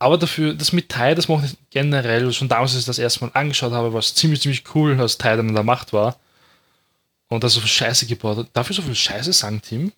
Aber 0.00 0.18
dafür, 0.18 0.52
das 0.52 0.72
mit 0.72 0.88
Tai, 0.88 1.14
das 1.14 1.28
macht 1.28 1.56
generell, 1.70 2.32
schon 2.32 2.48
damals, 2.48 2.72
als 2.72 2.80
ich 2.80 2.86
das 2.86 2.98
erste 2.98 3.24
Mal 3.24 3.30
angeschaut 3.34 3.72
habe, 3.72 3.92
war 3.92 4.00
es 4.00 4.16
ziemlich, 4.16 4.40
ziemlich 4.40 4.64
cool, 4.74 5.00
als 5.00 5.16
Tai 5.16 5.36
dann 5.36 5.48
in 5.48 5.54
der 5.54 5.62
Macht 5.62 5.92
war. 5.92 6.18
Und 7.34 7.44
da 7.44 7.48
so 7.48 7.60
viel 7.60 7.68
Scheiße 7.68 8.06
gebaut 8.06 8.38
hat. 8.38 8.46
Darf 8.52 8.70
ich 8.70 8.76
so 8.76 8.82
viel 8.82 8.94
Scheiße 8.94 9.32
sagen, 9.32 9.60
Tim? 9.62 9.92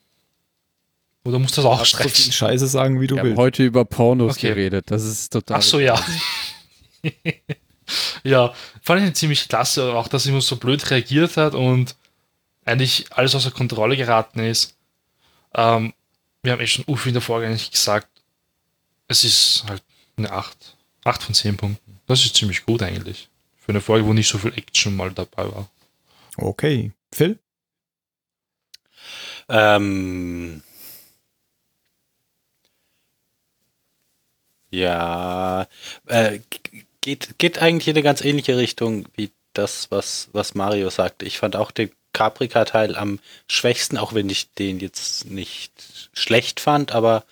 Oder 1.25 1.39
muss 1.39 1.53
das 1.53 1.65
auch 1.65 1.79
so 1.85 1.85
viel 1.99 2.09
streichen? 2.09 2.33
Scheiße 2.33 2.67
sagen, 2.67 3.01
wie 3.01 3.07
du 3.07 3.17
Wir 3.17 3.21
haben 3.21 3.29
willst. 3.31 3.39
heute 3.39 3.65
über 3.65 3.85
Pornos 3.85 4.37
Okay. 4.37 4.49
geredet. 4.49 4.91
Das 4.91 5.03
ist 5.05 5.33
total. 5.33 5.59
Ach 5.59 5.63
so, 5.63 5.81
ja. 5.81 6.01
ja, 8.25 8.53
fand 8.83 9.07
ich 9.07 9.15
ziemlich 9.15 9.49
klasse, 9.49 9.93
auch 9.95 10.09
dass 10.09 10.25
jemand 10.25 10.45
so 10.45 10.57
blöd 10.57 10.89
reagiert 10.91 11.37
hat 11.37 11.55
und 11.55 11.95
eigentlich 12.65 13.07
alles 13.13 13.35
außer 13.35 13.51
Kontrolle 13.51 13.97
geraten 13.97 14.41
ist. 14.41 14.75
Ähm, 15.55 15.93
wir 16.43 16.53
haben 16.53 16.61
eh 16.61 16.67
schon 16.67 16.85
u 16.89 16.97
viel 16.97 17.11
in 17.11 17.15
der 17.15 17.23
Folge 17.23 17.47
eigentlich 17.47 17.71
gesagt. 17.71 18.09
Es 19.09 19.25
ist 19.25 19.65
halt 19.69 19.83
eine 20.17 20.31
8. 20.33 20.57
8 21.05 21.23
von 21.23 21.35
10 21.35 21.57
Punkten. 21.57 22.01
Das 22.07 22.25
ist 22.25 22.35
ziemlich 22.37 22.65
gut 22.65 22.83
eigentlich. 22.83 23.29
Für 23.61 23.71
eine 23.73 23.81
Folge, 23.81 24.07
wo 24.07 24.13
nicht 24.13 24.29
so 24.29 24.39
viel 24.39 24.53
Action 24.57 24.95
mal 24.97 25.11
dabei 25.13 25.45
war. 25.53 25.69
Okay. 26.37 26.93
Phil? 27.17 27.39
Ähm, 29.49 30.63
ja, 34.71 35.67
äh, 36.07 36.41
geht, 37.01 37.39
geht 37.39 37.59
eigentlich 37.59 37.89
in 37.89 37.95
eine 37.95 38.03
ganz 38.03 38.21
ähnliche 38.23 38.57
Richtung 38.57 39.07
wie 39.15 39.31
das, 39.55 39.91
was, 39.91 40.29
was 40.33 40.55
Mario 40.55 40.91
sagte. 40.91 41.25
Ich 41.25 41.39
fand 41.39 41.57
auch 41.57 41.71
den 41.71 41.91
Caprica-Teil 42.13 42.97
am 42.97 43.19
schwächsten, 43.49 43.99
auch 43.99 44.15
wenn 44.15 44.29
ich 44.31 44.53
den 44.53 44.81
jetzt 44.81 45.27
nicht 45.27 45.73
schlecht 46.13 46.61
fand, 46.61 46.93
aber, 46.93 47.25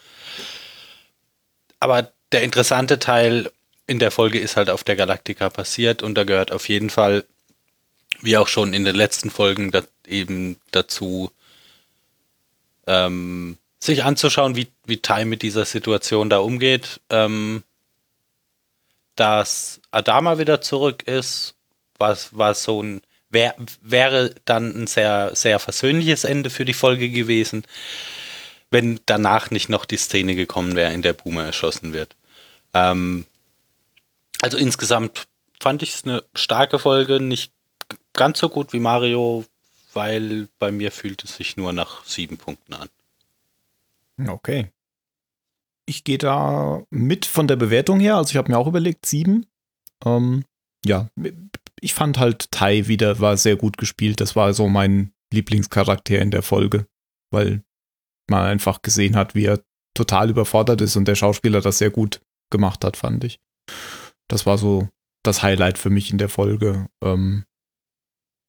aber 1.80 2.12
der 2.32 2.42
interessante 2.42 2.98
Teil 2.98 3.50
in 3.86 3.98
der 3.98 4.10
Folge 4.10 4.38
ist 4.38 4.56
halt 4.56 4.70
auf 4.70 4.84
der 4.84 4.96
Galactica 4.96 5.50
passiert 5.50 6.02
und 6.02 6.14
da 6.14 6.24
gehört 6.24 6.52
auf 6.52 6.68
jeden 6.68 6.90
Fall, 6.90 7.24
wie 8.24 8.36
auch 8.36 8.48
schon 8.48 8.74
in 8.74 8.84
den 8.84 8.96
letzten 8.96 9.30
Folgen, 9.30 9.70
da, 9.70 9.82
eben 10.06 10.56
dazu, 10.70 11.30
ähm, 12.86 13.58
sich 13.78 14.04
anzuschauen, 14.04 14.56
wie, 14.56 14.68
wie 14.86 14.98
Tai 14.98 15.24
mit 15.24 15.42
dieser 15.42 15.64
Situation 15.64 16.30
da 16.30 16.38
umgeht. 16.38 17.00
Ähm, 17.10 17.62
dass 19.16 19.80
Adama 19.90 20.38
wieder 20.38 20.60
zurück 20.60 21.04
ist, 21.04 21.54
was 21.98 22.36
war 22.36 22.54
so 22.54 22.82
ein 22.82 23.02
wär, 23.30 23.54
wäre 23.80 24.34
dann 24.44 24.74
ein 24.74 24.86
sehr 24.86 25.32
sehr 25.34 25.58
versöhnliches 25.58 26.24
Ende 26.24 26.50
für 26.50 26.64
die 26.64 26.72
Folge 26.72 27.10
gewesen, 27.10 27.64
wenn 28.70 29.00
danach 29.06 29.50
nicht 29.50 29.68
noch 29.68 29.84
die 29.84 29.98
Szene 29.98 30.34
gekommen 30.34 30.74
wäre, 30.74 30.92
in 30.92 31.02
der 31.02 31.12
Boomer 31.12 31.44
erschossen 31.44 31.92
wird. 31.92 32.16
Ähm, 32.72 33.26
also 34.42 34.56
insgesamt 34.56 35.26
fand 35.60 35.82
ich 35.82 35.94
es 35.94 36.04
eine 36.04 36.24
starke 36.34 36.78
Folge, 36.78 37.20
nicht 37.20 37.53
ganz 38.14 38.38
so 38.38 38.48
gut 38.48 38.72
wie 38.72 38.80
Mario, 38.80 39.44
weil 39.92 40.48
bei 40.58 40.72
mir 40.72 40.90
fühlt 40.90 41.22
es 41.24 41.36
sich 41.36 41.56
nur 41.56 41.72
nach 41.72 42.04
sieben 42.04 42.38
Punkten 42.38 42.74
an. 42.74 42.88
Okay. 44.26 44.70
Ich 45.86 46.04
gehe 46.04 46.18
da 46.18 46.82
mit 46.90 47.26
von 47.26 47.46
der 47.46 47.56
Bewertung 47.56 48.00
her. 48.00 48.16
Also 48.16 48.30
ich 48.30 48.36
habe 48.36 48.50
mir 48.50 48.58
auch 48.58 48.66
überlegt, 48.66 49.04
sieben. 49.04 49.46
Ähm, 50.04 50.44
ja, 50.84 51.08
ich 51.80 51.94
fand 51.94 52.18
halt 52.18 52.50
Tai 52.50 52.88
wieder 52.88 53.20
war 53.20 53.36
sehr 53.36 53.56
gut 53.56 53.76
gespielt. 53.76 54.20
Das 54.20 54.36
war 54.36 54.54
so 54.54 54.68
mein 54.68 55.12
Lieblingscharakter 55.32 56.18
in 56.20 56.30
der 56.30 56.42
Folge, 56.42 56.86
weil 57.30 57.62
man 58.28 58.44
einfach 58.44 58.82
gesehen 58.82 59.16
hat, 59.16 59.34
wie 59.34 59.46
er 59.46 59.62
total 59.94 60.30
überfordert 60.30 60.80
ist 60.80 60.96
und 60.96 61.06
der 61.06 61.14
Schauspieler 61.14 61.60
das 61.60 61.78
sehr 61.78 61.90
gut 61.90 62.20
gemacht 62.50 62.84
hat, 62.84 62.96
fand 62.96 63.24
ich. 63.24 63.40
Das 64.28 64.46
war 64.46 64.58
so 64.58 64.88
das 65.22 65.42
Highlight 65.42 65.78
für 65.78 65.90
mich 65.90 66.10
in 66.10 66.18
der 66.18 66.28
Folge. 66.28 66.88
Ähm, 67.02 67.44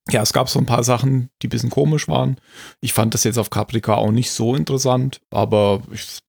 ja, 0.10 0.22
es 0.22 0.34
gab 0.34 0.50
so 0.50 0.60
ein 0.60 0.66
paar 0.66 0.84
Sachen, 0.84 1.30
die 1.42 1.48
ein 1.48 1.50
bisschen 1.50 1.70
komisch 1.70 2.08
waren. 2.08 2.40
Ich 2.82 2.94
fand 2.94 3.14
das 3.14 3.24
jetzt 3.24 3.38
auf 3.38 3.50
Caprica 3.50 3.96
auch 3.96 4.12
nicht 4.12 4.32
so 4.32 4.56
interessant, 4.56 5.22
aber 5.32 5.82
ich, 5.92 6.20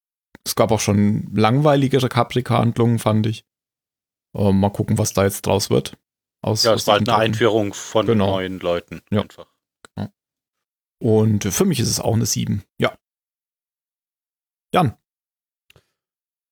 es 0.45 0.55
gab 0.55 0.71
auch 0.71 0.81
schon 0.81 1.29
langweiligere 1.35 2.09
Caprica-Handlungen, 2.09 2.99
fand 2.99 3.27
ich. 3.27 3.45
Ähm, 4.35 4.61
mal 4.61 4.71
gucken, 4.71 4.97
was 4.99 5.13
da 5.13 5.25
jetzt 5.25 5.47
draus 5.47 5.71
wird. 5.71 5.97
Aus, 6.43 6.63
Ja, 6.65 6.73
aus 6.73 6.83
es 6.83 6.87
war 6.87 6.95
halt 6.95 7.03
eine 7.09 7.13
Sachen. 7.17 7.23
Einführung 7.23 7.75
von 7.75 8.07
Genau. 8.07 8.31
neuen 8.33 8.61
Leuten. 8.61 9.01
Ja. 9.11 9.23
Einfach. 9.23 9.47
Und 10.99 11.45
für 11.45 11.67
mich 11.67 11.79
ist 11.79 11.91
es 11.91 12.01
auch 12.01 12.15
eine 12.15 12.25
7. 12.25 12.63
Ja. 12.79 12.97
Jan. 14.73 14.97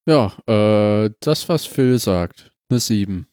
Ja, 0.06 0.36
äh, 0.46 1.10
das, 1.20 1.48
was 1.48 1.64
Phil 1.64 1.98
sagt, 1.98 2.52
eine 2.68 2.78
7. 2.78 3.26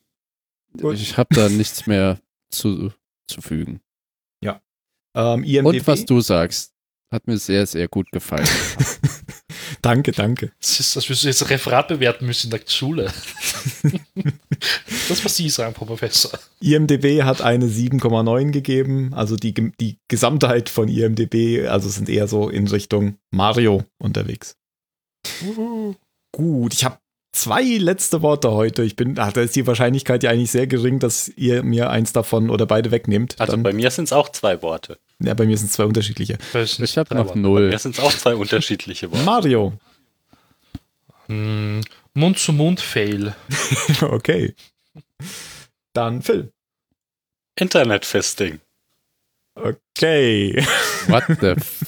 Gut. 0.79 0.95
Ich 0.95 1.17
habe 1.17 1.35
da 1.35 1.49
nichts 1.49 1.85
mehr 1.85 2.21
zu, 2.49 2.93
zu 3.31 3.41
fügen. 3.41 3.81
Ähm, 5.15 5.43
IMDb. 5.43 5.65
Und 5.65 5.87
was 5.87 6.05
du 6.05 6.21
sagst, 6.21 6.73
hat 7.11 7.27
mir 7.27 7.37
sehr, 7.37 7.65
sehr 7.65 7.87
gut 7.87 8.09
gefallen. 8.11 8.47
danke, 9.81 10.13
danke. 10.13 10.51
Das 10.59 10.79
ist, 10.79 10.95
das 10.95 11.09
wirst 11.09 11.23
du 11.23 11.27
jetzt 11.27 11.49
Referat 11.49 11.89
bewerten 11.89 12.25
müssen 12.25 12.47
in 12.47 12.51
der 12.51 12.61
Schule. 12.65 13.03
das, 15.09 15.25
was 15.25 15.35
Sie 15.35 15.49
sagen, 15.49 15.75
Frau 15.75 15.85
Professor. 15.85 16.31
IMDB 16.61 17.23
hat 17.23 17.41
eine 17.41 17.65
7,9 17.65 18.51
gegeben. 18.51 19.13
Also 19.13 19.35
die, 19.35 19.53
die 19.53 19.97
Gesamtheit 20.07 20.69
von 20.69 20.87
IMDB, 20.87 21.67
also 21.67 21.89
sind 21.89 22.07
eher 22.07 22.29
so 22.29 22.47
in 22.49 22.67
Richtung 22.67 23.17
Mario 23.29 23.83
unterwegs. 23.99 24.55
Gut, 26.31 26.73
ich 26.73 26.85
habe 26.85 26.97
zwei 27.31 27.63
letzte 27.63 28.21
Worte 28.21 28.51
heute. 28.51 28.83
Ich 28.83 28.95
bin, 28.95 29.17
ach, 29.17 29.31
da 29.33 29.41
ist 29.41 29.55
die 29.55 29.65
Wahrscheinlichkeit 29.67 30.23
ja 30.23 30.29
eigentlich 30.31 30.51
sehr 30.51 30.67
gering, 30.67 30.99
dass 30.99 31.29
ihr 31.29 31.63
mir 31.63 31.89
eins 31.89 32.13
davon 32.13 32.49
oder 32.49 32.65
beide 32.65 32.91
wegnehmt. 32.91 33.39
Also 33.39 33.53
Dann, 33.53 33.63
bei 33.63 33.73
mir 33.73 33.89
sind 33.91 34.05
es 34.05 34.13
auch 34.13 34.29
zwei 34.29 34.61
Worte. 34.61 34.97
ja, 35.19 35.33
bei 35.33 35.45
mir 35.45 35.57
sind 35.57 35.67
es 35.67 35.73
zwei 35.73 35.85
unterschiedliche. 35.85 36.37
Ich 36.53 36.97
habe 36.97 37.15
noch 37.15 37.33
Bei 37.33 37.39
null. 37.39 37.69
mir 37.69 37.79
sind 37.79 37.97
es 37.97 38.03
auch 38.03 38.11
zwei 38.11 38.35
unterschiedliche 38.35 39.11
Worte. 39.11 39.23
Mario. 39.23 39.73
Hm, 41.27 41.81
Mund-zu-Mund-Fail. 42.13 43.35
Okay. 44.01 44.53
Dann 45.93 46.21
Phil. 46.21 46.51
Internetfisting. 47.55 48.59
Okay. 49.55 50.65
What 51.07 51.23
the 51.39 51.47
f 51.47 51.85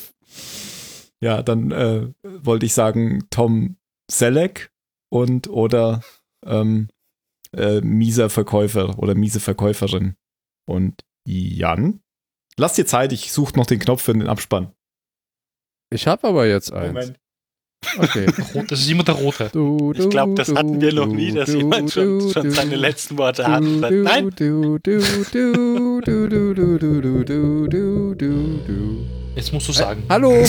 Ja, 1.21 1.41
dann 1.41 1.71
äh, 1.71 2.07
wollte 2.23 2.65
ich 2.65 2.73
sagen 2.73 3.25
Tom 3.29 3.77
Selleck 4.11 4.69
und 5.13 5.47
oder 5.47 6.01
ähm, 6.43 6.89
äh, 7.55 7.81
mieser 7.81 8.31
Verkäufer 8.31 8.97
oder 8.97 9.13
miese 9.13 9.39
Verkäuferin. 9.39 10.15
Und 10.65 11.01
Jan? 11.25 12.01
Lass 12.57 12.73
dir 12.73 12.87
Zeit, 12.87 13.13
ich 13.13 13.31
suche 13.31 13.55
noch 13.55 13.67
den 13.67 13.79
Knopf 13.79 14.01
für 14.01 14.13
den 14.13 14.27
Abspann. 14.27 14.73
Ich 15.91 16.07
habe 16.07 16.27
aber 16.27 16.47
jetzt 16.47 16.73
eins. 16.73 17.13
Okay. 17.99 18.25
Rot, 18.55 18.71
das 18.71 18.79
ist 18.79 18.89
immer 18.89 19.03
der 19.03 19.15
rote. 19.15 19.49
Du, 19.51 19.93
Ich 19.93 20.09
glaube, 20.09 20.33
das 20.33 20.47
du, 20.47 20.55
hatten 20.55 20.81
wir 20.81 20.93
noch 20.93 21.07
du, 21.07 21.13
nie, 21.13 21.31
dass 21.31 21.51
du, 21.51 21.57
jemand 21.57 21.91
schon, 21.91 22.19
du, 22.19 22.31
schon 22.31 22.43
du, 22.45 22.51
seine 22.51 22.75
letzten 22.75 23.17
Worte 23.17 23.45
hat. 23.45 23.61
du, 23.61 23.81
du, 23.81 24.03
Nein, 24.03 24.29
Jetzt 29.35 29.51
musst 29.51 29.67
du 29.67 29.71
sagen. 29.71 30.03
Äh, 30.03 30.13
hallo! 30.13 30.31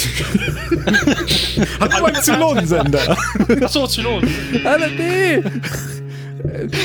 hallo, 1.81 1.97
mein 2.02 2.23
Zylonensender! 2.23 3.16
Achso, 3.62 3.86
Zylon! 3.86 4.28
Hallo, 4.65 4.86
nee! 4.97 5.43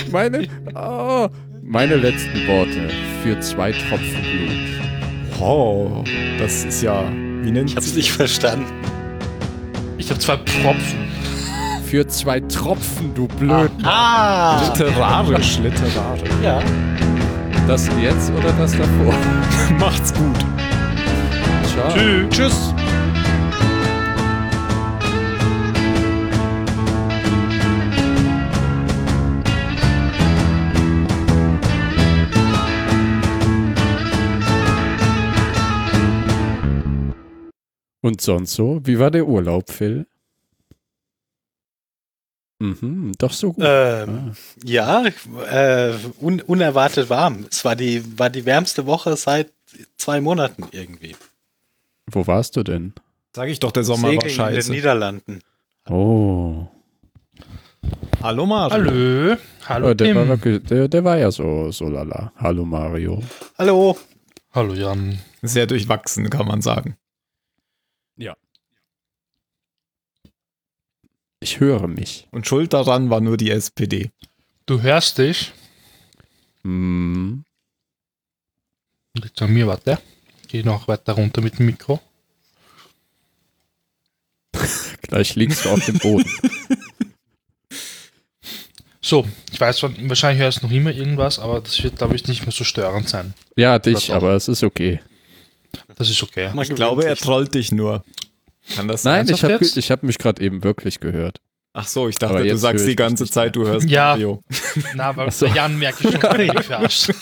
Meine, 0.09 0.47
oh, 0.76 1.27
meine 1.61 1.97
letzten 1.97 2.47
Worte 2.47 2.89
für 3.21 3.39
zwei 3.41 3.73
Tropfen 3.73 4.21
Blut. 4.21 5.39
Wow, 5.39 6.05
das 6.39 6.63
ist 6.63 6.81
ja. 6.81 7.03
Wie 7.41 7.51
nennt 7.51 7.69
Ich 7.69 7.76
hab's 7.76 7.93
nicht 7.93 8.11
verstanden. 8.11 8.65
Ich 9.97 10.09
hab 10.09 10.21
zwei 10.21 10.38
Tropfen. 10.38 11.09
Für 11.85 12.07
zwei 12.07 12.39
Tropfen, 12.39 13.13
du 13.13 13.27
blöd. 13.27 13.71
Ah. 13.84 14.61
Literarisch, 14.63 15.59
literarisch. 15.59 16.30
Ja. 16.43 16.61
Das 17.67 17.89
jetzt 18.01 18.31
oder 18.31 18.51
das 18.53 18.71
davor? 18.71 19.13
Macht's 19.77 20.13
gut. 20.13 20.38
Ciao. 21.69 21.93
Tschüss. 21.93 22.29
Tschüss. 22.31 22.73
Und 38.01 38.21
sonst 38.21 38.53
so? 38.53 38.81
Wie 38.85 38.97
war 38.97 39.11
der 39.11 39.27
Urlaub, 39.27 39.69
Phil? 39.69 40.07
Mhm, 42.59 43.13
doch 43.17 43.31
so 43.31 43.53
gut. 43.53 43.63
Ähm, 43.65 44.33
ja, 44.63 45.05
äh, 45.05 45.93
un 46.19 46.41
unerwartet 46.41 47.09
warm. 47.09 47.45
Es 47.49 47.63
war 47.63 47.75
die, 47.75 48.19
war 48.19 48.29
die 48.29 48.45
wärmste 48.45 48.85
Woche 48.85 49.15
seit 49.15 49.53
zwei 49.97 50.19
Monaten 50.19 50.67
irgendwie. 50.71 51.15
Wo 52.11 52.27
warst 52.27 52.56
du 52.56 52.64
denn? 52.64 52.94
Sag 53.36 53.49
ich 53.49 53.60
doch, 53.60 53.72
der 53.72 53.84
Sommer 53.84 54.10
war 54.10 54.22
Segeln 54.22 54.30
in 54.30 54.30
den 54.30 54.36
scheiße. 54.36 54.72
Niederlanden. 54.72 55.41
Oh. 55.88 56.68
Hallo 58.22 58.45
Mario. 58.45 58.73
Hallo. 58.73 59.38
Hallo. 59.65 59.90
Oh, 59.90 59.94
der, 59.94 60.07
Tim. 60.07 60.15
war 60.15 60.27
wirklich, 60.27 60.64
der, 60.64 60.88
der 60.88 61.03
war 61.03 61.18
ja 61.18 61.31
so, 61.31 61.72
so 61.72 61.88
lala. 61.88 62.34
Hallo 62.36 62.65
Mario. 62.65 63.22
Hallo. 63.57 63.98
Hallo 64.52 64.73
Jan. 64.73 65.19
Sehr 65.41 65.68
durchwachsen, 65.68 66.30
kann 66.30 66.48
man 66.48 66.61
sagen. 66.61 66.98
Ich 71.41 71.60
höre 71.60 71.88
mich. 71.88 72.27
Und 72.31 72.48
schuld 72.48 72.73
daran 72.73 73.10
war 73.10 73.22
nur 73.22 73.38
die 73.38 73.49
SPD. 73.49 74.11
Du 74.65 74.81
hörst 74.81 75.18
dich. 75.18 75.53
Hm. 76.64 77.45
Liegt 79.15 79.41
an 79.41 79.53
mir, 79.53 79.68
warte. 79.68 79.99
Geh 80.49 80.63
noch 80.63 80.88
weiter 80.88 81.13
runter 81.13 81.41
mit 81.41 81.59
dem 81.59 81.67
Mikro. 81.67 82.01
Gleich 85.03 85.35
liegst 85.35 85.63
du 85.63 85.69
auf 85.69 85.85
dem 85.85 85.99
Boden. 85.99 86.30
So, 89.01 89.26
ich 89.51 89.59
weiß 89.59 89.81
wahrscheinlich 89.81 90.43
hörst 90.43 90.61
du 90.61 90.67
noch 90.67 90.73
immer 90.73 90.91
irgendwas, 90.91 91.39
aber 91.39 91.61
das 91.61 91.81
wird, 91.81 91.97
glaube 91.97 92.15
ich, 92.15 92.27
nicht 92.27 92.43
mehr 92.43 92.51
so 92.51 92.63
störend 92.63 93.09
sein. 93.09 93.34
Ja, 93.55 93.80
dich, 93.80 94.13
aber 94.13 94.35
es 94.35 94.47
ist 94.47 94.61
okay. 94.61 94.99
Das 95.95 96.11
ist 96.11 96.21
okay. 96.21 96.51
Man 96.53 96.63
Ich 96.63 96.76
glaube, 96.76 97.05
er 97.05 97.15
trollt 97.15 97.55
dich 97.55 97.71
nur. 97.71 98.03
Kann 98.76 98.88
das 98.88 99.05
Nein, 99.05 99.26
sein? 99.26 99.35
ich 99.35 99.43
habe 99.43 99.65
hab 99.65 100.03
mich 100.03 100.19
gerade 100.19 100.43
eben 100.43 100.63
wirklich 100.63 100.99
gehört. 100.99 101.39
Ach 101.71 101.87
so, 101.87 102.09
ich 102.09 102.15
dachte, 102.15 102.43
du 102.43 102.57
sagst 102.57 102.87
die 102.87 102.95
ganze 102.95 103.27
Zeit, 103.29 103.55
du 103.55 103.65
hörst 103.65 103.87
Ja. 103.87 104.11
Radio. 104.13 104.41
Na, 104.95 105.05
aber 105.05 105.29
so. 105.29 105.45
Jan 105.45 105.77
merke 105.77 106.07
ich 106.07 106.15
schon. 106.95 107.15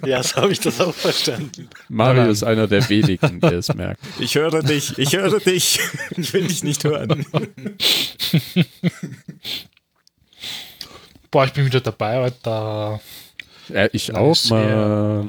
Ja, 0.08 0.22
so 0.22 0.36
habe 0.36 0.52
ich 0.52 0.60
das 0.60 0.80
auch 0.80 0.94
verstanden. 0.94 1.68
Mario 1.88 2.22
nein. 2.22 2.30
ist 2.30 2.42
einer 2.42 2.66
der 2.66 2.88
wenigen, 2.88 3.40
der 3.40 3.52
es 3.52 3.72
merkt. 3.74 4.00
Ich 4.18 4.34
höre 4.34 4.62
dich, 4.62 4.96
ich 4.98 5.14
höre 5.14 5.38
dich. 5.38 5.80
Ich 6.16 6.32
will 6.32 6.46
dich 6.48 6.64
nicht 6.64 6.82
hören. 6.84 7.26
Boah, 11.30 11.44
ich 11.44 11.52
bin 11.52 11.66
wieder 11.66 11.80
dabei, 11.80 12.18
Alter. 12.20 13.00
Ja, 13.68 13.86
ich 13.92 14.08
Lang 14.08 14.16
auch 14.22 14.50
mal. 14.50 15.28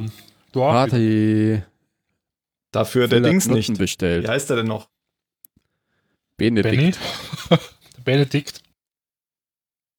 Du 0.53 0.63
auch? 0.63 0.71
Party. 0.71 1.61
Dafür 2.71 3.07
der 3.09 3.19
Dings 3.19 3.47
nicht. 3.47 3.69
Wie 3.69 3.73
bestellt. 3.77 4.27
heißt 4.29 4.49
er 4.49 4.55
denn 4.57 4.67
noch? 4.67 4.87
Benny? 6.37 6.61
Benedikt. 6.61 6.99
Der 7.49 8.01
Benedikt. 8.03 8.60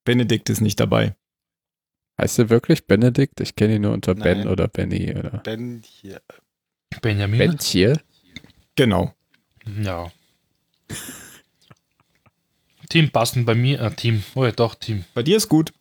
Benedikt 0.03 0.49
ist 0.49 0.61
nicht 0.61 0.79
dabei. 0.79 1.15
Heißt 2.19 2.39
er 2.39 2.49
wirklich 2.49 2.85
Benedikt? 2.85 3.39
Ich 3.39 3.55
kenne 3.55 3.75
ihn 3.75 3.81
nur 3.81 3.93
unter 3.93 4.13
Ben 4.15 4.39
Nein. 4.39 4.47
oder 4.47 4.67
Benny 4.67 5.15
oder 5.15 5.39
Ben 5.39 5.81
hier. 5.83 6.21
Benjamin. 7.01 7.39
Bentje. 7.39 7.99
Genau. 8.75 9.13
Ja. 9.81 10.11
Team 12.89 13.09
passen 13.09 13.45
bei 13.45 13.55
mir. 13.55 13.81
Äh, 13.81 13.91
Team. 13.95 14.23
Oh 14.35 14.45
ja, 14.45 14.51
doch, 14.51 14.75
Team. 14.75 15.05
Bei 15.13 15.23
dir 15.23 15.37
ist 15.37 15.49
gut. 15.49 15.73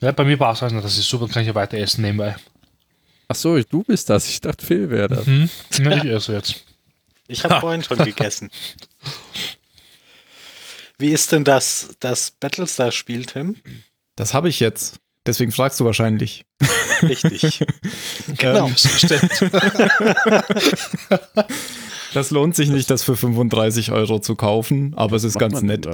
Ja, 0.00 0.12
bei 0.12 0.24
mir 0.24 0.36
passt 0.36 0.62
es. 0.62 0.72
Das 0.72 0.98
ist 0.98 1.08
super, 1.08 1.28
kann 1.28 1.42
ich 1.42 1.48
ja 1.48 1.54
weiter 1.54 1.78
essen 1.78 2.02
nebenbei. 2.02 2.36
Ach 3.28 3.34
so, 3.34 3.60
du 3.62 3.82
bist 3.82 4.10
das. 4.10 4.28
Ich 4.28 4.40
dachte, 4.40 4.64
Phil 4.64 4.90
wäre 4.90 5.08
das. 5.08 5.26
Hm? 5.26 5.48
Na, 5.80 5.96
ich 5.96 6.04
esse 6.04 6.32
jetzt. 6.32 6.64
Ich 7.28 7.44
habe 7.44 7.60
vorhin 7.60 7.82
schon 7.82 7.98
gegessen. 7.98 8.50
Wie 11.00 11.10
ist 11.10 11.32
denn 11.32 11.44
das, 11.44 11.96
das 12.00 12.30
Battlestar-Spiel, 12.30 13.26
Tim? 13.26 13.56
Das 14.16 14.32
habe 14.34 14.48
ich 14.48 14.60
jetzt. 14.60 15.00
Deswegen 15.26 15.52
fragst 15.52 15.78
du 15.80 15.84
wahrscheinlich. 15.84 16.44
Richtig. 17.02 17.64
genau. 18.38 18.68
Ähm, 18.68 18.72
Bestellt. 18.74 19.30
Das 22.12 22.32
lohnt 22.32 22.56
sich 22.56 22.70
nicht, 22.70 22.90
das 22.90 23.04
für 23.04 23.16
35 23.16 23.92
Euro 23.92 24.18
zu 24.18 24.34
kaufen, 24.34 24.94
aber 24.96 25.14
es 25.14 25.22
ist 25.22 25.34
Macht 25.34 25.52
ganz 25.52 25.62
nett. 25.62 25.86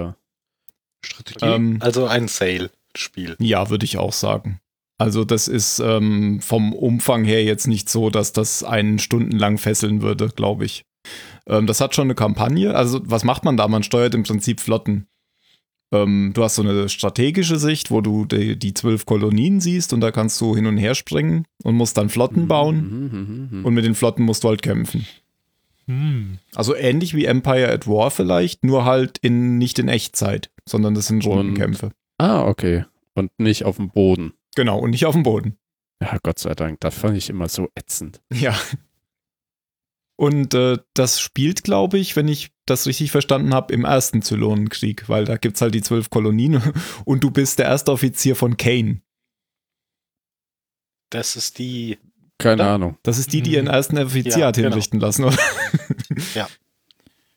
Strategie. 1.04 1.44
Ähm, 1.44 1.76
Also 1.80 2.06
ein 2.06 2.26
Sale-Spiel. 2.26 3.36
ja, 3.38 3.68
würde 3.68 3.84
ich 3.84 3.98
auch 3.98 4.14
sagen. 4.14 4.58
Also 4.98 5.26
das 5.26 5.46
ist 5.46 5.78
ähm, 5.78 6.40
vom 6.40 6.72
Umfang 6.72 7.24
her 7.24 7.44
jetzt 7.44 7.66
nicht 7.66 7.90
so, 7.90 8.08
dass 8.08 8.32
das 8.32 8.64
einen 8.64 8.98
stundenlang 8.98 9.58
fesseln 9.58 10.00
würde, 10.00 10.30
glaube 10.30 10.64
ich. 10.64 10.86
Ähm, 11.48 11.66
das 11.66 11.80
hat 11.80 11.94
schon 11.94 12.06
eine 12.06 12.14
Kampagne. 12.14 12.74
Also 12.74 13.00
was 13.04 13.24
macht 13.24 13.44
man 13.44 13.56
da? 13.56 13.68
Man 13.68 13.82
steuert 13.82 14.14
im 14.14 14.22
Prinzip 14.22 14.60
Flotten. 14.60 15.06
Ähm, 15.92 16.32
du 16.34 16.42
hast 16.42 16.56
so 16.56 16.62
eine 16.62 16.88
strategische 16.88 17.58
Sicht, 17.58 17.90
wo 17.90 18.00
du 18.00 18.24
die, 18.24 18.58
die 18.58 18.74
zwölf 18.74 19.06
Kolonien 19.06 19.60
siehst 19.60 19.92
und 19.92 20.00
da 20.00 20.10
kannst 20.10 20.40
du 20.40 20.56
hin 20.56 20.66
und 20.66 20.78
her 20.78 20.94
springen 20.94 21.46
und 21.62 21.76
musst 21.76 21.96
dann 21.96 22.08
Flotten 22.08 22.48
bauen 22.48 22.76
Mhm, 22.76 23.18
mhm, 23.18 23.58
mhm. 23.58 23.64
und 23.64 23.74
mit 23.74 23.84
den 23.84 23.94
Flotten 23.94 24.24
musst 24.24 24.42
du 24.42 24.48
halt 24.48 24.62
kämpfen. 24.62 25.06
Hm. 25.86 26.38
Also 26.54 26.74
ähnlich 26.74 27.14
wie 27.14 27.26
Empire 27.26 27.70
at 27.70 27.86
War 27.86 28.10
vielleicht, 28.10 28.64
nur 28.64 28.84
halt 28.84 29.18
in 29.18 29.58
nicht 29.58 29.78
in 29.78 29.88
Echtzeit, 29.88 30.50
sondern 30.68 30.94
das 30.94 31.06
sind 31.06 31.24
Rundenkämpfe. 31.24 31.92
Ah, 32.18 32.44
okay. 32.44 32.84
Und 33.14 33.30
nicht 33.38 33.64
auf 33.64 33.76
dem 33.76 33.90
Boden. 33.90 34.32
Genau, 34.56 34.80
und 34.80 34.90
nicht 34.90 35.06
auf 35.06 35.14
dem 35.14 35.22
Boden. 35.22 35.56
Ja, 36.02 36.18
Gott 36.22 36.38
sei 36.40 36.54
Dank. 36.54 36.80
Das 36.80 36.96
fand 36.96 37.16
ich 37.16 37.30
immer 37.30 37.48
so 37.48 37.68
ätzend. 37.76 38.20
Ja. 38.32 38.54
Und 40.16 40.54
äh, 40.54 40.78
das 40.94 41.20
spielt, 41.20 41.62
glaube 41.62 41.98
ich, 41.98 42.16
wenn 42.16 42.26
ich 42.28 42.50
das 42.64 42.86
richtig 42.86 43.10
verstanden 43.10 43.52
habe, 43.52 43.72
im 43.74 43.84
ersten 43.84 44.22
Zylonenkrieg, 44.22 45.08
weil 45.08 45.26
da 45.26 45.36
gibt 45.36 45.56
es 45.56 45.60
halt 45.60 45.74
die 45.74 45.82
zwölf 45.82 46.08
Kolonien 46.10 46.62
und 47.04 47.22
du 47.22 47.30
bist 47.30 47.58
der 47.58 47.66
erste 47.66 47.92
Offizier 47.92 48.34
von 48.34 48.56
Kane. 48.56 49.02
Das 51.10 51.36
ist 51.36 51.58
die 51.58 51.98
Keine 52.38 52.62
Oder? 52.62 52.70
Ahnung. 52.72 52.98
Das 53.02 53.18
ist 53.18 53.32
die, 53.32 53.42
die 53.42 53.52
ihren 53.52 53.66
ersten 53.68 53.98
Offizier 53.98 54.38
Ja, 54.38 54.46
hat 54.48 54.56
genau. 54.56 54.68
hinrichten 54.70 55.00
lassen, 55.00 55.24
oder? 55.24 55.36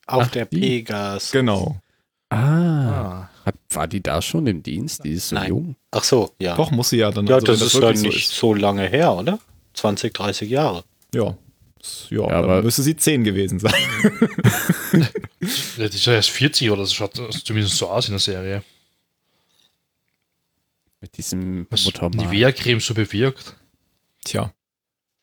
auf 0.07 0.23
Ach, 0.23 0.31
der 0.31 0.45
die. 0.45 0.59
Pegas. 0.59 1.31
genau. 1.31 1.79
Ah. 2.29 2.37
Ah. 2.37 3.29
Hat, 3.45 3.55
war 3.69 3.87
die 3.87 4.01
da 4.01 4.21
schon 4.21 4.47
im 4.47 4.63
Dienst? 4.63 5.03
Die 5.03 5.11
ist 5.13 5.29
so 5.29 5.35
Nein. 5.35 5.49
jung. 5.49 5.75
Ach 5.91 6.03
so, 6.03 6.31
ja. 6.39 6.55
Doch, 6.55 6.71
muss 6.71 6.89
sie 6.89 6.97
ja 6.97 7.11
dann. 7.11 7.27
ja, 7.27 7.35
also, 7.35 7.47
das 7.47 7.59
wenn 7.59 7.67
ist 7.67 7.73
ja 7.73 7.81
wirklich 7.81 8.03
nicht 8.15 8.29
so 8.29 8.53
lange 8.53 8.87
her, 8.87 9.13
oder? 9.15 9.39
20, 9.73 10.13
30 10.13 10.49
Jahre. 10.49 10.83
Ja. 11.13 11.35
Ja, 12.09 12.27
aber- 12.27 12.61
müsste 12.61 12.83
sie 12.83 12.95
zehn 12.95 13.23
gewesen 13.23 13.59
sein. 13.59 13.73
Ja, 15.77 15.87
die 15.87 15.95
ist 15.95 16.05
ja 16.05 16.13
erst 16.13 16.29
40 16.31 16.69
oder 16.71 16.85
so, 16.85 16.93
schaut 16.93 17.15
zumindest 17.45 17.77
so 17.77 17.89
aus 17.89 18.07
in 18.07 18.13
der 18.13 18.19
Serie. 18.19 18.63
Mit 21.01 21.15
diesem. 21.17 21.67
Nivea-Creme 21.71 22.81
so 22.81 22.93
bewirkt. 22.93 23.55
Tja, 24.25 24.53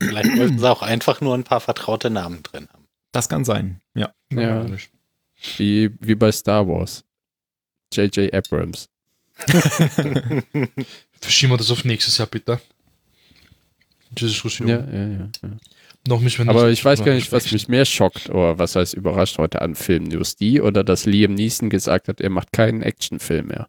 Vielleicht 0.01 0.37
wollten 0.39 0.59
sie 0.59 0.71
auch 0.71 0.83
einfach 0.83 1.21
nur 1.21 1.35
ein 1.35 1.45
paar 1.45 1.61
vertraute 1.61 2.09
Namen 2.11 2.43
drin 2.43 2.69
haben. 2.73 2.85
das 3.13 3.29
kann 3.29 3.45
sein. 3.45 3.81
Ja. 3.95 4.13
Ja. 4.33 4.67
Wie, 5.59 5.91
wie 6.01 6.15
bei 6.15 6.33
Star 6.33 6.67
Wars. 6.67 7.05
J.J. 7.93 8.33
Abrams. 8.35 8.89
Verschieben 11.21 11.53
wir 11.53 11.57
das 11.59 11.71
auf 11.71 11.85
nächstes 11.85 12.17
Jahr, 12.19 12.27
bitte. 12.27 12.61
Diskussion. 14.11 14.69
Ja, 14.69 14.79
ja, 14.87 15.07
ja. 15.07 15.29
ja. 15.43 15.49
Noch 16.07 16.21
müssen 16.21 16.47
wir 16.47 16.51
Aber 16.51 16.69
ich 16.71 16.85
weiß 16.85 17.05
gar 17.05 17.15
nicht, 17.15 17.33
was 17.33 17.51
mich 17.51 17.69
mehr 17.69 17.85
schockt 17.85 18.31
oder 18.31 18.59
was 18.59 18.77
heißt 18.77 18.95
überrascht 18.95 19.39
heute 19.39 19.63
an 19.63 19.75
Filmnews. 19.75 20.37
Die 20.37 20.61
oder 20.61 20.85
dass 20.85 21.07
Liam 21.07 21.35
Neeson 21.35 21.71
gesagt 21.71 22.09
hat, 22.09 22.21
er 22.21 22.31
macht 22.31 22.53
keinen 22.53 22.83
Actionfilm 22.83 23.49
mehr. 23.49 23.69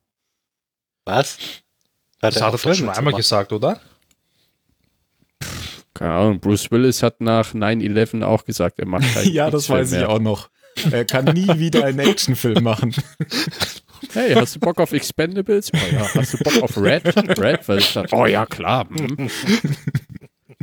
Was? 1.05 1.38
Das 2.19 2.41
hat 2.41 2.53
er 2.53 2.57
schon 2.76 2.89
einmal 2.89 3.03
machen? 3.05 3.18
gesagt, 3.18 3.53
oder? 3.53 3.80
Keine 5.93 6.14
Ahnung, 6.14 6.39
Bruce 6.39 6.69
Willis 6.69 7.01
hat 7.01 7.22
nach 7.22 7.53
9-11 7.53 8.23
auch 8.23 8.45
gesagt, 8.45 8.80
er 8.80 8.88
macht 8.88 9.03
keinen 9.14 9.31
ja, 9.34 9.49
das 9.49 9.69
weiß 9.69 9.91
ich 9.93 9.99
mehr. 9.99 10.09
auch 10.09 10.19
noch. 10.19 10.49
Er 10.91 11.05
kann 11.05 11.26
nie 11.26 11.47
wieder 11.59 11.85
einen 11.85 11.99
Actionfilm 11.99 12.64
machen. 12.64 12.93
Hey, 14.14 14.35
hast 14.35 14.55
du 14.55 14.59
Bock 14.59 14.80
auf 14.80 14.91
Expendables? 14.93 15.72
Oh 15.73 15.77
ja. 15.91 16.07
Hast 16.14 16.35
du 16.35 16.38
Bock 16.38 16.61
auf 16.61 16.77
Red? 16.77 17.03
Red? 17.39 17.68
Weil 17.68 17.80
ich 17.80 17.93
dachte, 17.93 18.15
oh 18.15 18.27
ja, 18.27 18.45
klar. 18.45 18.88
Hm. 18.88 19.27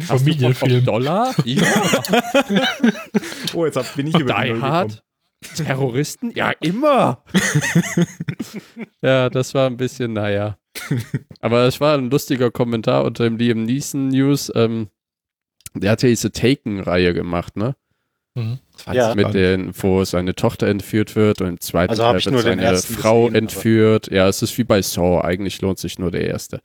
Familienfilm. 0.01 0.85
Dollar? 0.85 1.35
Ja. 1.44 1.62
Oh, 3.55 3.65
jetzt 3.66 3.77
hab, 3.77 3.94
bin 3.94 4.09
ich 4.09 4.19
über 4.19 4.35
die 4.43 4.51
Null 4.51 4.62
Hard? 4.62 5.02
Terroristen? 5.56 6.32
Ja, 6.35 6.51
immer. 6.61 7.23
ja, 9.02 9.31
das 9.31 9.55
war 9.55 9.66
ein 9.69 9.77
bisschen, 9.77 10.12
naja. 10.12 10.56
Aber 11.40 11.62
es 11.66 11.81
war 11.81 11.97
ein 11.97 12.11
lustiger 12.11 12.51
Kommentar 12.51 13.05
unter 13.05 13.24
dem 13.24 13.36
Liam 13.36 13.62
Neeson 13.65 14.09
News. 14.09 14.51
Ähm, 14.55 14.89
der 15.74 15.93
hat 15.93 16.02
ja 16.02 16.09
diese 16.09 16.32
Taken-Reihe 16.32 17.15
gemacht, 17.15 17.56
ne? 17.56 17.77
Mhm. 18.35 18.59
gekommen. 18.78 18.97
Ja. 18.97 19.15
Mit 19.15 19.35
den, 19.35 19.73
wo 19.81 20.05
seine 20.05 20.35
Tochter 20.35 20.66
entführt 20.66 21.15
wird 21.15 21.40
und 21.40 21.47
im 21.48 21.61
zweiten 21.61 21.90
Also 21.90 22.02
Teil 22.02 22.16
ich 22.19 22.27
wird 22.27 22.40
seine 22.43 22.77
Frau 22.78 23.27
gesehen, 23.27 23.28
aber- 23.31 23.39
entführt. 23.39 24.11
Ja, 24.11 24.27
es 24.28 24.43
ist 24.43 24.56
wie 24.59 24.65
bei 24.65 24.82
Saw. 24.82 25.20
Eigentlich 25.23 25.61
lohnt 25.61 25.78
sich 25.78 25.98
nur 25.98 26.11
der 26.11 26.27
erste. 26.27 26.61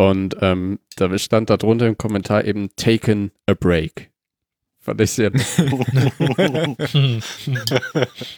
Und 0.00 0.36
ähm, 0.40 0.78
da 0.96 1.16
stand 1.18 1.50
da 1.50 1.56
drunter 1.56 1.86
im 1.86 1.98
Kommentar 1.98 2.44
eben 2.44 2.70
Taken 2.76 3.30
a 3.46 3.54
Break. 3.54 4.10
Fand 4.80 5.00
ich 5.00 5.10
sehr 5.10 5.30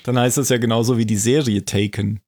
Dann 0.04 0.18
heißt 0.18 0.38
das 0.38 0.48
ja 0.48 0.58
genauso 0.58 0.98
wie 0.98 1.06
die 1.06 1.16
Serie 1.16 1.64
Taken. 1.64 2.20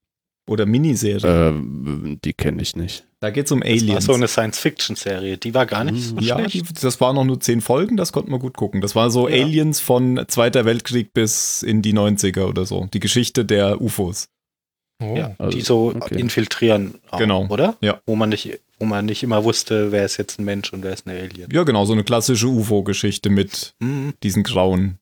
Oder 0.48 0.66
Miniserie. 0.66 1.50
ähm, 1.50 2.18
die 2.24 2.32
kenne 2.32 2.62
ich 2.62 2.74
nicht. 2.74 3.04
da 3.20 3.30
geht 3.30 3.46
es 3.46 3.52
um 3.52 3.60
Das 3.60 3.68
war 3.68 3.72
Aliens. 3.76 4.04
so 4.06 4.12
eine 4.14 4.26
Science-Fiction-Serie. 4.26 5.38
Die 5.38 5.54
war 5.54 5.66
gar 5.66 5.84
nicht 5.84 6.02
so 6.02 6.16
ja, 6.18 6.36
schlecht. 6.36 6.54
die, 6.54 6.62
das 6.82 7.00
waren 7.00 7.14
noch 7.14 7.24
nur 7.24 7.38
zehn 7.38 7.60
Folgen, 7.60 7.96
das 7.96 8.10
konnte 8.12 8.28
man 8.32 8.40
gut 8.40 8.56
gucken. 8.56 8.80
Das 8.80 8.96
war 8.96 9.12
so 9.12 9.28
Ja. 9.28 9.44
Aliens 9.44 9.78
von 9.78 10.24
Zweiter 10.26 10.64
Weltkrieg 10.64 11.14
bis 11.14 11.62
in 11.62 11.80
die 11.80 11.94
90er 11.94 12.46
oder 12.46 12.66
so. 12.66 12.88
Die 12.92 12.98
Geschichte 12.98 13.44
der 13.44 13.80
UFOs. 13.80 14.26
Oh. 15.00 15.14
ja, 15.16 15.36
also, 15.38 15.56
die 15.56 15.62
so 15.62 15.92
okay. 15.94 16.18
infiltrieren, 16.18 16.94
auch, 17.10 17.18
Genau. 17.18 17.46
oder? 17.46 17.76
Ja. 17.80 18.00
Wo 18.06 18.16
man 18.16 18.30
nicht, 18.30 18.58
wo 18.82 18.86
man 18.86 19.06
nicht 19.06 19.22
immer 19.22 19.44
wusste, 19.44 19.92
wer 19.92 20.04
ist 20.04 20.16
jetzt 20.16 20.40
ein 20.40 20.44
Mensch 20.44 20.72
und 20.72 20.82
wer 20.82 20.92
ist 20.92 21.06
ein 21.06 21.16
Alien. 21.16 21.48
Ja, 21.52 21.62
genau, 21.62 21.84
so 21.84 21.92
eine 21.92 22.02
klassische 22.02 22.48
UFO-Geschichte 22.48 23.30
mit 23.30 23.76
Mhm. 23.78 24.14
diesen 24.24 24.42
grauen 24.42 24.98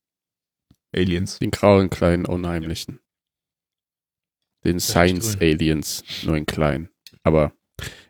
Aliens. 0.94 1.38
Den 1.38 1.50
grauen 1.50 1.88
kleinen 1.88 2.26
Unheimlichen. 2.26 3.00
Den 4.66 4.76
echt 4.76 4.86
Science 4.86 5.36
cool. 5.40 5.48
Aliens, 5.48 6.04
nur 6.24 6.36
in 6.36 6.44
klein. 6.44 6.90
Aber 7.22 7.54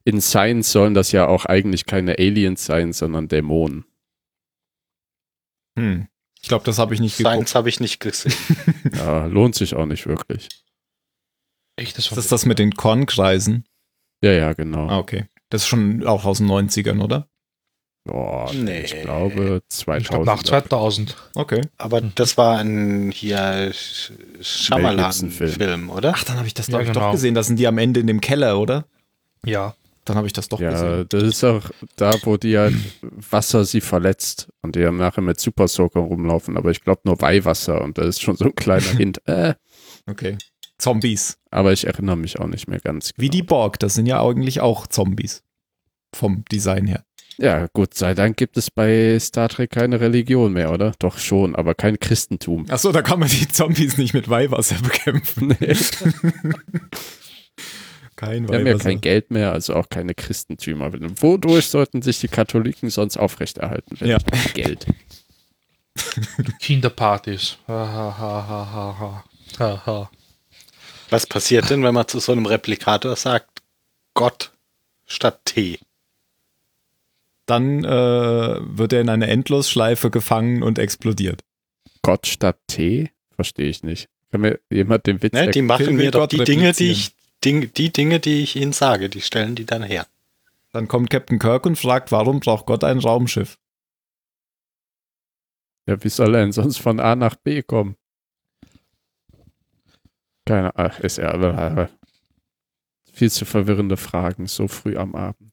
in 0.05 0.21
Science 0.21 0.73
sollen 0.73 0.95
das 0.95 1.13
ja 1.13 1.29
auch 1.29 1.45
eigentlich 1.47 1.87
keine 1.87 2.19
Aliens 2.19 2.65
sein, 2.65 2.93
sondern 2.93 3.29
Dämonen. 3.29 3.85
Hm. 5.79 6.09
Ich 6.43 6.49
glaube, 6.49 6.65
das 6.65 6.79
habe 6.81 6.95
ich 6.95 7.01
nicht 7.01 7.17
geguckt. 7.17 7.33
Science 7.33 7.55
habe 7.55 7.69
ich 7.69 7.79
nicht 7.79 8.01
gesehen. 8.01 8.35
Ja, 8.97 9.27
lohnt 9.27 9.55
sich 9.55 9.77
auch 9.77 9.87
nicht 9.87 10.05
wirklich. 10.09 10.49
Echt, 11.77 11.97
das 11.97 12.07
Ist 12.09 12.17
das 12.17 12.27
das 12.27 12.45
mit 12.45 12.59
den 12.59 12.73
Kornkreisen? 12.73 13.69
Ja, 14.21 14.33
ja, 14.33 14.53
genau. 14.53 14.89
Ah, 14.89 14.99
okay. 14.99 15.29
Das 15.51 15.63
ist 15.63 15.69
schon 15.69 16.07
auch 16.07 16.25
aus 16.25 16.39
den 16.39 16.47
90ern, 16.49 17.03
oder? 17.03 17.27
Boah, 18.05 18.51
Nee. 18.55 18.81
Ich 18.83 19.03
glaube 19.03 19.61
Ich 19.71 19.85
glaube 20.09 20.25
2000. 20.25 20.27
nach 20.27 20.43
2000. 20.43 21.17
Okay. 21.35 21.61
Aber 21.77 22.01
das 22.01 22.39
war 22.39 22.59
ein 22.59 23.11
hier 23.11 23.73
Gibson-Film. 23.73 24.43
Shyamalan-Film, 24.43 25.91
oder? 25.91 26.13
Ach, 26.17 26.25
dann 26.25 26.37
habe 26.39 26.47
ich 26.47 26.55
das, 26.55 26.67
Ja, 26.69 26.71
glaube 26.79 26.85
ich, 26.85 26.89
genau. 26.93 27.07
doch 27.07 27.13
gesehen. 27.13 27.35
Das 27.35 27.47
sind 27.49 27.59
die 27.59 27.67
am 27.67 27.77
Ende 27.79 28.01
in 28.01 28.07
dem 28.07 28.21
Keller, 28.23 28.59
oder? 28.59 28.87
Ja. 29.45 29.75
Dann 30.07 30.17
habe 30.17 30.27
ich 30.27 30.33
das 30.33 30.49
doch 30.49 30.59
Ja, 30.61 30.71
gesehen. 30.71 31.07
das 31.11 31.23
ist 31.25 31.45
auch 31.45 31.63
da, 31.97 32.15
wo 32.23 32.39
die 32.39 32.57
halt 32.57 32.75
Wasser 33.03 33.65
sie 33.67 33.83
verletzt 33.83 34.49
und 34.63 34.75
die 34.77 34.81
dann 34.81 34.97
nachher 34.97 35.21
mit 35.21 35.39
Super 35.39 35.69
Soaker 35.69 36.01
rumlaufen, 36.01 36.57
aber 36.57 36.71
ich 36.71 36.83
glaube 36.83 37.03
nur 37.05 37.21
Weihwasser 37.21 37.83
und 37.83 37.99
da 37.99 38.03
ist 38.03 38.23
schon 38.23 38.35
so 38.37 38.47
ein 38.47 38.55
kleiner 38.55 38.81
Hint. 38.97 39.21
Äh, 39.29 39.55
Okay. 40.07 40.39
Zombies. 40.81 41.39
aber 41.51 41.73
ich 41.73 41.87
erinnere 41.87 42.17
mich 42.17 42.39
auch 42.41 42.47
nicht 42.47 42.69
mehr 42.69 42.81
ganz. 42.81 43.13
Wie 43.17 43.27
genau. 43.29 43.33
die 43.33 43.43
Borg. 43.43 43.79
Das 43.79 43.95
sind 43.95 44.07
ja 44.07 44.25
eigentlich 44.25 44.61
auch 44.61 44.87
Zombies. 44.87 45.43
Vom 46.15 46.45
Design 46.51 46.87
her. 46.87 47.05
Ja, 47.39 47.69
gut, 47.73 47.95
sei 47.95 48.13
Dank 48.15 48.37
gibt 48.37 48.59
es 48.59 48.71
bei 48.71 49.17
Star 49.19 49.49
Trek 49.49 49.71
keine 49.71 50.01
Religion 50.01 50.53
mehr, 50.53 50.71
oder? 50.73 50.93
Doch 50.99 51.17
schon, 51.17 51.55
aber 51.57 51.75
kein 51.75 51.99
Christentum. 51.99 52.67
Achso, 52.69 52.93
da 52.93 53.01
kann 53.01 53.19
man 53.19 53.31
die 53.31 53.49
Zombies 53.49 53.97
nicht 53.97 54.13
mit 54.13 54.29
Weihwasser 54.29 54.77
bekämpfen. 54.83 55.57
Nee. 55.59 55.77
Kein 58.17 58.47
Wir 58.47 58.59
haben 58.59 58.67
ja 58.67 58.77
kein 58.77 59.01
Geld 59.01 59.31
mehr, 59.31 59.53
also 59.53 59.75
auch 59.75 59.89
keine 59.89 60.15
Christentümer. 60.15 60.93
Wodurch 60.93 61.69
sollten 61.69 62.03
sich 62.03 62.21
die 62.21 62.29
Katholiken 62.29 62.91
sonst 62.91 63.17
aufrechterhalten? 63.17 63.97
wenn 63.99 64.09
Ja. 64.09 64.19
Geld. 64.53 64.87
Kinderpartys. 66.61 67.57
Ha, 67.67 67.73
ha, 67.73 68.19
ha, 68.19 68.47
ha, 68.49 69.25
ha, 69.59 69.83
ha. 69.87 70.11
Was 71.11 71.27
passiert 71.27 71.71
denn, 71.71 71.83
wenn 71.83 71.95
man 71.95 72.09
zu 72.09 72.21
so 72.21 72.33
einem 72.33 72.47
Replikator 72.47 73.17
sagt, 73.17 73.63
Gott 74.15 74.53
statt 75.07 75.41
T? 75.45 75.79
Dann 77.47 77.85
äh, 77.85 78.59
wird 78.61 78.93
er 78.93 79.01
in 79.01 79.09
eine 79.09 79.27
Endlosschleife 79.27 80.11
gefangen 80.11 80.63
und 80.63 80.79
explodiert. 80.79 81.43
Gott 82.03 82.29
statt 82.29 82.59
T? 82.69 83.11
Verstehe 83.35 83.69
ich 83.69 83.83
nicht. 83.83 84.09
Kann 84.31 84.43
mir 84.43 84.61
jemand 84.71 85.07
den 85.07 85.21
Witz 85.23 85.33
Ne, 85.33 85.51
die 85.51 85.63
machen 85.63 85.97
mir 85.97 86.13
doch 86.13 86.21
Gott 86.21 86.33
die 86.33 86.45
Dinge, 86.45 86.73
die 86.73 86.93
ich, 86.93 87.11
Ding, 87.45 87.73
die 87.75 87.93
Dinge, 87.93 88.21
die 88.21 88.43
ich 88.43 88.55
ihnen 88.55 88.73
sage, 88.73 89.09
die 89.09 89.21
stellen 89.21 89.57
die 89.57 89.67
dann 89.67 89.83
her. 89.83 90.07
Dann 90.73 90.87
kommt 90.87 91.11
Captain 91.11 91.41
Kirk 91.41 91.67
und 91.67 91.77
fragt, 91.77 92.13
warum 92.13 92.39
braucht 92.39 92.67
Gott 92.67 92.85
ein 92.85 92.99
Raumschiff? 92.99 93.59
Ja, 95.87 96.03
wie 96.05 96.09
soll 96.09 96.37
er 96.37 96.43
denn 96.43 96.53
sonst 96.53 96.79
von 96.79 97.01
A 97.01 97.17
nach 97.17 97.35
B 97.35 97.63
kommen? 97.63 97.97
Keine 100.47 100.75
Ahnung, 100.77 100.99
ist 101.01 101.19
ja 101.19 101.89
viel 103.13 103.31
zu 103.31 103.45
verwirrende 103.45 103.97
Fragen, 103.97 104.47
so 104.47 104.69
früh 104.69 104.97
am 104.97 105.15
Abend. 105.15 105.53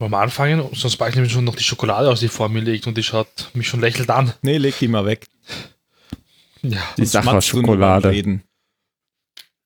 Wollen 0.00 0.12
wir 0.12 0.20
anfangen? 0.20 0.66
Sonst 0.74 0.96
bald 0.96 1.16
nämlich 1.16 1.32
schon 1.32 1.44
noch 1.44 1.56
die 1.56 1.64
Schokolade 1.64 2.08
aus, 2.08 2.20
die 2.20 2.28
vor 2.28 2.48
mir 2.48 2.60
liegt 2.60 2.86
und 2.86 2.96
die 2.96 3.02
schaut 3.02 3.50
mich 3.54 3.66
schon 3.66 3.80
lächelnd 3.80 4.10
an. 4.10 4.32
Nee, 4.42 4.58
leg 4.58 4.78
die 4.78 4.88
mal 4.88 5.04
weg. 5.04 5.26
Ja. 6.62 6.80
Die 6.96 7.04
Sonst 7.04 7.12
Sache 7.12 7.28
schmatzt 7.30 7.52
du 7.52 7.56
nur 7.56 7.62
beim 7.62 7.72
Schokolade. 7.72 8.10
Reden. 8.10 8.44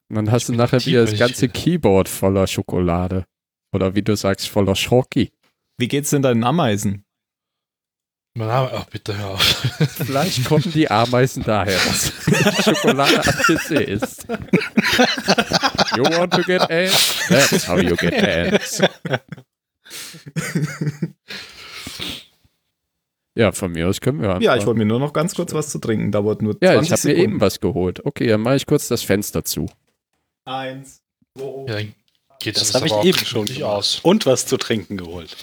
Und 0.09 0.17
dann 0.17 0.31
hast 0.31 0.49
du 0.49 0.55
nachher 0.55 0.85
wieder 0.85 1.05
das 1.05 1.19
ganze. 1.19 1.49
Keyboard 1.49 2.09
voller 2.09 2.47
Schokolade. 2.47 3.27
Oder 3.75 3.95
wie 3.95 4.03
du 4.03 4.17
sagst, 4.17 4.49
voller 4.49 4.75
Schoki. 4.75 5.33
Wie 5.79 5.89
geht's 5.89 6.11
denn 6.11 6.23
deinen 6.23 6.45
Ameisen? 6.45 7.05
Mein 8.35 8.49
Name, 8.49 8.71
ach 8.73 8.85
bitte 8.87 9.17
hör 9.17 9.31
auf. 9.33 9.43
Vielleicht 9.97 10.47
kommen 10.47 10.71
die 10.73 10.91
Ameisen 10.91 11.43
daher, 11.43 11.79
dass 11.79 12.13
Schokolade 12.65 13.19
ACC 13.19 13.71
ist. 13.89 14.27
You 15.97 16.05
want 16.05 16.33
to 16.33 16.43
get 16.43 16.63
ants? 16.71 17.29
That's 17.29 17.69
how 17.69 17.79
you 17.79 17.95
get 17.95 18.15
ants. 18.15 18.81
Ja, 23.35 23.53
von 23.53 23.73
mir 23.73 23.89
aus 23.89 24.01
können 24.01 24.21
wir 24.21 24.29
anfangen. 24.29 24.45
Ja, 24.45 24.57
ich 24.57 24.65
wollte 24.67 24.79
mir 24.79 24.87
nur 24.87 24.99
noch 24.99 25.13
ganz 25.13 25.35
kurz 25.35 25.53
was 25.53 25.69
zu 25.71 25.79
trinken. 25.79 26.11
Dauert 26.11 26.41
nur 26.41 26.59
20 26.59 26.63
Ja, 26.63 26.81
ich 26.81 26.91
habe 26.91 27.09
mir 27.09 27.23
eben 27.23 27.41
was 27.41 27.61
geholt. 27.61 28.05
Okay, 28.05 28.27
dann 28.29 28.41
mache 28.41 28.57
ich 28.57 28.67
kurz 28.67 28.89
das 28.89 29.03
Fenster 29.03 29.45
zu. 29.45 29.69
Eins, 30.45 31.03
zwei, 31.37 31.65
Ja, 31.69 31.75
dann 31.75 31.95
geht 32.41 32.57
Das 32.57 32.71
es 32.71 32.75
habe 32.75 32.87
ich 32.87 32.95
eben 33.05 33.25
schon 33.25 33.63
aus. 33.63 34.01
Und 34.03 34.25
was 34.27 34.47
zu 34.47 34.57
trinken 34.57 34.97
geholt. 34.97 35.37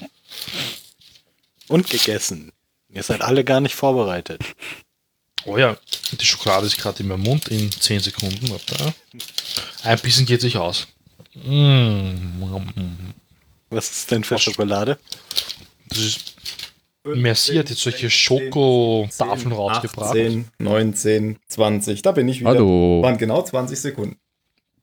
Und 1.67 1.89
gegessen. 1.89 2.51
Ihr 2.91 3.03
seid 3.03 3.21
alle 3.21 3.43
gar 3.43 3.61
nicht 3.61 3.75
vorbereitet. 3.75 4.41
Oh 5.45 5.57
ja, 5.57 5.77
die 6.11 6.25
Schokolade 6.25 6.65
ist 6.65 6.77
gerade 6.77 7.01
in 7.01 7.07
meinem 7.07 7.23
Mund 7.23 7.47
in 7.47 7.71
10 7.71 8.01
Sekunden. 8.01 8.51
Ein 9.83 9.99
bisschen 9.99 10.25
geht 10.25 10.41
sich 10.41 10.57
aus. 10.57 10.87
Mm. 11.35 12.41
Was 13.69 13.91
ist 13.91 14.11
denn 14.11 14.23
für 14.23 14.37
Schokolade? 14.37 14.97
Das 15.89 15.99
ist, 15.99 16.35
Merci 17.05 17.55
hat 17.55 17.69
jetzt 17.69 17.81
solche 17.81 18.09
Schokotafeln 18.09 19.53
rausgebracht. 19.53 20.09
18, 20.09 20.47
19, 20.57 21.37
20. 21.47 22.01
Da 22.01 22.11
bin 22.11 22.27
ich 22.27 22.41
wieder. 22.41 22.49
Hallo. 22.49 23.01
Waren 23.01 23.17
genau 23.17 23.41
20 23.41 23.79
Sekunden. 23.79 24.17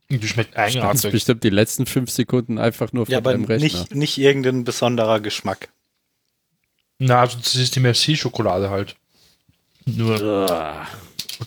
Die 0.09 0.27
schmeckt 0.27 0.55
eigenartig. 0.55 1.11
bestimmt 1.11 1.43
die 1.43 1.49
letzten 1.49 1.85
fünf 1.85 2.09
Sekunden 2.09 2.57
einfach 2.57 2.93
nur 2.93 3.05
von 3.05 3.11
Ja, 3.11 3.17
aber 3.17 3.33
deinem 3.33 3.43
Rechner. 3.43 3.79
nicht, 3.79 3.95
nicht 3.95 4.17
irgendein 4.17 4.63
besonderer 4.63 5.19
Geschmack. 5.19 5.69
Na, 6.99 7.21
also 7.21 7.37
das 7.37 7.55
ist 7.55 7.75
die 7.75 7.79
Merci-Schokolade 7.79 8.69
halt. 8.69 8.95
Nur 9.85 10.87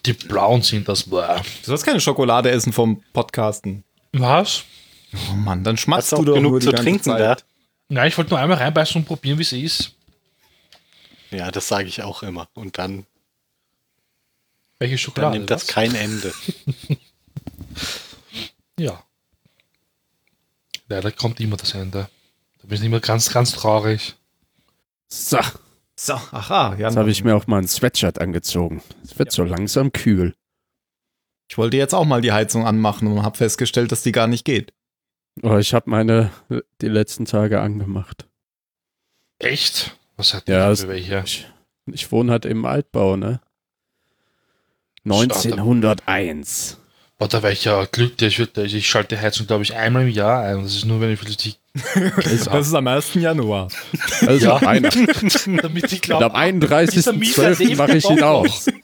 die 0.06 0.12
blauen 0.12 0.62
sind 0.62 0.88
das. 0.88 1.04
Bäh. 1.04 1.36
Du 1.62 1.66
sollst 1.66 1.84
keine 1.84 2.00
Schokolade 2.00 2.50
essen 2.50 2.72
vom 2.72 3.02
Podcasten. 3.12 3.82
Was? 4.12 4.62
Oh 5.30 5.34
Mann, 5.34 5.64
dann 5.64 5.76
schmatzt 5.76 6.12
Hast 6.12 6.18
du 6.20 6.24
doch 6.24 6.34
genug 6.34 6.62
zu 6.62 6.70
trinken 6.72 7.10
da? 7.10 7.18
Zeit. 7.36 7.44
Nein, 7.88 8.06
ich 8.08 8.16
wollte 8.16 8.30
nur 8.30 8.38
einmal 8.38 8.58
reinbeißen 8.58 9.00
und 9.00 9.06
probieren, 9.06 9.38
wie 9.38 9.42
es 9.42 9.52
ist. 9.52 9.92
Ja, 11.32 11.50
das 11.50 11.66
sage 11.66 11.88
ich 11.88 12.02
auch 12.02 12.22
immer. 12.22 12.48
Und 12.54 12.78
dann, 12.78 13.04
Welche 14.78 14.94
dann 14.94 14.98
Schokolade? 14.98 15.36
nimmt 15.38 15.50
das 15.50 15.62
was? 15.66 15.74
kein 15.74 15.94
Ende. 15.94 16.32
Ja. 18.78 19.04
Leider 20.88 21.12
kommt 21.12 21.38
immer 21.38 21.58
das 21.58 21.74
Ende. 21.74 22.08
Da 22.62 22.66
bin 22.68 22.78
ich 22.78 22.84
immer 22.84 23.00
ganz, 23.00 23.30
ganz 23.30 23.52
traurig. 23.52 24.14
So, 25.12 25.38
So, 25.96 26.14
aha, 26.14 26.74
ja. 26.78 26.88
jetzt 26.88 26.96
habe 26.96 27.10
ich 27.10 27.24
mir 27.24 27.34
auch 27.36 27.46
mal 27.46 27.58
ein 27.58 27.68
Sweatshirt 27.68 28.20
angezogen. 28.20 28.82
Es 29.04 29.18
wird 29.18 29.32
so 29.32 29.42
langsam 29.44 29.92
kühl. 29.92 30.34
Ich 31.48 31.58
wollte 31.58 31.76
jetzt 31.76 31.94
auch 31.94 32.04
mal 32.04 32.20
die 32.20 32.32
Heizung 32.32 32.66
anmachen 32.66 33.08
und 33.08 33.22
habe 33.22 33.36
festgestellt, 33.36 33.90
dass 33.92 34.02
die 34.02 34.12
gar 34.12 34.28
nicht 34.28 34.44
geht. 34.44 34.72
Oh, 35.42 35.56
ich 35.58 35.74
habe 35.74 35.90
meine 35.90 36.30
die 36.80 36.88
letzten 36.88 37.24
Tage 37.24 37.60
angemacht. 37.60 38.28
Echt? 39.38 39.96
Was 40.16 40.32
hat 40.34 40.48
Ja, 40.48 40.70
es- 40.70 40.82
für 40.82 40.88
welche? 40.88 41.22
Ich, 41.24 41.50
ich 41.86 42.12
wohne 42.12 42.30
halt 42.32 42.44
im 42.44 42.64
Altbau, 42.64 43.16
ne? 43.16 43.40
1901. 45.04 46.78
Boah, 47.20 47.28
da 47.28 47.42
wäre 47.42 47.52
ich 47.52 47.64
ja 47.66 47.84
glücklich. 47.84 48.38
Ich, 48.40 48.74
ich 48.74 48.88
schalte 48.88 49.14
die 49.14 49.20
Heizung, 49.20 49.46
glaube 49.46 49.62
ich, 49.62 49.74
einmal 49.74 50.04
im 50.04 50.08
Jahr 50.08 50.42
ein. 50.42 50.62
Das 50.62 50.74
ist 50.74 50.86
nur, 50.86 51.02
wenn 51.02 51.12
ich 51.12 51.20
wirklich 51.22 51.58
Das 52.16 52.46
ist 52.68 52.74
am 52.74 52.86
1. 52.86 53.12
Januar. 53.14 53.68
Also 54.22 54.46
Ja. 54.46 54.56
einer. 54.56 54.88
damit 55.60 55.84
ich 55.84 55.92
Und 55.92 56.02
glaube, 56.02 56.24
am 56.34 56.58
31.12. 56.60 57.58
lebt 57.58 57.76
mache 57.76 57.98
ich 57.98 58.08
ihn 58.08 58.22
aus. 58.22 58.68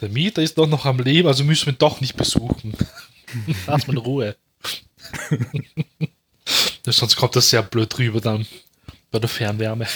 Der 0.00 0.08
Mieter 0.08 0.40
ist 0.40 0.56
doch 0.56 0.68
noch 0.68 0.84
am 0.86 1.00
Leben, 1.00 1.26
also 1.26 1.42
müssen 1.42 1.66
wir 1.66 1.72
ihn 1.72 1.78
doch 1.78 2.00
nicht 2.00 2.16
besuchen. 2.16 2.74
Lass 3.66 3.88
mal 3.88 3.94
in 3.94 3.98
Ruhe. 3.98 4.36
Sonst 6.86 7.16
kommt 7.16 7.34
das 7.34 7.50
sehr 7.50 7.64
blöd 7.64 7.98
rüber 7.98 8.20
dann 8.20 8.46
bei 9.10 9.18
der 9.18 9.28
Fernwärme. 9.28 9.88